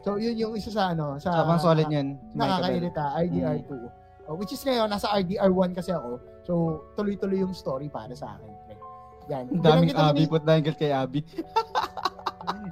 So, 0.00 0.16
yun 0.16 0.32
yung 0.32 0.56
isa 0.56 0.72
sa 0.72 0.96
ano, 0.96 1.20
sa 1.20 1.44
Sobrang 1.44 1.60
solid 1.60 1.84
yun. 1.86 2.16
si 2.16 2.32
Michael 2.32 2.40
Bell. 2.40 2.48
nakakairita, 2.88 3.02
RDR2. 3.20 3.70
Oh, 4.24 4.36
which 4.40 4.48
is 4.48 4.64
ngayon, 4.64 4.88
nasa 4.88 5.12
RDR1 5.12 5.76
kasi 5.76 5.92
ako. 5.92 6.16
So, 6.40 6.52
tuloy-tuloy 6.96 7.44
yung 7.44 7.52
story 7.52 7.92
para 7.92 8.16
sa 8.16 8.32
akin. 8.32 8.48
Yan. 9.28 9.44
Ang 9.52 9.60
daming 9.60 9.92
Abby. 9.92 10.24
ni- 10.24 10.30
Put 10.32 10.40
dahil 10.40 10.72
kay 10.72 10.88
Abby. 10.88 11.20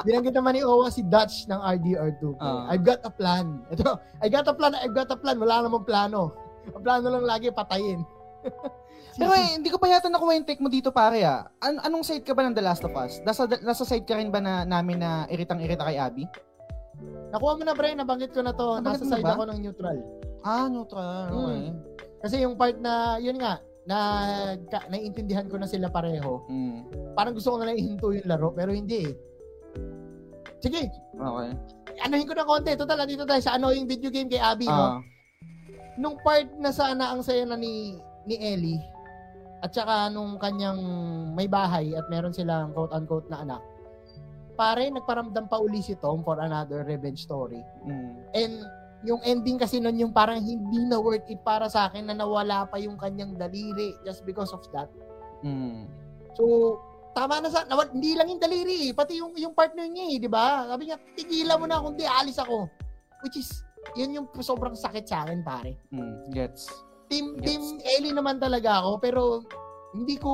Binanggit 0.05 0.35
naman 0.35 0.57
ni 0.57 0.63
Owa 0.63 0.89
si 0.89 1.03
Dutch 1.05 1.49
ng 1.49 1.59
RDR2. 1.59 2.23
pre. 2.37 2.43
Ah. 2.43 2.71
I've 2.71 2.85
got 2.85 3.01
a 3.05 3.13
plan. 3.13 3.63
Ito, 3.71 3.99
I 4.23 4.27
got 4.29 4.47
a 4.49 4.55
plan, 4.55 4.73
I've 4.79 4.95
got 4.95 5.11
a 5.11 5.19
plan. 5.19 5.37
Wala 5.39 5.67
namang 5.67 5.85
plano. 5.85 6.33
Ang 6.69 6.85
plano 6.85 7.07
lang 7.09 7.25
lagi 7.25 7.49
patayin. 7.51 8.05
Pero 9.19 9.35
eh, 9.35 9.59
hindi 9.59 9.67
ko 9.67 9.83
pa 9.83 9.91
yata 9.91 10.07
nakuha 10.07 10.39
yung 10.39 10.47
take 10.47 10.63
mo 10.63 10.71
dito 10.71 10.95
pare 10.95 11.27
ah. 11.27 11.51
An- 11.59 11.83
anong 11.83 12.07
side 12.07 12.23
ka 12.23 12.39
ba 12.39 12.47
ng 12.47 12.55
The 12.55 12.63
Last 12.63 12.87
of 12.87 12.95
Us? 12.95 13.19
Nasa, 13.27 13.51
nasa 13.67 13.83
side 13.83 14.07
ka 14.07 14.15
rin 14.15 14.31
ba 14.31 14.39
na 14.39 14.63
namin 14.63 15.03
na 15.03 15.27
iritang-irita 15.27 15.83
kay 15.83 15.99
Abby? 15.99 16.23
Nakuha 17.35 17.59
mo 17.59 17.63
na, 17.67 17.75
pre. 17.75 17.99
Nabanggit 17.99 18.31
ko 18.31 18.47
na 18.47 18.55
to. 18.55 18.79
Nabanggit 18.79 19.03
Nasa 19.03 19.13
side 19.19 19.27
ba? 19.27 19.35
ako 19.35 19.43
ng 19.51 19.59
neutral. 19.59 19.99
Ah, 20.47 20.71
neutral. 20.71 21.29
Okay. 21.35 21.67
Kasi 22.23 22.35
yung 22.47 22.55
part 22.55 22.79
na, 22.79 23.19
yun 23.19 23.43
nga, 23.43 23.59
na 23.89 23.99
ka, 24.69 24.85
naiintindihan 24.93 25.49
ko 25.49 25.57
na 25.57 25.65
sila 25.65 25.89
pareho. 25.89 26.45
Mm. 26.47 26.79
Parang 27.17 27.33
gusto 27.35 27.55
ko 27.55 27.57
na 27.59 27.73
lang 27.73 27.81
ihinto 27.81 28.13
yung 28.13 28.29
laro, 28.29 28.53
pero 28.53 28.71
hindi 28.71 29.09
eh. 29.09 29.13
Sige, 30.59 30.90
Okay. 31.14 31.51
anuhin 32.02 32.26
ko 32.26 32.35
na 32.35 32.47
konti. 32.47 32.74
Total, 32.74 33.06
dito 33.06 33.22
tayo 33.22 33.43
sa 33.43 33.55
ano 33.55 33.70
yung 33.70 33.86
video 33.86 34.10
game 34.10 34.26
kay 34.26 34.43
Abby, 34.43 34.66
no? 34.66 34.98
Ah. 34.98 35.01
Nung 35.98 36.18
part 36.22 36.51
na 36.59 36.70
sana 36.70 37.14
ang 37.14 37.22
saya 37.22 37.47
na 37.47 37.59
ni, 37.59 37.98
ni 38.26 38.36
Ellie, 38.39 38.82
at 39.62 39.74
saka 39.74 40.06
nung 40.10 40.39
kanyang 40.39 40.78
may 41.35 41.51
bahay 41.51 41.90
at 41.98 42.06
meron 42.06 42.30
silang 42.30 42.70
quote-unquote 42.70 43.26
na 43.26 43.43
anak, 43.43 43.62
pare, 44.55 44.90
nagparamdam 44.90 45.51
pa 45.51 45.59
uli 45.59 45.82
si 45.82 45.98
Tom 45.98 46.22
for 46.22 46.39
another 46.39 46.82
revenge 46.86 47.22
story. 47.22 47.62
Mm. 47.86 48.14
And 48.35 48.55
yung 49.06 49.22
ending 49.22 49.59
kasi 49.59 49.78
nun 49.78 49.98
yung 49.98 50.10
parang 50.10 50.43
hindi 50.43 50.82
na 50.86 50.98
worth 50.98 51.26
it 51.30 51.39
para 51.47 51.70
sa 51.70 51.86
akin 51.86 52.10
na 52.10 52.14
nawala 52.18 52.66
pa 52.66 52.78
yung 52.82 52.98
kanyang 52.98 53.39
daliri 53.39 53.94
just 54.02 54.26
because 54.26 54.51
of 54.51 54.62
that. 54.74 54.90
Mm. 55.47 55.86
So, 56.35 56.78
tama 57.19 57.43
na 57.43 57.51
sa, 57.51 57.66
nawa, 57.66 57.90
hindi 57.90 58.15
lang 58.15 58.31
yung 58.31 58.39
daliri, 58.39 58.86
eh, 58.86 58.93
pati 58.95 59.19
yung, 59.19 59.35
yung 59.35 59.51
partner 59.51 59.90
niya 59.90 60.15
eh, 60.15 60.16
di 60.23 60.31
ba? 60.31 60.70
Sabi 60.70 60.86
niya, 60.86 60.97
tigilan 61.19 61.59
mo 61.59 61.66
na 61.66 61.82
kundi 61.82 62.07
alis 62.07 62.39
ako. 62.39 62.70
Which 63.27 63.35
is, 63.35 63.51
yun 63.99 64.15
yung 64.15 64.27
sobrang 64.39 64.78
sakit 64.78 65.03
sa 65.03 65.27
akin, 65.27 65.43
pare. 65.43 65.74
Mm. 65.90 66.31
Gets. 66.31 66.70
Team, 67.11 67.35
Gets. 67.35 67.51
team 67.51 67.62
Ellie 67.82 68.15
naman 68.15 68.39
talaga 68.39 68.78
ako, 68.78 69.03
pero 69.03 69.23
hindi 69.90 70.15
ko, 70.15 70.31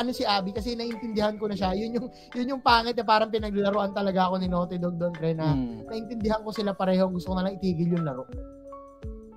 ano 0.00 0.16
si 0.16 0.24
Abby, 0.24 0.56
kasi 0.56 0.72
naiintindihan 0.72 1.36
ko 1.36 1.44
na 1.44 1.56
siya. 1.60 1.76
Yun 1.76 2.00
yung, 2.00 2.06
yun 2.32 2.50
yung 2.56 2.62
pangit 2.64 2.96
na 2.96 3.04
parang 3.04 3.28
pinaglaruan 3.28 3.92
talaga 3.92 4.32
ako 4.32 4.40
ni 4.40 4.48
Naughty 4.48 4.80
Dog 4.80 4.96
doon, 4.96 5.12
pre, 5.12 5.36
na 5.36 5.52
Mm. 5.52 5.84
naintindihan 5.92 6.40
ko 6.40 6.56
sila 6.56 6.72
pareho, 6.72 7.04
gusto 7.12 7.32
ko 7.32 7.36
na 7.36 7.52
lang 7.52 7.60
itigil 7.60 7.92
yung 7.92 8.08
laro. 8.08 8.24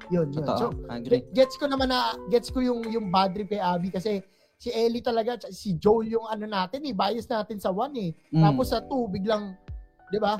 Yun, 0.10 0.32
yun. 0.34 0.42
So, 0.42 0.42
Totoo. 0.42 0.90
Agree. 0.90 1.22
Ge- 1.22 1.30
gets 1.38 1.54
ko 1.54 1.70
naman 1.70 1.94
na 1.94 2.18
gets 2.34 2.50
ko 2.50 2.66
yung 2.66 2.82
yung 2.90 3.14
bad 3.14 3.30
trip 3.30 3.46
kay 3.46 3.62
Abby 3.62 3.94
kasi 3.94 4.26
si 4.60 4.76
Ellie 4.76 5.00
talaga 5.00 5.40
si 5.56 5.80
Joel 5.80 6.20
yung 6.20 6.28
ano 6.28 6.44
natin 6.44 6.84
eh 6.84 6.92
bias 6.92 7.26
natin 7.32 7.64
sa 7.64 7.72
1 7.72 7.96
eh. 7.96 8.12
Mm. 8.36 8.44
Tapos 8.44 8.76
sa 8.76 8.84
2 8.84 9.08
biglang 9.08 9.56
'di 10.12 10.20
ba? 10.20 10.36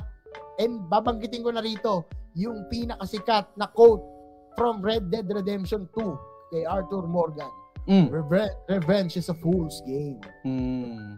And 0.60 0.84
babanggitin 0.92 1.40
ko 1.40 1.50
na 1.56 1.64
rito 1.64 2.04
yung 2.36 2.68
pinakasikat 2.68 3.56
na 3.56 3.66
quote 3.72 4.04
from 4.60 4.84
Red 4.84 5.08
Dead 5.08 5.24
Redemption 5.24 5.88
2 5.96 6.52
kay 6.52 6.68
Arthur 6.68 7.08
Morgan. 7.08 7.48
Mm. 7.88 8.12
Reve- 8.12 8.56
revenge 8.68 9.16
is 9.16 9.32
a 9.32 9.36
fool's 9.40 9.80
game. 9.88 10.20
Mm. 10.44 11.16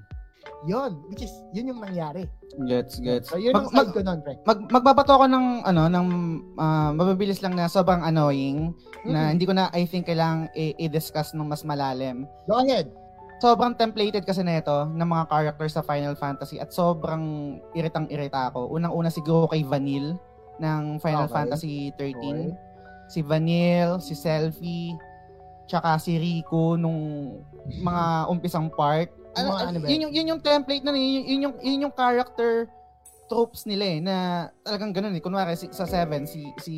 Yun, 0.63 1.03
which 1.07 1.23
is 1.23 1.33
yun 1.51 1.69
yung 1.69 1.81
nangyari. 1.81 2.31
Gets, 2.61 3.01
gets. 3.01 3.27
So 3.27 3.37
yun 3.37 3.51
Mag- 3.51 3.67
yung 3.67 3.75
side 3.75 3.91
ko 3.91 4.01
doon, 4.01 4.19
pre. 4.21 4.39
Mag, 4.43 4.59
magbabato 4.69 5.11
ako 5.11 5.27
ng 5.27 5.47
ano 5.65 5.83
ng 5.89 6.07
ah, 6.55 6.91
mababilis 6.91 7.41
lang 7.41 7.53
na 7.53 7.67
sobrang 7.67 7.99
annoying 8.01 8.71
na 9.03 9.27
Mm. 9.27 9.31
hindi 9.33 9.45
ko 9.45 9.53
na 9.53 9.67
I 9.71 9.83
think 9.83 10.07
kailangang 10.07 10.47
i- 10.55 10.77
i-discuss 10.79 11.33
ng 11.33 11.43
mas 11.43 11.63
malalim. 11.63 12.29
Go 12.47 12.59
ahead. 12.59 12.87
Sobrang 13.39 13.75
templated 13.75 14.23
kasi 14.23 14.41
nito 14.41 14.87
ng 14.87 15.03
mga 15.05 15.27
characters 15.27 15.75
sa 15.75 15.83
Final 15.83 16.15
Fantasy 16.15 16.63
at 16.63 16.71
sobrang 16.71 17.25
iritang-irita 17.73 18.55
ako. 18.55 18.71
Unang-una 18.71 19.11
siguro 19.11 19.51
kay 19.51 19.67
Vanille 19.67 20.15
ng 20.61 21.03
Final 21.03 21.27
Okay. 21.27 21.35
Fantasy 21.35 21.75
13. 21.93 22.15
Okay. 22.15 22.55
Si 23.11 23.19
Vanille, 23.19 23.99
si 23.99 24.15
Selfie, 24.15 24.95
tsaka 25.67 25.99
si 25.99 26.17
Rico 26.17 26.79
nung 26.79 27.35
mga 27.75 28.31
umpisang 28.31 28.71
part. 28.71 29.11
Yung 29.33 29.49
Ano, 29.49 29.49
ano 29.57 29.79
ba 29.81 29.87
yun, 29.89 30.01
yung, 30.09 30.13
yun 30.13 30.27
yung 30.37 30.43
template 30.45 30.85
na 30.85 30.93
yun, 30.93 31.25
yun, 31.25 31.41
yung, 31.49 31.55
yun 31.61 31.79
yung 31.89 31.95
character 31.95 32.69
tropes 33.33 33.65
nila 33.65 33.85
eh, 33.89 33.99
na 34.05 34.15
talagang 34.61 34.93
ganun 34.93 35.17
eh. 35.17 35.23
Kunwari 35.25 35.57
si, 35.57 35.73
sa 35.73 35.89
7, 35.89 36.29
si, 36.29 36.53
si, 36.61 36.77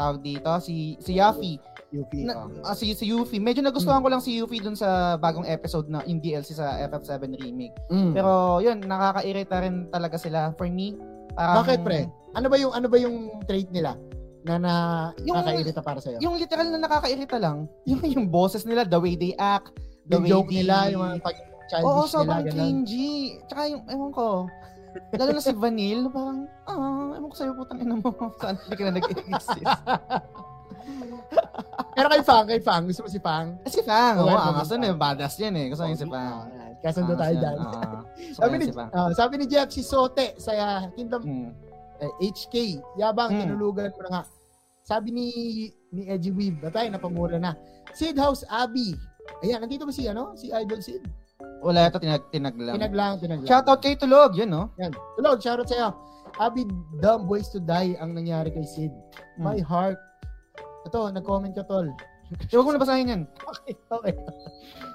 tawag 0.00 0.24
dito, 0.24 0.48
si, 0.64 0.96
si 1.04 1.20
Yuffie. 1.20 1.60
UP. 1.92 2.12
Na, 2.24 2.48
ah, 2.64 2.72
si, 2.72 2.96
si 2.96 3.12
Yuffie. 3.12 3.36
Medyo 3.36 3.60
nagustuhan 3.60 4.00
ko 4.00 4.08
lang 4.08 4.24
si 4.24 4.40
Yuffie 4.40 4.64
dun 4.64 4.72
sa 4.72 5.20
bagong 5.20 5.44
episode 5.44 5.92
na 5.92 6.00
in 6.08 6.24
DLC 6.24 6.56
sa 6.56 6.80
FF7 6.88 7.36
remake. 7.36 7.76
Mm. 7.92 8.16
Pero 8.16 8.64
yun, 8.64 8.80
nakakairita 8.80 9.60
rin 9.60 9.92
talaga 9.92 10.16
sila. 10.16 10.56
For 10.56 10.68
me, 10.72 10.96
parang... 11.36 11.64
Bakit, 11.64 11.78
pre? 11.84 12.08
Ano 12.32 12.46
ba 12.48 12.56
yung 12.60 12.72
ano 12.76 12.86
ba 12.92 12.96
yung 13.00 13.40
trait 13.48 13.68
nila 13.72 13.96
na 14.44 14.56
na 14.60 14.72
Yung- 15.24 15.36
nakakairita 15.40 15.80
para 15.80 16.00
sa 16.00 16.12
iyo? 16.12 16.20
Yung 16.24 16.36
literal 16.40 16.68
na 16.72 16.80
nakakairita 16.80 17.36
lang, 17.40 17.68
yung, 17.88 18.00
yung 18.04 18.26
boses 18.28 18.64
nila, 18.64 18.88
the 18.88 19.00
way 19.00 19.16
they 19.16 19.32
act, 19.36 19.72
the 20.08 20.16
Yung 20.16 20.24
way 20.24 20.30
joke 20.32 20.48
they... 20.52 20.64
nila, 20.64 20.92
yung 20.92 21.20
pag 21.20 21.47
childish 21.68 21.86
Oo, 21.86 22.00
nila, 22.00 22.10
sobrang 22.10 22.42
ganun. 22.42 22.52
cringy. 22.54 23.12
Tsaka 23.46 23.62
yung, 23.68 23.82
ewan 23.86 24.10
ko, 24.10 24.26
lalo 25.14 25.30
na 25.30 25.40
si 25.40 25.52
Vanille, 25.52 26.08
parang, 26.08 26.38
ah, 26.64 27.14
ewan 27.14 27.28
ko 27.28 27.36
sa'yo, 27.36 27.52
putang 27.54 27.78
ina 27.78 27.94
mo. 27.94 28.08
Saan 28.40 28.56
hindi 28.58 28.74
ka 28.74 28.82
na 28.84 28.92
nag-exist? 28.96 29.48
Pero 31.94 32.06
kay 32.08 32.22
Fang, 32.22 32.46
kay 32.46 32.60
Fang, 32.60 32.82
gusto 32.86 33.02
mo 33.02 33.10
si 33.10 33.18
Fang? 33.18 33.58
Eh, 33.62 33.70
si 33.70 33.82
Fang, 33.82 34.22
oo, 34.22 34.26
okay, 34.26 34.48
angas 34.48 34.70
yun 34.70 34.82
eh, 34.82 34.94
badass 34.94 35.34
yan 35.36 35.54
eh. 35.54 35.66
Gusto 35.68 35.82
ko 35.82 35.90
yung 35.90 36.00
si 36.00 36.08
Fang. 36.08 36.38
Kasundo 36.78 37.12
Angas 37.12 37.20
tayo 37.20 37.34
yan, 37.34 37.42
dyan. 37.42 37.58
sabi 38.38 38.54
ni, 38.54 38.64
si 38.64 38.72
ah, 38.78 39.10
sabi 39.12 39.34
ni 39.34 39.44
Jeff, 39.44 39.68
si 39.68 39.82
Sote 39.82 40.38
sa 40.38 40.50
ah, 40.54 40.82
Kingdom 40.94 41.22
Hmm. 41.26 41.50
eh, 41.98 42.12
HK, 42.22 42.54
yabang 42.96 43.34
Mm. 43.34 43.40
tinulugan 43.42 43.90
mo 43.90 44.00
na 44.06 44.10
nga. 44.10 44.22
Sabi 44.86 45.10
ni 45.10 45.26
ni 45.90 46.06
Edgy 46.06 46.30
Weeb, 46.30 46.62
batay, 46.62 46.86
napamura 46.88 47.36
na. 47.36 47.58
Sid 47.92 48.14
House 48.14 48.46
Abby. 48.46 48.94
Ayan, 49.42 49.58
nandito 49.58 49.82
ba 49.82 49.92
si 49.92 50.06
ano? 50.06 50.32
Si 50.32 50.48
Idol 50.48 50.78
Sid? 50.80 51.02
Wala 51.62 51.90
ito, 51.90 51.98
tinag, 51.98 52.22
tinag 52.30 52.54
lang. 52.54 52.78
Pinaglang, 52.78 53.14
pinaglang. 53.18 53.48
Shoutout 53.50 53.80
kay 53.82 53.98
Tulog, 53.98 54.38
yun 54.38 54.50
no? 54.50 54.70
Yan. 54.78 54.94
Tulog, 55.18 55.42
shoutout 55.42 55.66
sa'yo. 55.66 55.90
Abby, 56.38 56.68
dumb 57.02 57.26
ways 57.26 57.50
to 57.50 57.58
die 57.58 57.98
ang 57.98 58.14
nangyari 58.14 58.52
kay 58.54 58.62
Sid. 58.62 58.92
Hmm. 59.38 59.42
My 59.42 59.58
heart. 59.58 59.98
Ito, 60.86 61.10
nag-comment 61.10 61.56
ka, 61.56 61.66
tol. 61.66 61.90
Huwag 62.52 62.66
mo 62.68 62.70
nabasahin 62.76 63.08
yan. 63.10 63.22
Okay, 63.40 63.74
okay. 63.88 64.14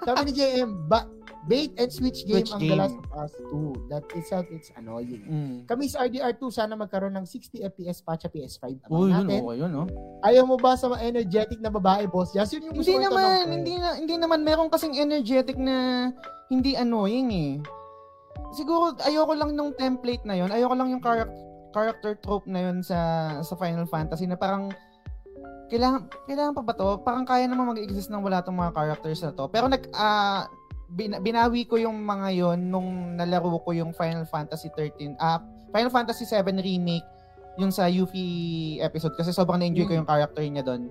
Sabi 0.05 0.29
ni 0.29 0.31
JM, 0.37 0.85
ba, 0.85 1.09
bait 1.49 1.73
and 1.81 1.89
switch 1.89 2.23
game 2.29 2.45
Switch 2.45 2.53
ang 2.53 2.61
game. 2.61 2.77
The 2.77 2.81
Last 2.85 2.97
of 3.01 3.09
Us 3.17 3.33
2. 3.49 3.89
That 3.89 4.05
itself, 4.13 4.45
it's 4.53 4.69
annoying. 4.77 5.25
Mm. 5.25 5.57
Kami 5.65 5.89
sa 5.89 6.05
RDR2, 6.05 6.41
sana 6.53 6.77
magkaroon 6.77 7.17
ng 7.17 7.25
60 7.25 7.65
FPS 7.73 8.05
patch 8.05 8.27
sa 8.27 8.29
PS5 8.29 8.85
naman 8.85 8.93
Uy, 8.93 9.09
yun, 9.09 9.25
natin. 9.25 9.39
okay 9.41 9.57
yun, 9.59 9.71
no? 9.73 9.83
Ayaw 10.21 10.43
mo 10.45 10.55
ba 10.61 10.77
sa 10.77 10.87
mga 10.93 11.01
energetic 11.09 11.57
na 11.57 11.73
babae, 11.73 12.05
boss? 12.05 12.31
Yes, 12.37 12.53
yun 12.53 12.69
yung 12.69 12.75
gusto 12.77 12.93
Hindi 12.93 13.01
ko 13.01 13.09
naman, 13.09 13.25
eh. 13.33 13.49
hindi 13.49 13.73
na, 13.81 13.89
hindi 13.97 14.15
naman 14.21 14.39
meron 14.45 14.69
kasing 14.69 14.93
energetic 14.93 15.57
na 15.57 16.09
hindi 16.47 16.73
annoying 16.73 17.29
eh. 17.31 17.51
Siguro 18.51 18.93
ayoko 18.99 19.33
lang 19.33 19.53
nung 19.53 19.73
template 19.73 20.23
na 20.23 20.35
'yon. 20.35 20.49
Ayoko 20.49 20.73
lang 20.73 20.89
yung 20.89 21.01
character 21.01 21.33
character 21.73 22.13
trope 22.21 22.45
na 22.45 22.59
'yon 22.61 22.81
sa 22.81 22.97
sa 23.41 23.55
Final 23.55 23.85
Fantasy 23.85 24.29
na 24.29 24.37
parang 24.37 24.69
kailangan 25.67 26.05
kailangan 26.29 26.53
pa 26.53 26.61
ba 26.61 26.73
to? 26.73 27.01
Parang 27.01 27.25
kaya 27.25 27.49
naman 27.49 27.73
mag-exist 27.73 28.13
nang 28.13 28.21
wala 28.21 28.45
tong 28.45 28.53
mga 28.53 28.73
characters 28.73 29.21
na 29.21 29.33
to. 29.33 29.49
Pero 29.49 29.65
nag 29.65 29.89
ah, 29.91 30.45
bin- 30.87 31.17
binawi 31.19 31.65
ko 31.65 31.81
yung 31.81 31.97
mga 31.97 32.29
'yon 32.29 32.59
nung 32.69 33.17
nalaro 33.17 33.57
ko 33.57 33.73
yung 33.73 33.89
Final 33.91 34.29
Fantasy 34.29 34.69
13 34.69 35.17
ah 35.17 35.41
Final 35.73 35.89
Fantasy 35.89 36.29
7 36.29 36.45
remake 36.53 37.05
yung 37.57 37.69
sa 37.69 37.85
Yuffie 37.85 38.77
episode 38.81 39.13
kasi 39.13 39.29
sobrang 39.29 39.57
na-enjoy 39.57 39.85
ko 39.85 39.93
Mm. 39.93 39.99
yung 40.01 40.09
character 40.09 40.41
niya 40.41 40.61
doon. 40.61 40.89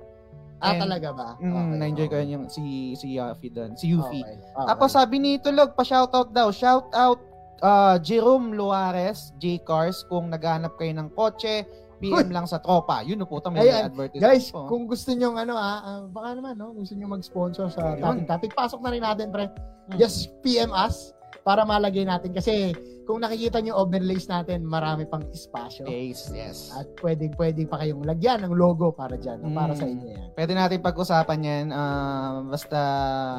Ah, 0.62 0.78
And- 0.78 0.82
talaga 0.86 1.08
ba? 1.10 1.28
Mm, 1.42 1.82
na-enjoy 1.82 2.06
ko 2.06 2.14
okay. 2.14 2.22
yun 2.22 2.30
yung 2.38 2.46
si 2.46 2.94
si 2.94 3.18
Yuffie 3.18 3.50
doon, 3.50 3.74
si 3.74 3.90
Yuffie. 3.90 4.22
Okay, 4.22 4.38
okay. 4.38 4.66
Tapos 4.70 4.94
sabi 4.94 5.18
ni 5.18 5.42
Tulog, 5.42 5.74
pa-shoutout 5.74 6.30
daw. 6.30 6.54
Shoutout 6.54 7.18
uh, 7.66 7.98
Jerome 7.98 8.54
Luares, 8.54 9.34
J-Cars, 9.42 10.06
kung 10.06 10.30
naghanap 10.30 10.78
kayo 10.78 10.94
ng 10.94 11.10
kotse, 11.18 11.66
PM 12.02 12.34
lang 12.34 12.46
sa 12.50 12.58
tropa. 12.58 13.02
Yun 13.06 13.22
po, 13.26 13.38
may 13.54 13.70
Ayan, 13.70 13.90
advertisement 13.94 14.22
Guys, 14.26 14.50
po. 14.50 14.66
kung 14.66 14.90
gusto 14.90 15.14
nyo 15.14 15.38
ano 15.38 15.54
ah, 15.54 15.78
ah, 15.82 16.00
baka 16.10 16.34
naman 16.34 16.58
no, 16.58 16.74
gusto 16.74 16.98
nyo 16.98 17.06
mag-sponsor 17.14 17.70
sa 17.70 17.94
Ayun. 17.94 18.02
topic 18.02 18.26
topic, 18.26 18.50
pasok 18.58 18.82
na 18.82 18.90
rin 18.90 19.02
natin 19.06 19.30
pre. 19.30 19.46
Mm. 19.90 19.98
Just 20.02 20.34
PM 20.42 20.74
us 20.74 21.14
para 21.42 21.62
malagay 21.62 22.02
natin 22.02 22.30
kasi 22.30 22.70
kung 23.02 23.18
nakikita 23.18 23.58
nyo 23.58 23.74
overlays 23.76 24.24
natin, 24.24 24.62
marami 24.62 25.02
pang 25.04 25.26
espasyo. 25.28 25.82
Yes, 25.84 26.30
yes. 26.30 26.70
At 26.70 26.86
pwedeng 26.98 27.34
pwedeng 27.34 27.66
pa 27.66 27.82
kayong 27.82 28.06
lagyan 28.06 28.40
ng 28.40 28.54
logo 28.54 28.94
para 28.94 29.14
diyan, 29.14 29.42
para 29.50 29.74
Mm. 29.74 29.78
sa 29.78 29.86
inyo 29.86 30.06
yan. 30.06 30.28
Pwede 30.32 30.52
natin 30.54 30.78
pag-usapan 30.78 31.38
yan. 31.42 31.66
ah, 31.68 32.46
basta, 32.46 32.78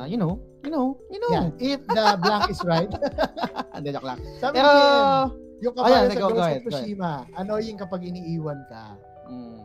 you 0.05 0.19
know, 0.19 0.35
you 0.61 0.69
know, 0.69 0.99
you 1.07 1.17
know. 1.17 1.31
Yeah, 1.31 1.47
if 1.57 1.79
the 1.85 2.05
blank 2.19 2.51
is 2.51 2.59
right. 2.61 2.91
Hindi, 3.73 3.89
joke 3.89 4.03
lang. 4.05 4.19
Sabi 4.37 4.59
Pero, 4.59 4.71
Yung 5.63 5.71
kabayo 5.73 5.95
Ayan, 5.95 6.11
sa 6.11 6.19
go- 6.19 6.27
go 6.27 6.35
Ghost 6.35 6.43
ahead, 6.43 6.59
of 6.59 6.63
go 6.67 6.69
ahead. 6.69 6.83
Tsushima, 6.83 7.11
annoying 7.39 7.79
kapag 7.79 8.03
iniiwan 8.03 8.59
ka. 8.67 8.99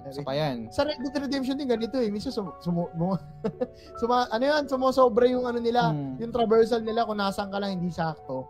Isa 0.08 0.20
pa 0.20 0.32
yan. 0.32 0.66
Sa 0.68 0.82
Red 0.82 0.98
Dead 0.98 1.14
Redemption 1.18 1.54
din 1.54 1.66
ganito 1.66 1.94
eh. 1.94 2.08
Minsan 2.08 2.30
sum, 2.30 2.50
sumu, 2.58 2.86
mu- 2.92 3.16
suma, 4.00 4.24
ano 4.28 4.42
yan, 4.42 4.62
sumusobra 4.64 5.24
yung 5.24 5.42
ano 5.42 5.58
nila, 5.58 5.88
Mm. 5.88 6.18
yung 6.18 6.30
traversal 6.30 6.80
nila 6.80 7.02
kung 7.02 7.16
nasaan 7.16 7.48
ka 7.48 7.56
lang 7.56 7.74
hindi 7.74 7.88
sakto. 7.88 8.44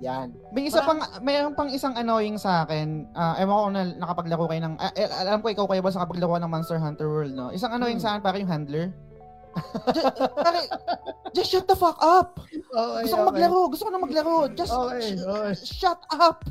Yan. 0.00 0.32
May 0.50 0.66
isa 0.66 0.80
Parang- 0.80 1.00
pang 1.00 1.22
mayroon 1.22 1.52
pang 1.54 1.68
isang 1.68 1.94
annoying 1.94 2.34
sa 2.34 2.62
akin. 2.62 3.06
Ah, 3.12 3.32
ewan 3.36 3.54
ko 3.54 3.68
na, 3.70 3.80
nakapaglaro 3.96 4.44
kayo 4.44 4.60
ng 4.60 4.74
eh, 4.92 5.06
alam 5.06 5.38
ko 5.38 5.48
ikaw 5.48 5.64
kayo 5.64 5.80
ba 5.80 5.88
sa 5.88 6.00
nakapaglaro 6.00 6.36
ng 6.36 6.50
Monster 6.50 6.76
Hunter 6.76 7.06
World, 7.06 7.30
no? 7.30 7.48
Isang 7.48 7.70
annoying 7.70 7.96
Hmm. 7.96 8.02
sa 8.02 8.08
akin 8.12 8.20
para 8.20 8.36
yung 8.36 8.48
handler. 8.48 8.90
just, 9.94 10.10
pare, 10.34 10.60
just 11.30 11.48
shut 11.48 11.64
the 11.64 11.74
fuck 11.74 11.94
up. 12.00 12.36
Okay, 12.42 13.06
Gusto 13.06 13.14
ko 13.14 13.22
maglaro, 13.30 13.58
gusto 13.70 13.82
ko 13.82 13.88
na 13.88 14.00
maglaro. 14.02 14.34
Just 14.50 14.72
Okay, 14.74 15.14
sh- 15.14 15.22
okay. 15.22 15.52
shut 15.54 16.00
up. 16.10 16.42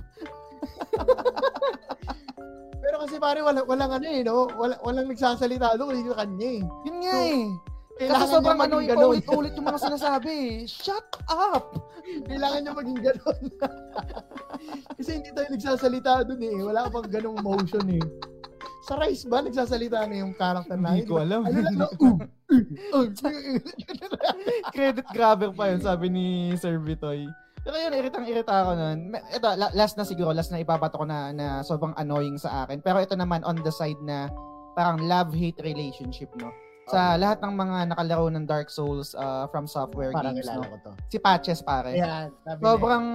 Pero 2.83 2.95
kasi 2.99 3.15
pare, 3.15 3.39
wala, 3.39 3.63
walang 3.63 3.95
ano 3.95 4.05
eh, 4.05 4.21
no? 4.27 4.51
Wala, 4.51 4.75
walang 4.83 5.07
nagsasalita 5.07 5.79
doon 5.79 5.95
kasi 5.95 6.03
kanya 6.11 6.49
eh. 6.59 6.61
Yun 6.83 6.97
nga 6.99 7.15
So, 7.15 7.23
eh. 7.23 7.45
Kasi 7.93 8.09
Kailangan 8.09 8.25
sobrang 8.33 8.57
maging 8.57 8.73
annoying 8.73 8.89
ganun. 8.89 9.03
paulit-ulit 9.05 9.53
yung 9.53 9.67
mga 9.69 9.81
sinasabi. 9.85 10.35
Shut 10.65 11.09
up. 11.29 11.65
Kailangan 12.29 12.59
niya 12.65 12.73
maging 12.73 12.99
ganon. 13.05 13.41
kasi 14.97 15.09
hindi 15.21 15.29
tayo 15.31 15.47
nagsasalita 15.53 16.11
doon 16.25 16.41
eh. 16.41 16.57
Wala 16.59 16.89
pang 16.89 17.05
ganong 17.07 17.39
motion 17.39 17.85
eh. 17.93 18.03
Sa 18.83 18.99
Rise 18.99 19.29
ba, 19.29 19.39
nagsasalita 19.39 20.03
na 20.09 20.15
yung 20.25 20.33
character 20.35 20.75
na 20.75 20.97
Hindi 20.97 21.07
ko 21.07 21.21
alam. 21.21 21.47
Ano 21.47 21.59
lang? 21.63 21.77
Uh, 21.79 22.17
uh, 22.91 23.07
uh, 23.07 23.07
Credit 24.75 25.07
grabber 25.13 25.55
pa 25.55 25.71
yun, 25.71 25.79
sabi 25.79 26.11
ni 26.11 26.25
Sir 26.59 26.81
Vitoy. 26.81 27.29
Pero 27.63 27.75
yun, 27.77 27.93
iritang-irita 27.93 28.53
ako 28.53 28.71
nun. 28.73 28.99
Ito, 29.15 29.47
la- 29.55 29.71
last 29.71 29.95
na 29.95 30.03
siguro, 30.03 30.29
last 30.29 30.51
na 30.51 30.59
ibabato 30.59 30.99
ko 30.99 31.07
na, 31.07 31.31
na 31.31 31.63
sobrang 31.63 31.95
annoying 31.95 32.35
sa 32.35 32.63
akin. 32.63 32.83
Pero 32.83 32.99
ito 32.99 33.15
naman, 33.15 33.39
on 33.41 33.55
the 33.57 33.71
side 33.71 33.99
na 34.01 34.27
parang 34.73 34.99
love-hate 34.99 35.63
relationship, 35.63 36.27
no? 36.35 36.51
Sa 36.83 37.15
lahat 37.15 37.39
ng 37.39 37.55
mga 37.55 37.95
nakalaro 37.95 38.27
ng 38.27 38.43
Dark 38.43 38.67
Souls 38.67 39.15
uh, 39.15 39.47
from 39.47 39.63
software 39.63 40.11
Parang 40.11 40.35
games, 40.35 40.43
no? 40.45 40.59
ko 40.59 40.75
to. 40.83 40.91
Si 41.07 41.15
Patches, 41.15 41.63
pare. 41.63 41.95
Niya. 41.95 42.27
Sobrang 42.59 43.05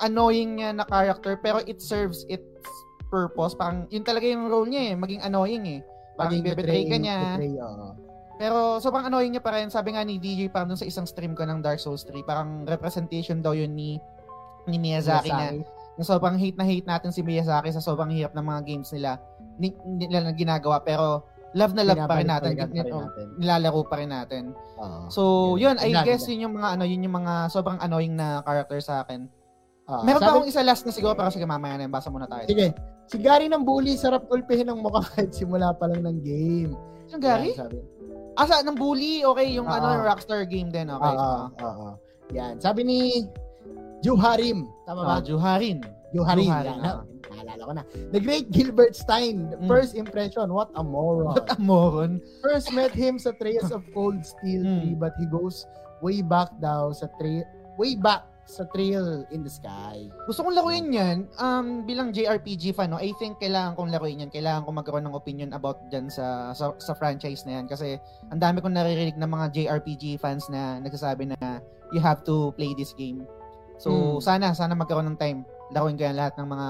annoying 0.00 0.56
niya 0.56 0.72
na 0.72 0.88
character, 0.88 1.36
pero 1.36 1.60
it 1.60 1.84
serves 1.84 2.24
its 2.26 2.40
purpose. 3.12 3.52
Parang, 3.52 3.84
yun 3.92 4.00
talaga 4.00 4.24
yung 4.24 4.48
role 4.48 4.64
niya 4.64 4.82
eh, 4.86 4.94
maging 4.96 5.20
annoying 5.20 5.64
eh. 5.68 5.80
Parang 6.16 6.32
Maging 6.32 6.40
ibebetray 6.42 6.56
ka 6.80 6.88
betray- 6.88 7.04
niya. 7.04 7.18
betray, 7.36 7.52
oo. 7.60 7.86
Pero 8.40 8.80
sobrang 8.80 9.04
annoying 9.04 9.36
niya 9.36 9.44
pa 9.44 9.52
rin. 9.52 9.68
Sabi 9.68 9.92
nga 9.92 10.00
ni 10.00 10.16
DJ 10.16 10.48
parang 10.48 10.72
dun 10.72 10.80
sa 10.80 10.88
isang 10.88 11.04
stream 11.04 11.36
ko 11.36 11.44
ng 11.44 11.60
Dark 11.60 11.76
Souls 11.76 12.08
3, 12.08 12.24
parang 12.24 12.64
representation 12.64 13.44
daw 13.44 13.52
yun 13.52 13.76
ni 13.76 14.00
ni 14.64 14.80
Miyazaki, 14.80 15.28
na, 15.28 15.60
na 15.96 16.04
sobrang 16.04 16.40
hate 16.40 16.56
na 16.56 16.64
hate 16.64 16.88
natin 16.88 17.12
si 17.12 17.20
Miyazaki 17.20 17.68
sa 17.68 17.84
sobrang 17.84 18.08
hirap 18.08 18.32
ng 18.32 18.44
mga 18.44 18.60
games 18.64 18.88
nila 18.96 19.20
ni, 19.60 19.76
nila 19.84 20.24
na 20.24 20.32
ginagawa 20.32 20.80
pero 20.80 21.28
love 21.52 21.76
na 21.76 21.84
love 21.84 22.00
pa 22.08 22.16
rin 22.16 22.28
natin, 22.32 22.56
pa 22.56 22.64
rin 22.64 22.80
natin. 22.88 23.26
nilalaro 23.36 23.82
pa 23.84 23.96
rin 24.00 24.08
natin. 24.08 24.42
Oo. 24.80 25.00
So, 25.12 25.22
yun, 25.60 25.76
I 25.76 25.92
Ganda, 25.92 26.06
guess 26.08 26.24
yun 26.30 26.48
yung 26.48 26.54
mga 26.56 26.80
ano, 26.80 26.84
yun 26.88 27.04
yung 27.04 27.16
mga 27.20 27.52
sobrang 27.52 27.76
annoying 27.82 28.16
na 28.16 28.40
character 28.40 28.80
sa 28.80 29.04
akin. 29.04 29.28
Oo. 29.90 30.02
Meron 30.06 30.20
pa 30.22 30.32
Sabi- 30.32 30.36
akong 30.40 30.48
isa 30.48 30.62
last 30.64 30.86
na 30.88 30.92
siguro 30.96 31.12
pero 31.12 31.28
sige 31.28 31.44
mamaya 31.44 31.76
na 31.76 31.84
yun, 31.84 31.92
basa 31.92 32.08
muna 32.08 32.24
tayo. 32.24 32.48
Sige. 32.48 32.72
Si 33.10 33.18
Gary 33.18 33.50
ng 33.50 33.66
bully, 33.66 33.98
sarap 33.98 34.30
ulpihin 34.30 34.70
ng 34.70 34.80
mukha 34.80 35.02
kahit 35.02 35.34
simula 35.34 35.74
pa 35.74 35.90
lang 35.90 36.06
ng 36.06 36.18
game. 36.22 36.72
Yung 37.10 37.20
Gary? 37.20 37.52
Yan, 37.52 37.66
sabi. 37.66 37.99
Asa 38.40 38.64
ng 38.64 38.72
bully, 38.72 39.20
okay, 39.20 39.52
yung 39.52 39.68
Oo. 39.68 39.76
ano, 39.76 39.86
yung 39.92 40.04
Rockstar 40.08 40.48
game 40.48 40.72
din, 40.72 40.88
okay. 40.88 41.12
Oo, 41.12 41.32
oo. 41.52 41.88
Yan. 42.32 42.56
Sabi 42.56 42.80
ni 42.82 42.98
Juharim. 44.00 44.64
Tama 44.88 45.00
ba? 45.04 45.10
Ah, 45.16 45.20
Juharin. 45.20 45.84
Juharim. 46.10 46.48
Juharin, 46.48 46.76
Yan. 46.80 46.88
oo. 46.88 47.02
Naalala 47.30 47.62
ko 47.62 47.72
na. 47.76 47.82
The 48.10 48.20
Great 48.20 48.48
Gilbert 48.50 48.96
Stein. 48.96 49.52
Mm. 49.54 49.68
First 49.68 49.92
impression, 49.94 50.48
what 50.50 50.72
a 50.74 50.82
moron. 50.82 51.36
What 51.36 51.52
a 51.52 51.58
moron. 51.60 52.18
First 52.40 52.72
met 52.72 52.90
him 52.90 53.20
sa 53.20 53.36
Trails 53.36 53.70
of 53.70 53.84
Cold 53.92 54.24
Steel 54.24 54.64
Mm. 54.70 54.96
3 54.96 55.02
but 55.04 55.12
he 55.20 55.28
goes 55.28 55.68
way 56.00 56.24
back 56.24 56.48
daw 56.58 56.90
sa 56.90 57.12
trail 57.20 57.44
way 57.76 57.92
back 57.92 58.24
sa 58.50 58.66
trail 58.74 59.22
in 59.30 59.46
the 59.46 59.52
sky. 59.52 60.10
Gusto 60.26 60.42
kong 60.42 60.58
laruin 60.58 60.90
yan. 60.90 61.30
Um, 61.38 61.86
bilang 61.86 62.10
JRPG 62.10 62.74
fan, 62.74 62.90
no, 62.90 62.98
I 62.98 63.14
think 63.22 63.38
kailangan 63.38 63.78
kong 63.78 63.94
laruin 63.94 64.26
yan. 64.26 64.30
Kailangan 64.34 64.66
kong 64.66 64.82
magkaroon 64.82 65.06
ng 65.06 65.14
opinion 65.14 65.50
about 65.54 65.78
dyan 65.88 66.10
sa, 66.10 66.50
sa, 66.50 66.74
sa 66.82 66.92
franchise 66.98 67.46
na 67.46 67.62
yan. 67.62 67.70
Kasi 67.70 67.94
ang 68.28 68.42
dami 68.42 68.58
kong 68.58 68.74
naririnig 68.74 69.14
ng 69.14 69.30
mga 69.30 69.46
JRPG 69.54 70.18
fans 70.18 70.50
na 70.50 70.82
nagsasabi 70.82 71.30
na 71.30 71.62
you 71.94 72.02
have 72.02 72.26
to 72.26 72.50
play 72.58 72.74
this 72.74 72.90
game. 72.98 73.22
So, 73.78 74.18
Hmm. 74.18 74.20
sana, 74.20 74.46
sana 74.52 74.74
magkaroon 74.74 75.14
ng 75.14 75.18
time. 75.18 75.46
Laruin 75.70 75.94
ko 75.94 76.04
yan 76.04 76.18
lahat 76.18 76.34
ng 76.36 76.48
mga 76.50 76.68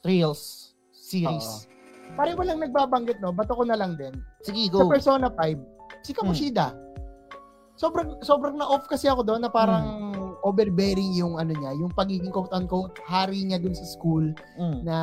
Trails 0.00 0.72
series. 0.94 1.66
Pare 2.14 2.36
walang 2.36 2.62
nagbabanggit 2.62 3.18
no, 3.18 3.34
bato 3.34 3.56
ko 3.56 3.66
na 3.66 3.74
lang 3.74 3.98
din. 3.98 4.14
Sige, 4.46 4.70
Sa 4.70 4.84
go. 4.84 4.86
Persona 4.86 5.26
5, 5.32 5.58
si 6.06 6.12
Kamoshida. 6.14 6.76
Sobrang 7.74 8.22
sobrang 8.22 8.54
na-off 8.54 8.86
kasi 8.86 9.10
ako 9.10 9.26
doon 9.26 9.42
na 9.42 9.50
parang 9.50 10.13
overbearing 10.44 11.16
yung 11.16 11.40
ano 11.40 11.50
niya, 11.50 11.72
yung 11.74 11.88
pagiging 11.90 12.28
quote-unquote 12.28 13.00
hari 13.02 13.42
niya 13.42 13.56
dun 13.56 13.72
sa 13.72 13.86
school 13.88 14.28
Mm. 14.60 14.84
na 14.84 14.96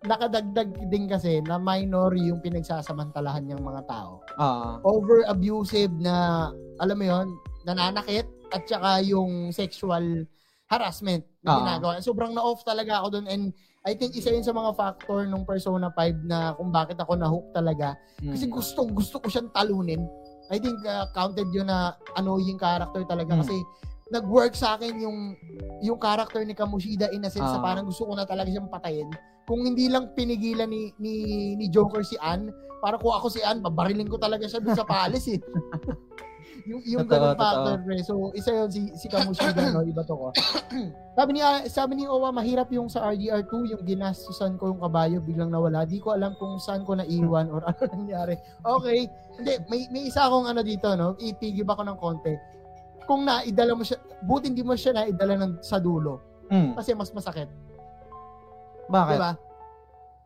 nakadagdag 0.00 0.88
din 0.88 1.04
kasi 1.04 1.44
na 1.44 1.60
minor 1.60 2.16
yung 2.16 2.40
pinagsasamantalahan 2.40 3.44
niyang 3.44 3.60
mga 3.60 3.84
tao. 3.84 4.24
Ah. 4.40 4.80
Over 4.80 5.28
abusive 5.28 5.92
na 5.92 6.48
alam 6.80 6.96
mo 6.96 7.04
yon, 7.04 7.28
nananakit 7.66 8.24
at 8.48 8.64
saka 8.64 9.04
yung 9.04 9.52
sexual 9.52 10.24
harassment 10.66 11.26
na 11.42 11.50
Ah. 11.50 11.56
ginagawa. 11.60 11.92
Sobrang 12.00 12.32
na-off 12.32 12.64
talaga 12.64 13.02
ako 13.02 13.20
doon 13.20 13.26
and 13.28 13.44
I 13.80 13.92
think 13.92 14.12
isa 14.12 14.28
yun 14.30 14.44
sa 14.44 14.52
mga 14.52 14.72
factor 14.72 15.24
nung 15.24 15.44
Persona 15.44 15.88
5 15.90 16.16
na 16.22 16.52
kung 16.52 16.68
bakit 16.70 16.96
ako 16.96 17.16
na-hook 17.16 17.46
talaga 17.50 17.96
Mm. 18.22 18.32
kasi 18.32 18.44
gusto 18.46 18.86
gusto 18.86 19.16
ko 19.18 19.26
siyang 19.28 19.50
talunin. 19.50 20.00
I 20.48 20.56
think 20.56 20.80
uh, 20.82 21.06
counted 21.12 21.48
yun 21.50 21.66
na 21.66 21.92
annoying 22.14 22.56
character 22.56 23.04
talaga 23.04 23.36
Mm. 23.36 23.40
kasi 23.40 23.56
nag-work 24.10 24.58
sa 24.58 24.74
akin 24.74 24.98
yung 24.98 25.18
yung 25.80 25.96
character 25.96 26.42
ni 26.42 26.52
Kamoshida 26.52 27.08
in 27.14 27.24
a 27.24 27.30
sense 27.30 27.46
na 27.46 27.58
Ah. 27.58 27.64
parang 27.64 27.86
gusto 27.86 28.04
ko 28.04 28.12
na 28.12 28.26
talaga 28.26 28.50
siyang 28.50 28.68
patayin. 28.68 29.08
Kung 29.46 29.62
hindi 29.64 29.86
lang 29.86 30.12
pinigilan 30.14 30.66
ni 30.66 30.90
ni, 30.98 31.14
ni 31.56 31.66
Joker 31.70 32.02
si 32.02 32.18
Anne, 32.20 32.50
para 32.82 32.98
kung 32.98 33.14
ako 33.14 33.30
si 33.30 33.40
Anne, 33.40 33.62
babarilin 33.62 34.10
ko 34.10 34.18
talaga 34.18 34.46
siya 34.46 34.58
dun 34.60 34.74
sa 34.74 34.86
palace 34.86 35.38
eh. 35.38 35.40
yung 36.70 36.82
yung 36.84 37.06
ganung 37.08 37.34
factor 37.34 37.80
pre. 37.82 37.98
So 38.04 38.30
isa 38.36 38.52
yun 38.52 38.70
si 38.70 38.92
si 38.94 39.06
Kamoshida 39.08 39.72
no, 39.72 39.82
iba 39.82 40.04
to 40.04 40.14
ko. 40.14 40.28
sabi 41.16 41.30
ni 41.34 41.40
sabi 41.66 41.92
ni 41.98 42.04
Owa 42.06 42.30
mahirap 42.30 42.68
yung 42.70 42.86
sa 42.86 43.10
RDR2 43.10 43.74
yung 43.74 43.82
ginastusan 43.82 44.58
ko 44.60 44.70
yung 44.70 44.82
kabayo 44.82 45.18
biglang 45.24 45.50
nawala. 45.50 45.88
Di 45.88 45.98
ko 45.98 46.12
alam 46.12 46.36
kung 46.36 46.60
saan 46.60 46.84
ko 46.84 46.94
naiwan 46.94 47.48
or 47.48 47.64
ano 47.70 47.82
nangyari. 47.94 48.36
Okay. 48.62 49.08
Hindi, 49.40 49.52
may 49.70 49.80
may 49.90 50.02
isa 50.10 50.26
akong 50.28 50.46
ano 50.46 50.60
dito 50.60 50.92
no, 50.94 51.16
ipigib 51.18 51.66
ako 51.66 51.82
ng 51.86 51.98
konti. 51.98 52.34
Kung 53.10 53.26
naidala 53.26 53.74
mo 53.74 53.82
siya, 53.82 53.98
buti 54.22 54.46
hindi 54.46 54.62
mo 54.62 54.78
siya 54.78 54.94
naidala 54.94 55.34
ng 55.34 55.52
sa 55.58 55.82
dulo 55.82 56.22
Mm. 56.46 56.78
kasi 56.78 56.94
mas 56.94 57.10
masakit, 57.10 57.50
Bakit? 58.86 59.14
di 59.14 59.18
ba? 59.18 59.32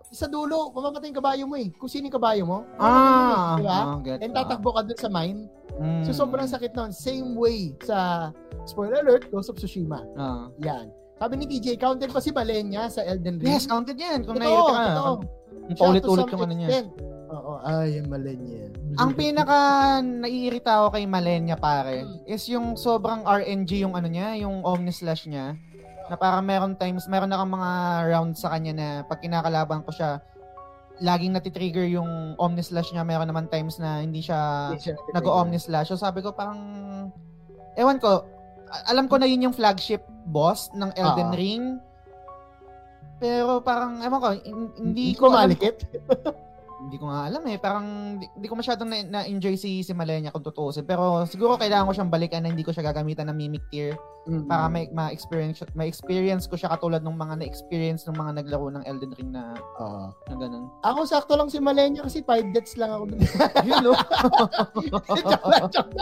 Sa 0.09 0.28
dulo, 0.28 0.69
mamamatay 0.69 1.09
yung 1.09 1.16
kabayo 1.16 1.44
mo 1.48 1.56
eh. 1.56 1.73
Kung 1.74 1.89
sino 1.89 2.06
yung 2.06 2.16
kabayo 2.16 2.44
mo, 2.44 2.69
Ah, 2.77 2.85
yun 2.85 3.24
eh, 3.24 3.56
di 3.56 3.65
ba? 3.65 3.73
ah, 3.74 3.97
get, 4.01 4.19
And 4.20 4.32
tatakbo 4.32 4.77
ka 4.77 4.85
dun 4.85 5.01
sa 5.01 5.09
mine. 5.09 5.48
Mm. 5.81 6.05
So 6.05 6.12
sobrang 6.15 6.44
sakit 6.44 6.77
nun. 6.77 6.93
Same 6.93 7.32
way 7.35 7.73
sa 7.81 8.28
spoiler 8.65 9.01
alert, 9.01 9.32
Ghost 9.32 9.48
of 9.48 9.56
Tsushima. 9.56 10.05
Ah. 10.15 10.52
Yan. 10.61 10.93
Sabi 11.16 11.40
ni 11.40 11.44
DJ, 11.48 11.81
counted 11.81 12.12
pa 12.12 12.20
si 12.20 12.31
Malenia 12.31 12.86
sa 12.89 13.01
Elden 13.01 13.40
Ring. 13.40 13.48
Yes, 13.48 13.65
counted 13.65 13.97
yan. 13.97 14.28
Kung 14.28 14.36
totoo, 14.36 14.44
naiirita 14.44 14.73
ka. 14.77 15.02
Ang 15.65 15.77
paulit-ulit 15.81 16.24
Siya 16.24 16.36
to 16.36 16.36
yung 16.36 16.89
Oo, 17.35 17.59
ay, 17.61 17.98
yung 17.98 18.06
Malenia. 18.06 18.70
Ang 18.94 19.11
pinaka 19.12 19.59
naiirita 19.98 20.78
ako 20.78 20.94
kay 20.94 21.05
Malenia 21.05 21.59
pare 21.59 22.06
is 22.24 22.47
yung 22.47 22.78
sobrang 22.78 23.27
RNG 23.27 23.82
yung 23.82 23.98
ano 23.98 24.06
niya, 24.06 24.39
yung 24.39 24.62
Omni 24.62 24.94
Slash 24.94 25.27
niya. 25.27 25.59
Na 26.06 26.15
parang 26.15 26.47
meron 26.47 26.78
times, 26.78 27.11
meron 27.11 27.27
na 27.27 27.43
mga 27.43 27.70
rounds 28.06 28.39
sa 28.39 28.55
kanya 28.55 28.73
na 28.73 28.86
pag 29.02 29.19
kinakalaban 29.19 29.82
ko 29.82 29.90
siya, 29.90 30.23
laging 31.02 31.35
natitrigger 31.35 31.90
yung 31.90 32.39
Omni 32.39 32.62
Slash 32.62 32.94
niya. 32.94 33.02
Meron 33.02 33.27
naman 33.27 33.51
times 33.51 33.82
na 33.82 33.98
hindi 33.98 34.23
siya 34.23 34.70
siya 34.78 34.94
nag-Omni 35.11 35.59
Slash. 35.59 35.90
So 35.90 35.98
sabi 35.98 36.23
ko 36.23 36.31
parang, 36.31 36.61
ewan 37.74 37.98
ko, 37.98 38.23
alam 38.86 39.11
ko 39.11 39.19
na 39.19 39.27
yun 39.27 39.51
yung 39.51 39.56
flagship 39.56 40.06
boss 40.24 40.70
ng 40.70 40.94
Elden 40.94 41.31
Ah. 41.31 41.35
Ring. 41.35 41.65
Pero 43.19 43.59
parang, 43.59 43.98
ewan 43.98 44.20
ko, 44.20 44.28
hin- 44.36 44.74
hindi 44.77 45.02
Hindi 45.11 45.19
ko 45.19 45.27
malikit. 45.31 45.82
Hindi 46.85 46.97
ko 46.97 47.09
nga 47.09 47.27
alam 47.27 47.43
eh. 47.48 47.56
Parang 47.56 47.86
di, 48.16 48.28
di 48.36 48.44
ko 48.44 48.55
masyadong 48.55 48.85
na, 48.85 48.97
na-enjoy 49.20 49.56
si, 49.56 49.81
si 49.81 49.93
Malenia 49.93 50.28
kung 50.28 50.44
tutuusin. 50.44 50.85
Pero 50.85 51.24
siguro 51.24 51.56
kailangan 51.56 51.89
ko 51.89 51.93
siyang 51.93 52.12
balikan 52.12 52.44
na 52.44 52.52
hindi 52.52 52.61
ko 52.61 52.70
siya 52.70 52.85
gagamitan 52.85 53.28
ng 53.28 53.36
mimic 53.36 53.65
tier 53.69 53.97
Mm. 54.24 54.48
para 54.48 54.73
may 54.73 54.89
ma-experience 54.89 55.61
ma-experience 55.77 56.48
ko 56.48 56.56
siya 56.56 56.73
katulad 56.73 57.05
ng 57.05 57.12
mga 57.12 57.44
na-experience 57.44 58.09
ng 58.09 58.16
mga 58.16 58.40
naglaro 58.40 58.73
ng 58.73 58.81
Elden 58.89 59.12
Ring 59.20 59.36
na, 59.36 59.52
Oo. 59.77 60.16
na 60.16 60.35
ganun. 60.40 60.73
Ako 60.81 61.05
sakto 61.05 61.36
lang 61.36 61.52
si 61.52 61.61
Malenya 61.61 62.01
kasi 62.01 62.24
5 62.24 62.56
deaths 62.56 62.73
lang 62.81 62.89
ako. 62.89 63.05
Yun 63.69 63.85
no? 63.85 63.93
Chamba 65.20 65.44
lang, 65.52 65.69
chamba 65.69 65.93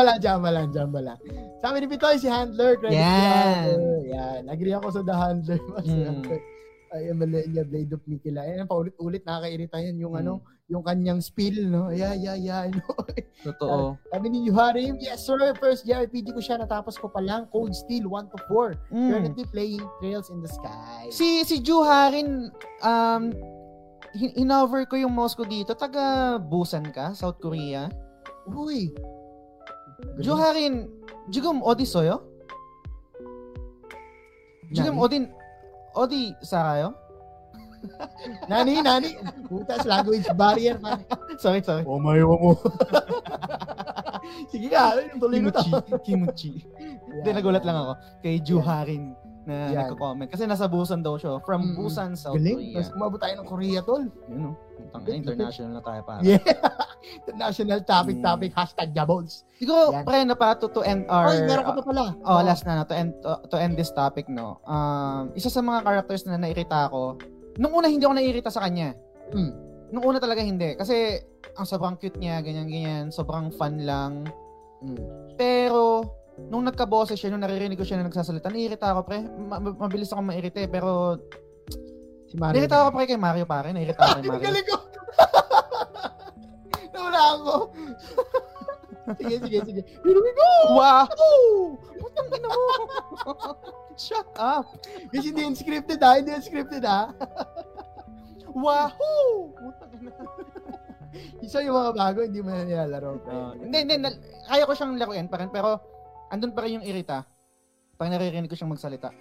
lang. 0.00 0.16
Ah, 0.16 0.20
Chamba 0.24 0.48
lang, 0.50 0.66
chamba 0.72 1.00
lang. 1.04 1.18
Sabi 1.60 1.84
ni 1.84 1.86
Pitoy, 1.86 2.16
si 2.16 2.32
Handler. 2.32 2.80
Credit 2.80 2.96
Yan. 2.96 3.12
si 3.12 3.28
Handler. 3.28 4.00
Yan. 4.08 4.42
Agree 4.48 4.72
ako 4.72 4.86
sa 4.88 5.00
The 5.04 5.12
Handler. 5.14 5.60
Mm 5.84 6.24
ay 6.90 7.14
Valeria 7.14 7.62
Blade 7.62 7.94
of 7.94 8.02
Mikila. 8.06 8.42
Ayan, 8.42 8.66
paulit-ulit 8.66 9.22
nakakairita 9.22 9.78
yan 9.78 9.96
yung 10.02 10.14
hmm. 10.18 10.22
ano, 10.26 10.32
yung 10.70 10.82
kanyang 10.82 11.18
spill, 11.22 11.66
no? 11.66 11.90
Yeah, 11.90 12.14
yeah, 12.14 12.34
yeah. 12.38 12.66
No? 12.70 12.94
Totoo. 13.46 13.98
Sabi 14.10 14.26
ni 14.30 14.46
Yuharim, 14.46 14.98
yes 14.98 15.26
sir, 15.26 15.38
first 15.58 15.86
JRPG 15.86 16.34
ko 16.34 16.42
siya, 16.42 16.58
natapos 16.58 16.98
ko 16.98 17.10
pa 17.10 17.22
lang, 17.22 17.46
Cold 17.50 17.74
Steel 17.74 18.06
1 18.06 18.30
to 18.34 18.38
4. 18.46 18.74
Hmm. 18.90 19.10
Currently 19.10 19.44
playing 19.50 19.84
Trails 20.02 20.30
in 20.30 20.42
the 20.42 20.50
Sky. 20.50 21.10
Si 21.10 21.42
si 21.46 21.62
Juharin, 21.62 22.50
um, 22.82 23.34
hinover 24.14 24.86
ko 24.86 24.98
yung 24.98 25.14
mouse 25.14 25.38
dito. 25.46 25.74
Taga 25.74 26.38
Busan 26.42 26.90
ka, 26.90 27.14
South 27.14 27.38
Korea? 27.38 27.86
Uy! 28.50 28.90
Juharin, 30.18 30.90
jigum 31.30 31.62
odisoyo? 31.62 32.26
Jigum 34.70 35.02
odin 35.02 35.26
o 36.00 36.08
di, 36.08 36.32
isa 36.40 36.64
kayo? 36.64 36.96
nani, 38.48 38.80
nani. 38.80 39.20
Putas, 39.44 39.84
language 39.84 40.24
barrier. 40.32 40.80
Man. 40.80 41.04
sorry, 41.36 41.60
sorry. 41.60 41.84
Oh, 41.84 42.00
may 42.00 42.24
mo. 42.24 42.56
Sige 44.48 44.72
ka, 44.72 44.96
tuloy 45.20 45.44
ko 45.44 45.50
to. 45.52 45.64
Kimuchi. 46.00 46.64
Hindi, 46.80 47.28
yeah. 47.28 47.36
nagulat 47.36 47.68
lang 47.68 47.76
ako. 47.76 47.92
Kay 48.24 48.40
Juharin. 48.40 49.12
Yeah 49.12 49.29
na 49.50 49.74
Yan. 49.74 49.78
nagko-comment. 49.84 50.30
Kasi 50.30 50.46
nasa 50.46 50.70
Busan 50.70 51.02
daw 51.02 51.18
siya. 51.18 51.42
From 51.42 51.74
Mm-mm. 51.74 51.76
Busan, 51.76 52.14
South 52.14 52.38
Galing. 52.38 52.54
Korea. 52.54 52.74
Tapos 52.78 52.90
umabot 52.94 53.18
tayo 53.18 53.34
ng 53.34 53.48
Korea, 53.50 53.80
tol. 53.82 54.04
Yun. 54.30 54.54
Putang 54.78 55.02
ina, 55.02 55.14
international 55.18 55.70
na 55.74 55.82
tayo 55.82 56.00
para. 56.06 56.20
Yeah. 56.22 56.38
International 57.26 57.80
topic, 57.82 58.16
Mm. 58.16 58.24
topic, 58.24 58.50
hashtag 58.54 58.88
jabols. 58.92 59.42
Siguro, 59.58 59.90
Yan. 59.90 60.04
pre, 60.04 60.22
na 60.22 60.36
pa, 60.36 60.54
to, 60.54 60.70
to 60.70 60.84
end 60.84 61.08
our... 61.10 61.32
Ay, 61.32 61.42
meron 61.42 61.64
ka 61.64 61.72
pa 61.76 61.82
pala. 61.82 62.04
Oh, 62.22 62.38
last 62.38 62.62
na, 62.62 62.78
no, 62.78 62.84
to 62.84 62.94
end 62.94 63.16
to, 63.18 63.30
to 63.48 63.56
end 63.56 63.74
this 63.74 63.90
topic, 63.90 64.30
no. 64.30 64.60
Um, 64.62 65.32
isa 65.34 65.48
sa 65.48 65.58
mga 65.58 65.82
characters 65.82 66.28
na 66.28 66.36
nairita 66.36 66.86
ako, 66.86 67.18
nung 67.56 67.72
una 67.72 67.88
hindi 67.88 68.04
ako 68.04 68.14
nairita 68.14 68.52
sa 68.52 68.62
kanya. 68.62 68.94
Mm. 69.32 69.52
Nung 69.90 70.04
una 70.06 70.22
talaga 70.22 70.38
hindi 70.38 70.78
kasi 70.78 71.18
ang 71.56 71.66
sobrang 71.66 71.98
cute 71.98 72.20
niya, 72.20 72.38
ganyan 72.44 72.68
ganyan, 72.68 73.04
sobrang 73.10 73.50
fun 73.50 73.80
lang. 73.82 74.28
Mm. 74.84 75.00
Pero 75.34 76.04
nung 76.48 76.64
nagka-boses 76.64 77.14
siya, 77.14 77.28
nung 77.28 77.42
naririnig 77.42 77.76
ko 77.76 77.84
siya 77.84 78.00
na 78.00 78.08
nagsasalita, 78.08 78.48
nairita 78.48 78.88
ako 78.88 79.00
pre. 79.04 79.18
Ma- 79.20 79.60
ma- 79.60 79.76
mabilis 79.76 80.08
ako 80.08 80.22
mairite, 80.22 80.64
pero 80.66 81.20
Si 82.26 82.38
Mario. 82.38 82.56
nairita 82.56 82.76
ako 82.80 82.88
pre 82.94 83.04
kay 83.04 83.18
Mario 83.18 83.44
pare, 83.44 83.74
nairita 83.74 84.00
ako 84.00 84.16
kay 84.16 84.30
Mario. 84.30 84.44
galing 84.46 84.66
ko. 84.66 84.76
Nawala 86.94 87.20
ako. 87.34 87.54
sige, 89.18 89.36
sige, 89.42 89.58
sige. 89.66 89.82
Here 89.82 90.20
we 90.20 90.30
go! 90.32 90.50
Wow! 90.72 91.06
Putang 91.98 92.28
ina 92.30 92.48
mo! 92.48 92.74
Shut 93.98 94.28
up! 94.38 94.70
Kasi 95.10 95.34
hindi 95.34 95.42
yung 95.44 95.58
scripted 95.58 95.98
ha, 96.00 96.16
hindi 96.16 96.30
yung 96.30 96.44
scripted 96.44 96.82
ha. 96.82 97.10
Wahoo! 98.64 99.50
Putang 99.52 99.92
ina. 99.98 100.12
Isa 101.42 101.58
yung 101.60 101.74
mga 101.74 101.92
bago, 101.92 102.18
hindi 102.22 102.38
mo 102.38 102.54
na 102.54 102.62
nilalaro. 102.62 103.18
Uh, 103.26 103.52
hindi, 103.58 103.82
hindi. 103.82 104.08
Kaya 104.46 104.62
ko 104.62 104.72
siyang 104.72 104.94
laruin 104.94 105.26
pa 105.26 105.42
rin, 105.42 105.50
pero 105.50 105.82
andun 106.30 106.54
pa 106.54 106.64
rin 106.64 106.80
yung 106.80 106.86
irita. 106.86 107.26
Pag 107.94 108.08
naririnig 108.08 108.48
ko 108.48 108.56
siyang 108.56 108.72
magsalita. 108.72 109.12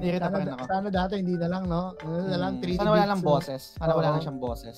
Irita 0.00 0.26
pa 0.26 0.40
rin 0.40 0.50
sana, 0.50 0.56
ako. 0.56 0.66
sana 0.66 0.88
dati 0.90 1.12
hindi 1.14 1.36
na 1.36 1.46
lang, 1.46 1.64
no? 1.64 1.94
Ano 1.96 2.26
na 2.26 2.38
lang, 2.40 2.52
Mm, 2.58 2.62
3D 2.64 2.78
Sana 2.80 2.90
wala 2.90 3.06
lang 3.06 3.20
boses. 3.22 3.62
Sana 3.76 3.92
wala 3.94 4.08
lang 4.10 4.22
siyang 4.24 4.40
boses. 4.40 4.76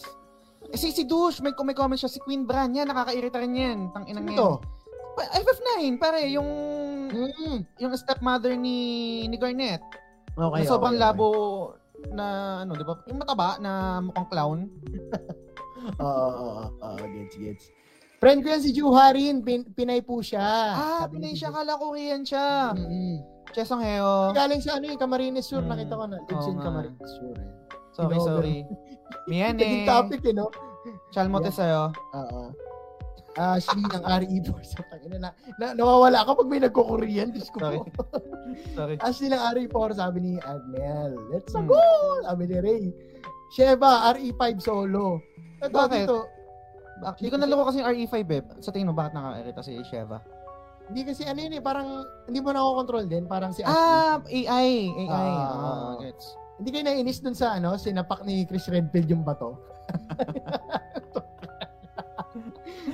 Eh, 0.68 0.76
si, 0.76 0.92
si 0.92 1.02
Douche, 1.02 1.40
may, 1.40 1.54
may 1.56 1.72
comment 1.72 1.96
siya, 1.96 2.06
si 2.06 2.20
Queen 2.20 2.44
Bran, 2.44 2.70
yan, 2.70 2.86
nakakairita 2.86 3.40
rin 3.40 3.54
yan. 3.54 3.78
Tang 3.90 4.04
inang 4.04 4.26
yan. 4.26 4.36
to? 4.36 4.50
Pa- 5.12 5.30
FF9, 5.32 5.70
pare, 5.96 6.28
yung 6.28 6.50
Mm. 7.08 7.58
yung 7.78 7.92
stepmother 7.92 8.56
ni 8.56 8.76
ni 9.28 9.36
Garnet. 9.36 9.84
Okay, 10.32 10.64
na 10.64 10.68
sobrang 10.68 10.96
okay, 10.96 11.02
okay. 11.02 11.12
labo 11.12 11.28
na 12.08 12.26
ano, 12.64 12.72
'di 12.72 12.84
ba? 12.84 12.94
Yung 13.04 13.20
mataba 13.20 13.60
na 13.60 13.70
mukhang 14.00 14.28
clown. 14.28 14.58
Oo, 16.00 16.08
oo, 16.08 16.30
oo, 16.32 16.64
oo, 16.80 17.04
gets, 17.12 17.36
gets. 17.36 17.64
Friend 18.22 18.38
ko 18.38 18.48
yan 18.48 18.62
si 18.62 18.70
Juharin, 18.70 19.42
pin, 19.42 19.66
Pinay 19.66 19.98
po 19.98 20.22
siya. 20.22 20.38
Ah, 20.70 21.00
Sabi 21.02 21.18
pinay 21.18 21.34
siya, 21.34 21.50
kala 21.50 21.74
Korean 21.74 22.22
siya. 22.22 22.70
Mm-mm. 22.70 23.18
Chesong 23.50 23.82
Heo. 23.82 24.30
Galing 24.30 24.62
sa 24.62 24.78
ano 24.78 24.86
yung 24.86 24.96
Camarines 24.96 25.42
Sur, 25.42 25.60
Mm. 25.60 25.68
nakita 25.68 25.92
ko 25.92 26.04
na. 26.06 26.16
Lives 26.22 26.38
Oo 26.38 26.48
in. 26.48 26.58
Camarines 26.62 27.10
Sur. 27.12 27.34
Eh. 27.34 27.50
Sorry, 27.92 28.14
Inover. 28.14 28.28
sorry. 28.30 28.56
Naging 29.28 29.82
eh. 29.82 29.88
topic 29.90 30.22
eh, 30.22 30.32
no? 30.32 30.46
Chalmote 31.10 31.50
sa'yo. 31.50 31.90
Oo. 32.14 32.54
Ashley 33.32 33.82
ng 33.82 34.04
RE 34.04 34.38
Force. 34.46 34.72
Na, 35.18 35.32
na, 35.58 35.72
nawawala 35.72 36.22
ka 36.22 36.36
pag 36.36 36.46
may 36.46 36.60
nagko-Korean. 36.60 37.32
Diyos 37.32 37.50
ko 37.50 37.58
Sorry. 37.58 37.80
Sorry. 38.78 38.94
Ashley 39.02 39.28
ng 39.28 39.42
RE 39.50 39.66
Force, 39.66 39.98
sabi 39.98 40.18
ni 40.20 40.32
Admel. 40.38 41.18
Let's 41.28 41.50
Hmm. 41.50 41.66
go! 41.66 41.80
Sabi 42.22 42.44
ni 42.46 42.56
Ray. 42.56 42.84
Sheba, 43.50 44.14
RE5 44.14 44.42
solo. 44.58 45.20
Ito, 45.58 45.74
Bakit? 45.74 46.06
dito. 46.06 46.18
Bak- 47.02 47.18
Hindi 47.18 47.28
ko 47.28 47.36
naloko 47.36 47.62
kasi 47.66 47.78
yung 47.78 47.88
RE5 47.88 48.14
eh. 48.30 48.40
Sa 48.60 48.70
tingin 48.70 48.86
mo, 48.86 48.94
bakit 48.94 49.12
nakairita 49.12 49.60
si 49.60 49.76
Sheva? 49.82 50.22
Hindi 50.84 51.00
kasi 51.02 51.24
ano 51.24 51.36
yun 51.36 51.52
eh, 51.52 51.60
parang 51.60 52.04
hindi 52.24 52.38
mo 52.38 52.48
nakokontrol 52.48 53.04
din. 53.04 53.26
Parang 53.26 53.50
si 53.50 53.60
Ashley. 53.60 53.74
Ah, 53.74 54.16
AI. 54.22 54.70
AI. 55.02 55.30
Ah. 55.34 55.50
Ah, 55.50 55.90
gets. 55.98 56.36
Hindi 56.56 56.68
kayo 56.70 56.84
nainis 56.84 57.18
dun 57.18 57.34
sa 57.34 57.52
ano, 57.52 57.74
sinapak 57.74 58.22
ni 58.22 58.44
Chris 58.44 58.66
Redfield 58.66 59.08
yung 59.08 59.22
bato. 59.22 59.56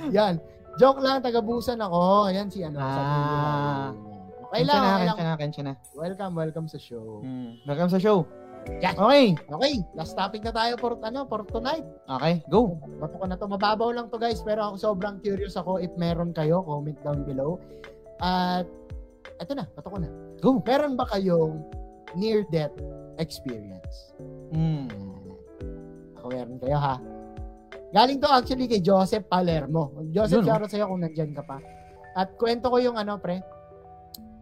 Yan. 0.09 0.39
Joke 0.75 0.99
lang, 0.99 1.19
taga-busan 1.19 1.77
ako. 1.77 2.29
Ayan 2.29 2.47
si 2.47 2.63
ano. 2.63 2.77
sabi 2.79 3.05
ni 3.05 3.21
Ah. 3.21 3.89
Okay 4.49 4.59
Kensya 4.59 4.65
lang, 4.65 4.81
na, 4.81 4.89
okay 4.89 4.97
lang. 4.97 5.11
kensya 5.11 5.21
na, 5.21 5.33
kensya 5.37 5.63
na. 5.63 5.73
Welcome, 5.93 6.33
welcome 6.33 6.65
sa 6.65 6.79
show. 6.79 7.21
Hmm. 7.21 7.51
Welcome 7.63 7.91
sa 7.91 7.99
show. 7.99 8.17
Yan. 8.79 8.95
Okay. 8.95 9.25
Okay, 9.35 9.73
last 9.97 10.13
topic 10.13 10.45
na 10.45 10.53
tayo 10.53 10.77
for 10.77 10.95
ano, 11.01 11.25
for 11.25 11.43
tonight. 11.49 11.83
Okay, 12.05 12.39
go. 12.47 12.77
Bato 13.01 13.15
ko 13.17 13.25
na 13.25 13.35
to. 13.35 13.49
Mababaw 13.49 13.89
lang 13.91 14.07
to 14.13 14.21
guys, 14.21 14.39
pero 14.45 14.71
ako 14.71 14.75
sobrang 14.77 15.17
curious 15.19 15.57
ako 15.57 15.81
if 15.81 15.91
meron 15.97 16.31
kayo, 16.31 16.61
comment 16.63 16.97
down 17.01 17.25
below. 17.25 17.57
At 18.21 18.69
eto 19.41 19.57
na, 19.57 19.65
bato 19.75 19.89
ko 19.89 19.97
na. 19.99 20.09
Go. 20.39 20.63
Meron 20.63 20.95
ba 20.95 21.09
kayong 21.09 21.59
near 22.15 22.45
death 22.53 22.75
experience? 23.19 24.13
Hmm. 24.53 24.87
Ako 26.21 26.31
meron 26.31 26.57
kayo 26.61 26.77
ha. 26.79 26.95
Galing 27.89 28.21
to 28.21 28.29
actually 28.29 28.69
kay 28.69 28.79
Joseph 28.85 29.25
Palermo. 29.25 29.89
Joseph, 30.13 30.39
Yun, 30.39 30.45
no? 30.45 30.49
shoutout 30.53 30.69
sa'yo 30.69 30.85
kung 30.85 31.01
nandyan 31.01 31.33
ka 31.33 31.41
pa. 31.41 31.57
At 32.13 32.37
kwento 32.37 32.69
ko 32.69 32.77
yung 32.77 33.01
ano, 33.01 33.17
pre. 33.17 33.41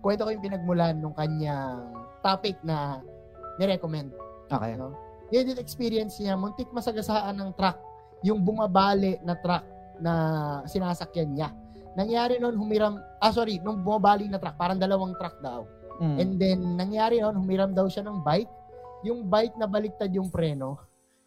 Kwento 0.03 0.27
ko 0.27 0.29
yung 0.35 0.43
pinagmulan 0.43 0.99
nung 0.99 1.15
kanyang 1.15 1.95
topic 2.19 2.59
na 2.67 2.99
nirecommend. 3.57 4.13
Okay. 4.47 4.79
Near 5.27 5.43
death 5.43 5.59
experience 5.59 6.17
niya, 6.23 6.39
muntik 6.39 6.71
masagasaan 6.71 7.35
ng 7.35 7.51
truck. 7.59 7.75
Yung 8.23 8.41
bumabali 8.41 9.19
na 9.21 9.35
truck 9.37 9.65
na 9.99 10.13
sinasakyan 10.65 11.35
niya. 11.35 11.49
Nangyari 11.97 12.37
noon 12.37 12.55
humiram, 12.55 13.01
ah 13.19 13.33
sorry, 13.33 13.57
nung 13.59 13.81
bumabali 13.81 14.29
na 14.29 14.37
truck, 14.39 14.55
parang 14.55 14.79
dalawang 14.79 15.17
truck 15.17 15.35
daw. 15.41 15.65
Hmm. 15.97 16.15
And 16.21 16.37
then, 16.37 16.77
nangyari 16.77 17.19
noon, 17.19 17.35
humiram 17.35 17.73
daw 17.73 17.89
siya 17.89 18.05
ng 18.05 18.21
bike. 18.21 18.49
Yung 19.03 19.25
bike 19.25 19.57
na 19.57 19.65
baliktad 19.65 20.13
yung 20.13 20.29
preno. 20.29 20.77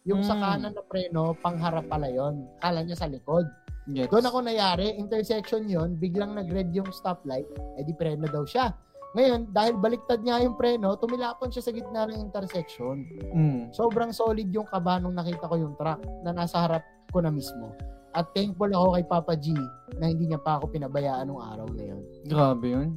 Yung 0.07 0.25
sa 0.25 0.33
Mm. 0.33 0.41
kanan 0.41 0.73
na 0.73 0.83
preno, 0.83 1.37
pangharap 1.37 1.85
pala 1.85 2.09
yon. 2.09 2.47
Kala 2.57 2.81
niya 2.81 2.97
sa 2.97 3.05
likod. 3.05 3.45
Gets. 3.85 4.09
Doon 4.09 4.25
ako 4.25 4.37
nayari, 4.41 4.97
intersection 4.97 5.69
yon 5.69 5.93
biglang 5.97 6.33
nag-red 6.33 6.73
yung 6.73 6.89
stoplight, 6.89 7.45
edi 7.77 7.93
preno 7.93 8.25
daw 8.25 8.41
siya. 8.41 8.73
Ngayon, 9.11 9.51
dahil 9.51 9.75
baliktad 9.75 10.23
niya 10.23 10.39
yung 10.47 10.55
preno, 10.55 10.95
tumilapon 10.95 11.51
siya 11.51 11.63
sa 11.67 11.75
gitna 11.75 12.07
ng 12.07 12.21
intersection. 12.23 13.03
Hmm. 13.35 13.67
Sobrang 13.75 14.15
solid 14.15 14.47
yung 14.55 14.63
kaba 14.67 15.03
nung 15.03 15.19
nakita 15.19 15.51
ko 15.51 15.59
yung 15.59 15.75
truck 15.75 15.99
na 16.23 16.31
nasa 16.31 16.63
harap 16.63 16.83
ko 17.11 17.19
na 17.19 17.27
mismo. 17.27 17.75
At 18.11 18.31
thankful 18.31 18.71
ako 18.71 18.87
kay 18.95 19.05
Papa 19.07 19.33
G 19.35 19.55
na 19.99 20.11
hindi 20.11 20.31
niya 20.31 20.39
pa 20.39 20.59
ako 20.59 20.71
pinabayaan 20.71 21.27
nung 21.27 21.43
araw 21.43 21.67
na 21.71 21.83
yun. 21.91 22.01
Grabe 22.23 22.71
yun. 22.71 22.89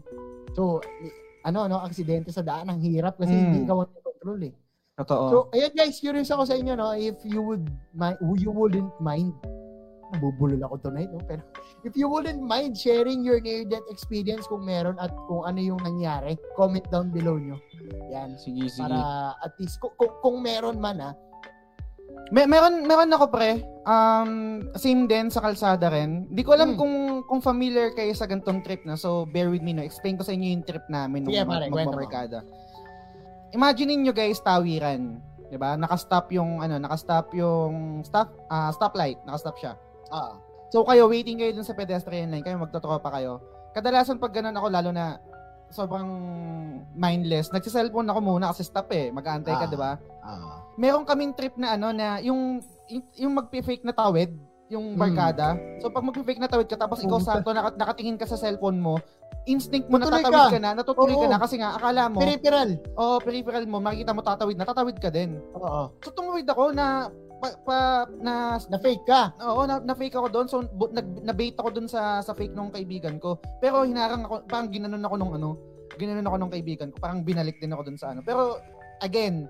So, 0.55 0.79
ano, 1.43 1.67
no, 1.67 1.83
aksidente 1.83 2.31
sa 2.31 2.47
daan, 2.47 2.71
ang 2.71 2.79
hirap 2.79 3.19
kasi 3.19 3.35
Mm. 3.35 3.43
hindi 3.51 3.59
ikaw 3.67 3.83
ang 3.83 3.91
control 4.03 4.41
eh. 4.47 4.55
Totoo. 4.95 5.25
So, 5.31 5.39
ayan 5.51 5.75
guys, 5.75 5.99
curious 5.99 6.31
ako 6.31 6.47
sa 6.47 6.55
inyo, 6.55 6.79
no, 6.79 6.95
if 6.95 7.19
you 7.27 7.43
would, 7.43 7.67
you 8.39 8.55
wouldn't 8.55 8.95
mind, 9.03 9.35
nabubulol 10.11 10.61
ako 10.61 10.77
tonight, 10.83 11.09
no, 11.09 11.23
pero 11.23 11.41
if 11.83 11.95
you 11.95 12.05
wouldn't 12.05 12.39
mind 12.39 12.75
sharing 12.75 13.23
your 13.23 13.39
near-death 13.39 13.87
experience 13.89 14.45
kung 14.45 14.63
meron 14.63 14.99
at 14.99 15.09
kung 15.27 15.43
ano 15.43 15.57
yung 15.57 15.81
nangyari, 15.81 16.35
comment 16.53 16.85
down 16.89 17.09
below 17.09 17.35
nyo. 17.35 17.57
Yan. 18.09 18.37
sige, 18.37 18.69
sige. 18.69 18.85
Para 18.85 19.01
at 19.39 19.57
least, 19.57 19.79
kung, 19.79 19.95
kung, 19.95 20.13
kung 20.21 20.37
meron 20.41 20.77
man 20.77 21.01
ah, 21.01 21.15
May, 22.31 22.47
meron, 22.47 22.85
meron 22.85 23.11
ako 23.11 23.29
pre. 23.29 23.61
Um, 23.85 24.31
same 24.75 25.05
din 25.05 25.29
sa 25.29 25.43
kalsada 25.43 25.93
rin. 25.93 26.25
Hindi 26.27 26.41
ko 26.41 26.55
alam 26.55 26.73
Hmm. 26.73 26.79
kung 26.79 26.95
kung 27.27 27.41
familiar 27.43 27.93
kayo 27.93 28.15
sa 28.15 28.25
gantong 28.25 28.65
trip 28.65 28.81
na. 28.83 28.95
So, 28.95 29.27
bear 29.27 29.51
with 29.51 29.61
me 29.61 29.73
no. 29.73 29.83
Explain 29.83 30.17
ko 30.17 30.25
sa 30.25 30.33
inyo 30.33 30.49
yung 30.49 30.65
trip 30.65 30.89
namin 30.89 31.21
nung 31.21 31.35
Sige, 31.35 31.45
mag- 31.45 31.53
pare, 31.61 31.67
kwento 31.69 31.91
mo. 31.91 32.01
magmamarkada. 32.01 32.39
Imagine 33.53 33.93
niyo 33.95 34.13
guys, 34.13 34.41
tawiran. 34.41 35.21
'Di 35.47 35.57
ba? 35.57 35.77
Naka-stop 35.77 36.33
yung 36.33 36.59
ano, 36.59 36.81
naka-stop 36.81 37.31
yung 37.35 37.75
stop 38.03 38.33
ah 38.49 38.71
stoplight, 38.71 39.21
naka-stop 39.23 39.57
siya. 39.57 39.73
Ah. 40.15 40.39
So 40.71 40.83
kayo 40.83 41.07
waiting 41.07 41.37
kayo 41.37 41.51
dun 41.51 41.63
sa 41.63 41.75
pedestrian 41.75 42.31
line, 42.31 42.41
kayo 42.41 42.55
magtotropa 42.57 43.11
kayo. 43.11 43.43
Kadalasan 43.73 44.17
pag 44.17 44.31
ganun 44.33 44.55
ako 44.55 44.69
lalo 44.69 44.91
na 44.91 45.19
sobrang 45.69 46.07
mindless. 46.95 47.51
Nagsi-cellphone 47.51 48.07
ako 48.07 48.21
muna 48.23 48.51
kasi 48.51 48.63
stop 48.63 48.91
eh. 48.91 49.11
Mag-aantay 49.11 49.51
ka, 49.53 49.67
Ah. 49.67 49.69
'di 49.69 49.79
ba? 49.79 49.93
Ah. 50.21 50.63
meron 50.75 51.03
kaming 51.05 51.31
trip 51.33 51.55
na 51.55 51.75
ano 51.75 51.91
na 51.91 52.19
yung 52.19 52.59
yung, 52.87 53.03
yung 53.17 53.33
magpi-fake 53.33 53.83
na 53.83 53.93
tawid, 53.93 54.35
yung 54.67 54.93
Hmm. 54.93 55.01
barkada. 55.01 55.55
So 55.79 55.89
pag 55.89 56.03
magpi-fake 56.03 56.37
na 56.37 56.47
tawid 56.47 56.67
ka 56.67 56.77
tapos 56.77 56.99
ikaw 57.01 57.17
sakto 57.17 57.51
naka, 57.51 57.73
nakatingin 57.75 58.19
ka 58.19 58.27
sa 58.27 58.35
cellphone 58.35 58.77
mo, 58.77 58.99
instinct 59.45 59.87
mo 59.87 59.97
Tutuloy 59.97 60.21
natatawid 60.21 60.43
ka. 60.43 60.51
ka. 60.51 60.59
na, 60.59 60.71
natutuloy 60.75 61.15
ka 61.15 61.21
Oo. 61.21 61.31
na 61.31 61.39
kasi 61.39 61.55
nga 61.57 61.75
akala 61.75 62.09
mo, 62.09 62.19
Peripheral. 62.19 62.71
oh, 62.95 63.17
peripheral 63.19 63.65
mo, 63.65 63.77
makikita 63.79 64.11
mo 64.11 64.21
tatawid 64.21 64.57
na, 64.57 64.67
tatawid 64.67 64.97
ka 64.99 65.09
din. 65.09 65.39
Oo. 65.55 65.95
So 66.01 66.11
tumawid 66.11 66.45
ako 66.45 66.73
na 66.73 67.09
pa, 67.45 67.51
pa 67.61 67.79
na 68.17 68.57
Na 68.65 68.79
fake 68.79 69.05
ka. 69.05 69.23
Oo, 69.43 69.63
na, 69.65 69.77
na-fake 69.79 70.17
ako 70.17 70.29
doon. 70.29 70.47
So, 70.47 70.65
bu- 70.65 70.91
nag, 70.91 71.21
na-bait 71.21 71.55
ako 71.55 71.69
doon 71.71 71.87
sa, 71.87 72.19
sa 72.19 72.33
fake 72.33 72.53
nung 72.53 72.69
kaibigan 72.69 73.17
ko. 73.19 73.37
Pero 73.59 73.85
hinarang 73.85 74.25
ako, 74.25 74.35
parang 74.45 74.69
ginanon 74.69 75.01
ako 75.01 75.15
nung 75.15 75.33
ano, 75.33 75.61
ginanon 75.95 76.25
ako 76.25 76.37
nung 76.37 76.53
kaibigan 76.53 76.89
ko. 76.89 76.97
Parang 76.99 77.21
binalik 77.21 77.57
din 77.59 77.71
ako 77.71 77.83
doon 77.85 77.99
sa 77.99 78.11
ano. 78.11 78.21
Pero, 78.21 78.59
again, 78.99 79.47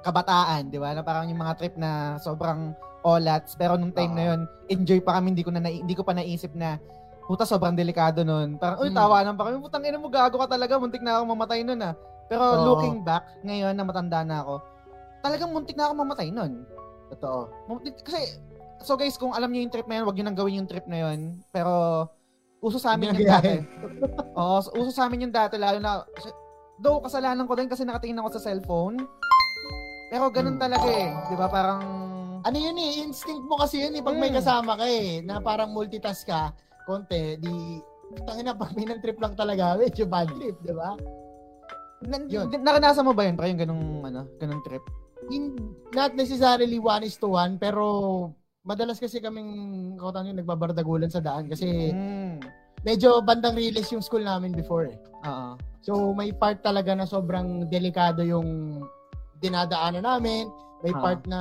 kabataan, 0.00 0.68
di 0.68 0.78
ba? 0.78 0.92
Na 0.92 1.02
parang 1.02 1.28
yung 1.28 1.38
mga 1.38 1.54
trip 1.56 1.74
na 1.76 2.16
sobrang 2.18 2.72
olats. 3.02 3.54
Pero 3.54 3.76
nung 3.76 3.92
time 3.92 4.10
Oo. 4.10 4.18
na 4.18 4.24
yun, 4.24 4.40
enjoy 4.68 4.98
pa 4.98 5.16
kami. 5.16 5.34
Hindi 5.34 5.44
ko, 5.44 5.50
na, 5.50 5.62
hindi 5.62 5.94
ko 5.94 6.02
pa 6.02 6.12
naisip 6.12 6.52
na, 6.52 6.78
puta, 7.22 7.44
sobrang 7.44 7.74
delikado 7.74 8.22
nun. 8.22 8.56
Parang, 8.56 8.82
uy, 8.82 8.88
Hmm. 8.88 8.98
tawanan 8.98 9.34
pa 9.36 9.46
kami. 9.46 9.60
Putang 9.60 9.84
ina 9.84 9.96
mo, 9.96 10.10
gago 10.10 10.36
ka 10.36 10.48
talaga. 10.48 10.74
Muntik 10.74 11.02
na 11.02 11.20
ako 11.20 11.24
mamatay 11.28 11.62
nun 11.62 11.80
ah. 11.80 11.94
Pero 12.26 12.42
Oo. 12.42 12.64
looking 12.66 13.04
back, 13.04 13.28
ngayon 13.42 13.76
na 13.76 13.84
matanda 13.84 14.24
na 14.24 14.40
ako, 14.40 14.54
talagang 15.20 15.52
muntik 15.52 15.76
na 15.76 15.86
ako 15.86 15.94
mamatay 16.00 16.32
nun. 16.32 16.64
Totoo. 17.12 17.40
Kasi, 18.02 18.40
so 18.80 18.96
guys, 18.96 19.14
kung 19.14 19.36
alam 19.36 19.52
niyo 19.52 19.68
yung 19.68 19.74
trip 19.74 19.86
na 19.86 20.00
yun, 20.00 20.08
wag 20.08 20.16
niyo 20.16 20.24
nang 20.24 20.38
gawin 20.38 20.58
yung 20.64 20.70
trip 20.70 20.88
na 20.88 20.98
yun. 21.04 21.44
Pero, 21.52 22.08
uso 22.58 22.80
sa 22.80 22.96
amin 22.96 23.12
yung 23.12 23.28
dati. 23.28 23.60
Oo, 24.40 24.56
so- 24.64 24.72
uso 24.74 24.90
sa 24.90 25.06
amin 25.06 25.28
yung 25.28 25.34
dati, 25.34 25.60
lalo 25.60 25.76
na, 25.76 26.02
though, 26.80 27.04
kasalanan 27.04 27.44
ko 27.44 27.52
din 27.52 27.68
kasi 27.68 27.84
nakatingin 27.84 28.18
ako 28.18 28.38
sa 28.38 28.44
cellphone. 28.48 28.96
Pero 30.08 30.28
ganun 30.28 30.56
Hmm. 30.56 30.64
talaga 30.64 30.88
eh. 30.88 31.08
Di 31.28 31.36
ba, 31.36 31.48
parang, 31.48 31.80
Ano 32.42 32.58
yun 32.58 32.74
eh, 32.74 33.06
instinct 33.06 33.46
mo 33.46 33.54
kasi 33.54 33.86
yun 33.86 33.94
eh, 33.94 34.02
pag 34.02 34.18
may 34.18 34.26
Mm. 34.26 34.42
kasama 34.42 34.74
ka 34.74 34.82
eh, 34.82 35.22
na 35.22 35.38
parang 35.38 35.70
multitask 35.70 36.26
ka, 36.26 36.50
konti, 36.82 37.38
di, 37.38 37.78
tangina 38.26 38.50
pag 38.50 38.74
may 38.74 38.82
trip 38.98 39.14
lang 39.22 39.38
talaga, 39.38 39.72
medyo 39.78 40.10
bad 40.10 40.26
trip, 40.26 40.58
di 40.58 40.74
ba? 40.74 40.98
na, 42.02 42.18
Yun. 42.26 42.50
naranasan 42.50 43.06
mo 43.06 43.14
ba 43.14 43.30
yun, 43.30 43.38
pre, 43.38 43.46
yung 43.46 43.62
ganung, 43.62 44.02
ano, 44.02 44.26
ganung 44.42 44.58
trip? 44.66 44.82
In, 45.30 45.54
not 45.92 46.16
necessarily 46.16 46.80
one 46.80 47.04
is 47.04 47.14
to 47.20 47.30
one, 47.30 47.60
pero 47.60 47.84
madalas 48.64 48.98
kasi 48.98 49.22
kaming 49.22 49.50
kautan 49.98 50.30
yung 50.30 50.38
nagbabardagulan 50.42 51.10
sa 51.10 51.22
daan 51.22 51.46
kasi 51.46 51.90
Mm. 51.90 52.38
medyo 52.82 53.22
bandang 53.22 53.58
release 53.58 53.90
yung 53.90 54.02
school 54.02 54.22
namin 54.22 54.54
before 54.54 54.90
eh. 54.90 54.98
Oo. 55.26 55.54
So 55.82 55.92
may 56.14 56.30
part 56.30 56.62
talaga 56.62 56.94
na 56.94 57.06
sobrang 57.06 57.66
delikado 57.66 58.22
yung 58.22 58.82
dinadaanan 59.42 60.06
namin. 60.06 60.46
May 60.82 60.94
Ah. 60.94 61.02
part 61.02 61.22
na 61.26 61.40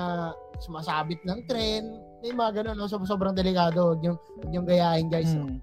sumasabit 0.61 1.21
ng 1.25 1.45
tren. 1.49 1.83
May 2.21 2.29
mga 2.29 2.61
ganun, 2.61 2.77
no? 2.77 2.85
So, 2.85 3.01
sobrang 3.01 3.33
delikado. 3.33 3.97
Huwag 3.97 4.05
yung, 4.05 4.17
huwag 4.37 4.51
yung 4.53 4.67
gayahin, 4.69 5.09
guys. 5.09 5.33
Mm. 5.33 5.57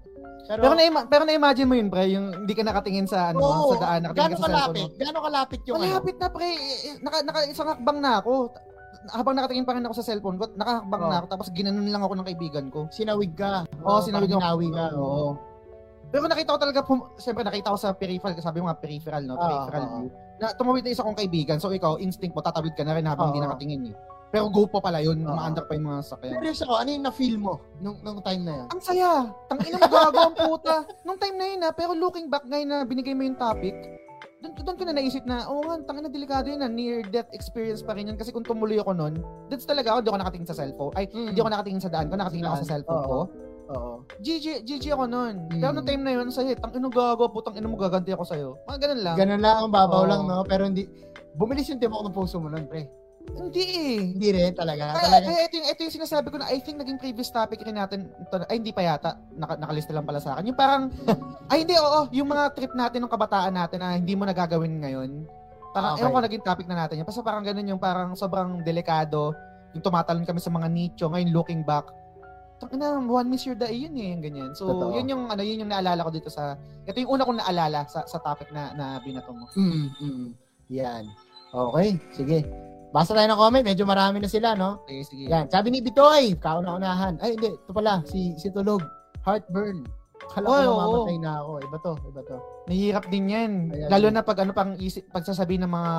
Pero, 0.47 0.59
Pero, 0.65 0.73
na 0.73 1.05
pero 1.05 1.23
na-imagine 1.27 1.67
mo 1.67 1.75
yun, 1.77 1.89
pre, 1.93 2.03
yung 2.09 2.25
hindi 2.45 2.53
ka 2.57 2.63
nakatingin 2.65 3.05
sa, 3.05 3.29
ano, 3.29 3.43
oo, 3.43 3.75
sa 3.75 3.77
daan, 3.85 3.99
nakatingin 4.07 4.33
ka 4.33 4.37
sa 4.37 4.47
cellphone 4.49 4.49
kalapit? 4.49 4.81
mo. 4.89 4.97
Gaano 4.97 5.19
kalapit 5.21 5.61
yung 5.67 5.75
ano? 5.77 5.85
Malapit 5.85 6.15
na, 6.17 6.27
pre. 6.31 6.49
Eh, 6.49 6.57
eh, 6.89 6.95
Naka, 7.05 7.17
naka, 7.21 7.39
isang 7.45 7.69
hakbang 7.69 7.99
na 8.01 8.11
ako. 8.17 8.33
Habang 9.13 9.35
nakatingin 9.37 9.65
pa 9.67 9.73
rin 9.77 9.85
ako 9.85 9.95
sa 9.95 10.05
cellphone 10.09 10.37
ko, 10.41 10.45
nakahakbang 10.57 11.03
Oo. 11.05 11.09
na 11.09 11.15
ako, 11.21 11.25
tapos 11.29 11.47
ginanon 11.53 11.87
lang 11.87 12.03
ako 12.03 12.13
ng 12.17 12.27
kaibigan 12.27 12.65
ko. 12.73 12.79
Sinawig 12.89 13.33
ka. 13.37 13.63
Oo, 13.85 13.99
sinawig 14.01 14.31
ako. 14.33 14.41
Sinawi 14.41 14.67
ka. 14.73 14.85
Oo. 14.97 15.29
Pero 16.09 16.25
nakita 16.25 16.57
ko 16.57 16.59
talaga, 16.59 16.81
pum- 16.81 17.09
siyempre 17.21 17.45
nakita 17.45 17.69
ko 17.69 17.77
sa 17.77 17.93
peripheral, 17.93 18.33
sabi 18.41 18.57
mo 18.59 18.73
nga 18.73 18.81
peripheral, 18.81 19.23
no? 19.29 19.37
Peripheral 19.37 19.83
oo. 19.85 19.97
view. 20.01 20.09
Na 20.41 20.45
tumawid 20.57 20.81
na 20.81 20.91
isa 20.97 21.05
kong 21.05 21.19
kaibigan, 21.19 21.61
so 21.61 21.69
ikaw, 21.69 22.01
instinct 22.01 22.33
mo, 22.33 22.41
tatawid 22.41 22.73
ka 22.73 22.81
na 22.81 22.97
rin 22.97 23.05
habang 23.05 23.29
hindi 23.29 23.45
Oo. 23.45 23.47
nakatingin 23.53 23.93
eh. 23.93 23.95
Pero 24.29 24.45
go 24.47 24.69
pa 24.69 24.77
pala 24.79 25.01
yun, 25.01 25.25
Oo. 25.25 25.33
umaandar 25.33 25.65
pa 25.65 25.73
yung 25.73 25.89
mga 25.89 26.01
sakyan. 26.05 26.33
Curious 26.37 26.61
ako, 26.61 26.73
ano 26.77 26.89
yung 26.89 27.05
na-feel 27.05 27.37
mo 27.37 27.53
nung, 27.81 27.97
nung 27.99 28.21
time 28.21 28.45
na 28.45 28.53
yun? 28.61 28.67
Ang 28.69 28.81
saya! 28.81 29.11
Tangina 29.49 29.81
mo 29.81 29.89
gago 29.89 30.19
ang 30.21 30.37
puta. 30.37 30.75
Nung 31.01 31.17
time 31.17 31.35
na 31.35 31.45
yun 31.49 31.59
ha, 31.65 31.73
pero 31.73 31.97
looking 31.97 32.29
back 32.29 32.45
ngayon 32.45 32.69
na 32.69 32.77
binigay 32.85 33.17
mo 33.17 33.25
yung 33.25 33.35
topic, 33.35 33.73
doon, 34.39 34.53
doon 34.55 34.77
ko 34.77 34.83
na 34.85 34.93
naisip 34.93 35.25
na, 35.25 35.49
oo 35.49 35.65
nga, 35.65 35.81
tangina 35.83 36.07
delikado 36.07 36.47
yun 36.47 36.61
na, 36.61 36.69
near 36.69 37.01
death 37.03 37.27
experience 37.33 37.81
pa 37.81 37.91
rin 37.91 38.07
yun. 38.07 38.15
Kasi 38.15 38.29
kung 38.29 38.45
tumuloy 38.45 38.77
ako 38.77 38.93
nun, 38.93 39.17
that's 39.49 39.65
talaga 39.65 39.91
ako, 39.91 40.05
hindi 40.05 40.09
ako 40.09 40.19
nakatingin 40.21 40.47
sa 40.47 40.55
cellphone. 40.55 40.93
Ay, 40.93 41.05
Mm. 41.09 41.27
hindi 41.33 41.39
ako 41.41 41.49
nakatingin 41.49 41.81
sa 41.81 41.91
daan 41.91 42.07
ko, 42.07 42.13
nakatingin 42.15 42.47
ako 42.47 42.57
sa 42.61 42.69
cellphone 42.69 43.03
ko. 43.03 43.19
Oo. 43.69 43.91
GG, 44.17 44.65
GG 44.65 44.85
ako 44.93 45.05
nun. 45.05 45.35
Mm. 45.49 45.57
Pero 45.57 45.71
nung 45.73 45.85
time 45.85 46.01
na 46.01 46.11
yun, 46.15 46.29
sa'yo, 46.29 46.53
tang 46.55 46.71
ino 46.71 46.89
gago, 46.89 47.29
putang 47.29 47.53
ino 47.53 47.69
mo, 47.69 47.77
gaganti 47.77 48.13
ako 48.13 48.23
sa'yo. 48.23 48.49
Mga 48.65 48.77
ganun 48.79 49.01
lang. 49.03 49.15
Ganun 49.17 49.41
lang, 49.41 49.55
ang 49.59 49.73
babaw 49.73 50.05
Oo. 50.05 50.09
lang, 50.09 50.21
no? 50.23 50.41
Pero 50.41 50.65
hindi, 50.65 50.85
bumilis 51.33 51.69
yung 51.69 51.77
tibok 51.77 52.01
ng 52.01 52.13
puso 52.13 52.37
mo 52.37 52.47
nun, 52.47 52.65
pre. 52.65 52.85
Hindi 53.37 53.63
eh. 53.65 53.99
Hindi 54.15 54.27
rin, 54.33 54.51
talaga. 54.57 54.97
Kaya, 54.97 55.05
talaga. 55.05 55.25
kaya 55.29 55.39
ito, 55.45 55.55
yung, 55.59 55.67
ito 55.69 55.79
yung 55.85 55.95
sinasabi 56.01 56.27
ko 56.33 56.37
na 56.41 56.47
I 56.49 56.59
think 56.63 56.77
naging 56.81 56.97
previous 56.97 57.29
topic 57.29 57.61
rin 57.61 57.77
natin. 57.77 58.09
Ito, 58.09 58.49
ay, 58.49 58.57
hindi 58.57 58.73
pa 58.73 58.81
yata. 58.81 59.21
Naka, 59.37 59.59
nakalista 59.61 59.93
lang 59.93 60.05
pala 60.07 60.19
sa 60.19 60.35
akin. 60.35 60.49
Yung 60.49 60.59
parang, 60.59 60.89
ay 61.51 61.63
hindi, 61.67 61.75
oo. 61.77 62.09
Yung 62.15 62.29
mga 62.29 62.55
trip 62.57 62.73
natin 62.73 63.05
ng 63.05 63.11
kabataan 63.11 63.53
natin 63.53 63.79
na 63.79 63.95
hindi 63.95 64.13
mo 64.17 64.25
nagagawin 64.25 64.81
ngayon. 64.81 65.09
Parang, 65.69 65.93
Okay. 65.95 66.01
ewan 66.01 66.13
ko 66.13 66.19
naging 66.25 66.45
topic 66.45 66.65
na 66.65 66.85
natin 66.85 67.01
yun. 67.01 67.07
Basta 67.07 67.21
parang 67.21 67.45
ganun 67.45 67.67
yung 67.67 67.81
parang 67.81 68.17
sobrang 68.17 68.65
delikado. 68.65 69.37
Yung 69.77 69.85
tumatalon 69.85 70.25
kami 70.25 70.41
sa 70.41 70.49
mga 70.49 70.67
nicho. 70.67 71.05
Ngayon, 71.05 71.29
looking 71.29 71.61
back, 71.61 71.85
na 72.75 72.99
one 72.99 73.31
miss 73.31 73.47
your 73.47 73.55
day 73.55 73.71
yun 73.71 73.95
eh, 73.95 74.11
yung 74.11 74.19
ganyan. 74.19 74.51
So, 74.51 74.67
Totoo. 74.67 74.91
yun 74.99 75.07
yung 75.07 75.31
ano, 75.31 75.39
yun 75.39 75.63
yung 75.63 75.71
naalala 75.71 76.03
ko 76.03 76.11
dito 76.11 76.27
sa 76.27 76.59
ito 76.83 76.99
yung 76.99 77.15
una 77.15 77.23
kong 77.23 77.39
naalala 77.39 77.87
sa 77.87 78.03
sa 78.03 78.19
topic 78.19 78.51
na 78.51 78.75
na 78.75 78.99
binato 78.99 79.31
mo. 79.31 79.47
Mm, 79.55 79.87
mm. 79.95 80.27
Yan. 80.75 81.03
Okay, 81.55 81.95
sige. 82.11 82.43
Basta 82.89 83.13
tayo 83.13 83.29
ng 83.29 83.37
comment, 83.37 83.65
medyo 83.65 83.85
marami 83.85 84.17
na 84.17 84.25
sila, 84.25 84.57
no? 84.57 84.81
Sige, 84.85 85.05
sige. 85.05 85.23
Yan, 85.29 85.45
sabi 85.45 85.69
ni 85.69 85.79
Bitoy, 85.79 86.33
kauna-unahan. 86.35 87.21
Ay, 87.21 87.37
hindi, 87.37 87.53
ito 87.53 87.69
pala, 87.69 88.01
si, 88.03 88.33
si 88.35 88.49
Tulog. 88.49 88.81
Heartburn. 89.21 89.85
Kala 90.29 90.45
ko 90.45 90.51
Oy, 90.51 90.61
oo. 90.61 90.69
mamamatay 90.75 91.17
na 91.17 91.31
ako. 91.39 91.51
Iba 91.63 91.77
to, 91.79 91.91
iba 92.05 92.21
to. 92.21 92.37
Mahirap 92.67 93.05
din 93.07 93.25
yan. 93.29 93.51
Ayan. 93.71 93.89
Lalo 93.89 94.07
na 94.11 94.21
pag 94.21 94.37
ano 94.43 94.51
pang 94.51 94.75
isip, 94.75 95.07
pagsasabi 95.09 95.57
ng 95.57 95.69
mga 95.69 95.93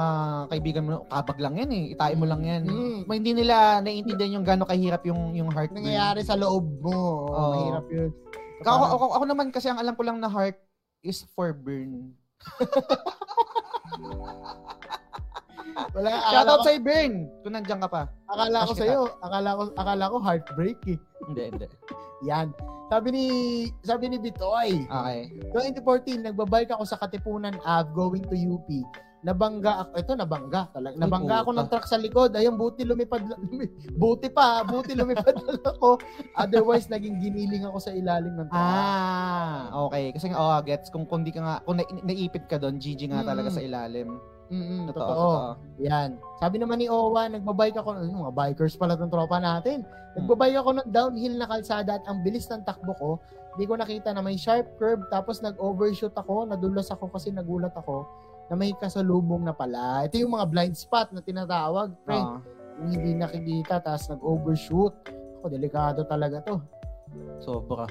kaibigan 0.52 0.86
mo, 0.86 1.08
kabag 1.08 1.40
lang 1.40 1.54
yan 1.56 1.70
eh, 1.72 1.84
itain 1.94 2.14
mo 2.14 2.28
lang 2.28 2.42
yan. 2.44 2.62
Mm. 2.62 3.08
Ma- 3.08 3.16
Hindi 3.16 3.32
nila 3.32 3.80
naiintindihan 3.80 4.38
yung 4.38 4.46
gaano 4.46 4.62
kahirap 4.62 5.02
yung 5.02 5.32
yung 5.32 5.50
heart. 5.50 5.72
Nangyayari 5.72 6.20
sa 6.22 6.36
loob 6.36 6.68
mo. 6.78 7.26
Oo. 7.26 7.50
Mahirap 7.56 7.86
yun. 7.88 8.10
Ako, 8.60 8.68
ako, 8.68 8.84
ako, 8.92 9.04
ako 9.16 9.24
naman 9.24 9.46
kasi 9.48 9.66
ang 9.66 9.80
alam 9.80 9.96
ko 9.96 10.04
lang 10.04 10.20
na 10.20 10.28
heart 10.28 10.60
is 11.00 11.24
for 11.32 11.50
burn. 11.50 12.12
Wala, 15.90 16.08
akala 16.10 16.30
Shoutout 16.32 16.58
ko, 16.58 16.64
sa 16.64 16.72
burn 16.78 17.12
kung 17.40 17.52
nandiyan 17.52 17.80
ka 17.80 17.88
pa. 17.88 18.02
akala 18.26 18.58
ko 18.62 18.72
sa'yo, 18.72 19.00
akala 19.20 19.48
ko, 19.52 19.62
akala 19.74 20.04
ko 20.06 20.16
heartbreak 20.18 20.80
eh. 20.86 20.98
Hindi, 21.24 21.42
hindi. 21.48 21.66
Yan. 22.22 22.48
Sabi 22.88 23.08
ni, 23.10 23.24
sabi 23.80 24.10
ni 24.10 24.18
Bitoy, 24.18 24.82
Okay. 24.82 25.20
2014, 25.54 26.26
nagbabike 26.26 26.72
ako 26.72 26.84
sa 26.84 26.98
Katipunan 26.98 27.54
Ave 27.62 27.90
going 27.92 28.24
to 28.24 28.34
UP. 28.34 28.66
Nabangga 29.20 29.84
ako, 29.84 29.92
ito 29.94 30.12
nabangga 30.16 30.72
talaga. 30.72 30.96
Ay, 30.96 31.02
Nabangga 31.04 31.44
ako 31.44 31.50
ng 31.52 31.68
truck 31.68 31.84
sa 31.84 32.00
likod. 32.00 32.32
Ayun, 32.32 32.56
buti 32.56 32.82
lumipad, 32.82 33.20
lumi- 33.20 33.68
buti 34.00 34.32
pa, 34.32 34.64
buti 34.64 34.96
lumipad 34.96 35.36
ako. 35.60 36.00
Otherwise, 36.32 36.88
naging 36.88 37.20
giniling 37.20 37.62
ako 37.62 37.78
sa 37.78 37.92
ilalim 37.92 38.32
ng 38.32 38.48
truck. 38.48 38.56
Ah, 38.64 39.68
okay. 39.78 40.08
Kasi 40.10 40.32
nga, 40.32 40.40
oh, 40.40 40.56
gets. 40.64 40.88
Kung, 40.88 41.04
kung 41.04 41.20
di 41.20 41.30
ka 41.30 41.40
nga, 41.40 41.60
kung 41.60 41.76
na, 41.76 41.84
naipit 42.00 42.48
ka 42.48 42.56
doon, 42.56 42.80
GG 42.80 43.12
nga 43.12 43.20
talaga 43.22 43.52
Mm. 43.52 43.54
sa 43.54 43.62
ilalim. 43.62 44.08
Mm-mm, 44.50 44.90
Totoo, 44.90 44.98
totoo. 44.98 45.14
totoo. 45.14 45.78
Yan. 45.86 46.18
Sabi 46.36 46.58
naman 46.58 46.82
ni 46.82 46.90
Owa, 46.90 47.30
nagbabike 47.30 47.78
ako, 47.78 47.94
ano, 47.94 48.26
mga 48.26 48.34
bikers 48.34 48.74
pala 48.74 48.98
tong 48.98 49.06
tropa 49.08 49.38
natin. 49.38 49.86
Hmm. 49.86 50.26
Nagbabike 50.26 50.58
ako 50.58 50.70
ng 50.74 50.88
downhill 50.90 51.34
na 51.38 51.46
kalsada 51.46 51.96
at 51.96 52.04
ang 52.10 52.26
bilis 52.26 52.50
ng 52.50 52.66
takbo 52.66 52.90
ko, 52.98 53.10
hindi 53.54 53.64
ko 53.64 53.78
nakita 53.78 54.10
na 54.10 54.20
may 54.20 54.34
sharp 54.34 54.66
curve 54.74 55.06
tapos 55.06 55.38
nag-overshoot 55.38 56.14
ako, 56.14 56.50
nadulas 56.50 56.90
ako 56.90 57.10
kasi 57.10 57.30
nagulat 57.30 57.70
ako 57.74 58.06
na 58.50 58.58
may 58.58 58.74
kasalubong 58.74 59.46
na 59.46 59.54
pala. 59.54 60.02
Ito 60.02 60.18
yung 60.18 60.34
mga 60.34 60.50
blind 60.50 60.74
spot 60.74 61.14
na 61.14 61.22
tinatawag, 61.22 61.94
pre. 62.02 62.18
Yung 62.82 62.90
hindi 62.90 63.14
nakikita 63.14 63.78
tapos 63.78 64.10
nag-overshoot. 64.10 64.94
Ako, 65.38 65.46
delikado 65.46 66.02
talaga 66.04 66.42
to. 66.42 66.58
sobra. 67.38 67.86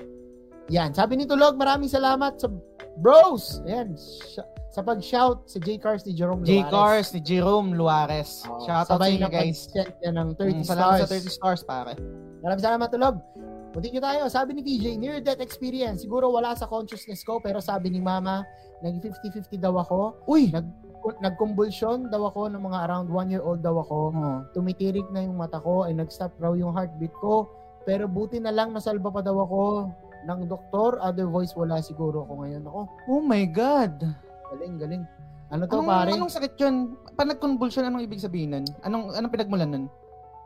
Yan. 0.67 0.91
Sabi 0.91 1.15
ni 1.15 1.25
Tulog, 1.25 1.55
maraming 1.55 1.89
salamat 1.89 2.35
sa 2.35 2.51
Bros! 2.99 3.63
Ayan. 3.63 3.95
Sh- 3.95 4.43
sa 4.69 4.81
pag-shout 4.81 5.45
si 5.45 5.57
J. 5.57 5.77
Cars 5.77 6.05
ni 6.05 6.13
Jerome 6.13 6.45
J. 6.45 6.61
Luares. 6.61 6.69
Cars 6.69 7.07
ni 7.11 7.19
Jerome 7.19 7.69
Luares. 7.73 8.45
Oo, 8.45 8.61
Shout 8.61 8.77
out 8.77 8.87
sa 8.87 8.95
sabay 8.95 9.17
inyo 9.17 9.25
na 9.25 9.29
guys. 9.29 9.65
pag-set 9.67 9.91
niya 9.99 10.11
ng 10.13 10.29
30 10.33 10.53
Mm, 10.53 10.63
Salamat 10.63 10.93
stars. 10.95 11.01
sa 11.01 11.07
30 11.09 11.29
stars 11.31 11.61
pare. 11.63 11.93
Maraming 12.39 12.63
salamat, 12.63 12.87
Tulog. 12.87 13.15
Continue 13.69 13.97
tayo. 13.99 14.21
Sabi 14.27 14.49
ni 14.53 14.61
TJ, 14.61 14.97
near-death 14.97 15.37
experience. 15.39 16.01
Siguro 16.01 16.29
wala 16.29 16.53
sa 16.53 16.65
consciousness 16.65 17.21
ko, 17.21 17.37
pero 17.37 17.57
sabi 17.59 17.89
ni 17.89 17.99
Mama, 17.99 18.41
nag 18.81 18.97
50-50 18.97 19.57
daw 19.57 19.73
ako. 19.75 20.25
Uy! 20.25 20.49
Nag, 20.49 20.65
nag-convulsion 21.19 22.07
daw 22.07 22.27
ako 22.27 22.49
ng 22.49 22.61
mga 22.61 22.77
around 22.85 23.07
1 23.07 23.29
year 23.29 23.41
old 23.41 23.61
daw 23.61 23.77
ako. 23.77 23.97
Oh. 24.11 24.37
Tumitirik 24.51 25.05
na 25.09 25.21
yung 25.21 25.35
mata 25.35 25.57
ko 25.57 25.83
ay 25.83 25.93
nag-stop 25.93 26.33
raw 26.37 26.53
yung 26.53 26.71
heartbeat 26.71 27.13
ko. 27.15 27.45
Pero 27.83 28.05
buti 28.05 28.37
na 28.37 28.49
lang 28.49 28.69
nasalba 28.69 29.09
pa 29.09 29.21
daw 29.21 29.37
ako 29.39 29.89
ng 30.23 30.39
doktor. 30.45 30.97
Other 30.99 31.25
voice 31.25 31.53
wala 31.53 31.77
siguro 31.79 32.21
ako 32.23 32.33
ngayon. 32.41 32.63
Ako, 32.63 32.79
oh 33.07 33.21
my 33.21 33.45
God. 33.45 34.01
Galing, 34.51 34.73
galing. 34.77 35.03
Ano 35.49 35.65
to 35.65 35.81
Anong, 35.81 35.89
pare? 35.89 36.09
anong 36.13 36.29
sakit 36.29 36.53
yun? 36.57 36.75
Pag 37.17 37.27
nag-convulsion, 37.27 37.81
anong 37.81 38.05
ibig 38.05 38.21
sabihin 38.21 38.53
nun? 38.53 38.65
Anong, 38.85 39.17
anong 39.17 39.33
pinagmulan 39.33 39.69
nun? 39.69 39.85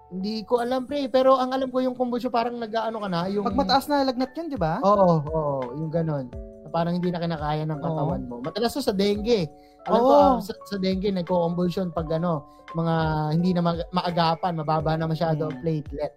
Hindi 0.08 0.46
ko 0.46 0.62
alam 0.62 0.86
pre, 0.86 1.10
pero 1.10 1.36
ang 1.36 1.52
alam 1.52 1.68
ko 1.68 1.82
yung 1.82 1.98
convulsion 1.98 2.30
parang 2.30 2.56
nag-ano 2.56 3.02
ka 3.02 3.10
na, 3.10 3.26
yung 3.28 3.44
Pag 3.44 3.58
mataas 3.58 3.90
na 3.90 4.06
lagnat 4.06 4.32
yun, 4.32 4.48
di 4.48 4.56
ba? 4.56 4.80
Oo, 4.80 5.26
oo, 5.26 5.60
yung 5.76 5.90
ganon. 5.90 6.30
Parang 6.70 6.96
hindi 6.96 7.10
na 7.10 7.22
kinakaya 7.22 7.66
ng 7.66 7.82
katawan 7.82 8.22
mo. 8.26 8.42
Madalas 8.42 8.74
to 8.74 8.82
sa 8.82 8.94
dengue. 8.94 9.46
Alam 9.86 10.00
ko, 10.00 10.10
Oo. 10.10 10.24
ah, 10.24 10.42
sa, 10.42 10.54
sa 10.66 10.78
dengue, 10.78 11.12
nagko-convulsion 11.12 11.92
pag 11.92 12.08
ano, 12.10 12.46
mga 12.74 12.96
hindi 13.36 13.52
na 13.54 13.62
mag- 13.62 13.90
maagapan, 13.92 14.58
mababa 14.58 14.96
na 14.96 15.06
masyado 15.06 15.46
ang 15.46 15.58
Mm. 15.58 15.62
platelet. 15.62 16.14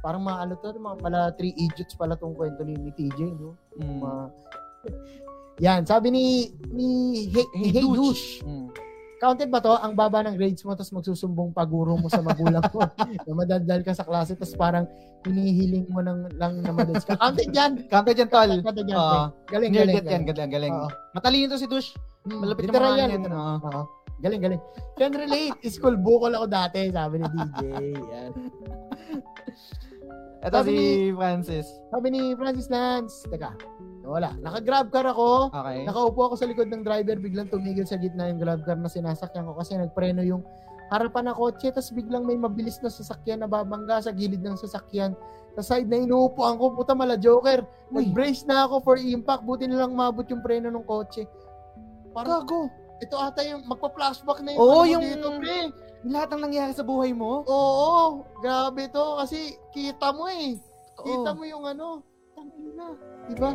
Parang 0.00 0.24
mga 0.24 0.38
ano 0.40 0.52
to, 0.56 0.72
mga 0.72 0.98
pala 0.98 1.20
three 1.36 1.52
idiots 1.54 1.92
pala 1.94 2.16
tong 2.16 2.32
kwento 2.32 2.64
ni, 2.64 2.74
ni 2.74 2.90
TJ, 2.90 3.20
no? 3.36 3.54
Mm. 3.76 4.00
Mga... 4.00 4.14
Yan, 5.60 5.84
sabi 5.84 6.08
ni 6.08 6.24
ni 6.70 6.88
Hey, 7.28 7.44
Hey, 7.52 7.68
hey, 7.70 7.82
douche. 7.82 7.94
douche. 7.94 8.26
Mm. 8.42 8.68
Counted 9.20 9.52
ba 9.52 9.60
to? 9.60 9.76
Ang 9.76 9.92
baba 9.92 10.24
ng 10.24 10.32
grades 10.32 10.64
mo 10.64 10.72
tapos 10.72 10.88
magsusumbong 10.90 11.52
paguro 11.52 11.92
mo 11.94 12.08
sa 12.08 12.24
magulang 12.24 12.64
mo 12.64 12.80
na 13.28 13.32
madaldal 13.36 13.84
ka 13.84 13.92
sa 13.92 14.00
klase 14.00 14.32
tapos 14.32 14.56
parang 14.56 14.88
hinihiling 15.22 15.84
mo 15.86 16.00
ng, 16.00 16.32
lang 16.40 16.64
na 16.64 16.72
madalas 16.72 17.04
ka. 17.04 17.20
Counted 17.20 17.52
yan! 17.52 17.84
Counted 17.86 18.16
yan, 18.16 18.28
tol. 18.28 18.48
Counted 18.58 18.88
yan. 18.88 18.96
Pre. 18.96 19.52
Galing, 19.52 19.72
galing, 19.76 19.94
death 19.94 20.08
yan, 20.08 20.24
galing, 20.24 20.48
galing. 20.50 20.72
Oo. 20.72 20.88
Matalino 21.12 21.52
to 21.52 21.60
si 21.60 21.68
Dush. 21.68 21.92
Hmm, 22.24 22.40
Malapit 22.40 22.64
literal 22.64 22.80
mga 22.86 22.96
yan. 22.96 23.08
yan, 23.10 23.20
literal. 23.20 23.36
oo. 23.36 23.56
Oo. 23.60 23.82
Galing, 24.20 24.40
galing. 24.40 24.60
Can 24.96 25.12
relate. 25.12 25.56
School 25.66 25.96
bukol 25.96 26.32
ako 26.32 26.46
dati, 26.46 26.88
sabi 26.88 27.20
ni 27.20 27.28
DJ. 27.28 27.60
Yan. 28.08 28.30
Ito 30.40 30.56
Sabi 30.56 30.64
si 30.66 30.72
ni- 30.72 31.12
Francis. 31.12 31.66
Sabi 31.92 32.06
ni 32.08 32.22
Francis 32.32 32.68
Lance, 32.68 33.28
teka, 33.28 33.52
wala. 34.04 34.32
Naka-grab 34.40 34.88
car 34.88 35.06
ako. 35.08 35.52
Okay. 35.52 35.84
Nakaupo 35.84 36.20
ako 36.30 36.34
sa 36.36 36.48
likod 36.48 36.68
ng 36.68 36.82
driver, 36.82 37.16
biglang 37.20 37.48
tumigil 37.48 37.84
sa 37.84 38.00
gitna 38.00 38.28
yung 38.28 38.40
grab 38.40 38.64
car 38.64 38.76
na 38.76 38.88
sinasakyan 38.88 39.44
ko 39.44 39.52
kasi 39.56 39.76
nagpreno 39.76 40.24
yung 40.24 40.42
harapan 40.90 41.30
ng 41.30 41.36
kotse, 41.38 41.70
tapos 41.70 41.94
biglang 41.94 42.26
may 42.26 42.34
mabilis 42.34 42.82
na 42.82 42.90
sasakyan 42.90 43.40
na 43.40 43.48
babangga 43.48 44.02
sa 44.02 44.10
gilid 44.10 44.42
ng 44.42 44.58
sasakyan. 44.58 45.14
Sa 45.54 45.62
side 45.62 45.86
na 45.86 46.02
inuupuan 46.02 46.58
ko, 46.58 46.74
puta 46.74 46.98
mala 46.98 47.14
joker. 47.14 47.62
Nag-brace 47.94 48.42
na 48.46 48.66
ako 48.66 48.82
for 48.82 48.96
impact, 48.98 49.46
buti 49.46 49.70
na 49.70 49.86
lang 49.86 49.94
mabot 49.94 50.26
yung 50.26 50.42
preno 50.42 50.66
ng 50.66 50.82
kotse. 50.82 51.30
Parang, 52.10 52.42
Gago. 52.42 52.66
ito 52.98 53.14
ata 53.14 53.46
yung 53.46 53.62
magpa-flashback 53.70 54.42
na 54.42 54.50
yung 54.54 54.60
Oo, 54.60 54.82
ano 54.82 54.90
yung- 54.98 55.04
dito, 55.06 55.28
pre. 55.38 55.70
Lahat 56.00 56.32
ng 56.32 56.42
nangyari 56.48 56.72
sa 56.74 56.82
buhay 56.82 57.12
mo. 57.12 57.44
Oo, 57.46 58.24
grabe 58.40 58.88
to 58.88 59.20
kasi 59.20 59.54
kita 59.70 60.10
mo 60.16 60.26
eh. 60.26 60.56
Kita 60.96 61.30
Oo. 61.30 61.38
mo 61.38 61.44
yung 61.44 61.64
ano, 61.68 62.00
tangina, 62.40 62.86
'di 63.28 63.36
ba? 63.36 63.52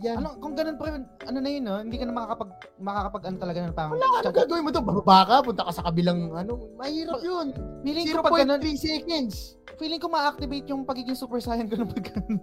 Yan. 0.00 0.24
Ano, 0.24 0.40
kung 0.40 0.56
ganun 0.56 0.80
pa 0.80 0.88
rin, 0.88 1.04
ano 1.26 1.38
na 1.42 1.50
yun, 1.52 1.62
no? 1.68 1.76
hindi 1.84 2.00
ka 2.00 2.08
na 2.08 2.16
makakapag, 2.16 2.50
makakapag 2.80 3.22
ano 3.28 3.36
talaga 3.36 3.58
ng 3.60 3.76
parang, 3.76 3.92
Wala, 3.92 4.24
ano 4.24 4.30
gagawin 4.32 4.64
mo 4.64 4.70
to? 4.72 4.80
Bababa 4.80 5.18
ka, 5.28 5.34
punta 5.44 5.68
ka 5.68 5.72
sa 5.74 5.84
kabilang 5.84 6.32
ano, 6.32 6.72
mahirap 6.80 7.20
yun. 7.20 7.52
feeling 7.84 8.08
ko 8.08 8.24
pag 8.24 8.46
ganun, 8.46 8.62
0.3 8.62 8.78
seconds. 8.78 9.60
feeling 9.76 10.00
ko 10.00 10.08
ma-activate 10.08 10.64
yung 10.72 10.88
pagiging 10.88 11.18
super 11.18 11.42
saiyan 11.44 11.68
ko 11.68 11.76
ng 11.76 11.90
pag 11.92 12.04
ganun. 12.08 12.40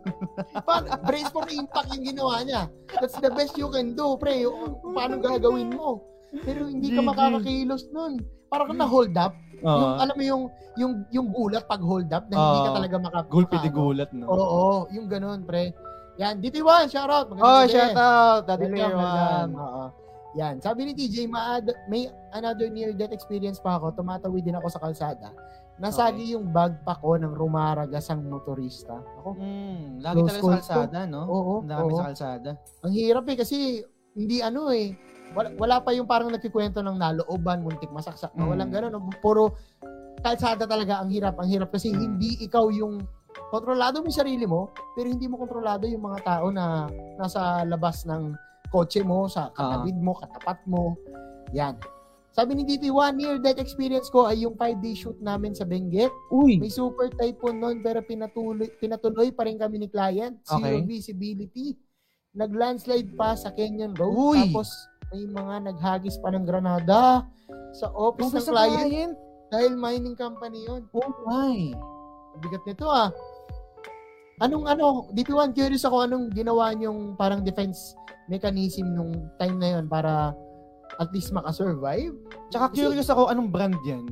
Brace 1.09 1.31
for 1.33 1.47
impact 1.49 1.89
yung 1.95 2.05
ginawa 2.05 2.43
niya. 2.45 2.61
That's 3.01 3.17
the 3.17 3.33
best 3.33 3.57
you 3.57 3.71
can 3.73 3.97
do, 3.97 4.13
pre. 4.21 4.45
Yung- 4.45 4.77
Paano 4.93 5.17
gagawin 5.17 5.73
mo? 5.73 6.05
Pero 6.45 6.69
hindi 6.69 6.93
ka 6.93 7.01
makakakilos 7.01 7.89
nun. 7.89 8.21
Parang 8.49 8.77
na 8.77 8.85
hold 8.85 9.13
up. 9.17 9.33
Yung, 9.60 9.68
Oo. 9.69 9.95
alam 9.99 10.15
mo 10.15 10.23
yung, 10.23 10.44
yung, 10.76 10.94
yung 11.10 11.27
gulat 11.30 11.64
pag 11.65 11.80
hold 11.80 12.07
up 12.10 12.26
na 12.27 12.36
hindi 12.36 12.60
ka 12.60 12.69
Oo. 12.69 12.77
talaga 12.77 12.95
maka, 12.98 13.19
Gulpi 13.27 13.57
di 13.60 13.69
gulat, 13.69 14.10
no? 14.11 14.26
Oo, 14.26 14.88
yung 14.90 15.07
ganun, 15.07 15.44
pre. 15.44 15.76
Yan, 16.15 16.40
DT1, 16.40 16.91
shout 16.91 17.07
out. 17.07 17.31
Oh, 17.31 17.64
shout 17.65 17.95
out, 17.95 18.44
Daddy 18.44 18.68
Player. 18.68 18.91
Oo. 19.49 19.84
Yan, 20.38 20.61
sabi 20.61 20.86
ni 20.86 20.94
TJ, 20.94 21.26
maad, 21.26 21.68
may 21.88 22.06
another 22.31 22.69
near-death 22.69 23.10
experience 23.10 23.57
pa 23.57 23.76
ako. 23.76 23.98
Tumatawid 23.98 24.45
din 24.45 24.53
ako 24.53 24.68
sa 24.69 24.77
kalsada. 24.77 25.34
Nasagi 25.80 26.36
yung 26.36 26.52
backpack 26.52 26.99
ko 26.99 27.15
ng 27.15 27.34
rumaragasang 27.34 28.22
motorista. 28.22 28.99
Ako, 29.18 29.40
Mm, 29.40 30.03
lagi 30.03 30.19
talaga 30.22 30.38
sa 30.38 30.52
kalsada, 30.60 30.99
no? 31.07 31.23
oo, 31.23 31.53
Ang 31.64 31.72
dami 31.72 31.88
oo. 31.88 31.98
sa 31.98 32.06
kalsada. 32.11 32.49
Ang 32.84 32.94
hirap 32.94 33.23
eh 33.26 33.38
kasi 33.40 33.57
hindi 34.14 34.44
ano 34.44 34.69
eh. 34.69 34.91
Wala, 35.31 35.49
wala 35.56 35.76
pa 35.80 35.93
yung 35.93 36.06
parang 36.06 36.30
nagkikwento 36.30 36.81
ng 36.81 36.97
nalooban, 36.97 37.61
muntik 37.61 37.89
masaksak 37.89 38.34
na. 38.34 38.43
Mm. 38.43 38.49
Walang 38.49 38.72
ganun. 38.72 38.91
no? 38.91 39.10
Puro 39.19 39.53
kalsada 40.19 40.65
talaga 40.65 40.99
ang 40.99 41.10
hirap. 41.10 41.38
Ang 41.38 41.49
hirap 41.49 41.69
kasi 41.69 41.89
Mm. 41.89 41.99
hindi 41.99 42.41
ikaw 42.41 42.68
yung 42.69 43.06
kontrolado 43.49 44.01
mo 44.01 44.10
yung 44.10 44.19
sarili 44.19 44.43
mo, 44.43 44.68
pero 44.93 45.07
hindi 45.07 45.30
mo 45.30 45.38
kontrolado 45.38 45.85
yung 45.85 46.01
mga 46.03 46.19
tao 46.23 46.49
na 46.49 46.89
nasa 47.15 47.61
labas 47.64 48.03
ng 48.03 48.34
kotse 48.69 49.01
mo, 49.01 49.26
sa 49.26 49.49
katawid 49.49 49.97
mo, 49.97 50.14
katapat 50.14 50.60
mo. 50.65 50.93
Yan. 51.53 51.77
Sabi 52.30 52.53
ni 52.53 52.64
DP1, 52.64 53.18
near 53.18 53.41
death 53.41 53.57
experience 53.57 54.06
ko 54.07 54.30
ay 54.30 54.45
yung 54.45 54.53
5-day 54.53 54.93
shoot 54.93 55.18
namin 55.19 55.57
sa 55.57 55.65
Benguet. 55.65 56.14
Uy! 56.30 56.61
May 56.61 56.69
super 56.69 57.10
typhoon 57.10 57.57
noon 57.57 57.81
pero 57.81 58.06
pinatuloy, 58.06 58.69
pinatuloy 58.77 59.34
pa 59.34 59.43
rin 59.43 59.57
kami 59.57 59.81
ni 59.81 59.89
client. 59.89 60.38
Zero 60.43 60.61
Okay. 60.61 60.85
visibility. 60.85 61.73
Nag-landslide 62.31 63.18
pa 63.18 63.34
sa 63.34 63.49
Canyon 63.49 63.97
Road. 63.97 64.14
Uy! 64.14 64.38
Tapos 64.45 64.69
may 65.10 65.26
mga 65.26 65.56
naghagis 65.69 66.22
pa 66.22 66.30
ng 66.30 66.45
granada 66.45 67.26
sa 67.73 67.88
office 67.94 68.30
ng 68.30 68.40
Office 68.40 68.45
sa 68.45 68.53
client 68.53 68.90
client? 68.90 69.14
dahil 69.49 69.72
mining 69.73 70.18
company 70.18 70.65
yon. 70.69 70.86
Oh 70.94 71.10
my! 71.26 71.73
Bigat 72.38 72.64
nito 72.69 72.86
ah. 72.86 73.10
Anong 74.40 74.69
ano, 74.69 75.10
DP1 75.11 75.52
curious 75.52 75.84
ako 75.84 76.06
anong 76.07 76.31
ginawa 76.31 76.72
niyong 76.72 77.18
parang 77.19 77.44
defense 77.44 77.98
mechanism 78.31 78.95
nung 78.95 79.27
time 79.41 79.57
na 79.60 79.76
yon 79.76 79.86
para 79.90 80.31
at 81.02 81.10
least 81.11 81.34
makasurvive? 81.34 82.15
Tsaka 82.53 82.72
curious 82.72 83.10
ako, 83.10 83.27
anong 83.27 83.49
brand 83.49 83.76
yan? 83.84 84.06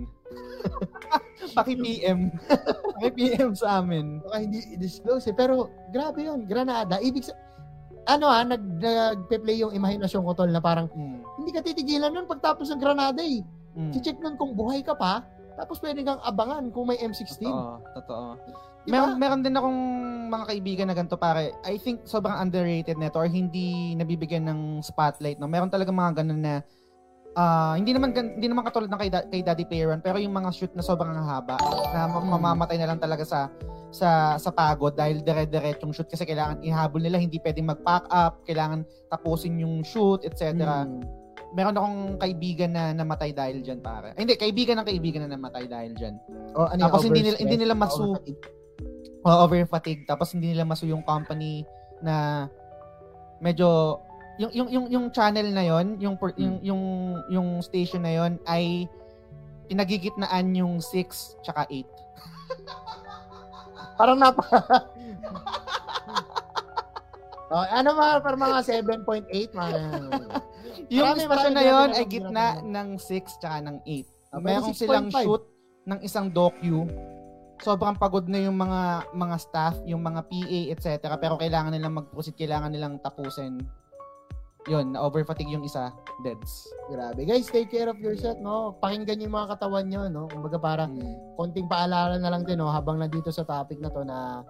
Paki-PM. 1.58 2.34
Paki-PM 2.98 3.56
sa 3.62 3.80
amin. 3.80 4.20
baka 4.26 4.38
hindi 4.44 4.60
i-disclose 4.74 5.32
eh. 5.32 5.36
Pero 5.38 5.70
grabe 5.94 6.26
yun, 6.28 6.44
Granada. 6.50 7.00
Ibig 7.00 7.24
sa... 7.24 7.34
Ano 8.08 8.32
ah, 8.32 8.42
nag, 8.42 8.64
nagpe-play 8.80 9.60
yung 9.60 9.76
imahinasyon 9.76 10.24
ko 10.24 10.32
tol 10.32 10.48
na 10.48 10.64
parang 10.64 10.88
Mm. 10.96 11.20
hindi 11.38 11.52
ka 11.52 11.60
titigilan 11.60 12.10
nun 12.10 12.26
pagtapos 12.26 12.72
ng 12.72 12.80
Granada 12.80 13.20
eh. 13.20 13.44
Mm. 13.76 13.92
Si-check 13.92 14.18
nun 14.18 14.40
kung 14.40 14.56
buhay 14.56 14.80
ka 14.82 14.96
pa, 14.96 15.28
tapos 15.54 15.84
pwede 15.84 16.02
kang 16.02 16.24
abangan 16.24 16.72
kung 16.72 16.88
may 16.88 16.98
M16. 16.98 17.44
Totoo, 17.44 17.84
totoo. 18.00 18.28
Diba? 18.88 19.04
Meron, 19.04 19.12
meron 19.20 19.42
din 19.44 19.52
akong 19.52 19.80
mga 20.32 20.46
kaibigan 20.48 20.88
na 20.88 20.96
ganito 20.96 21.20
pare. 21.20 21.52
I 21.68 21.76
think 21.76 22.08
sobrang 22.08 22.40
underrated 22.40 22.96
nito 22.96 23.20
or 23.20 23.28
hindi 23.28 23.92
nabibigyan 24.00 24.48
ng 24.48 24.60
spotlight. 24.80 25.36
No? 25.36 25.52
Meron 25.52 25.68
talaga 25.68 25.92
mga 25.92 26.24
ganun 26.24 26.40
na 26.40 26.54
ah, 27.38 27.78
hindi 27.78 27.94
naman 27.94 28.12
hindi 28.12 28.48
naman 28.50 28.66
katulad 28.66 28.90
ng 28.90 29.00
kay, 29.00 29.12
Da- 29.14 29.28
kay 29.30 29.42
Daddy 29.46 29.66
Player 29.70 29.94
One, 29.94 30.02
pero 30.02 30.18
yung 30.18 30.34
mga 30.34 30.50
shoot 30.50 30.74
na 30.74 30.82
sobrang 30.82 31.14
haba 31.14 31.56
na 31.94 32.10
ma- 32.10 32.26
mamamatay 32.36 32.82
na 32.82 32.90
lang 32.90 33.00
talaga 33.00 33.22
sa 33.22 33.54
sa 33.88 34.36
sa 34.36 34.50
pagod 34.52 34.92
dahil 34.92 35.22
dire-diretsong 35.22 35.94
shoot 35.94 36.10
kasi 36.10 36.26
kailangan 36.26 36.60
ihabol 36.60 37.00
nila, 37.00 37.22
hindi 37.22 37.38
pwedeng 37.40 37.70
mag-pack 37.70 38.10
up, 38.10 38.42
kailangan 38.44 38.84
tapusin 39.08 39.62
yung 39.62 39.86
shoot, 39.86 40.26
etc. 40.26 40.58
Mm. 40.84 41.06
Meron 41.56 41.78
akong 41.80 42.00
kaibigan 42.20 42.76
na 42.76 42.92
namatay 42.92 43.32
dahil 43.32 43.64
diyan 43.64 43.80
pare. 43.80 44.12
Ay, 44.20 44.28
hindi, 44.28 44.36
kaibigan 44.36 44.84
ng 44.84 44.88
kaibigan 44.92 45.22
na 45.24 45.40
namatay 45.40 45.64
dahil 45.72 45.96
diyan. 45.96 46.16
O, 46.60 46.68
ano 46.68 46.82
Tapos 46.84 47.08
hindi 47.08 47.24
nila- 47.24 47.40
hindi 47.40 47.56
nila 47.56 47.72
masu- 47.72 48.20
uh, 49.28 49.38
over 49.44 49.64
fatigue 49.68 50.04
tapos 50.08 50.32
hindi 50.32 50.56
nila 50.56 50.64
masu 50.64 50.88
yung 50.88 51.04
company 51.04 51.68
na 52.00 52.48
medyo 53.44 54.00
yung 54.38 54.52
yung 54.54 54.70
yung 54.70 54.86
yung 54.90 55.06
channel 55.10 55.50
na 55.50 55.66
yon 55.66 55.98
yung 55.98 56.16
yung 56.38 56.62
yung 56.62 56.84
yung 57.30 57.48
station 57.66 58.06
na 58.06 58.14
yon 58.14 58.38
ay 58.46 58.86
pinagigitnaan 59.68 60.54
yung 60.54 60.80
6 60.80 61.44
tsaka 61.44 61.68
8 61.68 61.84
Parang 63.98 64.22
napa... 64.22 64.46
oh, 67.50 67.66
ano 67.66 67.98
mga, 67.98 68.14
parang 68.22 68.42
mga 68.46 68.62
7.8, 68.62 69.58
mga... 69.58 69.80
yung 70.94 71.18
Marami, 71.18 71.26
station 71.26 71.54
na 71.58 71.66
yon 71.66 71.90
ay 71.98 72.06
gitna 72.06 72.62
ng 72.62 73.02
6 73.02 73.42
tsaka 73.42 73.58
ng 73.66 73.82
8 73.82 74.06
Ah, 74.28 74.44
Meron 74.44 74.76
silang 74.76 75.08
6.5. 75.10 75.24
shoot 75.24 75.44
ng 75.88 76.00
isang 76.04 76.28
docu 76.30 76.84
sobrang 77.58 77.98
pagod 77.98 78.30
na 78.30 78.38
yung 78.38 78.54
mga 78.54 79.10
mga 79.18 79.38
staff, 79.42 79.82
yung 79.90 80.06
mga 80.06 80.30
PA, 80.30 80.60
etc. 80.78 81.18
Pero 81.18 81.42
kailangan 81.42 81.74
nilang 81.74 81.98
mag-proceed, 81.98 82.38
kailangan 82.38 82.70
nilang 82.70 83.02
tapusin. 83.02 83.66
Yun, 84.68 84.94
na 84.94 85.02
overfatigue 85.02 85.50
yung 85.50 85.64
isa, 85.64 85.96
deads. 86.22 86.68
Grabe. 86.92 87.24
Guys, 87.24 87.48
take 87.48 87.72
care 87.72 87.88
of 87.88 87.98
yourself, 87.98 88.36
no? 88.38 88.76
Pakinggan 88.84 89.24
yung 89.24 89.34
mga 89.34 89.58
katawan 89.58 89.88
nyo, 89.88 90.12
no? 90.12 90.28
Kumbaga 90.28 90.60
parang 90.60 90.92
Mm. 90.94 91.40
konting 91.40 91.72
paalala 91.72 92.20
na 92.20 92.30
lang 92.30 92.44
din, 92.44 92.60
no? 92.60 92.68
Habang 92.68 93.00
nandito 93.00 93.32
sa 93.32 93.48
topic 93.48 93.80
na 93.80 93.90
to 93.90 94.04
na 94.04 94.44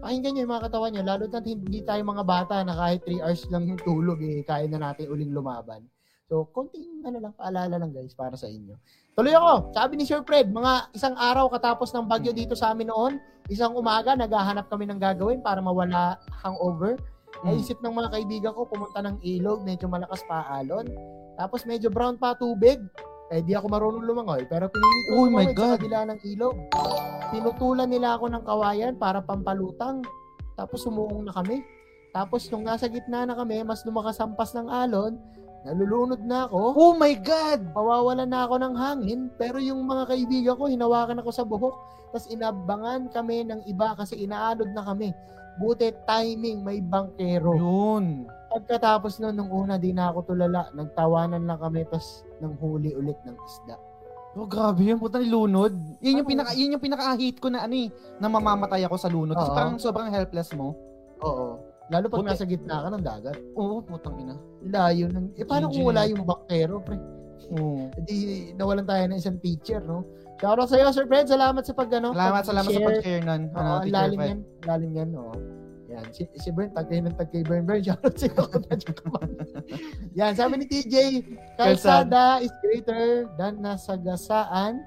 pakinggan 0.00 0.36
nyo 0.36 0.42
yung 0.44 0.54
mga 0.56 0.64
katawan 0.68 0.90
nyo. 0.92 1.02
Lalo 1.04 1.24
na 1.28 1.40
hindi 1.44 1.80
tayo 1.84 2.00
mga 2.00 2.24
bata 2.24 2.54
na 2.64 2.74
kahit 2.74 3.04
3 3.04 3.20
hours 3.20 3.44
lang 3.52 3.68
yung 3.68 3.80
tulog, 3.80 4.18
eh, 4.24 4.40
kaya 4.44 4.64
na 4.68 4.90
natin 4.90 5.08
uling 5.12 5.32
lumaban. 5.32 5.84
So, 6.28 6.44
konting 6.52 7.08
ano 7.08 7.24
lang, 7.24 7.32
paalala 7.32 7.80
lang 7.80 7.88
guys 7.88 8.12
para 8.12 8.36
sa 8.36 8.44
inyo. 8.44 8.76
Tuloy 9.16 9.32
ako. 9.32 9.72
Sabi 9.72 9.96
ni 9.96 10.04
Sir 10.04 10.20
Fred, 10.28 10.52
mga 10.52 10.92
isang 10.92 11.16
araw 11.16 11.48
katapos 11.48 11.88
ng 11.96 12.04
bagyo 12.04 12.36
dito 12.36 12.52
sa 12.52 12.76
amin 12.76 12.92
noon, 12.92 13.16
isang 13.48 13.72
umaga, 13.72 14.12
naghahanap 14.12 14.68
kami 14.68 14.84
ng 14.92 15.00
gagawin 15.00 15.40
para 15.40 15.64
mawala 15.64 16.20
hangover. 16.44 17.00
Mm. 17.42 17.54
Naisip 17.54 17.78
ng 17.78 17.94
mga 17.94 18.08
kaibigan 18.10 18.52
ko, 18.54 18.66
pumunta 18.66 18.98
ng 18.98 19.22
ilog, 19.22 19.62
medyo 19.62 19.86
malakas 19.86 20.26
pa 20.26 20.42
alon. 20.58 20.86
Tapos 21.38 21.62
medyo 21.62 21.86
brown 21.88 22.18
pa 22.18 22.34
tubig. 22.34 22.82
Eh, 23.28 23.44
di 23.44 23.52
ako 23.52 23.68
marunong 23.68 24.04
lumangoy. 24.08 24.48
Pero 24.48 24.72
pinili 24.72 25.00
ko 25.04 25.10
Oh 25.20 25.28
my 25.28 25.46
God. 25.52 25.76
sa 25.76 25.78
kabila 25.78 26.00
ng 26.08 26.20
ilog. 26.24 26.56
Tinutulan 27.28 27.88
nila 27.92 28.16
ako 28.16 28.32
ng 28.32 28.42
kawayan 28.42 28.94
para 28.96 29.20
pampalutang. 29.20 30.00
Tapos 30.56 30.82
sumuong 30.82 31.28
na 31.28 31.32
kami. 31.36 31.60
Tapos 32.10 32.48
nung 32.48 32.64
nasa 32.64 32.88
gitna 32.88 33.28
na 33.28 33.36
kami, 33.36 33.60
mas 33.62 33.84
lumakasampas 33.84 34.56
ng 34.56 34.66
alon, 34.72 35.20
nalulunod 35.68 36.24
na 36.24 36.48
ako. 36.48 36.72
Oh 36.74 36.96
my 36.96 37.12
God! 37.20 37.68
Mawawalan 37.76 38.32
na 38.32 38.48
ako 38.48 38.54
ng 38.64 38.74
hangin. 38.74 39.20
Pero 39.36 39.60
yung 39.60 39.84
mga 39.84 40.08
kaibigan 40.08 40.56
ko, 40.56 40.66
hinawakan 40.66 41.20
ako 41.20 41.30
sa 41.30 41.44
buhok. 41.44 41.76
Tapos 42.08 42.26
inabangan 42.32 43.12
kami 43.12 43.44
ng 43.44 43.60
iba 43.68 43.92
kasi 43.92 44.24
inaanod 44.24 44.72
na 44.72 44.80
kami. 44.82 45.12
Buti 45.58 45.90
timing, 46.06 46.62
may 46.62 46.78
bangkero. 46.78 47.52
Yun. 47.52 48.30
Pagkatapos 48.48 49.18
nun, 49.18 49.34
nung 49.34 49.50
una, 49.50 49.76
di 49.76 49.90
na 49.90 50.08
ako 50.08 50.32
tulala. 50.32 50.70
Nagtawanan 50.72 51.44
lang 51.44 51.58
kami, 51.58 51.84
tapos 51.84 52.22
nang 52.38 52.54
huli 52.56 52.94
ulit 52.94 53.18
ng 53.22 53.34
isda. 53.36 53.76
Oh, 54.32 54.46
grabe 54.46 54.86
yun. 54.86 54.96
Puta 54.96 55.18
lunod. 55.18 55.74
Yun 55.98 56.22
yung 56.22 56.22
Ano? 56.22 56.30
pinaka 56.30 56.50
yun 56.54 56.72
yung 56.72 56.84
pinaka-hate 56.84 57.38
ko 57.38 57.50
na 57.50 57.66
ano 57.66 57.74
eh, 57.74 57.90
na 58.16 58.30
mamamatay 58.30 58.86
ako 58.86 58.96
sa 58.96 59.10
lunod. 59.10 59.34
Kasi 59.34 59.50
parang 59.50 59.76
sobrang 59.76 60.08
helpless 60.08 60.54
mo. 60.54 60.78
Oo. 61.20 61.58
Lalo 61.88 62.06
pag 62.06 62.20
Buti- 62.20 62.30
nasa 62.30 62.44
gitna 62.44 62.84
ka 62.84 62.88
ng 62.92 63.02
dagat. 63.02 63.36
Oo, 63.56 63.80
putang 63.80 64.14
ina. 64.16 64.36
Layo 64.62 65.08
ng... 65.08 65.34
Eh, 65.34 65.42
paano 65.42 65.72
kung 65.72 65.88
wala 65.88 66.04
yung 66.04 66.22
baktero, 66.22 66.78
pre? 66.78 67.00
Oo. 67.50 67.88
Eh, 67.90 68.02
Di 68.04 68.16
nawalan 68.54 68.84
tayo 68.84 69.02
ng 69.08 69.18
isang 69.18 69.40
teacher, 69.40 69.80
no? 69.80 70.04
Shoutout 70.38 70.68
sa'yo, 70.68 70.88
Sir 70.88 71.04
Fred. 71.04 71.26
Salamat 71.26 71.62
sa 71.62 71.72
pag, 71.72 71.90
ano, 71.92 72.14
Salamat, 72.14 72.42
salamat 72.42 72.70
sa 72.70 72.80
pag-share. 72.80 73.22
nun. 73.22 73.42
Oo, 73.48 73.58
Ano, 73.58 73.70
ang 73.76 73.90
lalim 73.90 74.18
yan. 74.18 74.38
Lalim 74.62 74.90
yan, 74.94 75.10
oo. 75.12 75.34
Yan. 75.88 76.04
Si, 76.12 76.22
si 76.32 76.48
Bern, 76.48 76.70
tagay 76.70 77.00
ng 77.00 77.16
tagay 77.16 77.42
Bern 77.42 77.64
Bern. 77.64 77.82
Shoutout 77.86 78.14
sa'yo. 78.14 78.46
Joke 78.78 79.02
naman. 79.04 79.26
yan, 80.14 80.32
sabi 80.32 80.54
ni 80.56 80.66
TJ, 80.66 80.94
kalsada 81.56 82.38
is 82.38 82.54
greater 82.60 83.26
than 83.34 83.58
nasagasaan. 83.58 84.78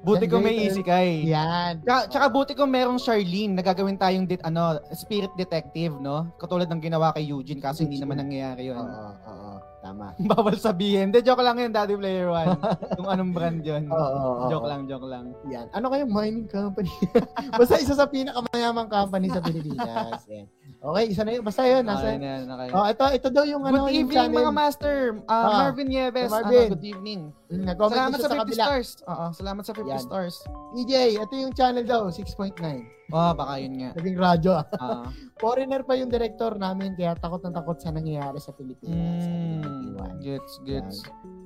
Buti 0.00 0.28
ko 0.28 0.36
may 0.36 0.52
Generator. 0.52 0.68
easy 0.70 0.82
kay. 0.82 1.08
Yan. 1.26 1.80
Tsaka, 1.80 2.00
tsaka 2.08 2.26
buti 2.28 2.52
ko 2.52 2.64
merong 2.64 3.00
Charlene 3.00 3.56
na 3.56 3.62
gagawin 3.62 3.96
tayong 3.96 4.24
dit, 4.24 4.40
ano, 4.40 4.76
spirit 4.92 5.32
detective, 5.34 5.96
no? 5.96 6.28
Katulad 6.36 6.68
ng 6.68 6.76
ginawa 6.78 7.08
kay 7.10 7.24
Eugene 7.24 7.56
kasi 7.56 7.84
hindi 7.84 7.96
naman 7.96 8.20
nangyayari 8.20 8.68
yun. 8.68 8.76
Oo, 8.76 9.10
oo. 9.16 9.52
Tama. 9.84 10.16
Bawal 10.32 10.56
sabihin. 10.56 11.12
Hindi, 11.12 11.20
joke 11.20 11.44
lang 11.44 11.60
yun, 11.60 11.68
Daddy 11.68 11.92
Player 12.00 12.32
One. 12.32 12.56
Kung 12.96 13.08
anong 13.12 13.32
brand 13.36 13.60
yun. 13.60 13.84
Oo, 13.92 14.00
oo, 14.00 14.32
oo. 14.32 14.48
Joke 14.48 14.66
lang, 14.72 14.88
joke 14.88 15.04
lang. 15.04 15.24
Yan. 15.52 15.68
Ano 15.76 15.92
kayong 15.92 16.08
mining 16.08 16.48
company? 16.48 16.88
Basta 17.60 17.76
isa 17.76 17.92
sa 17.92 18.08
pinakamayamang 18.08 18.88
company 18.88 19.28
sa 19.28 19.44
Pilipinas. 19.44 20.24
Yan. 20.32 20.48
Okay, 20.84 21.04
isa 21.08 21.24
na 21.24 21.32
yun. 21.32 21.40
Basta 21.40 21.64
yun. 21.64 21.80
Nasa, 21.80 22.04
Okay 22.04 22.20
na 22.20 22.28
yan, 22.28 22.42
okay. 22.44 22.68
oh, 22.70 22.84
ito, 22.84 23.04
ito 23.16 23.28
daw 23.32 23.44
yung 23.44 23.64
ano, 23.64 23.88
Good 23.88 23.88
yung 23.88 24.00
evening 24.04 24.18
channel. 24.20 24.36
mga 24.38 24.52
master. 24.52 24.96
Uh, 25.16 25.32
Ah, 25.32 25.48
Marvin 25.62 25.88
Nieves. 25.88 26.28
Marvin. 26.28 26.60
Ano, 26.62 26.72
good 26.76 26.84
evening. 26.86 27.20
Mm, 27.48 27.64
Salamat 27.72 28.12
sa 28.14 28.20
siya 28.20 28.28
50 28.28 28.28
sa 28.28 28.36
kabila. 28.36 28.62
stars. 28.62 28.88
Oo, 29.02 29.24
salamat 29.32 29.62
sa 29.64 29.72
50 29.72 29.88
Yan. 29.88 30.02
stars. 30.02 30.34
EJ, 30.76 30.92
ito 31.16 31.32
yung 31.34 31.52
channel 31.52 31.84
daw, 31.84 32.04
6.9. 32.06 32.84
Oh, 33.08 33.32
baka 33.32 33.52
yun 33.56 33.74
nga. 33.78 33.90
Naging 33.96 34.16
radyo. 34.18 34.52
ah. 34.54 34.66
Ah. 34.76 35.04
Foreigner 35.42 35.80
pa 35.82 35.96
yung 35.96 36.08
director 36.08 36.52
namin, 36.54 36.92
kaya 36.92 37.16
takot 37.16 37.40
na 37.40 37.50
takot 37.50 37.76
sa 37.76 37.88
nangyayari 37.88 38.36
sa 38.36 38.52
Pilipinas. 38.52 39.24
mm, 39.24 40.20
gets, 40.20 40.60
gets. 40.62 41.00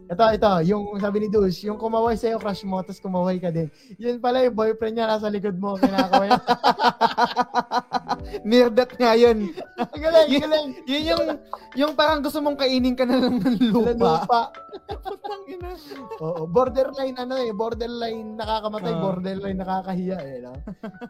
Ito, 0.08 0.24
ito, 0.32 0.50
yung 0.64 0.96
sabi 0.96 1.20
ni 1.20 1.28
Dus, 1.28 1.60
yung 1.60 1.76
kumaway 1.76 2.16
sa'yo, 2.16 2.40
crush 2.40 2.64
mo, 2.64 2.80
tapos 2.80 2.96
kumaway 2.96 3.36
ka 3.36 3.52
din. 3.52 3.68
Yun 4.00 4.16
pala 4.18 4.40
yung 4.40 4.56
boyfriend 4.56 4.96
niya, 4.96 5.04
nasa 5.04 5.28
likod 5.28 5.60
mo, 5.60 5.76
kinakaway. 5.76 6.32
That 8.78 8.92
nga 8.96 9.12
yun. 9.14 9.52
Galing, 9.76 10.28
Yun- 10.32 10.42
galing. 10.42 10.68
Yun 10.88 11.02
yung, 11.04 11.24
yung 11.76 11.92
parang 11.92 12.24
gusto 12.24 12.40
mong 12.40 12.56
kainin 12.56 12.96
ka 12.96 13.04
na 13.04 13.20
lang 13.20 13.36
ng 13.36 13.68
Lupa. 13.68 14.24
lupa. 14.24 14.42
Oo, 16.24 16.48
borderline 16.48 17.14
ano 17.14 17.36
eh, 17.38 17.52
borderline 17.52 18.34
nakakamatay, 18.34 18.92
Oo. 18.96 19.02
borderline 19.02 19.58
nakakahiya 19.60 20.18
eh, 20.18 20.36
no? 20.40 20.54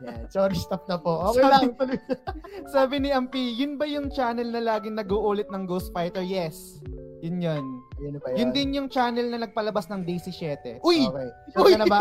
Yan. 0.05 0.27
Sorry, 0.29 0.59
stop 0.59 0.85
na 0.91 0.99
po. 0.99 1.31
Okay 1.33 1.47
lang, 1.47 1.73
tuloy. 1.79 1.99
Sabi 2.75 2.99
ni 2.99 3.15
Ampi, 3.15 3.55
yun 3.55 3.79
ba 3.79 3.87
yung 3.87 4.11
channel 4.11 4.51
na 4.51 4.61
laging 4.61 4.99
nag-uulit 4.99 5.49
ng 5.49 5.65
Ghost 5.65 5.95
Fighter? 5.95 6.23
Yes. 6.23 6.83
Yun 7.19 7.43
yun. 7.43 7.65
Yun 7.99 8.15
ba 8.23 8.31
Yun 8.33 8.51
din 8.53 8.69
yung 8.73 8.89
channel 8.89 9.27
na 9.27 9.43
nagpalabas 9.43 9.91
ng 9.91 10.07
Daisy 10.07 10.31
7. 10.31 10.79
Uy! 10.81 11.03
Okay. 11.03 11.29
Sure 11.53 11.73
ka 11.73 11.79
na 11.79 11.87
ba? 11.87 11.99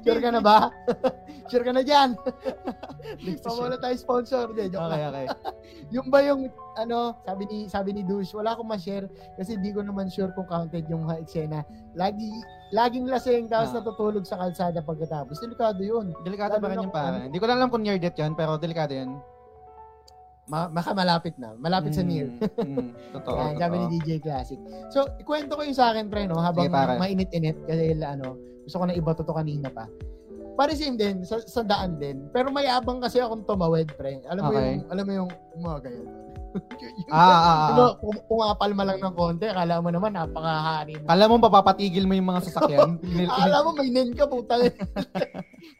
Sure 0.00 0.20
ka 0.20 0.30
na 0.30 0.40
ba? 0.40 0.56
sure 1.46 1.64
ka 1.64 1.72
na 1.72 1.82
dyan? 1.82 2.16
Pamula 3.44 3.76
tayo 3.76 3.96
sponsor. 3.96 4.52
Di, 4.52 4.72
joke 4.72 4.80
Okay, 4.82 5.00
lang. 5.00 5.12
okay. 5.12 5.26
Yung 5.94 6.08
ba 6.08 6.18
yung, 6.24 6.48
ano, 6.74 7.14
sabi 7.22 7.42
ni, 7.46 7.58
sabi 7.68 7.90
ni 7.92 8.02
Dush, 8.02 8.32
wala 8.32 8.56
akong 8.56 8.66
ma-share 8.66 9.06
kasi 9.36 9.54
di 9.56 9.70
ko 9.70 9.84
naman 9.84 10.08
sure 10.08 10.32
kung 10.32 10.48
counted 10.48 10.82
yung 10.88 11.06
mga 11.06 11.22
eksena. 11.22 11.60
Lagi, 11.94 12.26
laging 12.72 13.06
lasing 13.06 13.46
tapos 13.46 13.70
Ah. 13.70 13.78
natutulog 13.78 14.24
sa 14.24 14.34
kalsada 14.36 14.80
pagkatapos. 14.80 15.38
Delikado 15.38 15.78
yun. 15.80 16.10
Delikado 16.24 16.58
Lalo 16.58 16.66
rin 16.66 16.74
na 16.74 16.82
yung 16.82 16.90
kung 16.90 16.96
para. 16.96 17.16
Hindi 17.28 17.38
ko 17.38 17.46
na 17.46 17.54
alam 17.54 17.68
kung 17.70 17.82
near 17.84 18.00
death 18.00 18.18
yun, 18.18 18.32
pero 18.34 18.58
delikado 18.58 18.96
yun. 18.96 19.14
Ma- 20.46 20.70
maka 20.70 20.94
malapit 20.94 21.34
na. 21.36 21.58
Malapit 21.58 21.90
sa 21.90 22.06
near. 22.06 22.30
Mm, 22.56 22.94
totoo, 23.14 23.34
Yan, 23.34 23.58
sabi 23.58 23.74
ni. 23.76 23.86
DJ 23.98 24.22
Classic. 24.22 24.58
So, 24.88 25.02
ikwento 25.18 25.58
ko 25.58 25.66
yung 25.66 25.74
sa 25.74 25.90
akin, 25.90 26.06
pre, 26.06 26.24
no? 26.24 26.38
Habang 26.38 26.70
Sige, 26.70 26.98
mainit-init. 27.02 27.58
Kasi, 27.66 27.98
ano, 27.98 28.38
gusto 28.62 28.76
ko 28.78 28.84
na 28.86 28.94
iba 28.94 29.10
to 29.10 29.26
kanina 29.26 29.66
pa. 29.68 29.90
Pare 30.56 30.72
same 30.72 30.96
din, 30.96 31.20
sa, 31.20 31.42
sa 31.42 31.60
daan 31.60 31.98
din. 31.98 32.30
Pero 32.30 32.48
may 32.48 32.64
abang 32.64 33.02
kasi 33.02 33.18
akong 33.18 33.44
tumawid, 33.44 33.90
pre. 33.92 34.22
Alam 34.24 34.42
mo 34.42 34.50
Okay. 34.50 34.62
yung, 34.72 34.86
alam 34.88 35.04
mo 35.04 35.12
yung, 35.12 35.30
mga 35.58 35.78
ganyan. 35.82 36.06
Yung- 36.06 36.24
Ah, 37.12 37.20
ah, 37.20 37.36
ah. 37.36 37.68
Ano, 37.68 37.84
pumapalma 38.24 38.82
lang 38.86 38.96
ng 38.96 39.12
konti. 39.12 39.44
Akala 39.44 39.84
mo 39.84 39.92
naman, 39.92 40.16
napakahari 40.16 40.96
mo. 40.96 41.04
Kala 41.04 41.28
mo 41.28 41.36
papapatigil 41.36 42.08
mo 42.08 42.16
yung 42.16 42.30
mga 42.32 42.48
sasakyan. 42.48 42.96
Akala 43.28 43.60
mo 43.60 43.76
may 43.76 43.92
nen 43.92 44.16
ka, 44.16 44.24
puta. 44.24 44.56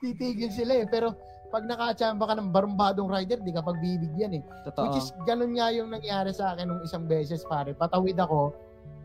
Titigil 0.02 0.52
sila 0.52 0.76
eh. 0.76 0.86
Pero, 0.86 1.16
pag 1.48 1.62
nakachamba 1.64 2.24
ka 2.26 2.34
ng 2.36 2.50
barumbadong 2.50 3.08
rider, 3.10 3.38
di 3.38 3.54
ka 3.54 3.62
pagbibigyan 3.62 4.38
eh. 4.38 4.42
Totoo. 4.66 4.90
Which 4.90 4.98
is, 4.98 5.14
ganun 5.24 5.54
nga 5.54 5.70
yung 5.70 5.88
nangyari 5.94 6.34
sa 6.34 6.52
akin 6.54 6.66
nung 6.66 6.82
isang 6.82 7.06
beses, 7.06 7.46
pare. 7.46 7.72
Patawid 7.72 8.18
ako, 8.18 8.50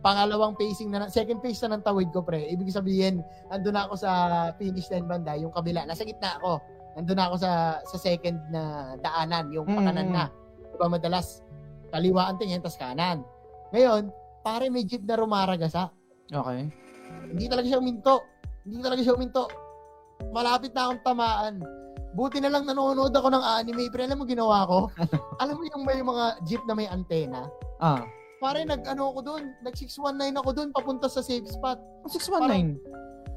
pangalawang 0.02 0.58
pacing 0.58 0.90
na, 0.90 1.06
second 1.08 1.40
pace 1.40 1.62
na 1.66 1.78
ng 1.78 1.86
tawid 1.86 2.10
ko, 2.10 2.26
pre. 2.26 2.50
Ibig 2.50 2.74
sabihin, 2.74 3.22
andun 3.54 3.78
ako 3.78 3.94
sa 3.94 4.12
finish 4.58 4.90
line 4.90 5.06
banda, 5.06 5.38
yung 5.38 5.54
kabila. 5.54 5.86
Nasa 5.86 6.02
gitna 6.02 6.42
ako. 6.42 6.58
Andun 6.98 7.22
ako 7.24 7.36
sa 7.40 7.80
sa 7.88 7.98
second 8.02 8.36
na 8.52 8.94
daanan, 9.00 9.48
yung 9.54 9.64
Mm, 9.70 9.78
pakanan 9.80 10.08
mm. 10.12 10.16
na. 10.18 10.26
Diba 10.76 10.88
madalas, 10.92 11.46
kaliwa 11.94 12.28
ang 12.28 12.38
tingin, 12.42 12.60
tas 12.60 12.76
kanan. 12.76 13.24
Ngayon, 13.72 14.12
pare 14.44 14.68
may 14.68 14.84
jeep 14.84 15.06
na 15.06 15.16
rumaragasa. 15.16 15.94
Okay. 16.28 16.68
Hindi 17.32 17.46
talaga 17.48 17.68
siya 17.70 17.80
uminto. 17.80 18.26
Hindi 18.68 18.82
talaga 18.84 19.02
siya 19.04 19.16
uminto. 19.16 19.46
Malapit 20.36 20.72
na 20.76 20.90
akong 20.90 21.04
tamaan. 21.06 21.56
Buti 22.12 22.44
na 22.44 22.52
lang 22.52 22.68
nanonood 22.68 23.16
ako 23.16 23.32
ng 23.32 23.44
anime. 23.44 23.88
Pero 23.88 24.04
alam 24.04 24.20
mo 24.20 24.26
ginawa 24.28 24.68
ko? 24.68 24.80
alam 25.42 25.56
mo 25.56 25.64
yung 25.64 25.84
may 25.88 26.04
mga 26.04 26.26
jeep 26.44 26.64
na 26.68 26.76
may 26.76 26.88
antena? 26.88 27.48
Ah. 27.80 28.04
Pare, 28.42 28.66
nag 28.66 28.84
ano 28.90 29.14
ako 29.14 29.20
doon, 29.22 29.44
nag 29.62 29.76
619 29.78 30.42
ako 30.42 30.50
doon 30.52 30.70
papunta 30.74 31.08
sa 31.08 31.22
safe 31.22 31.46
spot. 31.46 31.78
619. 32.10 32.82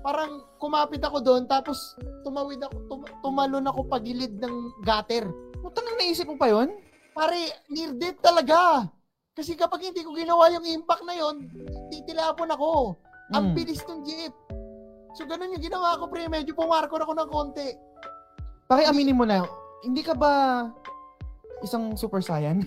Parang 0.00 0.44
kumapit 0.58 1.00
ako 1.00 1.20
doon 1.20 1.44
tapos 1.44 1.76
tumawid 2.24 2.60
ako, 2.60 2.76
tum- 2.88 3.12
tumalon 3.20 3.68
ako 3.68 3.84
pagilid 3.84 4.36
ng 4.40 4.54
gutter. 4.82 5.28
Puta 5.60 5.80
nang 5.80 5.96
naisip 5.96 6.28
mo 6.28 6.36
pa 6.36 6.48
yun? 6.48 6.72
Pare, 7.12 7.40
near 7.68 7.92
death 7.94 8.18
talaga. 8.20 8.88
Kasi 9.34 9.54
kapag 9.54 9.82
hindi 9.82 10.02
ko 10.02 10.14
ginawa 10.14 10.50
yung 10.50 10.64
impact 10.64 11.04
na 11.04 11.14
yon, 11.14 11.46
titilapon 11.90 12.50
ako. 12.50 12.96
Ang 13.34 13.50
Mm. 13.50 13.54
bilis 13.54 13.82
ng 13.84 14.00
jeep. 14.04 14.34
So 15.14 15.24
ganun 15.24 15.54
yung 15.54 15.62
ginawa 15.62 15.98
ko, 15.98 16.10
pre. 16.10 16.26
Medyo 16.26 16.54
pumarkor 16.54 17.00
ako 17.00 17.12
ng 17.14 17.30
konti. 17.30 17.68
Pare, 18.74 18.90
aminin 18.90 19.14
mo 19.14 19.22
na, 19.22 19.46
hindi 19.86 20.02
ka 20.02 20.18
ba 20.18 20.66
isang 21.62 21.94
super 21.94 22.18
saiyan? 22.18 22.66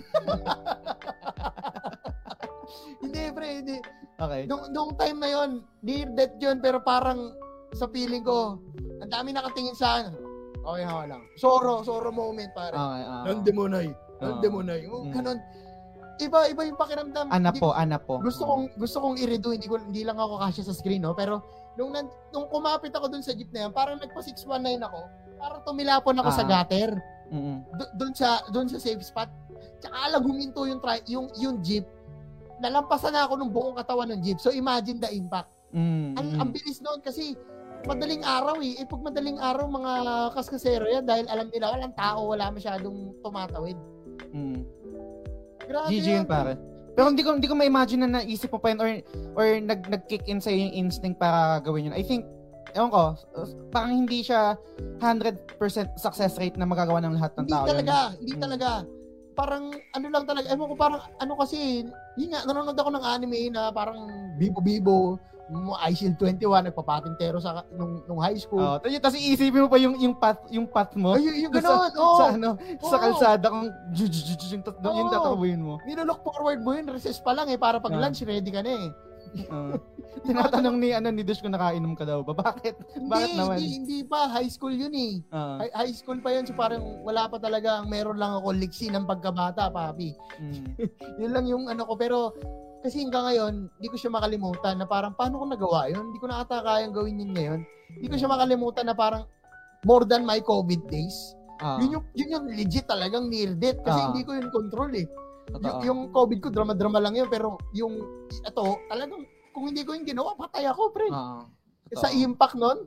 Hindi, 3.04 3.28
pre, 3.32 3.60
hindi. 3.60 3.76
Okay. 4.16 4.48
Nung, 4.48 4.72
nung 4.72 4.92
time 4.96 5.20
na 5.20 5.28
yon, 5.28 5.50
near 5.80 6.08
death 6.16 6.32
yun, 6.40 6.64
pero 6.64 6.80
parang 6.80 7.36
sa 7.76 7.84
feeling 7.92 8.24
ko, 8.24 8.56
ang 9.04 9.12
dami 9.12 9.36
nakatingin 9.36 9.76
sa 9.76 10.00
akin. 10.00 10.16
Okay, 10.64 10.84
hawa 10.88 11.04
lang. 11.06 11.22
Soro, 11.36 11.84
soro 11.84 12.08
moment, 12.08 12.48
pare. 12.56 12.72
Okay, 12.72 13.02
ah. 13.04 13.22
Nandemonay. 13.28 13.88
Ah. 13.92 14.32
Nandemonay. 14.32 14.80
Oh, 14.88 15.04
Mm. 15.04 15.12
ganun. 15.12 15.38
iba 16.18 16.38
iba 16.48 16.62
yung 16.66 16.80
pakiramdam. 16.80 17.30
Ana 17.30 17.52
Hindi- 17.52 17.60
po, 17.62 17.68
ana 17.70 17.96
po. 18.00 18.18
Gusto 18.18 18.42
kong 18.42 18.64
gusto 18.74 18.96
kong 18.98 19.20
i-redo, 19.22 19.54
hindi 19.54 19.70
ko 19.70 19.78
hindi 19.78 20.02
lang 20.02 20.18
ako 20.18 20.40
kasya 20.42 20.66
sa 20.66 20.74
screen, 20.74 21.06
no? 21.06 21.14
Pero 21.14 21.44
nung 21.78 21.94
nan, 21.94 22.10
nung 22.34 22.50
kumapit 22.50 22.90
ako 22.90 23.06
dun 23.06 23.22
sa 23.22 23.36
jeep 23.36 23.52
na 23.54 23.68
yan, 23.68 23.72
parang 23.76 24.00
nagpa 24.02 24.18
619 24.18 24.82
ako. 24.82 25.00
Parang 25.38 25.62
tumilapon 25.62 26.14
ako 26.14 26.30
sa 26.30 26.42
Ah. 26.42 26.48
gutter. 26.50 26.90
Mm-mm. 27.28 27.60
Do- 27.72 27.92
doon 27.94 28.12
sa 28.12 28.28
doon 28.48 28.66
sa 28.66 28.78
safe 28.78 29.00
spot. 29.00 29.28
Tsaka 29.78 30.10
lang 30.10 30.22
huminto 30.22 30.64
yung 30.64 30.80
tri- 30.80 31.06
yung 31.06 31.30
yung 31.36 31.60
jeep. 31.60 31.86
Nalampasan 32.58 33.14
na 33.14 33.24
ako 33.24 33.38
ng 33.38 33.50
buong 33.50 33.76
katawan 33.76 34.10
ng 34.10 34.20
jeep. 34.20 34.38
So 34.38 34.50
imagine 34.50 34.98
the 34.98 35.10
impact. 35.10 35.52
Mm, 35.70 36.16
Ang, 36.16 36.28
ang 36.36 36.48
bilis 36.50 36.80
noon 36.80 36.98
kasi 36.98 37.36
madaling 37.84 38.24
araw 38.24 38.58
eh. 38.58 38.80
Eh 38.80 38.86
pag 38.88 38.98
madaling 38.98 39.38
araw 39.38 39.68
mga 39.68 39.92
kaskasero 40.32 40.88
yan 40.88 41.04
dahil 41.04 41.28
alam 41.28 41.46
nila 41.46 41.70
walang 41.70 41.94
tao, 41.94 42.26
wala 42.26 42.50
masyadong 42.50 43.14
tumatawid. 43.20 43.78
Mm. 44.32 44.64
Grabe 45.60 45.88
GG 45.92 46.06
yun 46.08 46.26
pare. 46.26 46.56
Pero 46.96 47.14
hindi 47.14 47.22
ko 47.22 47.30
hindi 47.30 47.46
ko 47.46 47.54
ma-imagine 47.54 48.02
na 48.02 48.18
naisip 48.18 48.50
mo 48.50 48.58
pa 48.58 48.72
yun 48.72 48.80
or 48.80 48.90
or 49.36 49.46
nag 49.60 49.86
nag-kick 49.86 50.26
in 50.26 50.40
sa 50.40 50.50
yung 50.50 50.72
instinct 50.72 51.20
para 51.20 51.60
gawin 51.60 51.86
yun. 51.86 51.94
I 51.94 52.02
think 52.02 52.26
ewan 52.72 52.90
ko, 52.90 53.02
parang 53.70 53.92
hindi 53.96 54.20
siya 54.20 54.56
100% 54.98 55.48
success 55.94 56.36
rate 56.36 56.56
na 56.56 56.64
magagawa 56.64 57.00
ng 57.00 57.14
lahat 57.14 57.32
ng 57.34 57.44
Hindi 57.44 57.52
tao. 57.52 57.62
yun. 57.62 57.70
talaga, 57.70 57.96
hindi 58.16 58.34
Mm. 58.34 58.42
talaga. 58.42 58.68
Parang 59.32 59.64
ano 59.70 60.06
lang 60.08 60.24
talaga, 60.24 60.46
ewan 60.48 60.66
ko 60.66 60.76
parang 60.76 61.00
ano 61.14 61.32
kasi, 61.36 61.86
yun 62.16 62.28
nga, 62.28 62.42
nanonood 62.42 62.74
ako 62.74 62.90
ng 62.90 63.04
anime 63.04 63.40
na 63.48 63.70
parang 63.70 63.98
bibo-bibo, 64.34 65.14
yung 65.48 65.72
iShield 65.80 66.20
21, 66.20 66.68
nagpapatintero 66.68 67.40
sa 67.40 67.64
nung, 67.72 68.04
nung 68.04 68.20
high 68.20 68.36
school. 68.36 68.60
Oh, 68.60 68.76
tapos 68.76 69.16
iisipin 69.16 69.64
mo 69.64 69.72
pa 69.72 69.80
yung 69.80 69.96
yung 69.96 70.12
path 70.12 70.44
yung 70.52 70.68
path 70.68 70.92
mo 70.92 71.16
Ay, 71.16 71.24
yung, 71.24 71.48
yung 71.48 71.52
sa- 71.54 71.60
gano'n, 71.64 71.92
oh. 71.96 72.16
sa 72.18 72.24
ano 72.28 72.48
sa 72.78 72.84
Oo. 72.90 73.00
kalsada 73.00 73.44
kung 73.48 73.64
yung 73.96 74.60
tat- 74.60 74.76
yung 74.84 75.08
Oo. 75.08 75.14
tatakbuhin 75.14 75.60
mo. 75.64 75.80
Nilook 75.88 76.20
forward 76.20 76.60
mo 76.60 76.76
yun, 76.76 76.84
recess 76.86 77.16
pa 77.16 77.32
lang 77.32 77.48
eh, 77.48 77.56
para 77.56 77.80
pag 77.80 77.90
Ah. 77.90 78.00
lunch, 78.02 78.20
ready 78.22 78.44
ka 78.44 78.60
na 78.60 78.76
eh. 78.76 78.88
Uh, 79.46 79.78
tinatanong 80.22 80.76
ni 80.76 80.90
ano 80.90 81.08
ni 81.08 81.22
Dush 81.22 81.38
kung 81.38 81.52
nakainom 81.52 81.94
ka 81.94 82.02
daw 82.02 82.20
ba? 82.20 82.34
Bakit? 82.34 82.74
Hindi, 82.94 83.08
Bakit 83.08 83.30
naman? 83.34 83.56
hindi, 83.56 83.68
hindi 83.76 83.98
pa, 84.02 84.26
high 84.26 84.48
school 84.48 84.74
yun 84.74 84.90
eh. 84.90 85.22
Ah, 85.30 85.62
High, 85.62 85.72
high 85.78 85.94
school 85.94 86.18
pa 86.18 86.34
yun, 86.34 86.42
so 86.42 86.52
parang 86.52 86.82
wala 87.02 87.26
pa 87.26 87.38
talaga, 87.38 87.80
meron 87.82 88.16
lang 88.16 88.34
ako 88.34 88.50
liksi 88.52 88.90
ng 88.90 89.04
pagkabata, 89.04 89.70
papi. 89.70 90.10
mm. 90.36 90.64
Yun 91.22 91.30
lang 91.30 91.46
yung 91.46 91.64
ano 91.66 91.86
ko, 91.86 91.94
pero 91.94 92.34
kasi 92.78 93.02
hanggang 93.02 93.26
ngayon, 93.26 93.54
hindi 93.74 93.88
ko 93.88 93.96
siya 93.96 94.10
makalimutan 94.10 94.78
na 94.78 94.86
parang 94.86 95.10
paano 95.12 95.38
ko 95.38 95.44
nagawa 95.46 95.90
yun? 95.90 96.10
Hindi 96.10 96.18
ko 96.18 96.26
na 96.26 96.42
ata 96.42 96.62
kayang 96.62 96.94
gawin 96.94 97.18
yun 97.18 97.32
ngayon. 97.34 97.60
Hindi 97.94 98.06
ko 98.06 98.14
siya 98.16 98.30
makalimutan 98.30 98.86
na 98.86 98.94
parang 98.94 99.26
more 99.82 100.02
than 100.02 100.22
my 100.22 100.38
COVID 100.38 100.86
days. 100.86 101.14
Ah, 101.58 101.82
Yun 101.82 101.98
yung, 101.98 102.04
yun 102.14 102.28
yung 102.30 102.46
legit 102.48 102.86
talagang 102.86 103.26
near 103.26 103.50
death 103.50 103.82
kasi 103.82 103.98
Ah. 103.98 104.06
hindi 104.10 104.22
ko 104.22 104.30
yun 104.30 104.46
control 104.48 104.94
eh. 104.94 105.06
Totoo. 105.48 105.80
Yung, 105.80 105.80
yung 105.84 106.00
COVID 106.12 106.38
ko, 106.44 106.48
drama-drama 106.52 106.98
lang 107.00 107.14
yun, 107.16 107.28
pero 107.28 107.56
yung 107.72 107.98
ito, 108.30 108.64
talagang 108.88 109.22
kung 109.52 109.64
hindi 109.74 109.82
ko 109.82 109.96
yung 109.96 110.06
ginawa, 110.06 110.36
patay 110.38 110.68
ako, 110.68 110.92
pre. 110.94 111.08
Totoo. 111.08 111.98
Sa 111.98 112.08
impact 112.12 112.54
nun. 112.54 112.86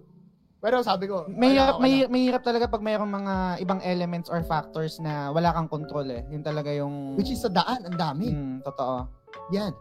Pero 0.61 0.77
sabi 0.85 1.09
ko, 1.09 1.25
wala. 1.25 1.81
may, 1.81 2.05
mahirap 2.05 2.45
talaga 2.45 2.69
pag 2.69 2.85
mayroong 2.85 3.09
mga 3.09 3.35
ibang 3.65 3.81
elements 3.81 4.29
or 4.29 4.45
factors 4.45 5.01
na 5.01 5.33
wala 5.33 5.49
kang 5.57 5.65
control 5.65 6.05
eh. 6.05 6.21
Yun 6.29 6.45
talaga 6.45 6.69
yung... 6.69 7.17
Which 7.17 7.33
is 7.33 7.41
sa 7.41 7.49
daan, 7.49 7.81
ang 7.81 7.97
dami. 7.97 8.29
Mm, 8.29 8.61
totoo. 8.61 9.09
Yan. 9.57 9.73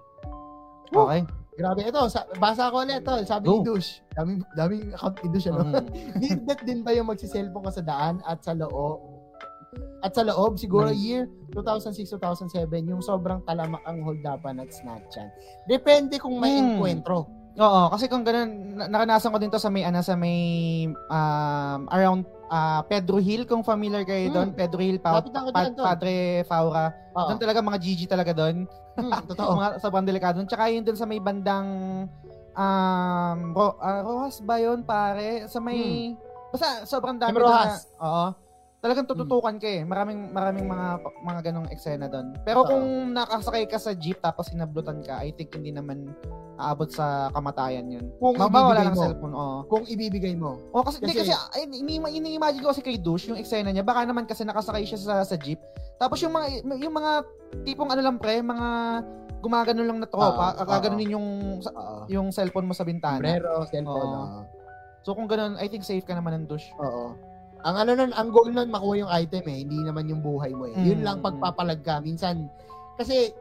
Woo! 0.96 1.04
Okay. 1.04 1.28
Grabe. 1.60 1.84
Ito, 1.84 2.08
sa, 2.08 2.24
basa 2.40 2.72
ko 2.72 2.80
ulit 2.80 3.04
ito. 3.04 3.12
Sabi 3.28 3.52
ni 3.52 3.60
Go. 3.60 3.76
Dush. 3.76 4.00
Daming, 4.16 4.40
daming 4.56 4.96
account 4.96 5.20
ni 5.20 5.28
Dush, 5.28 5.46
ano? 5.52 5.62
Mm. 6.16 6.48
Death 6.48 6.64
din 6.64 6.80
ba 6.80 6.96
yung 6.96 7.12
magsiselfon 7.12 7.60
ka 7.60 7.72
sa 7.76 7.84
daan 7.84 8.24
at 8.24 8.40
sa 8.40 8.56
loob? 8.56 9.19
At 10.00 10.12
sa 10.12 10.22
loob, 10.22 10.56
siguro 10.56 10.88
Hmm. 10.88 10.96
year 10.96 11.22
2006-2007, 11.52 12.56
yung 12.86 13.00
sobrang 13.00 13.44
talamak 13.44 13.84
ang 13.84 14.00
holdapan 14.00 14.58
at 14.58 14.70
snatchan. 14.70 15.28
Depende 15.64 16.16
kung 16.16 16.36
may 16.36 16.56
Hmm. 16.56 16.74
enkwentro. 16.74 17.28
Oo, 17.52 17.90
kasi 17.90 18.06
kung 18.06 18.22
ganun, 18.22 18.48
na- 18.72 18.88
naranasan 18.88 19.28
ko 19.28 19.38
din 19.38 19.50
to 19.50 19.58
sa 19.58 19.68
may, 19.68 19.82
ano, 19.82 20.00
sa 20.00 20.14
may, 20.14 20.38
um, 20.88 21.80
around 21.88 22.22
ah, 22.48 22.82
Pedro 22.82 23.18
Hill, 23.18 23.46
kung 23.46 23.62
familiar 23.62 24.02
kayo 24.02 24.26
Mm. 24.26 24.34
doon. 24.34 24.48
Pedro 24.50 24.80
Hill, 24.80 24.98
pa, 24.98 25.22
pa- 25.22 25.70
tol. 25.70 25.86
Padre 25.86 26.42
Faura. 26.42 26.90
Oo. 27.14 27.28
Doon 27.28 27.38
talaga, 27.38 27.62
mga 27.62 27.78
GG 27.78 28.00
talaga 28.08 28.34
doon. 28.34 28.66
Hmm, 28.96 29.06
totoo. 29.30 29.54
mga 29.54 29.78
sobrang 29.78 30.02
delikado. 30.02 30.42
Tsaka 30.42 30.66
yun 30.66 30.82
dun 30.82 30.98
sa 30.98 31.06
may 31.06 31.20
bandang 31.20 31.66
um, 32.52 33.38
Ro, 33.54 33.78
ah, 33.78 34.02
Rojas 34.02 34.42
ba 34.42 34.58
yun, 34.58 34.82
pare? 34.82 35.46
Sa 35.46 35.58
may, 35.58 36.10
basta 36.50 36.82
sobrang 36.84 37.14
dami 37.14 37.30
Hmm. 37.30 37.38
Sa 37.38 37.40
doon 37.40 37.46
Rojas. 37.46 37.74
na- 37.78 38.02
oo. 38.02 38.26
Talagang 38.80 39.04
tututukan 39.04 39.60
ka 39.60 39.68
eh. 39.68 39.84
Maraming 39.84 40.32
maraming 40.32 40.64
mga 40.64 40.86
mga 41.20 41.40
ganong 41.52 41.68
eksena 41.68 42.08
doon. 42.08 42.32
Pero 42.42 42.64
kung 42.64 43.12
nakasakay 43.12 43.68
ka 43.68 43.76
sa 43.76 43.92
jeep 43.92 44.16
tapos 44.18 44.48
hinablutan 44.48 45.04
ka, 45.04 45.20
I 45.20 45.36
think 45.36 45.52
hindi 45.52 45.68
naman 45.68 46.16
aabot 46.56 46.88
sa 46.88 47.28
kamatayan 47.32 47.92
yun. 47.92 48.08
Kung 48.16 48.36
Mabawala 48.36 48.80
ibibigay 48.80 48.88
ng 48.88 48.96
mo. 48.96 49.02
cellphone, 49.04 49.34
oo. 49.36 49.58
Kung 49.68 49.84
ibibigay 49.84 50.34
mo. 50.36 50.60
O 50.72 50.80
kasi, 50.80 50.96
Kasi- 51.00 51.28
kasi 51.28 51.32
ini-imagine 51.64 52.60
ko 52.60 52.72
kasi 52.72 52.80
kay 52.80 53.00
Dush, 53.00 53.28
yung 53.28 53.40
eksena 53.40 53.72
niya, 53.72 53.84
baka 53.84 54.04
naman 54.04 54.24
kasi 54.24 54.44
nakasakay 54.44 54.84
siya 54.84 55.00
sa, 55.00 55.14
sa 55.24 55.36
jeep. 55.36 55.60
Tapos 55.96 56.20
yung 56.20 56.32
mga, 56.32 56.64
yung 56.80 56.92
mga 56.92 57.12
tipong 57.64 57.88
ano 57.88 58.00
lang 58.00 58.16
pre, 58.16 58.40
mga 58.40 58.68
gumagano 59.40 59.80
lang 59.84 60.04
na 60.04 60.08
tropa, 60.08 60.52
Oo, 60.56 60.68
gaganunin 60.68 61.16
yung, 61.16 61.28
Oo. 61.64 62.04
yung 62.12 62.28
cellphone 62.28 62.68
mo 62.68 62.76
sa 62.76 62.84
bintana. 62.84 63.20
Sombrero, 63.24 63.64
cellphone. 63.64 64.12
Oo. 64.12 64.40
So 65.00 65.16
kung 65.16 65.28
ganun, 65.28 65.56
I 65.56 65.64
think 65.64 65.80
safe 65.80 66.04
ka 66.04 66.12
naman 66.12 66.44
ng 66.44 66.44
Dush. 66.44 66.68
Oo. 66.76 67.16
Ang 67.62 67.76
ano 67.76 67.90
nun, 67.94 68.12
ang 68.12 68.28
goal 68.28 68.48
nun, 68.48 68.68
makuha 68.68 68.94
yung 68.98 69.10
item 69.10 69.44
eh. 69.44 69.58
Hindi 69.62 69.78
naman 69.80 70.04
yung 70.06 70.20
buhay 70.20 70.50
mo 70.50 70.64
eh. 70.64 70.74
Yun 70.74 71.00
Mm, 71.00 71.04
lang 71.04 71.16
mm. 71.18 71.24
pagpapalag 71.24 71.80
ka. 71.80 72.00
Minsan, 72.00 72.48
kasi, 72.94 73.32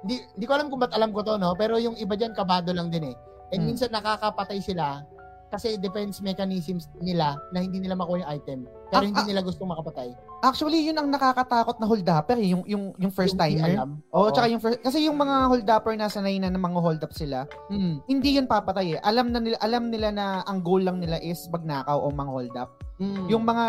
hindi, 0.00 0.20
hindi 0.32 0.44
ko 0.44 0.52
alam 0.54 0.68
kung 0.68 0.78
ba't 0.78 0.92
alam 0.92 1.10
ko 1.10 1.20
to, 1.22 1.34
no? 1.34 1.52
Pero 1.54 1.76
yung 1.76 1.96
iba 1.96 2.14
dyan, 2.14 2.32
kabado 2.32 2.70
lang 2.70 2.88
din 2.88 3.10
eh. 3.10 3.16
And 3.50 3.64
Mm. 3.64 3.66
minsan 3.66 3.90
nakakapatay 3.90 4.60
sila 4.60 5.02
kasi 5.48 5.80
defense 5.80 6.20
mechanisms 6.20 6.92
nila 7.00 7.40
na 7.50 7.64
hindi 7.64 7.80
nila 7.80 7.96
makuha 7.96 8.20
yung 8.20 8.30
item. 8.30 8.58
Pero 8.88 9.00
Ah, 9.00 9.08
hindi 9.08 9.22
nila 9.24 9.40
gustong 9.40 9.64
makapatay. 9.66 10.12
Actually, 10.38 10.84
yun 10.84 10.94
ang 10.94 11.08
nakakatakot 11.08 11.76
na 11.76 11.88
hold-upper 11.88 12.36
eh, 12.36 12.52
yung, 12.52 12.62
yung, 12.62 12.92
yung 12.94 13.10
first 13.10 13.32
Yung 13.32 13.40
timer. 13.42 13.74
alam. 13.74 13.90
Oo, 14.12 14.28
tsaka 14.30 14.46
yung 14.46 14.60
first, 14.60 14.78
kasi 14.78 15.08
yung 15.08 15.16
mga 15.16 15.48
hold-upper 15.48 15.92
na 15.92 16.06
sanay 16.06 16.36
na 16.36 16.46
na 16.46 16.60
mga 16.60 16.78
hold-up 16.78 17.10
sila, 17.10 17.48
Mm. 17.66 18.04
hindi 18.06 18.36
yun 18.36 18.46
papatay 18.46 18.94
eh. 18.94 19.00
Alam 19.00 19.32
na 19.32 19.40
nila, 19.40 19.56
alam 19.58 19.88
nila 19.88 20.08
na 20.08 20.26
ang 20.44 20.60
goal 20.60 20.78
lang 20.80 21.00
nila 21.00 21.16
is 21.18 21.48
magnakaw 21.48 21.96
o 21.96 22.12
mang 22.12 22.28
hold 22.28 22.52
up. 22.54 22.77
Mm. 22.98 23.26
Yung 23.30 23.44
mga 23.46 23.66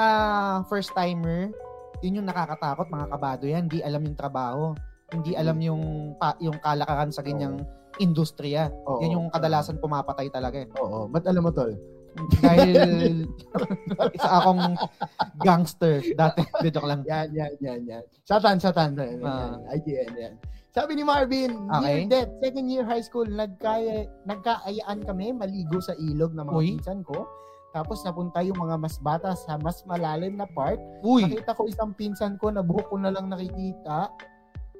first 0.65 0.89
timer, 0.91 1.53
yun 2.01 2.21
yung 2.21 2.27
nakakatakot, 2.27 2.89
mga 2.89 3.07
kabado 3.07 3.45
yan. 3.45 3.69
Hindi 3.69 3.79
alam 3.81 4.01
yung 4.01 4.17
trabaho. 4.17 4.73
Hindi 5.09 5.33
alam 5.33 5.57
yung 5.57 5.83
pa, 6.17 6.37
yung 6.37 6.57
kalakaran 6.57 7.09
sa 7.09 7.21
ganyang 7.21 7.61
industriya. 7.97 8.69
Oo. 8.85 9.01
Yan 9.01 9.17
yung 9.17 9.27
kadalasan 9.29 9.77
pumapatay 9.77 10.29
talaga 10.29 10.61
eh. 10.61 10.69
Oo. 10.77 11.09
Ba't 11.09 11.25
alam 11.25 11.45
mo, 11.45 11.53
tol? 11.53 11.73
Dahil 12.41 13.29
isa 14.17 14.29
akong 14.41 14.73
gangster 15.37 16.01
dati. 16.13 16.41
Di 16.63 16.69
joke 16.69 16.89
lang. 16.89 17.05
Yan, 17.05 17.29
yan, 17.29 17.53
yan, 17.61 17.79
yan. 17.85 18.03
Satan, 18.25 18.57
satan. 18.57 18.97
Yan, 18.97 19.21
Ah. 19.21 19.61
yan. 19.69 19.77
IGN, 19.77 20.11
yan. 20.17 20.33
Sabi 20.69 20.93
ni 20.93 21.03
Marvin, 21.03 21.53
Okay. 21.69 22.05
near 22.05 22.05
death, 22.07 22.31
second 22.41 22.65
year 22.69 22.85
high 22.85 23.01
school, 23.01 23.25
nagkaya, 23.25 24.05
nagkaayaan 24.25 25.01
kami 25.01 25.33
maligo 25.33 25.81
sa 25.81 25.97
ilog 25.97 26.33
ng 26.33 26.45
mga 26.45 26.55
Uy. 26.55 26.67
pinsan 26.77 27.01
ko. 27.01 27.25
Tapos 27.69 28.01
napunta 28.01 28.41
yung 28.41 28.57
mga 28.57 28.75
mas 28.81 28.97
bata 28.97 29.37
sa 29.37 29.57
mas 29.61 29.85
malalim 29.85 30.33
na 30.33 30.49
part. 30.49 30.81
Uy! 31.05 31.25
Nakita 31.25 31.53
ko 31.53 31.69
isang 31.69 31.93
pinsan 31.93 32.35
ko 32.41 32.49
na 32.49 32.65
buhok 32.65 32.89
ko 32.89 32.97
na 32.97 33.13
lang 33.13 33.29
nakikita. 33.29 34.09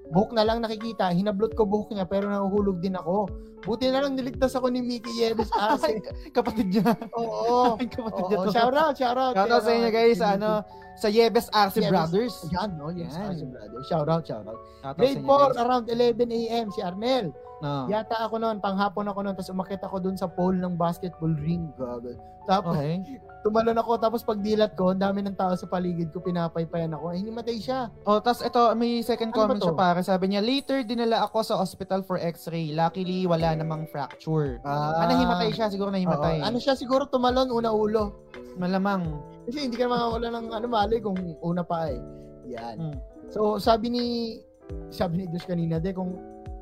Buhok 0.09 0.33
na 0.33 0.41
lang 0.41 0.59
nakikita. 0.59 1.09
Hinablot 1.09 1.53
ko 1.53 1.63
buhok 1.63 1.91
niya 1.91 2.03
pero 2.03 2.25
nahuhulog 2.25 2.77
din 2.77 2.93
ako. 2.93 3.29
Buti 3.59 3.87
na 3.87 3.99
lang 3.99 4.15
niligtas 4.15 4.55
ako 4.55 4.67
ni 4.67 4.79
Mickey 4.79 5.11
Yeves 5.15 5.51
Arce. 5.51 5.99
Kapatid 6.37 6.71
niya. 6.71 6.95
Oo. 7.13 7.75
Kapatid 7.77 8.07
Oo, 8.15 8.27
niya 8.27 8.37
to. 8.41 8.51
shout 8.51 8.73
out, 8.73 8.93
shout 8.95 9.13
out. 9.15 9.33
Shout 9.33 9.51
out 9.51 9.61
sa 9.61 9.71
inyo 9.71 9.89
guys 9.89 10.17
sa 10.17 10.33
ano, 10.33 10.63
sa 10.95 11.07
Yebes 11.07 11.47
Arce 11.49 11.77
Yebes. 11.77 11.91
Brothers. 11.91 12.35
Yan, 12.49 12.69
no? 12.75 12.89
Yung 12.89 13.05
Yan. 13.05 13.29
Arce 13.29 13.43
Brothers. 13.43 13.85
Shout 13.85 14.07
out, 14.07 14.23
shout 14.23 14.45
out. 14.45 14.59
Shout 14.81 14.95
Grade 14.95 15.19
inyo, 15.19 15.27
4, 15.27 15.37
guys. 15.45 15.57
around 15.57 15.85
11 15.87 16.39
a.m. 16.41 16.65
si 16.71 16.79
Arnel. 16.79 17.25
No. 17.59 17.85
Yata 17.85 18.15
ako 18.23 18.39
noon, 18.39 18.57
panghapon 18.57 19.03
ako 19.05 19.19
noon, 19.19 19.35
tapos 19.35 19.51
umakit 19.51 19.79
ako 19.79 19.99
dun 19.99 20.15
sa 20.15 20.25
pole 20.25 20.55
ng 20.55 20.73
basketball 20.73 21.35
ring. 21.35 21.67
Gagal. 21.75 22.15
Tapos, 22.45 22.73
Okay. 22.73 23.03
Tumalon 23.41 23.77
ako, 23.79 23.91
tapos 23.99 24.21
pagdilat 24.23 24.75
ko, 24.75 24.91
ang 24.91 25.01
dami 25.01 25.23
ng 25.23 25.35
tao 25.35 25.55
sa 25.55 25.65
paligid 25.65 26.11
ko, 26.11 26.19
pinapaypayan 26.19 26.91
ako. 26.95 27.15
Eh, 27.15 27.23
hinimatay 27.23 27.57
siya. 27.59 27.87
Oh, 28.03 28.19
tas 28.19 28.43
ito, 28.43 28.59
may 28.75 28.99
second 28.99 29.31
Ano 29.31 29.37
comment 29.37 29.61
siya 29.61 29.75
para. 29.75 29.99
Sabi 30.03 30.31
niya, 30.31 30.41
later 30.43 30.83
dinala 30.83 31.23
ako 31.23 31.43
sa 31.43 31.55
hospital 31.55 32.03
for 32.03 32.19
x-ray. 32.19 32.75
Luckily, 32.75 33.23
wala 33.23 33.55
namang 33.55 33.87
fracture. 33.87 34.59
Ah, 34.67 35.07
nahimatay 35.07 35.49
siya. 35.55 35.71
Siguro 35.71 35.89
nahimatay. 35.89 36.43
Oo. 36.43 36.47
Ano 36.47 36.57
siya, 36.59 36.75
siguro 36.75 37.07
tumalon, 37.07 37.47
una 37.51 37.71
ulo. 37.71 38.27
Malamang. 38.59 39.07
Kasi 39.47 39.71
hindi 39.71 39.79
ka 39.79 39.87
makakawala 39.87 40.27
ng 40.35 40.47
ano 40.51 40.67
mali 40.67 40.97
kung 40.99 41.17
una 41.39 41.63
pa 41.63 41.87
eh. 41.89 41.99
Yan. 42.51 42.77
Hmm. 42.77 42.97
So, 43.29 43.61
sabi 43.61 43.93
ni 43.93 44.05
sabi 44.89 45.21
ni 45.21 45.25
Diyos 45.29 45.45
kanina 45.45 45.81
de 45.81 45.93
kung 45.93 46.17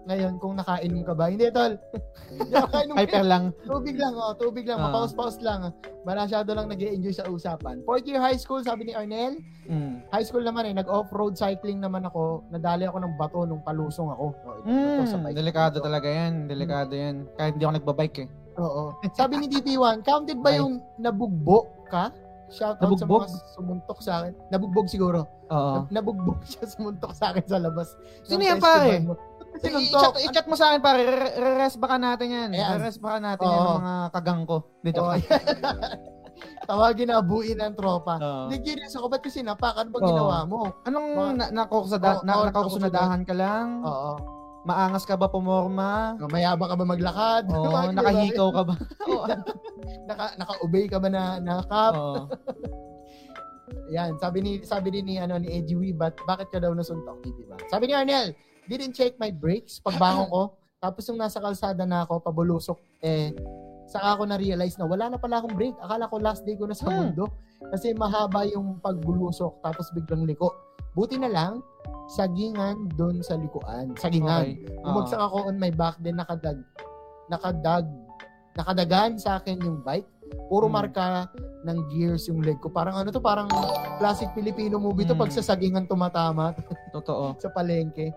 ngayon 0.07 0.39
kung 0.39 0.55
nakainom 0.55 1.03
ka 1.03 1.11
ba. 1.11 1.27
Hindi, 1.27 1.51
tol. 1.51 1.75
Nakainom. 2.55 2.95
Hyper 2.95 3.23
lang. 3.23 3.43
Tubig 3.61 3.95
lang, 3.95 4.15
oh. 4.15 4.31
Tubig 4.33 4.63
lang. 4.63 4.79
Ah. 4.79 4.89
Mapaus-paus 4.89 5.37
lang. 5.39 5.75
Masyado 6.01 6.55
lang 6.55 6.65
nag 6.65 6.79
enjoy 6.79 7.11
sa 7.11 7.27
usapan. 7.27 7.83
Fourth 7.83 8.07
year 8.07 8.17
high 8.17 8.35
school, 8.35 8.63
sabi 8.63 8.87
ni 8.87 8.93
Arnel. 8.95 9.43
Mm. 9.67 10.07
High 10.07 10.23
school 10.23 10.41
naman 10.41 10.63
eh. 10.65 10.73
Nag-off-road 10.73 11.35
cycling 11.35 11.77
naman 11.77 12.07
ako. 12.07 12.47
Nadali 12.47 12.87
ako 12.87 12.97
ng 12.97 13.13
bato 13.15 13.43
nung 13.43 13.59
palusong 13.59 14.07
ako. 14.07 14.25
Oh, 14.33 14.55
ito 14.63 15.03
sa 15.05 15.19
Mm, 15.19 15.23
bike. 15.25 15.35
delikado 15.35 15.75
talaga 15.77 16.07
yan. 16.07 16.47
Delikado 16.47 16.95
yan. 16.95 17.27
Kahit 17.35 17.53
hindi 17.53 17.67
ako 17.67 17.75
nagbabike 17.75 18.17
eh. 18.23 18.27
Oo. 18.57 18.95
Sabi 19.11 19.37
ni 19.37 19.45
DP1, 19.45 20.01
counted 20.01 20.39
ba 20.39 20.49
Ay. 20.49 20.63
yung 20.63 20.79
nabugbo 20.97 21.67
ka? 21.85 22.09
Shout 22.47 22.79
out 22.79 22.95
sa 22.95 23.03
mga 23.03 23.27
sumuntok 23.53 23.99
sa 23.99 24.23
akin. 24.23 24.31
Nabugbog 24.47 24.87
siguro. 24.87 25.27
Oo. 25.51 25.83
Nab- 25.83 25.91
Nabugbog 25.91 26.39
siya 26.41 26.63
sumuntok 26.63 27.11
sa 27.11 27.35
akin 27.35 27.43
sa 27.43 27.59
labas. 27.59 27.91
Sino 28.23 28.39
yan, 28.39 28.55
pare? 28.57 29.03
mo. 29.03 29.19
Sinuntok. 29.59 30.13
I-chat, 30.13 30.25
i-chat 30.25 30.45
mo 30.45 30.55
sa 30.55 30.65
akin 30.69 30.81
pare, 30.81 31.01
Re- 31.01 31.35
re-rest 31.35 31.77
baka 31.77 31.95
natin 31.97 32.27
yan. 32.27 32.49
Ayan. 32.51 32.77
Re-rest 32.77 32.99
baka 32.99 33.17
natin 33.17 33.45
yan 33.45 33.57
Oo. 33.57 33.67
ng 33.67 33.79
mga 33.79 33.95
kagang 34.13 34.43
ko. 34.45 34.57
Di 34.81 34.91
Oo. 34.91 34.95
joke. 34.95 35.25
Tawagin 36.69 37.09
na 37.09 37.23
buuin 37.23 37.57
ng 37.57 37.73
tropa. 37.73 38.19
Oo. 38.19 38.45
Hindi, 38.47 38.57
curious 38.61 38.93
ako, 38.93 39.05
ba't 39.09 39.23
kasi 39.23 39.41
napak? 39.41 39.73
Ano 39.73 39.89
ba 39.89 39.99
Oo. 39.99 40.07
ginawa 40.07 40.37
mo? 40.45 40.59
Anong 40.85 41.07
na, 41.33 41.45
nakukusada, 41.49 42.21
Oo, 42.21 42.25
na, 42.27 42.31
oo, 42.37 42.45
nakukusunadahan 42.45 43.21
ka 43.25 43.33
lang? 43.33 43.81
Oo. 43.81 44.11
Maangas 44.67 45.07
ka 45.07 45.15
ba 45.15 45.31
pumorma? 45.31 46.19
Mayabang 46.27 46.67
ka 46.67 46.75
ba 46.75 46.85
maglakad? 46.85 47.43
Oo, 47.47 47.65
Mga 47.71 47.81
ganun. 47.87 47.95
nakahikaw 47.95 48.47
ka 48.51 48.61
ba? 48.67 48.75
Naka, 50.11 50.25
naka-obey 50.35 50.85
ka 50.91 50.97
ba 50.99 51.07
na, 51.07 51.39
na 51.39 51.63
cup? 51.63 51.93
Oo. 51.95 52.15
Yan, 53.87 54.19
sabi 54.19 54.43
ni 54.43 54.51
sabi 54.63 54.91
din 54.91 55.07
ni 55.07 55.15
ano 55.15 55.39
ni 55.39 55.47
Eddie 55.47 55.75
Wee, 55.75 55.95
but 55.95 56.15
bakit 56.27 56.51
ka 56.51 56.59
daw 56.59 56.71
nasuntok, 56.71 57.19
di 57.23 57.31
ba? 57.47 57.55
Sabi 57.71 57.87
ni 57.87 57.95
Arnel, 57.95 58.35
didn't 58.67 58.93
check 58.93 59.15
my 59.15 59.29
brakes 59.29 59.79
pagbangon 59.79 60.27
ko. 60.27 60.41
Tapos 60.77 61.03
nung 61.07 61.17
nasa 61.17 61.39
kalsada 61.39 61.83
na 61.83 62.03
ako, 62.03 62.21
pabulusok, 62.21 62.77
eh, 63.01 63.33
saka 63.87 64.13
ako 64.13 64.27
na-realize 64.27 64.77
na 64.77 64.85
wala 64.85 65.09
na 65.09 65.17
pala 65.17 65.39
akong 65.39 65.55
brake. 65.55 65.79
Akala 65.79 66.05
ko 66.05 66.15
last 66.17 66.43
day 66.43 66.53
ko 66.53 66.67
na 66.67 66.75
sa 66.75 66.85
Hmm. 66.85 67.09
mundo. 67.09 67.25
Kasi 67.67 67.91
mahaba 67.91 68.45
yung 68.45 68.77
pagbulusok, 68.77 69.59
tapos 69.59 69.89
biglang 69.89 70.23
liko. 70.23 70.53
Buti 70.93 71.17
na 71.17 71.27
lang, 71.27 71.65
sagingan 72.07 72.93
doon 72.93 73.19
sa 73.19 73.35
likuan. 73.35 73.91
Sagingan. 73.95 74.53
Okay. 74.53 74.69
Oo. 74.77 74.85
Bumagsak 74.85 75.17
ako 75.19 75.37
on 75.45 75.57
my 75.57 75.69
back, 75.69 75.97
then 75.97 76.15
nakadag, 76.15 76.61
nakadag, 77.27 77.85
nakadagan 78.53 79.17
sa 79.17 79.37
akin 79.37 79.57
yung 79.59 79.81
bike. 79.81 80.05
Puro 80.45 80.67
Hmm. 80.67 80.77
marka 80.77 81.31
ng 81.63 81.79
gears 81.89 82.27
yung 82.27 82.39
leg 82.39 82.59
ko. 82.59 82.69
Parang 82.69 82.95
ano 82.95 83.09
to, 83.09 83.19
parang 83.19 83.47
classic 83.97 84.29
Filipino 84.31 84.77
movie 84.77 85.03
to 85.03 85.11
Hmm. 85.11 85.21
pag 85.21 85.31
sa 85.31 85.41
sagingan 85.41 85.85
tumatama 85.85 86.53
Totoo. 86.91 87.33
sa 87.43 87.49
palengke. 87.49 88.11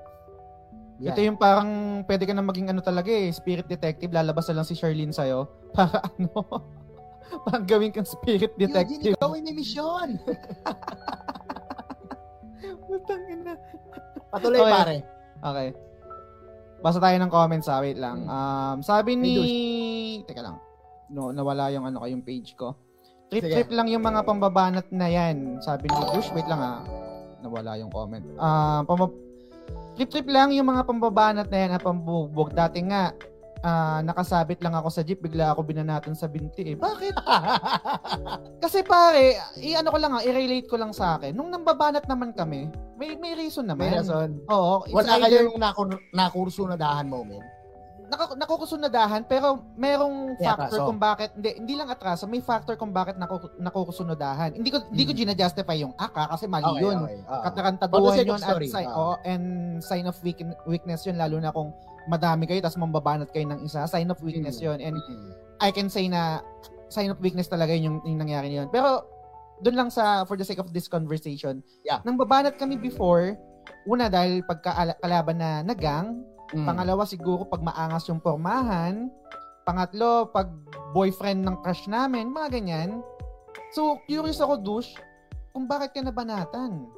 Yan. 1.00 1.10
Ito 1.10 1.20
yung 1.22 1.38
parang 1.40 1.70
pwede 2.04 2.28
ka 2.28 2.32
na 2.32 2.44
maging 2.44 2.68
ano 2.68 2.84
talaga 2.84 3.08
eh, 3.08 3.32
spirit 3.32 3.64
detective, 3.64 4.12
lalabas 4.12 4.44
na 4.48 4.60
lang 4.60 4.68
si 4.68 4.76
Charlene 4.76 5.10
sa'yo 5.10 5.48
para 5.76 6.04
ano, 6.12 6.44
parang 7.42 7.64
gawin 7.64 7.88
kang 7.88 8.04
spirit 8.04 8.52
Yun, 8.54 8.68
detective. 8.68 9.12
yun, 9.12 9.16
gawin 9.16 9.42
ni 9.42 9.52
mission. 9.54 10.20
Putang 12.84 13.22
ina. 13.24 13.54
Patuloy 14.28 14.60
Okay. 14.60 14.70
pare. 14.70 14.96
Okay. 15.40 15.68
Basa 16.80 16.98
tayo 16.98 17.16
ng 17.16 17.32
comments, 17.32 17.68
ah. 17.68 17.80
Wait 17.80 17.96
lang. 17.96 18.24
Hmm. 18.24 18.30
Um, 18.30 18.76
sabi 18.80 19.14
ni... 19.14 19.34
Teka 20.24 20.42
lang. 20.42 20.56
No, 21.08 21.30
nawala 21.30 21.68
yung 21.70 21.84
ano 21.84 22.00
ko, 22.00 22.06
yung 22.06 22.20
page 22.20 22.54
ko. 22.54 22.76
Sige. 23.28 23.46
Trip-trip 23.46 23.70
lang 23.70 23.86
yung 23.86 24.02
mga 24.02 24.20
pambabanat 24.22 24.90
na 24.90 25.06
yan. 25.06 25.60
Sabi 25.60 25.86
ni 25.86 25.96
Dush. 26.10 26.28
Wait 26.32 26.44
lang 26.44 26.58
ah. 26.58 26.82
Nawala 27.40 27.78
yung 27.78 27.88
comment. 27.88 28.24
Ah, 28.36 28.82
pamba- 28.84 29.12
Trip-trip 30.00 30.32
lang 30.32 30.48
yung 30.56 30.64
mga 30.64 30.88
pambabanat 30.88 31.52
na 31.52 31.58
yan 31.60 31.76
pambubog. 31.76 32.56
Dati 32.56 32.80
nga, 32.88 33.12
ah, 33.60 34.00
nakasabit 34.00 34.64
lang 34.64 34.72
ako 34.72 34.88
sa 34.88 35.04
jeep, 35.04 35.20
bigla 35.20 35.52
ako 35.52 35.60
binanatan 35.60 36.16
sa 36.16 36.24
binti 36.24 36.72
eh. 36.72 36.76
Bakit? 36.80 37.20
Kasi 38.64 38.80
pare, 38.80 39.36
i-ano 39.60 39.92
ko 39.92 40.00
lang 40.00 40.16
ah, 40.16 40.24
i-relate 40.24 40.64
ko 40.72 40.80
lang 40.80 40.96
sa 40.96 41.20
akin. 41.20 41.36
Nung 41.36 41.52
nambabanat 41.52 42.08
naman 42.08 42.32
kami, 42.32 42.72
may 42.96 43.12
may 43.20 43.36
reason 43.36 43.68
naman. 43.68 43.92
May 43.92 44.00
rason. 44.00 44.40
Oo. 44.48 44.88
Wala 44.88 45.20
either- 45.20 45.44
kayong 45.44 45.60
nakur 45.60 45.92
nakursunadahan 46.16 47.04
moment. 47.04 47.44
Nakukusunadahan 48.10 49.22
pero 49.24 49.62
merong 49.74 50.34
factor 50.36 50.66
atraso. 50.76 50.86
kung 50.86 50.98
bakit 50.98 51.30
hindi 51.32 51.50
hindi 51.56 51.74
lang 51.74 51.88
atraso, 51.88 52.24
may 52.24 52.40
factor 52.40 52.74
kung 52.74 52.90
bakit 52.90 53.14
naku, 53.14 53.38
nakukusunadahan. 53.56 54.52
Hindi 54.52 54.68
ko 54.68 54.82
hindi 54.86 55.04
ko 55.04 55.12
Mm. 55.12 55.18
gina-justify 55.20 55.76
yung 55.78 55.94
aka 55.94 56.26
kasi 56.28 56.44
mali 56.46 56.66
yun. 56.78 56.96
okay. 56.98 57.16
Oo. 57.16 57.24
For 57.24 57.36
the 57.36 57.44
Katarantaduhan 57.46 58.16
yun 58.24 58.40
at 58.40 58.56
sign, 58.66 58.86
ah. 58.86 58.96
oh, 58.96 59.16
and 59.22 59.44
sign 59.80 60.04
of 60.04 60.16
weak, 60.20 60.38
weakness 60.64 61.04
yun 61.04 61.16
lalo 61.16 61.38
na 61.38 61.50
kung 61.50 61.70
madami 62.06 62.44
kayo 62.44 62.58
tapos 62.58 62.76
mambabanat 62.76 63.30
kayo 63.30 63.46
ng 63.46 63.62
isa, 63.62 63.86
sign 63.86 64.08
of 64.08 64.18
weakness 64.20 64.58
Mm. 64.58 64.64
yun. 64.64 64.78
And 64.82 64.96
Mm. 64.96 65.30
I 65.60 65.70
can 65.70 65.86
say 65.86 66.06
na 66.06 66.40
sign 66.88 67.08
of 67.08 67.18
weakness 67.18 67.46
talaga 67.46 67.70
yun 67.70 67.86
yung, 67.86 67.98
yung 68.04 68.18
nangyari 68.18 68.50
yun. 68.50 68.66
Pero 68.68 69.04
doon 69.60 69.76
lang 69.76 69.90
sa 69.92 70.24
for 70.24 70.34
the 70.34 70.42
sake 70.42 70.58
of 70.58 70.72
this 70.72 70.88
conversation, 70.88 71.60
Yeah. 71.80 72.00
nang 72.02 72.16
babanat 72.16 72.56
kami 72.56 72.74
before, 72.74 73.36
una 73.84 74.08
dahil 74.08 74.40
pagkakalaban 74.42 75.36
na 75.36 75.50
nagang, 75.62 76.24
Mm. 76.50 76.66
Pangalawa 76.66 77.06
siguro 77.06 77.46
pag 77.46 77.62
maangas 77.62 78.06
yung 78.10 78.18
pormahan. 78.18 79.10
Pangatlo, 79.62 80.30
pag 80.34 80.50
boyfriend 80.90 81.46
ng 81.46 81.56
crush 81.62 81.86
namin, 81.86 82.32
mga 82.32 82.48
ganyan. 82.58 82.90
So, 83.70 84.02
curious 84.10 84.42
ako, 84.42 84.58
Dush, 84.58 84.90
kung 85.54 85.70
bakit 85.70 85.94
ka 85.94 86.02
nabanatan. 86.02 86.90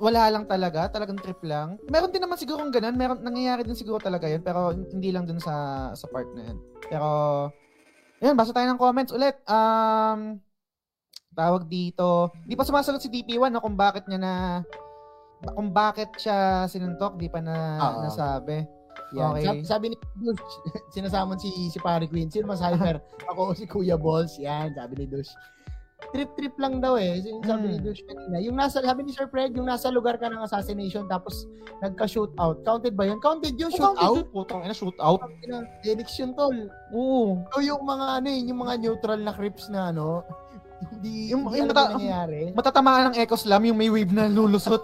Wala 0.00 0.32
lang 0.32 0.44
talaga, 0.48 0.88
talagang 0.88 1.20
trip 1.20 1.40
lang. 1.44 1.76
Meron 1.88 2.12
din 2.12 2.24
naman 2.24 2.40
siguro 2.40 2.60
ganun, 2.68 2.96
meron, 2.96 3.20
nangyayari 3.24 3.64
din 3.64 3.76
siguro 3.76 4.00
talaga 4.00 4.28
yun, 4.28 4.44
pero 4.44 4.72
hindi 4.72 5.12
lang 5.12 5.24
dun 5.24 5.40
sa, 5.40 5.88
sa 5.92 6.06
part 6.08 6.28
na 6.32 6.52
yun. 6.52 6.58
Pero, 6.88 7.08
yun, 8.20 8.36
basta 8.36 8.52
tayo 8.52 8.68
ng 8.68 8.80
comments 8.80 9.12
ulit. 9.12 9.36
Um, 9.48 10.40
tawag 11.38 11.70
dito, 11.70 12.34
di 12.44 12.58
pa 12.58 12.66
sumasagot 12.66 12.98
si 12.98 13.12
DP1 13.12 13.52
no, 13.54 13.62
kung 13.62 13.78
bakit 13.78 14.08
niya 14.10 14.20
na 14.20 14.32
kung 15.46 15.70
bakit 15.70 16.10
siya 16.16 16.66
sinuntok, 16.66 17.14
di 17.14 17.30
pa 17.30 17.38
na 17.38 17.54
Oo. 17.78 18.02
nasabi. 18.04 18.66
Yan. 19.14 19.30
Okay. 19.32 19.44
Sabi, 19.44 19.58
sabi 19.64 19.84
ni 19.90 19.96
Dush, 20.18 20.42
sinasamon 20.94 21.38
si 21.38 21.48
si 21.70 21.78
Pare 21.78 22.04
Queen. 22.04 22.26
Sino 22.26 22.50
mas 22.50 22.58
hyper? 22.58 22.98
Ako 23.30 23.54
si 23.54 23.64
Kuya 23.64 23.94
Balls. 23.94 24.34
Yan, 24.36 24.74
sabi 24.74 24.98
ni 24.98 25.06
Dush. 25.06 25.30
Trip-trip 26.14 26.54
lang 26.62 26.78
daw 26.78 26.94
eh. 26.94 27.18
Yung 27.20 27.42
Sabi 27.42 27.68
ni 27.68 27.76
Mm. 27.78 27.84
Dush 27.84 28.02
kanina. 28.06 28.36
Yung 28.38 28.54
nasa, 28.54 28.78
sabi 28.78 29.02
ni 29.02 29.10
Sir 29.10 29.26
Fred, 29.26 29.50
yung 29.52 29.66
nasa 29.66 29.90
lugar 29.90 30.14
ka 30.14 30.30
ng 30.30 30.40
assassination 30.40 31.10
tapos 31.10 31.42
nagka-shootout. 31.82 32.62
Counted 32.62 32.94
ba 32.94 33.02
yun? 33.04 33.18
Counted 33.18 33.58
yung 33.58 33.74
Shootout? 33.74 33.98
shootout? 33.98 34.30
Putang 34.30 34.62
ina, 34.62 34.72
shootout. 34.72 35.20
Yun, 35.42 36.32
tol. 36.38 36.54
Oo. 36.94 37.42
So 37.50 37.58
yung 37.60 37.82
mga 37.82 38.06
ano 38.14 38.28
eh, 38.30 38.40
yung 38.46 38.62
mga 38.62 38.74
neutral 38.78 39.20
na 39.20 39.34
crips 39.34 39.66
na 39.68 39.90
ano, 39.90 40.22
hindi, 40.78 41.30
Yung- 41.30 41.44
hindi 41.44 41.58
yung 41.58 41.68
mata- 41.68 41.92
nangyayari. 41.92 42.40
Matatamaan 42.52 43.02
ng 43.10 43.16
echo 43.18 43.34
slam 43.34 43.64
yung 43.64 43.76
may 43.76 43.88
wave 43.88 44.10
na 44.10 44.26
lulusot. 44.26 44.78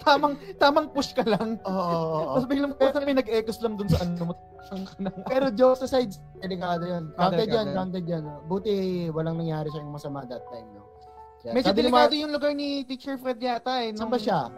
tamang 0.00 0.36
tamang 0.56 0.88
push 0.90 1.12
ka 1.12 1.24
lang. 1.24 1.60
Oo, 1.60 1.72
oo, 1.72 1.96
oo. 1.96 2.24
Tapos 2.34 2.46
biglang 2.46 2.74
puta 2.74 3.00
may 3.00 3.14
nag-echo 3.14 3.52
slam 3.52 3.76
dun 3.76 3.88
sa 3.88 4.02
ano 4.02 4.32
mo. 4.32 4.34
Pero 5.30 5.50
jokes 5.50 5.84
aside, 5.84 6.12
delikado 6.36 6.84
yun. 6.84 7.12
Counted 7.14 7.38
delikado 7.38 7.52
yan, 7.52 7.66
counted 7.72 8.04
yan. 8.04 8.24
Buti 8.44 8.72
walang 9.10 9.36
nangyari 9.36 9.68
sa 9.68 9.78
yung 9.78 9.92
masama 9.92 10.24
that 10.24 10.44
time, 10.48 10.68
no? 10.72 10.84
Yan. 11.44 11.52
Medyo 11.52 11.70
Sabi 11.70 11.78
delikado 11.80 12.12
yung 12.16 12.32
lugar 12.32 12.50
ni 12.56 12.84
Teacher 12.84 13.16
Fred 13.16 13.36
yata 13.36 13.80
eh. 13.80 13.92
Saan 13.92 14.00
Nung- 14.00 14.08
ba 14.08 14.16
siya? 14.16 14.48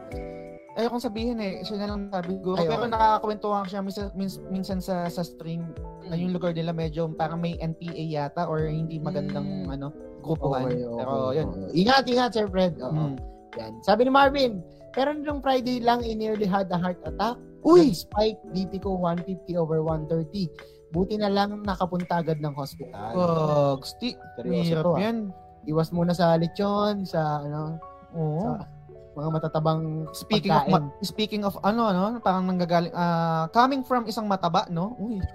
Ayokong 0.77 1.01
sabihin 1.03 1.41
eh. 1.41 1.65
Siya 1.65 1.81
na 1.81 1.89
lang 1.89 2.13
sabi 2.13 2.37
siguro. 2.37 2.61
Ay, 2.61 2.69
Pero 2.69 2.85
nakakakwentuhan 2.85 3.65
siya 3.65 3.81
minsan, 3.81 4.13
minsan, 4.47 4.79
sa, 4.79 5.09
sa 5.09 5.25
stream 5.25 5.73
na 6.05 6.15
yung 6.15 6.31
lugar 6.31 6.53
nila 6.53 6.71
medyo 6.71 7.09
parang 7.11 7.41
may 7.41 7.57
NPA 7.57 7.97
yata 7.97 8.45
or 8.45 8.61
hindi 8.63 9.01
magandang 9.01 9.67
Mm. 9.67 9.73
ano 9.73 9.87
grupuhan. 10.21 10.69
Okay, 10.69 10.85
okay, 10.85 10.97
Pero 10.99 11.13
yun. 11.33 11.47
okay. 11.49 11.69
Ingat, 11.75 12.05
ingat, 12.07 12.31
Sir 12.31 12.47
Fred. 12.47 12.77
Oo. 12.79 12.93
Mm. 12.93 13.15
Yan. 13.57 13.73
Sabi 13.81 14.05
ni 14.05 14.13
Marvin, 14.13 14.61
pero 14.93 15.17
nung 15.17 15.41
Friday 15.41 15.81
lang, 15.81 16.05
I 16.05 16.13
nearly 16.13 16.45
had 16.45 16.69
a 16.69 16.77
heart 16.77 17.01
attack. 17.03 17.41
Uy! 17.65 17.91
Spike, 17.91 18.37
BP 18.53 18.79
ko 18.79 18.95
150 18.95 19.57
over 19.57 19.81
130. 19.81 20.47
Buti 20.93 21.17
na 21.17 21.27
lang 21.27 21.65
nakapunta 21.65 22.21
agad 22.21 22.39
ng 22.39 22.53
hospital. 22.53 23.11
Pogs. 23.11 23.97
Ti- 23.97 24.15
Seryoso 24.37 24.85
to, 24.85 24.93
ah. 24.93 25.01
yan. 25.01 25.33
Iwas 25.65 25.91
muna 25.91 26.13
sa 26.13 26.37
lechon, 26.37 27.03
sa 27.03 27.43
ano, 27.43 27.81
Oo. 28.13 28.39
sa 28.39 28.69
mga 29.17 29.29
matatabang 29.33 29.81
Speaking 30.13 30.53
of 30.53 30.63
pagkain. 30.63 30.73
ma- 30.77 30.93
speaking 31.01 31.43
of 31.43 31.57
ano 31.61 31.89
no, 31.89 32.21
parang 32.21 32.45
nanggagaling 32.45 32.93
ah 32.93 33.49
coming 33.51 33.81
from 33.81 34.05
isang 34.05 34.25
mataba, 34.25 34.69
no? 34.69 34.93
Uy. 34.97 35.19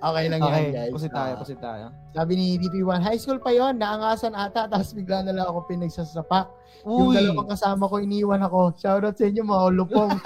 Okay 0.00 0.24
lang 0.26 0.40
Okay, 0.40 0.64
yan, 0.64 0.74
guys. 0.74 0.90
pusit 0.90 1.10
tayo, 1.10 1.32
Ah, 1.32 1.38
pusit 1.38 1.58
tayo. 1.58 1.84
sabi 2.10 2.32
ni 2.34 2.46
DP1, 2.56 3.00
high 3.00 3.16
school 3.16 3.38
pa 3.38 3.50
yon 3.50 3.76
naangasan 3.76 4.32
ata, 4.32 4.66
tapos 4.66 4.92
bigla 4.92 5.22
na 5.22 5.32
lang 5.32 5.46
ako 5.46 5.64
pinagsasapak. 5.66 6.48
Yung 6.82 7.08
Uy. 7.08 7.14
dalawang 7.14 7.48
kasama 7.48 7.84
ko, 7.84 7.98
iniwan 7.98 8.40
ako. 8.40 8.72
Shoutout 8.74 9.12
sa 9.12 9.24
inyo, 9.26 9.42
mga 9.42 9.64
ulupong. 9.70 10.10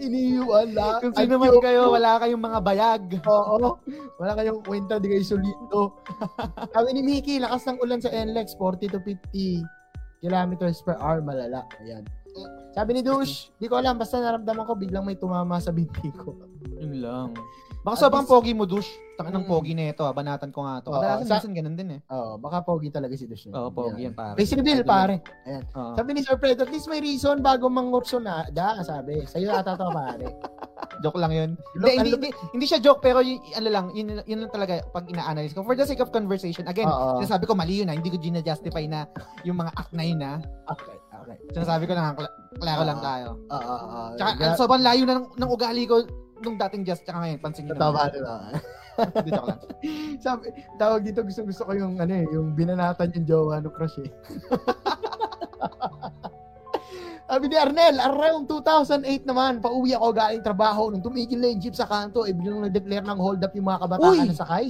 Iniwan 0.00 0.74
lang. 0.74 0.98
Kung 1.00 1.14
sino 1.14 1.38
man 1.38 1.54
kayo, 1.62 1.92
wala 1.92 2.18
kayong 2.18 2.42
mga 2.42 2.60
bayag. 2.64 3.02
Oo. 3.26 3.78
Wala 4.18 4.32
kayong 4.34 4.60
kwenta, 4.64 4.98
di 4.98 5.12
kayo 5.12 5.24
solido. 5.24 6.00
Sabi 6.74 6.96
ni 6.96 7.02
Mickey, 7.02 7.38
lakas 7.38 7.66
ng 7.68 7.78
ulan 7.80 8.02
sa 8.02 8.10
NLEX, 8.10 8.58
40 8.58 8.94
to 8.94 9.00
50. 9.02 9.62
kilometers 10.20 10.84
per 10.84 11.00
hour, 11.00 11.24
malala. 11.24 11.64
Ayan. 11.80 12.04
Sabi 12.70 12.94
ni 12.94 13.02
Dush, 13.02 13.50
di 13.58 13.66
ko 13.66 13.80
alam, 13.80 13.98
basta 13.98 14.20
naramdaman 14.22 14.62
ko, 14.68 14.78
biglang 14.78 15.02
may 15.02 15.18
tumama 15.18 15.58
sa 15.58 15.74
binti 15.74 16.12
ko. 16.14 16.36
Yun 16.78 17.02
lang. 17.02 17.28
Baka 17.80 17.96
At 17.96 18.02
sobrang 18.02 18.24
least- 18.24 18.32
pogi 18.32 18.52
mo, 18.52 18.64
douche. 18.64 18.92
Taka 19.16 19.28
ng 19.30 19.44
Mm. 19.44 19.50
pogi 19.50 19.72
na 19.72 19.84
ito, 19.88 20.00
ah. 20.02 20.12
Banatan 20.12 20.48
ko 20.48 20.60
nga 20.62 20.80
to. 20.80 20.88
Oo, 20.88 20.96
Kadalasan 20.96 21.24
sa- 21.24 21.34
minsan 21.38 21.52
ganun 21.52 21.76
din 21.76 21.88
eh. 21.92 22.00
Oo, 22.08 22.36
baka 22.36 22.60
pogi 22.60 22.88
talaga 22.88 23.12
si 23.12 23.24
Dush. 23.24 23.48
Oo, 23.48 23.68
pogi 23.68 24.04
yan, 24.04 24.12
pare. 24.12 24.32
Face 24.34 24.52
reveal, 24.52 24.80
pare. 24.82 25.20
Oo. 25.70 25.92
Sabi 25.92 26.10
ni 26.12 26.20
Sir 26.20 26.36
Fred, 26.36 26.56
at 26.56 26.68
least 26.68 26.88
may 26.88 26.98
reason 26.98 27.40
bago 27.40 27.68
mangopso 27.68 28.16
na. 28.16 28.48
Da, 28.48 28.80
sabi. 28.80 29.24
Sa'yo 29.24 29.52
ata 29.54 29.76
to, 29.76 29.88
pare. 29.90 30.24
Joke 31.02 31.16
lang 31.16 31.32
yun. 31.32 31.50
Look, 31.74 31.88
Hindi, 31.90 32.12
hindi, 32.12 32.12
hindi, 32.18 32.30
hindi 32.52 32.66
siya 32.66 32.76
joke, 32.78 33.00
pero 33.00 33.20
yun, 33.20 33.36
ano 33.54 33.68
lang, 33.68 33.86
yun, 33.90 34.20
yun 34.24 34.38
lang 34.38 34.50
talaga 34.50 34.80
pag 34.86 35.04
ina-analyze 35.06 35.52
ko. 35.52 35.60
For 35.62 35.72
the 35.72 35.84
sake 35.84 36.00
of 36.00 36.08
conversation, 36.10 36.64
again, 36.66 36.84
Oo. 36.84 37.16
sinasabi 37.16 37.44
ko 37.44 37.52
mali 37.52 37.80
yun 37.80 37.88
na, 37.88 37.94
hindi 37.94 38.08
ko 38.08 38.16
gina-justify 38.16 38.84
na 38.84 39.04
yung 39.42 39.56
mga 39.56 39.72
act 39.74 39.92
na 39.92 40.02
yun 40.02 40.18
na. 40.18 40.40
Okay, 40.66 40.96
okay. 41.14 41.36
Sinasabi 41.52 41.84
ko 41.84 41.92
lang, 41.92 42.12
kla- 42.14 42.32
klaro 42.54 42.82
lang 42.82 42.96
Oo. 42.96 43.04
tayo. 43.06 43.28
Oo, 43.46 43.74
oo. 43.78 44.00
Tsaka, 44.14 44.30
Gra- 44.34 44.56
sobrang 44.56 44.80
layo 44.82 45.02
na 45.02 45.14
ng, 45.14 45.26
ng 45.36 45.50
ugali 45.50 45.84
ko 45.84 45.96
nung 46.40 46.56
dating 46.56 46.82
just, 46.84 47.04
tsaka 47.04 47.20
ngayon, 47.24 47.38
pansin 47.40 47.68
nyo 47.68 47.76
Tama, 47.76 48.08
naman. 48.08 48.12
diba? 48.16 48.36
Hindi, 49.00 49.30
joke 49.32 49.48
lang. 49.48 49.60
Sabi, 50.20 50.44
tawag 50.76 51.00
dito, 51.04 51.20
gusto 51.24 51.40
gusto 51.44 51.62
ko 51.64 51.72
yung, 51.72 51.96
ano 52.00 52.12
eh, 52.12 52.26
yung 52.28 52.52
binanatan 52.52 53.12
yung 53.16 53.26
jowa 53.28 53.60
no 53.60 53.72
crush 53.72 53.96
eh. 54.04 54.10
Sabi 57.30 57.46
ni 57.46 57.54
Arnel, 57.54 58.02
around 58.02 58.50
2008 58.50 59.22
naman, 59.22 59.62
pauwi 59.62 59.94
ako 59.94 60.10
galing 60.10 60.42
trabaho. 60.42 60.90
Nung 60.90 60.98
tumigil 60.98 61.38
na 61.38 61.54
yung 61.54 61.62
jeep 61.62 61.78
sa 61.78 61.86
kanto, 61.86 62.26
eh, 62.26 62.34
biglang 62.34 62.66
nag-declare 62.66 63.06
ng 63.06 63.20
hold 63.22 63.38
up 63.46 63.54
yung 63.54 63.70
mga 63.70 63.86
kabataan 63.86 64.26
Uy! 64.26 64.28
na 64.28 64.34
sakay. 64.34 64.68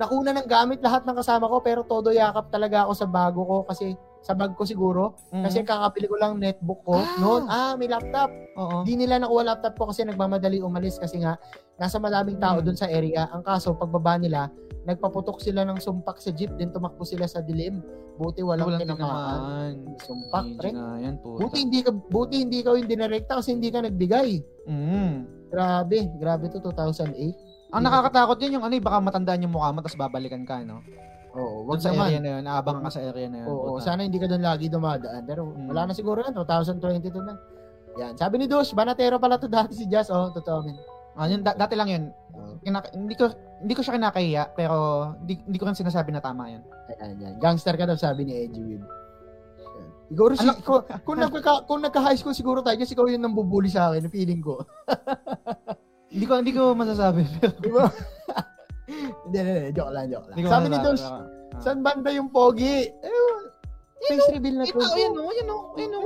Nakuna 0.00 0.32
ng 0.32 0.48
gamit 0.48 0.80
lahat 0.80 1.04
ng 1.04 1.16
kasama 1.20 1.52
ko, 1.52 1.60
pero 1.60 1.84
todo 1.84 2.08
yakap 2.08 2.48
talaga 2.48 2.88
ako 2.88 2.92
sa 2.96 3.04
bago 3.04 3.44
ko 3.44 3.56
kasi 3.68 3.92
sa 4.22 4.32
bag 4.32 4.54
ko 4.54 4.62
siguro. 4.62 5.18
Mhm. 5.30 5.42
Kasi 5.42 5.56
kakapili 5.62 6.06
ko 6.06 6.16
lang 6.16 6.38
netbook 6.38 6.80
ko. 6.82 6.94
Ah! 6.96 7.18
Noon, 7.18 7.42
ah, 7.46 7.74
may 7.74 7.90
laptop. 7.90 8.30
Oo. 8.54 8.86
Hindi 8.86 9.04
nila 9.04 9.18
nakuha 9.18 9.42
laptop 9.44 9.74
ko 9.74 9.90
kasi 9.90 10.06
nagmamadali 10.06 10.62
umalis 10.62 10.96
kasi 10.96 11.18
nga 11.18 11.34
nasa 11.76 11.98
maraming 11.98 12.38
tao 12.38 12.62
Hmm. 12.62 12.64
doon 12.64 12.78
sa 12.78 12.86
area. 12.86 13.26
Ang 13.28 13.42
kaso, 13.42 13.74
pagbaba 13.74 14.14
nila, 14.16 14.46
nagpaputok 14.82 15.42
sila 15.42 15.62
ng 15.62 15.78
sumpak 15.78 16.18
sa 16.18 16.30
jeep, 16.30 16.54
din 16.54 16.70
tumakbo 16.70 17.02
sila 17.02 17.26
sa 17.26 17.42
dilim. 17.42 17.82
Buti 18.12 18.44
walang, 18.44 18.68
Walang 18.68 18.82
tinamaan. 18.84 19.72
Sumpak, 19.98 20.44
Hindi 20.44 20.58
pre. 20.58 20.70
Buti 21.16 21.58
hindi 21.58 21.80
ka 21.80 21.90
buti 21.90 22.36
hindi 22.38 22.60
ka 22.60 22.76
yung 22.76 22.86
dinirekta 22.86 23.40
kasi 23.40 23.56
hindi 23.56 23.72
ka 23.72 23.82
nagbigay. 23.82 24.30
Mm. 24.68 25.12
Grabe, 25.48 25.98
grabe 26.16 26.46
to 26.48 26.60
2008. 26.60 27.34
Ang 27.72 27.82
nakakatakot 27.82 28.36
yan 28.38 28.60
yung 28.60 28.64
ano, 28.68 28.74
eh, 28.76 28.84
baka 28.84 29.00
matandaan 29.00 29.48
yung 29.48 29.54
mukha 29.56 29.72
mo 29.72 29.80
tapos 29.80 29.96
babalikan 29.96 30.44
ka, 30.44 30.60
no? 30.60 30.84
Oo, 31.32 31.64
Wag 31.64 31.80
sa 31.80 31.90
area 31.90 32.04
naman. 32.12 32.20
na 32.20 32.30
yun, 32.30 32.44
aabangan 32.46 32.82
ka 32.84 32.90
sa 32.90 33.02
area 33.02 33.26
na 33.26 33.36
yun. 33.40 33.48
Oo, 33.48 33.64
puta. 33.74 33.84
sana 33.84 34.02
hindi 34.02 34.20
ka 34.20 34.26
doon 34.26 34.42
lagi 34.42 34.68
dumadaan. 34.68 35.22
Pero 35.24 35.48
Mm. 35.48 35.68
wala 35.68 35.80
na 35.86 35.92
siguro 35.92 36.20
yan, 36.20 36.32
2022 36.32 37.20
na. 37.20 37.34
Yan. 37.94 38.12
Sabi 38.14 38.36
ni 38.36 38.46
Dush, 38.46 38.72
Banatero 38.72 39.16
pala 39.16 39.36
to 39.36 39.46
dati 39.46 39.72
si 39.72 39.84
Jazz. 39.84 40.08
Oh, 40.08 40.28
totoo 40.28 40.60
men. 40.62 40.76
Ah, 41.12 41.24
yun, 41.26 41.40
da- 41.40 41.52
dati 41.54 41.72
lang 41.72 41.88
yun. 41.88 42.04
Oo. 42.32 42.56
Kinaka- 42.58 42.92
hindi 42.92 43.12
ko 43.12 43.28
hindi 43.58 43.72
ko 43.72 43.80
siya 43.80 43.94
kinakahiya, 43.94 44.42
pero 44.52 44.76
hindi, 45.18 45.38
hindi 45.38 45.56
ko 45.56 45.64
rin 45.64 45.76
sinasabi 45.76 46.10
na 46.10 46.18
tama 46.18 46.48
yun. 46.48 46.64
Ayan, 46.90 47.16
yan. 47.16 47.34
Gangster 47.38 47.76
ka 47.76 47.84
daw, 47.84 47.94
sabi 47.94 48.24
ni 48.24 48.34
Edgy. 48.34 48.76
Yan. 48.76 48.84
Siguro, 50.08 50.32
si, 50.34 50.44
Ano? 50.44 50.60
kung, 50.60 50.82
kung, 51.06 51.16
nagka, 51.16 51.52
kung 51.64 51.80
nagka-high 51.80 52.16
school 52.16 52.32
siguro 52.32 52.60
tayo, 52.60 52.76
kasi 52.76 52.92
ikaw 52.92 53.06
yung 53.06 53.22
nambubuli 53.22 53.68
sa 53.68 53.88
akin, 53.88 54.08
feeling 54.08 54.40
ko. 54.40 54.60
Hindi 56.08 56.24
ko 56.26 56.32
hindi 56.36 56.52
ko 56.52 56.74
masasabi. 56.74 57.24
Pero, 57.40 57.56
Di 57.56 57.70
ba? 57.70 57.88
Hindi, 59.26 59.36
hindi, 59.38 59.52
hindi. 59.52 59.70
Joke 59.74 59.92
lang, 59.92 60.06
joke 60.10 60.26
lang. 60.30 60.36
ko 60.36 60.50
Sabi 60.50 60.66
ni 60.68 60.78
pero- 60.78 61.00
ah. 61.02 61.24
saan 61.60 61.78
banda 61.80 62.10
yung 62.12 62.30
pogi? 62.32 62.88
Eh, 62.88 63.22
face 64.08 64.30
reveal 64.34 64.56
na 64.58 64.64
to. 64.66 64.78
Ito, 64.78 64.96
yan 64.98 65.14
o, 65.14 65.22
yan 65.30 65.48
o, 65.48 65.56
yan 65.78 65.92
o. 65.96 66.02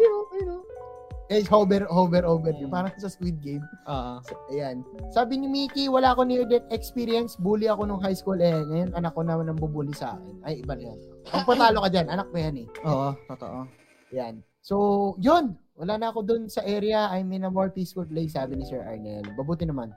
Eh, 1.26 1.42
hover, 1.50 1.82
hover, 1.90 2.22
over. 2.22 2.54
Mm. 2.54 2.70
Parang 2.70 2.94
sa 3.02 3.10
Squid 3.10 3.42
Game. 3.42 3.62
Oo. 3.90 4.22
So, 4.22 4.38
ayan. 4.46 4.86
Sabi 5.10 5.42
ni 5.42 5.50
Mickey, 5.50 5.90
wala 5.90 6.14
ako 6.14 6.22
near-death 6.22 6.70
experience. 6.70 7.34
Bully 7.34 7.66
ako 7.66 7.82
nung 7.82 7.98
high 7.98 8.14
school. 8.14 8.38
Eh, 8.38 8.54
ngayon, 8.54 8.94
anak 8.94 9.10
ko 9.10 9.26
naman 9.26 9.50
ang 9.50 9.58
bubuli 9.58 9.90
sa 9.90 10.14
akin. 10.14 10.34
Ay, 10.46 10.62
iba 10.62 10.78
na 10.78 10.94
yan. 10.94 10.98
Ang 11.34 11.42
patalo 11.42 11.82
ka 11.82 11.90
dyan, 11.90 12.06
anak 12.06 12.30
mo 12.30 12.38
yan 12.38 12.56
eh. 12.62 12.66
Oo, 12.86 13.08
totoo. 13.26 13.66
Yan. 14.14 14.38
So, 14.62 14.76
yun. 15.18 15.58
Wala 15.74 15.98
na 15.98 16.14
ako 16.14 16.22
dun 16.22 16.42
sa 16.46 16.62
area. 16.62 17.10
I'm 17.10 17.28
in 17.34 17.44
a 17.44 17.50
more 17.50 17.74
peaceful 17.74 18.06
place, 18.06 18.38
sabi 18.38 18.56
ni 18.56 18.64
Sir 18.64 18.86
Arnel. 18.86 19.26
Babuti 19.34 19.66
naman. 19.66 19.90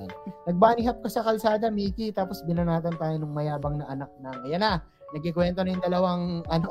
Yan. 0.00 0.10
Nagbunny 0.48 0.82
hop 0.88 0.98
ka 1.04 1.08
sa 1.12 1.24
kalsada, 1.24 1.68
Mickey, 1.68 2.10
tapos 2.10 2.40
binanatan 2.48 2.96
tayo 2.96 3.14
ng 3.20 3.32
mayabang 3.32 3.76
na 3.80 3.86
anak 3.92 4.10
ng, 4.22 4.36
ayan 4.48 4.62
na, 4.62 4.72
nagkikwento 5.12 5.60
na 5.62 5.72
yung 5.74 5.84
dalawang, 5.84 6.22
ano, 6.48 6.68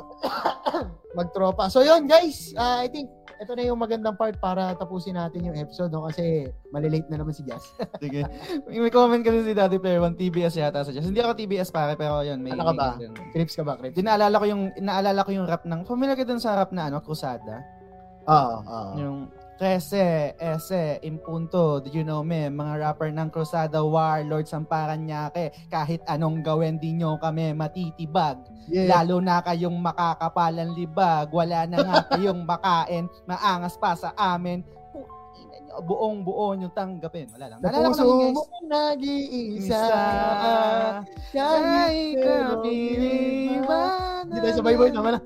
magtropa. 1.18 1.68
So, 1.68 1.84
yun, 1.84 2.08
guys. 2.08 2.56
Uh, 2.56 2.82
I 2.82 2.88
think, 2.88 3.12
ito 3.40 3.52
na 3.56 3.64
yung 3.64 3.80
magandang 3.80 4.20
part 4.20 4.36
para 4.36 4.76
tapusin 4.76 5.16
natin 5.16 5.48
yung 5.48 5.56
episode, 5.56 5.92
no? 5.92 6.04
Kasi, 6.08 6.48
malilate 6.72 7.08
na 7.08 7.20
naman 7.20 7.32
si 7.32 7.44
Jazz. 7.44 7.72
Sige. 8.04 8.24
May 8.68 8.92
comment 8.92 9.24
kasi 9.24 9.44
si 9.44 9.52
Daddy 9.56 9.80
Player 9.80 10.00
One, 10.00 10.16
TBS 10.16 10.56
yata 10.60 10.84
sa 10.84 10.92
Diyos. 10.92 11.08
Hindi 11.08 11.20
ako 11.20 11.32
TBS 11.36 11.72
pare, 11.72 11.96
pero 11.96 12.20
yun, 12.24 12.40
may... 12.40 12.52
Ano 12.52 12.68
ka 12.68 12.74
ba? 12.76 12.88
Crips 13.32 13.56
ka 13.56 13.64
ba, 13.64 13.76
Crips? 13.80 13.96
Di 13.96 14.04
naalala 14.04 14.36
ko 14.36 14.46
yung, 14.48 14.62
naalala 14.80 15.20
ko 15.24 15.30
yung 15.32 15.46
rap 15.48 15.64
ng, 15.64 15.84
familiar 15.88 16.16
ka 16.16 16.24
dun 16.24 16.40
sa 16.40 16.56
rap 16.56 16.72
na 16.72 16.88
ano, 16.88 17.00
Crusada? 17.00 17.64
Oo, 18.28 18.56
oo. 18.60 18.92
Yung, 19.00 19.18
Trese, 19.60 20.32
ese, 20.40 21.04
impunto, 21.04 21.84
did 21.84 21.92
you 21.92 22.00
know 22.00 22.24
me, 22.24 22.48
mga 22.48 22.80
rapper 22.80 23.12
ng 23.12 23.28
Crusada, 23.28 23.84
Warlords, 23.84 24.56
ang 24.56 24.64
Paranaque, 24.64 25.52
kahit 25.68 26.00
anong 26.08 26.40
gawin, 26.40 26.80
di 26.80 26.96
nyo 26.96 27.20
kami 27.20 27.52
matitibag. 27.52 28.40
Yeah. 28.72 28.88
Lalo 28.88 29.20
na 29.20 29.44
kayong 29.44 29.76
makakapalan 29.76 30.72
libag, 30.72 31.28
wala 31.28 31.68
na 31.68 31.76
nga 31.84 31.96
kayong 32.16 32.40
makain, 32.48 33.04
maangas 33.28 33.76
pa 33.76 33.92
sa 33.92 34.16
amin. 34.16 34.64
Buong 35.80 36.20
buo 36.20 36.52
nyo 36.52 36.68
tanggapin. 36.68 37.24
Wala 37.32 37.46
lang. 37.46 37.58
Sa 37.58 37.64
Naalala 37.64 37.88
ko 37.88 38.02
lang 38.02 38.18
guys. 38.26 38.36
nag-iisa. 38.66 39.82
Kahit 41.30 42.14
kapiliwan. 42.18 44.22
Hindi 44.26 44.38
tayo 44.40 44.54
sabay 44.56 44.74
boy, 44.74 44.90
tama 44.90 45.10
na. 45.12 45.20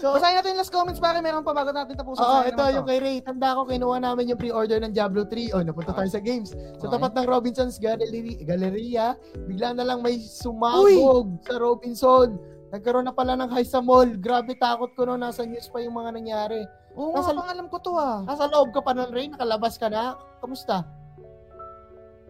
so, 0.00 0.12
Basahin 0.12 0.34
natin 0.34 0.50
yung 0.50 0.58
last 0.58 0.70
comments 0.70 0.96
pare, 0.96 1.20
meron 1.20 1.44
pa 1.44 1.52
bago 1.52 1.70
natin 1.70 1.92
tapusin. 1.92 2.20
Oo, 2.20 2.40
ito 2.42 2.56
naman 2.56 2.74
yung 2.74 2.84
kay 2.84 2.98
Ray. 2.98 3.16
Tanda 3.20 3.52
ko, 3.52 3.64
kinuha 3.64 3.96
namin 3.98 4.28
yung 4.28 4.38
pre-order 4.38 4.78
ng 4.80 4.90
Diablo 4.90 5.24
3. 5.24 5.52
Oh, 5.52 5.60
napunta 5.60 5.92
tayo 5.92 6.08
sa 6.08 6.18
games. 6.18 6.50
Sa 6.80 6.82
Okay. 6.82 6.90
tapat 6.90 7.12
ng 7.14 7.26
Robinson's 7.28 7.76
Gallery, 7.76 8.40
Galleria, 8.40 9.14
bigla 9.44 9.72
na 9.72 9.84
lang 9.84 10.00
may 10.00 10.16
sumabog 10.18 11.36
sa 11.44 11.54
Robinson. 11.56 12.36
Nagkaroon 12.70 13.04
na 13.04 13.12
pala 13.12 13.34
ng 13.34 13.50
high 13.50 13.66
sa 13.66 13.82
mall. 13.82 14.06
Grabe, 14.16 14.54
takot 14.54 14.90
ko 14.94 15.02
no. 15.04 15.14
Nasa 15.14 15.42
news 15.42 15.66
pa 15.66 15.82
yung 15.82 15.92
mga 15.92 16.14
nangyari. 16.14 16.62
Oo 16.94 17.12
nga, 17.12 17.22
Nasa- 17.22 17.34
pang 17.34 17.50
alam 17.50 17.66
ko 17.66 17.76
to 17.78 17.92
ah. 17.94 18.22
Nasa 18.22 18.44
loob 18.46 18.70
ka 18.70 18.80
pa 18.80 18.92
ng 18.92 19.10
Ray, 19.10 19.26
nakalabas 19.28 19.74
ka 19.76 19.86
na. 19.86 20.14
Kamusta? 20.38 20.82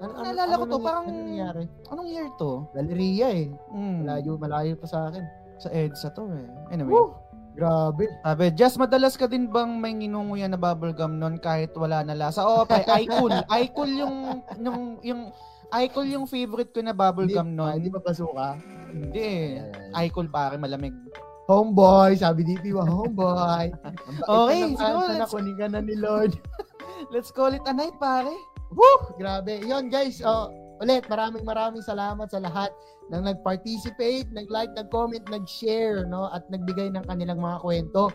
Ano, 0.00 0.16
Naalala 0.16 0.54
ko 0.54 0.64
to, 0.64 0.72
nangy- 0.72 0.86
parang- 0.86 1.06
Ano 1.06 1.20
nangyari? 1.22 1.64
Anong 1.86 2.08
year 2.08 2.28
to? 2.34 2.64
Galleria 2.72 3.28
eh. 3.30 3.46
Hmm, 3.68 4.00
Malayo, 4.00 4.32
malayo 4.36 4.72
pa 4.74 4.86
sa 4.86 5.08
akin. 5.08 5.24
sa 5.60 5.68
EDSA 5.68 6.08
to 6.10 6.24
eh. 6.32 6.48
Anyway. 6.72 6.88
Woo! 6.88 7.12
Grabe. 7.52 8.08
Sabi, 8.24 8.48
Jess, 8.56 8.80
madalas 8.80 9.12
ka 9.12 9.28
din 9.28 9.44
bang 9.44 9.76
may 9.76 9.92
nginunguya 9.92 10.48
na 10.48 10.56
bubblegum 10.56 11.20
nun 11.20 11.36
kahit 11.36 11.76
wala 11.76 12.00
na 12.00 12.16
lasa? 12.16 12.40
Oo, 12.40 12.64
pre, 12.64 12.80
Icol. 13.04 13.28
Icol 13.44 13.90
yung, 13.92 14.16
yung, 14.56 14.78
yung, 15.04 15.20
Icol 15.68 16.08
yung 16.08 16.24
favorite 16.24 16.72
ko 16.72 16.80
na 16.80 16.96
bubblegum 16.96 17.52
nun. 17.52 17.76
Hindi 17.76 17.92
pa 17.92 18.00
pasuka. 18.00 18.56
Hindi. 18.88 19.60
Ayan. 19.60 19.92
Icol 20.00 20.32
pare, 20.32 20.56
malamig. 20.56 20.96
Homeboy, 21.50 22.14
sabi 22.14 22.46
DP 22.46 22.78
mo, 22.78 22.86
homeboy. 22.86 23.74
Okay, 24.30 24.70
siguro, 24.70 25.02
answer 25.02 25.18
na 25.18 25.26
let's- 25.26 25.34
kunin 25.34 25.56
ka 25.58 25.66
na 25.66 25.82
ni 25.82 25.98
Lord. 25.98 26.38
Let's 27.12 27.34
call 27.34 27.50
it 27.50 27.64
a 27.66 27.74
night, 27.74 27.98
pare. 27.98 28.30
Woo! 28.70 28.98
Grabe. 29.18 29.58
Yon 29.66 29.90
guys, 29.90 30.22
oh, 30.22 30.52
ulit, 30.78 31.02
maraming 31.10 31.42
maraming 31.42 31.82
salamat 31.82 32.30
sa 32.30 32.38
lahat 32.38 32.70
ng 33.10 33.26
nag-participate, 33.26 34.30
nag-like, 34.30 34.70
nag-comment, 34.78 35.26
nag-share, 35.26 36.06
no? 36.06 36.30
At 36.30 36.46
nagbigay 36.54 36.94
ng 36.94 37.02
kanilang 37.10 37.42
mga 37.42 37.66
kwento. 37.66 38.14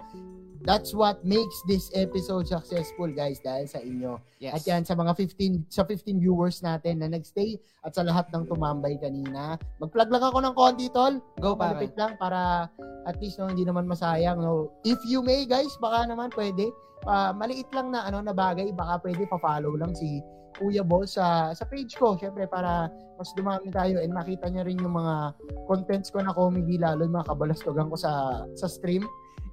That's 0.65 0.97
what 0.97 1.21
makes 1.21 1.61
this 1.69 1.93
episode 1.93 2.49
successful, 2.49 3.05
guys, 3.13 3.37
dahil 3.45 3.69
sa 3.69 3.77
inyo. 3.85 4.17
Yes. 4.41 4.57
At 4.57 4.61
yan, 4.65 4.81
sa 4.81 4.97
mga 4.97 5.13
15, 5.13 5.69
sa 5.69 5.85
15 5.85 6.17
viewers 6.17 6.65
natin 6.65 7.05
na 7.05 7.07
nagstay 7.13 7.61
at 7.85 7.93
sa 7.93 8.01
lahat 8.01 8.33
ng 8.33 8.49
tumambay 8.49 8.97
kanina. 8.97 9.61
Mag-plug 9.77 10.09
lang 10.09 10.25
ako 10.25 10.37
ng 10.41 10.55
konti, 10.57 10.89
tol. 10.89 11.21
Go. 11.37 11.53
Malapit 11.53 11.93
lang 11.93 12.17
para 12.17 12.65
at 13.05 13.15
least 13.21 13.37
no, 13.37 13.45
hindi 13.45 13.61
naman 13.61 13.85
masayang. 13.85 14.41
No? 14.41 14.73
If 14.81 14.97
you 15.05 15.21
may, 15.21 15.45
guys, 15.45 15.77
baka 15.77 16.09
naman 16.09 16.33
pwede. 16.33 16.73
Ah, 17.05 17.29
maliit 17.29 17.69
lang 17.69 17.93
na 17.93 18.09
ano 18.09 18.25
na 18.25 18.33
bagay, 18.33 18.73
baka 18.73 19.05
pwede 19.05 19.29
pa-follow 19.29 19.77
lang 19.77 19.93
si 19.93 20.25
Kuya 20.57 20.81
Boss 20.81 21.19
sa 21.19 21.53
sa 21.53 21.67
page 21.67 21.93
ko. 21.99 22.17
Syempre 22.17 22.47
para 22.49 22.89
mas 23.15 23.31
dumami 23.35 23.69
tayo 23.71 23.99
and 24.01 24.11
makita 24.11 24.47
niya 24.49 24.65
rin 24.65 24.79
yung 24.79 24.95
mga 24.95 25.35
contents 25.67 26.11
ko 26.11 26.19
na 26.23 26.35
comedy 26.35 26.79
lalo 26.79 27.03
yung 27.05 27.15
mga 27.15 27.29
kabalastogan 27.29 27.91
ko 27.91 27.97
sa 27.99 28.43
sa 28.55 28.67
stream. 28.67 29.03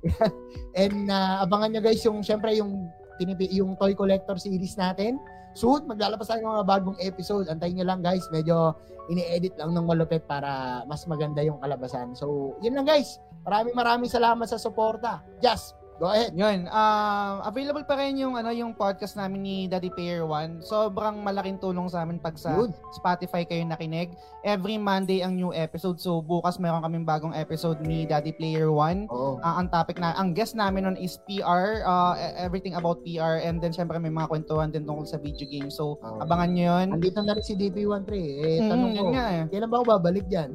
and 0.80 1.06
ah, 1.10 1.46
abangan 1.46 1.74
niyo 1.74 1.80
guys 1.82 2.02
yung 2.02 2.20
syempre 2.26 2.58
yung 2.58 2.90
tinipi, 3.20 3.46
yung 3.54 3.78
Toy 3.78 3.94
Collector 3.94 4.36
series 4.40 4.74
natin. 4.74 5.20
Soon, 5.52 5.84
maglalabas 5.84 6.32
tayo 6.32 6.40
ng 6.40 6.48
mga 6.48 6.64
bagong 6.64 6.98
episode. 7.04 7.44
Antayin 7.52 7.76
nyo 7.76 7.86
lang 7.92 8.00
guys, 8.00 8.24
medyo 8.32 8.72
ini-edit 9.12 9.52
lang 9.60 9.76
ng 9.76 9.84
malupit 9.84 10.24
para 10.24 10.80
mas 10.88 11.04
maganda 11.04 11.44
yung 11.44 11.60
kalabasan. 11.60 12.16
So, 12.16 12.56
yun 12.64 12.72
lang 12.72 12.88
guys. 12.88 13.20
Maraming 13.44 13.76
maraming 13.76 14.10
salamat 14.10 14.48
sa 14.48 14.56
suporta. 14.56 15.20
Just, 15.44 15.76
go 16.02 16.10
ahead. 16.10 16.34
Yun, 16.34 16.66
um, 16.66 17.34
available 17.46 17.86
pa 17.86 17.94
rin 17.94 18.18
yung 18.18 18.34
ano 18.34 18.50
yung 18.50 18.74
podcast 18.74 19.14
namin 19.14 19.38
ni 19.38 19.56
Daddy 19.70 19.86
Player 19.86 20.26
One. 20.26 20.58
Sobrang 20.58 21.22
malaking 21.22 21.62
tulong 21.62 21.86
sa 21.86 22.02
amin 22.02 22.18
pag 22.18 22.34
sa 22.34 22.58
Yun. 22.58 22.74
Spotify 22.90 23.46
kayo 23.46 23.62
nakinig. 23.62 24.10
Every 24.42 24.74
Monday 24.74 25.22
ang 25.22 25.38
new 25.38 25.54
episode. 25.54 26.02
So 26.02 26.18
bukas 26.18 26.58
meron 26.58 26.82
kaming 26.82 27.06
bagong 27.06 27.30
episode 27.30 27.78
ni 27.78 28.02
Daddy 28.02 28.34
Player 28.34 28.66
One. 28.66 29.06
Oo. 29.06 29.38
Ah, 29.38 29.62
ang 29.62 29.70
topic 29.70 30.02
na, 30.02 30.10
ang 30.18 30.34
guest 30.34 30.58
namin 30.58 30.82
nun 30.82 30.98
is 30.98 31.22
PR, 31.22 31.86
uh, 31.86 32.18
everything 32.34 32.74
about 32.74 32.98
PR, 33.06 33.38
and 33.38 33.62
then 33.62 33.70
syempre 33.70 33.94
may 34.02 34.10
mga 34.10 34.26
kwentuhan 34.26 34.74
din 34.74 34.82
tungkol 34.82 35.06
sa 35.06 35.22
video 35.22 35.46
game. 35.46 35.70
So, 35.70 36.02
Oo. 36.02 36.18
abangan 36.18 36.50
nyo 36.50 36.64
yun. 36.74 36.86
Andito 36.98 37.22
na 37.22 37.38
rin 37.38 37.46
si 37.46 37.54
DP13. 37.54 38.10
Eh, 38.42 38.58
Mm, 38.58 38.68
tanong 38.68 38.90
ko, 38.90 38.96
yun 38.96 39.08
nga 39.14 39.26
eh. 39.30 39.42
kailan 39.46 39.70
ba 39.70 39.76
ako 39.78 39.86
babalik 39.92 40.26
dyan? 40.26 40.50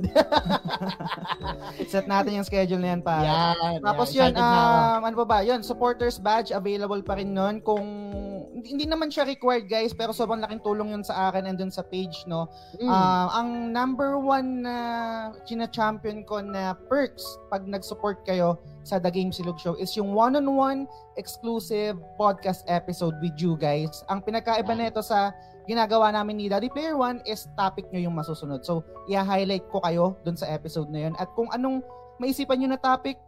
Set 1.92 2.04
natin 2.06 2.36
yung 2.36 2.48
schedule 2.48 2.82
na 2.82 2.90
yan 2.92 3.02
pa. 3.02 3.16
yan. 3.24 3.80
Tapos 3.80 4.12
yan. 4.12 4.36
yun, 4.36 4.44
um, 4.44 5.02
ano 5.04 5.16
pa 5.16 5.26
ba? 5.26 5.37
Yun, 5.42 5.62
supporters 5.66 6.18
badge 6.22 6.54
available 6.54 7.02
pa 7.02 7.18
rin 7.18 7.34
nun. 7.34 7.60
Kung 7.62 7.86
hindi, 8.58 8.90
naman 8.90 9.14
siya 9.14 9.24
required 9.24 9.70
guys, 9.70 9.94
pero 9.94 10.12
sobrang 10.12 10.42
laking 10.44 10.62
tulong 10.66 10.92
yun 10.92 11.04
sa 11.06 11.30
akin 11.30 11.48
and 11.48 11.58
dun 11.62 11.72
sa 11.72 11.86
page, 11.86 12.26
no? 12.26 12.50
Mm. 12.82 12.90
Ah, 12.90 13.30
ang 13.40 13.72
number 13.72 14.18
one 14.18 14.66
na 14.66 14.76
china-champion 15.46 16.26
ko 16.26 16.42
na 16.42 16.74
perks 16.90 17.24
pag 17.48 17.64
nag-support 17.64 18.26
kayo 18.26 18.58
sa 18.88 18.98
The 18.98 19.12
Game 19.12 19.36
Silog 19.36 19.60
Show 19.60 19.76
is 19.76 19.94
yung 20.00 20.16
one-on-one 20.16 20.88
exclusive 21.20 22.00
podcast 22.16 22.64
episode 22.72 23.16
with 23.20 23.36
you 23.38 23.60
guys. 23.60 24.04
Ang 24.08 24.24
pinagkaiba 24.24 24.74
Yeah. 24.74 24.90
nito 24.90 25.04
sa 25.04 25.36
ginagawa 25.68 26.16
namin 26.16 26.40
ni 26.40 26.46
Daddy 26.48 26.72
Player 26.72 26.96
One 26.96 27.20
is 27.28 27.46
topic 27.60 27.92
nyo 27.92 28.00
yung 28.00 28.16
masusunod. 28.16 28.64
So, 28.64 28.88
i-highlight 29.12 29.68
ko 29.68 29.84
kayo 29.84 30.16
dun 30.24 30.40
sa 30.40 30.48
episode 30.48 30.88
na 30.88 31.08
yun. 31.08 31.14
At 31.20 31.28
kung 31.36 31.52
anong 31.52 31.84
maisipan 32.18 32.64
nyo 32.64 32.72
na 32.72 32.80
topic, 32.80 33.20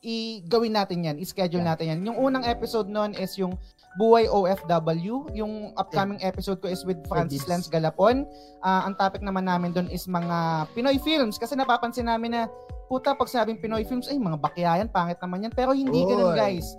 i-gawin 0.00 0.72
natin 0.72 1.04
yan, 1.04 1.16
i-schedule 1.20 1.60
Yeah. 1.60 1.70
natin 1.76 1.86
yan. 1.92 2.00
Yung 2.08 2.18
unang 2.18 2.44
episode 2.44 2.88
nun 2.88 3.12
is 3.12 3.36
yung 3.36 3.56
Buhay 3.98 4.30
OFW. 4.30 5.34
Yung 5.34 5.74
upcoming 5.74 6.22
episode 6.22 6.62
ko 6.62 6.70
is 6.70 6.86
with 6.86 7.02
Francis 7.10 7.50
Lance 7.50 7.66
Galapon. 7.66 8.22
Ah, 8.62 8.86
ang 8.86 8.94
topic 8.94 9.18
naman 9.18 9.44
namin 9.44 9.74
doon 9.74 9.90
is 9.90 10.06
mga 10.06 10.70
Pinoy 10.72 10.96
films 11.02 11.36
kasi 11.36 11.58
napapansin 11.58 12.06
namin 12.06 12.32
na 12.32 12.42
puta 12.86 13.12
pag 13.12 13.26
sabing 13.26 13.58
Pinoy 13.58 13.82
films 13.82 14.06
ay 14.06 14.16
mga 14.16 14.38
bakyayan 14.38 14.88
pangit 14.88 15.18
naman 15.18 15.42
yan 15.42 15.52
pero 15.52 15.74
hindi 15.74 16.06
ganun 16.06 16.32
Oy. 16.32 16.38
guys. 16.38 16.70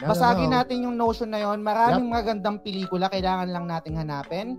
No, 0.00 0.14
Basagin 0.14 0.48
no. 0.50 0.56
natin 0.56 0.86
yung 0.86 0.96
notion 0.96 1.30
na 1.30 1.42
yon. 1.42 1.60
Maraming 1.60 2.08
magandang 2.08 2.62
pelikula 2.62 3.10
kailangan 3.10 3.50
lang 3.50 3.66
nating 3.66 3.98
hanapin. 3.98 4.56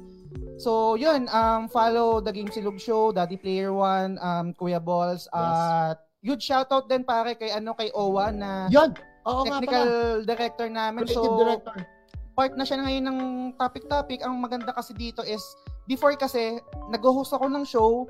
So, 0.61 0.93
yun, 0.93 1.25
um, 1.31 1.65
follow 1.67 2.21
The 2.21 2.29
Game 2.29 2.47
Silog 2.47 2.77
Show, 2.77 3.09
Daddy 3.11 3.35
Player 3.35 3.73
One, 3.73 4.21
um, 4.21 4.53
Kuya 4.53 4.77
Balls, 4.77 5.25
at 5.33 5.97
huge 6.23 6.43
shoutout 6.47 6.87
din 6.87 7.03
pare 7.03 7.35
kay 7.35 7.51
ano 7.51 7.75
kay 7.75 7.91
Owa 7.91 8.31
na 8.31 8.71
Yun! 8.71 8.95
Oo 9.23 9.47
nga 9.47 9.59
technical 9.59 9.87
pala. 9.87 10.25
director 10.27 10.67
namin. 10.67 11.01
Creative 11.07 11.31
so, 11.31 11.39
director. 11.39 11.77
part 12.33 12.53
na 12.57 12.65
siya 12.65 12.81
ngayon 12.81 13.05
ng 13.07 13.19
topic-topic. 13.55 14.19
Ang 14.25 14.41
maganda 14.41 14.73
kasi 14.73 14.91
dito 14.97 15.21
is, 15.23 15.39
before 15.85 16.11
kasi, 16.17 16.59
nag-host 16.89 17.31
ako 17.31 17.45
ng 17.47 17.63
show, 17.63 18.09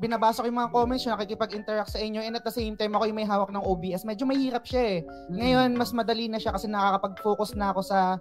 binabasa 0.00 0.40
ko 0.40 0.48
yung 0.48 0.58
mga 0.58 0.72
comments 0.72 1.04
nyo, 1.04 1.12
nakikipag-interact 1.14 1.92
sa 1.92 2.00
inyo, 2.00 2.24
and 2.24 2.34
at 2.34 2.42
the 2.42 2.50
same 2.50 2.74
time, 2.74 2.96
ako 2.96 3.04
yung 3.04 3.18
may 3.20 3.28
hawak 3.28 3.52
ng 3.52 3.60
OBS. 3.60 4.02
Medyo 4.02 4.24
mahirap 4.24 4.64
siya 4.64 4.82
eh. 4.82 4.98
Mm. 5.28 5.36
Ngayon, 5.36 5.70
mas 5.76 5.92
madali 5.92 6.26
na 6.26 6.40
siya 6.40 6.56
kasi 6.56 6.66
nakakapag-focus 6.66 7.52
na 7.54 7.70
ako 7.70 7.80
sa 7.84 8.16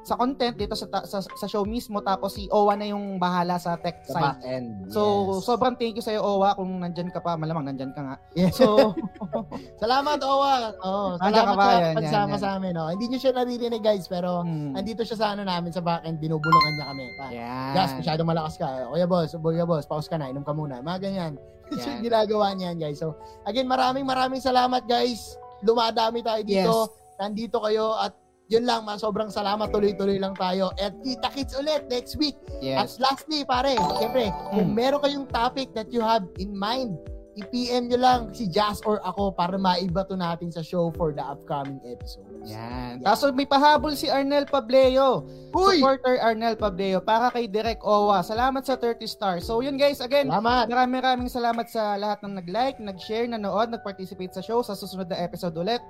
sa 0.00 0.14
content 0.14 0.54
dito 0.54 0.72
sa, 0.72 0.86
sa 1.04 1.18
sa 1.20 1.46
show 1.50 1.66
mismo 1.66 1.98
tapos 2.00 2.32
si 2.32 2.46
Owa 2.48 2.72
na 2.72 2.88
yung 2.88 3.18
bahala 3.18 3.58
sa 3.58 3.74
tech 3.76 4.00
Sa 4.06 4.16
side. 4.16 4.40
end. 4.46 4.88
So, 4.88 5.02
yes. 5.36 5.44
sobrang 5.44 5.76
thank 5.76 5.92
you 5.92 6.00
sa 6.00 6.14
iyo 6.14 6.22
Owa 6.24 6.54
kung 6.54 6.78
nandyan 6.78 7.12
ka 7.12 7.20
pa, 7.20 7.34
malamang 7.36 7.68
nandyan 7.68 7.92
ka 7.92 8.00
nga. 8.00 8.16
Yes. 8.32 8.56
So, 8.56 8.96
Salamat, 9.82 10.22
Owa. 10.22 10.72
Oh, 10.80 11.18
Nandiyan 11.20 11.44
salamat 11.44 11.52
ka 11.52 11.58
ba? 11.58 11.66
sa 11.68 11.76
Yan, 11.80 11.94
pagsama 11.96 12.24
yan, 12.24 12.30
yan. 12.32 12.40
sa 12.40 12.48
amin. 12.56 12.74
Oh. 12.76 12.88
Hindi 12.88 13.04
nyo 13.10 13.18
siya 13.20 13.32
naririnig, 13.34 13.82
guys, 13.82 14.06
pero 14.06 14.40
hmm, 14.40 14.72
andito 14.78 15.02
siya 15.04 15.18
sa 15.18 15.26
ano 15.34 15.42
namin, 15.44 15.70
sa 15.70 15.82
backend, 15.84 16.16
binubulungan 16.16 16.72
niya 16.76 16.86
kami. 16.88 17.04
Pa. 17.16 17.26
yan. 17.28 17.72
Gas, 17.74 17.90
masyadong 17.96 18.28
malakas 18.28 18.54
ka. 18.56 18.68
Kuya 18.88 19.06
boss, 19.06 19.30
kuya 19.36 19.64
boss, 19.66 19.84
pause 19.84 20.08
ka 20.08 20.16
na, 20.16 20.32
inom 20.32 20.44
ka 20.44 20.54
muna. 20.54 20.80
Mga 20.80 20.98
ganyan. 21.02 21.19
Ito 21.70 21.86
yung 21.92 22.02
ginagawa 22.02 22.46
niyan, 22.52 22.76
guys. 22.76 22.98
So, 22.98 23.14
again, 23.44 23.68
maraming 23.68 24.04
maraming 24.04 24.40
salamat, 24.40 24.84
guys. 24.84 25.36
Lumadami 25.60 26.24
tayo 26.24 26.42
dito. 26.42 26.76
Nandito 27.20 27.60
kayo 27.60 27.94
at 27.94 28.16
yun 28.50 28.66
lang, 28.66 28.82
ma, 28.82 28.98
sobrang 28.98 29.30
salamat. 29.30 29.70
Tuloy-tuloy 29.70 30.18
lang 30.18 30.34
tayo. 30.34 30.74
At 30.74 30.96
kita-kits 31.04 31.54
ulit 31.54 31.86
next 31.86 32.18
week. 32.18 32.34
At 32.64 32.90
Yes. 32.90 32.98
lastly, 32.98 33.44
pare, 33.44 33.78
siyempre, 34.00 34.32
kung 34.50 34.72
Mm. 34.72 34.74
meron 34.74 35.00
kayong 35.00 35.26
topic 35.30 35.70
that 35.70 35.86
you 35.92 36.02
have 36.02 36.26
in 36.42 36.50
mind, 36.50 36.98
i-PM 37.38 37.86
nyo 37.86 37.98
lang 38.00 38.20
si 38.34 38.50
Jazz 38.50 38.82
or 38.82 38.98
ako 39.06 39.30
para 39.30 39.54
maiba 39.54 40.02
to 40.02 40.18
natin 40.18 40.50
sa 40.50 40.66
show 40.66 40.90
for 40.98 41.14
the 41.14 41.22
upcoming 41.22 41.78
episodes. 41.86 42.26
Yan. 42.46 43.04
Tapos 43.04 43.32
may 43.36 43.44
pahabol 43.44 43.92
si 43.92 44.08
Arnel 44.08 44.48
Pableo. 44.48 45.26
Uy! 45.50 45.82
Supporter 45.82 46.16
Arnel 46.22 46.56
Pableo 46.56 47.02
para 47.02 47.28
kay 47.28 47.50
Direk 47.50 47.82
Owa. 47.82 48.22
Salamat 48.22 48.64
sa 48.64 48.78
30 48.78 49.04
stars. 49.04 49.42
So 49.44 49.60
yun 49.60 49.76
guys, 49.76 50.00
again, 50.00 50.30
Salamat! 50.30 50.70
maraming 50.70 50.96
maraming 51.02 51.30
salamat 51.30 51.66
sa 51.68 51.98
lahat 51.98 52.22
ng 52.22 52.38
nag-like, 52.38 52.78
nag-share, 52.78 53.26
nanood, 53.28 53.68
nag-participate 53.68 54.32
sa 54.32 54.40
show. 54.40 54.62
Sa 54.62 54.78
susunod 54.78 55.10
na 55.10 55.18
episode 55.20 55.56
ulit. 55.58 55.82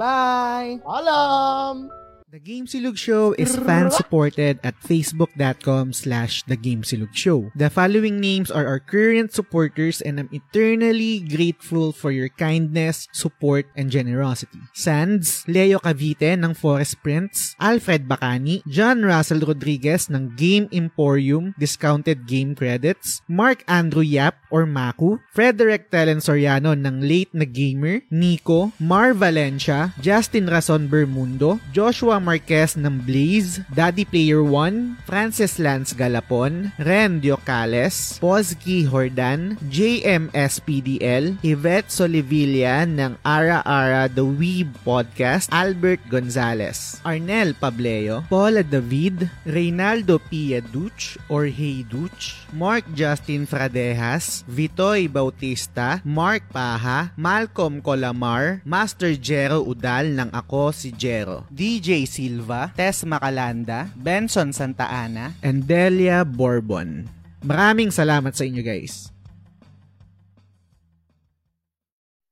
Bye! 0.00 0.80
Alam! 0.84 2.05
The 2.26 2.42
Game 2.42 2.66
Silog 2.66 2.98
Show 2.98 3.38
is 3.38 3.54
fan-supported 3.54 4.58
at 4.66 4.74
facebook.com 4.82 5.94
slash 5.94 6.42
The. 6.42 7.54
The 7.54 7.70
following 7.70 8.18
names 8.18 8.50
are 8.50 8.66
our 8.66 8.82
current 8.82 9.30
supporters 9.30 10.02
and 10.02 10.18
I'm 10.18 10.34
eternally 10.34 11.22
grateful 11.22 11.94
for 11.94 12.10
your 12.10 12.26
kindness, 12.34 13.06
support, 13.14 13.70
and 13.78 13.94
generosity. 13.94 14.58
Sands, 14.74 15.46
Leo 15.46 15.78
Cavite 15.78 16.34
ng 16.34 16.58
Forest 16.58 16.98
Prince, 16.98 17.54
Alfred 17.62 18.10
Bacani, 18.10 18.58
John 18.66 19.06
Russell 19.06 19.46
Rodriguez 19.46 20.10
ng 20.10 20.34
Game 20.34 20.66
Emporium, 20.74 21.54
Discounted 21.54 22.26
Game 22.26 22.58
Credits, 22.58 23.22
Mark 23.30 23.62
Andrew 23.70 24.02
Yap 24.02 24.34
or 24.50 24.66
Maku, 24.66 25.22
Frederick 25.30 25.94
Telen 25.94 26.18
Soriano 26.18 26.74
ng 26.74 27.06
Late 27.06 27.30
na 27.38 27.46
Gamer, 27.46 28.02
Nico, 28.10 28.74
Mar 28.82 29.14
Valencia, 29.14 29.94
Justin 30.02 30.50
Rason 30.50 30.90
Bermundo, 30.90 31.62
Joshua 31.70 32.15
Marquez 32.18 32.74
ng 32.74 33.02
Blaze, 33.04 33.60
Daddy 33.68 34.08
Player 34.08 34.40
1, 34.40 35.04
Francis 35.04 35.60
Lance 35.60 35.92
Galapon, 35.92 36.72
Ren 36.80 37.20
Diocales, 37.20 38.16
Pozki 38.16 38.88
Hordan, 38.88 39.60
JMSPDL, 39.68 41.36
Yvette 41.44 41.92
Solivilla 41.92 42.88
ng 42.88 43.20
Ara 43.20 43.60
Ara 43.66 44.08
The 44.08 44.24
Weeb 44.24 44.72
Podcast, 44.80 45.52
Albert 45.52 46.00
Gonzalez, 46.08 47.02
Arnel 47.04 47.52
Pableo, 47.52 48.24
Paula 48.32 48.64
David, 48.64 49.28
Reynaldo 49.44 50.16
Pia 50.16 50.64
Duch 50.64 51.20
or 51.28 51.46
Hey 51.50 51.84
Duch, 51.84 52.40
Mark 52.56 52.88
Justin 52.96 53.44
Fradejas, 53.44 54.46
Vitoy 54.48 55.10
Bautista, 55.10 56.00
Mark 56.06 56.46
Paha, 56.48 57.12
Malcolm 57.18 57.84
Colamar, 57.84 58.64
Master 58.64 59.12
Jero 59.18 59.60
Udal 59.66 60.16
ng 60.16 60.30
Ako 60.32 60.72
si 60.72 60.94
Jero, 60.94 61.44
DJ 61.52 62.05
Silva, 62.06 62.72
Tess 62.72 63.04
Macalanda, 63.04 63.90
Benson 63.98 64.54
Santa 64.54 64.86
Ana, 64.88 65.34
and 65.42 65.66
Delia 65.66 66.22
Bourbon. 66.24 67.10
Maraming 67.44 67.90
salamat 67.92 68.34
sa 68.34 68.46
inyo 68.46 68.62
guys. 68.64 69.10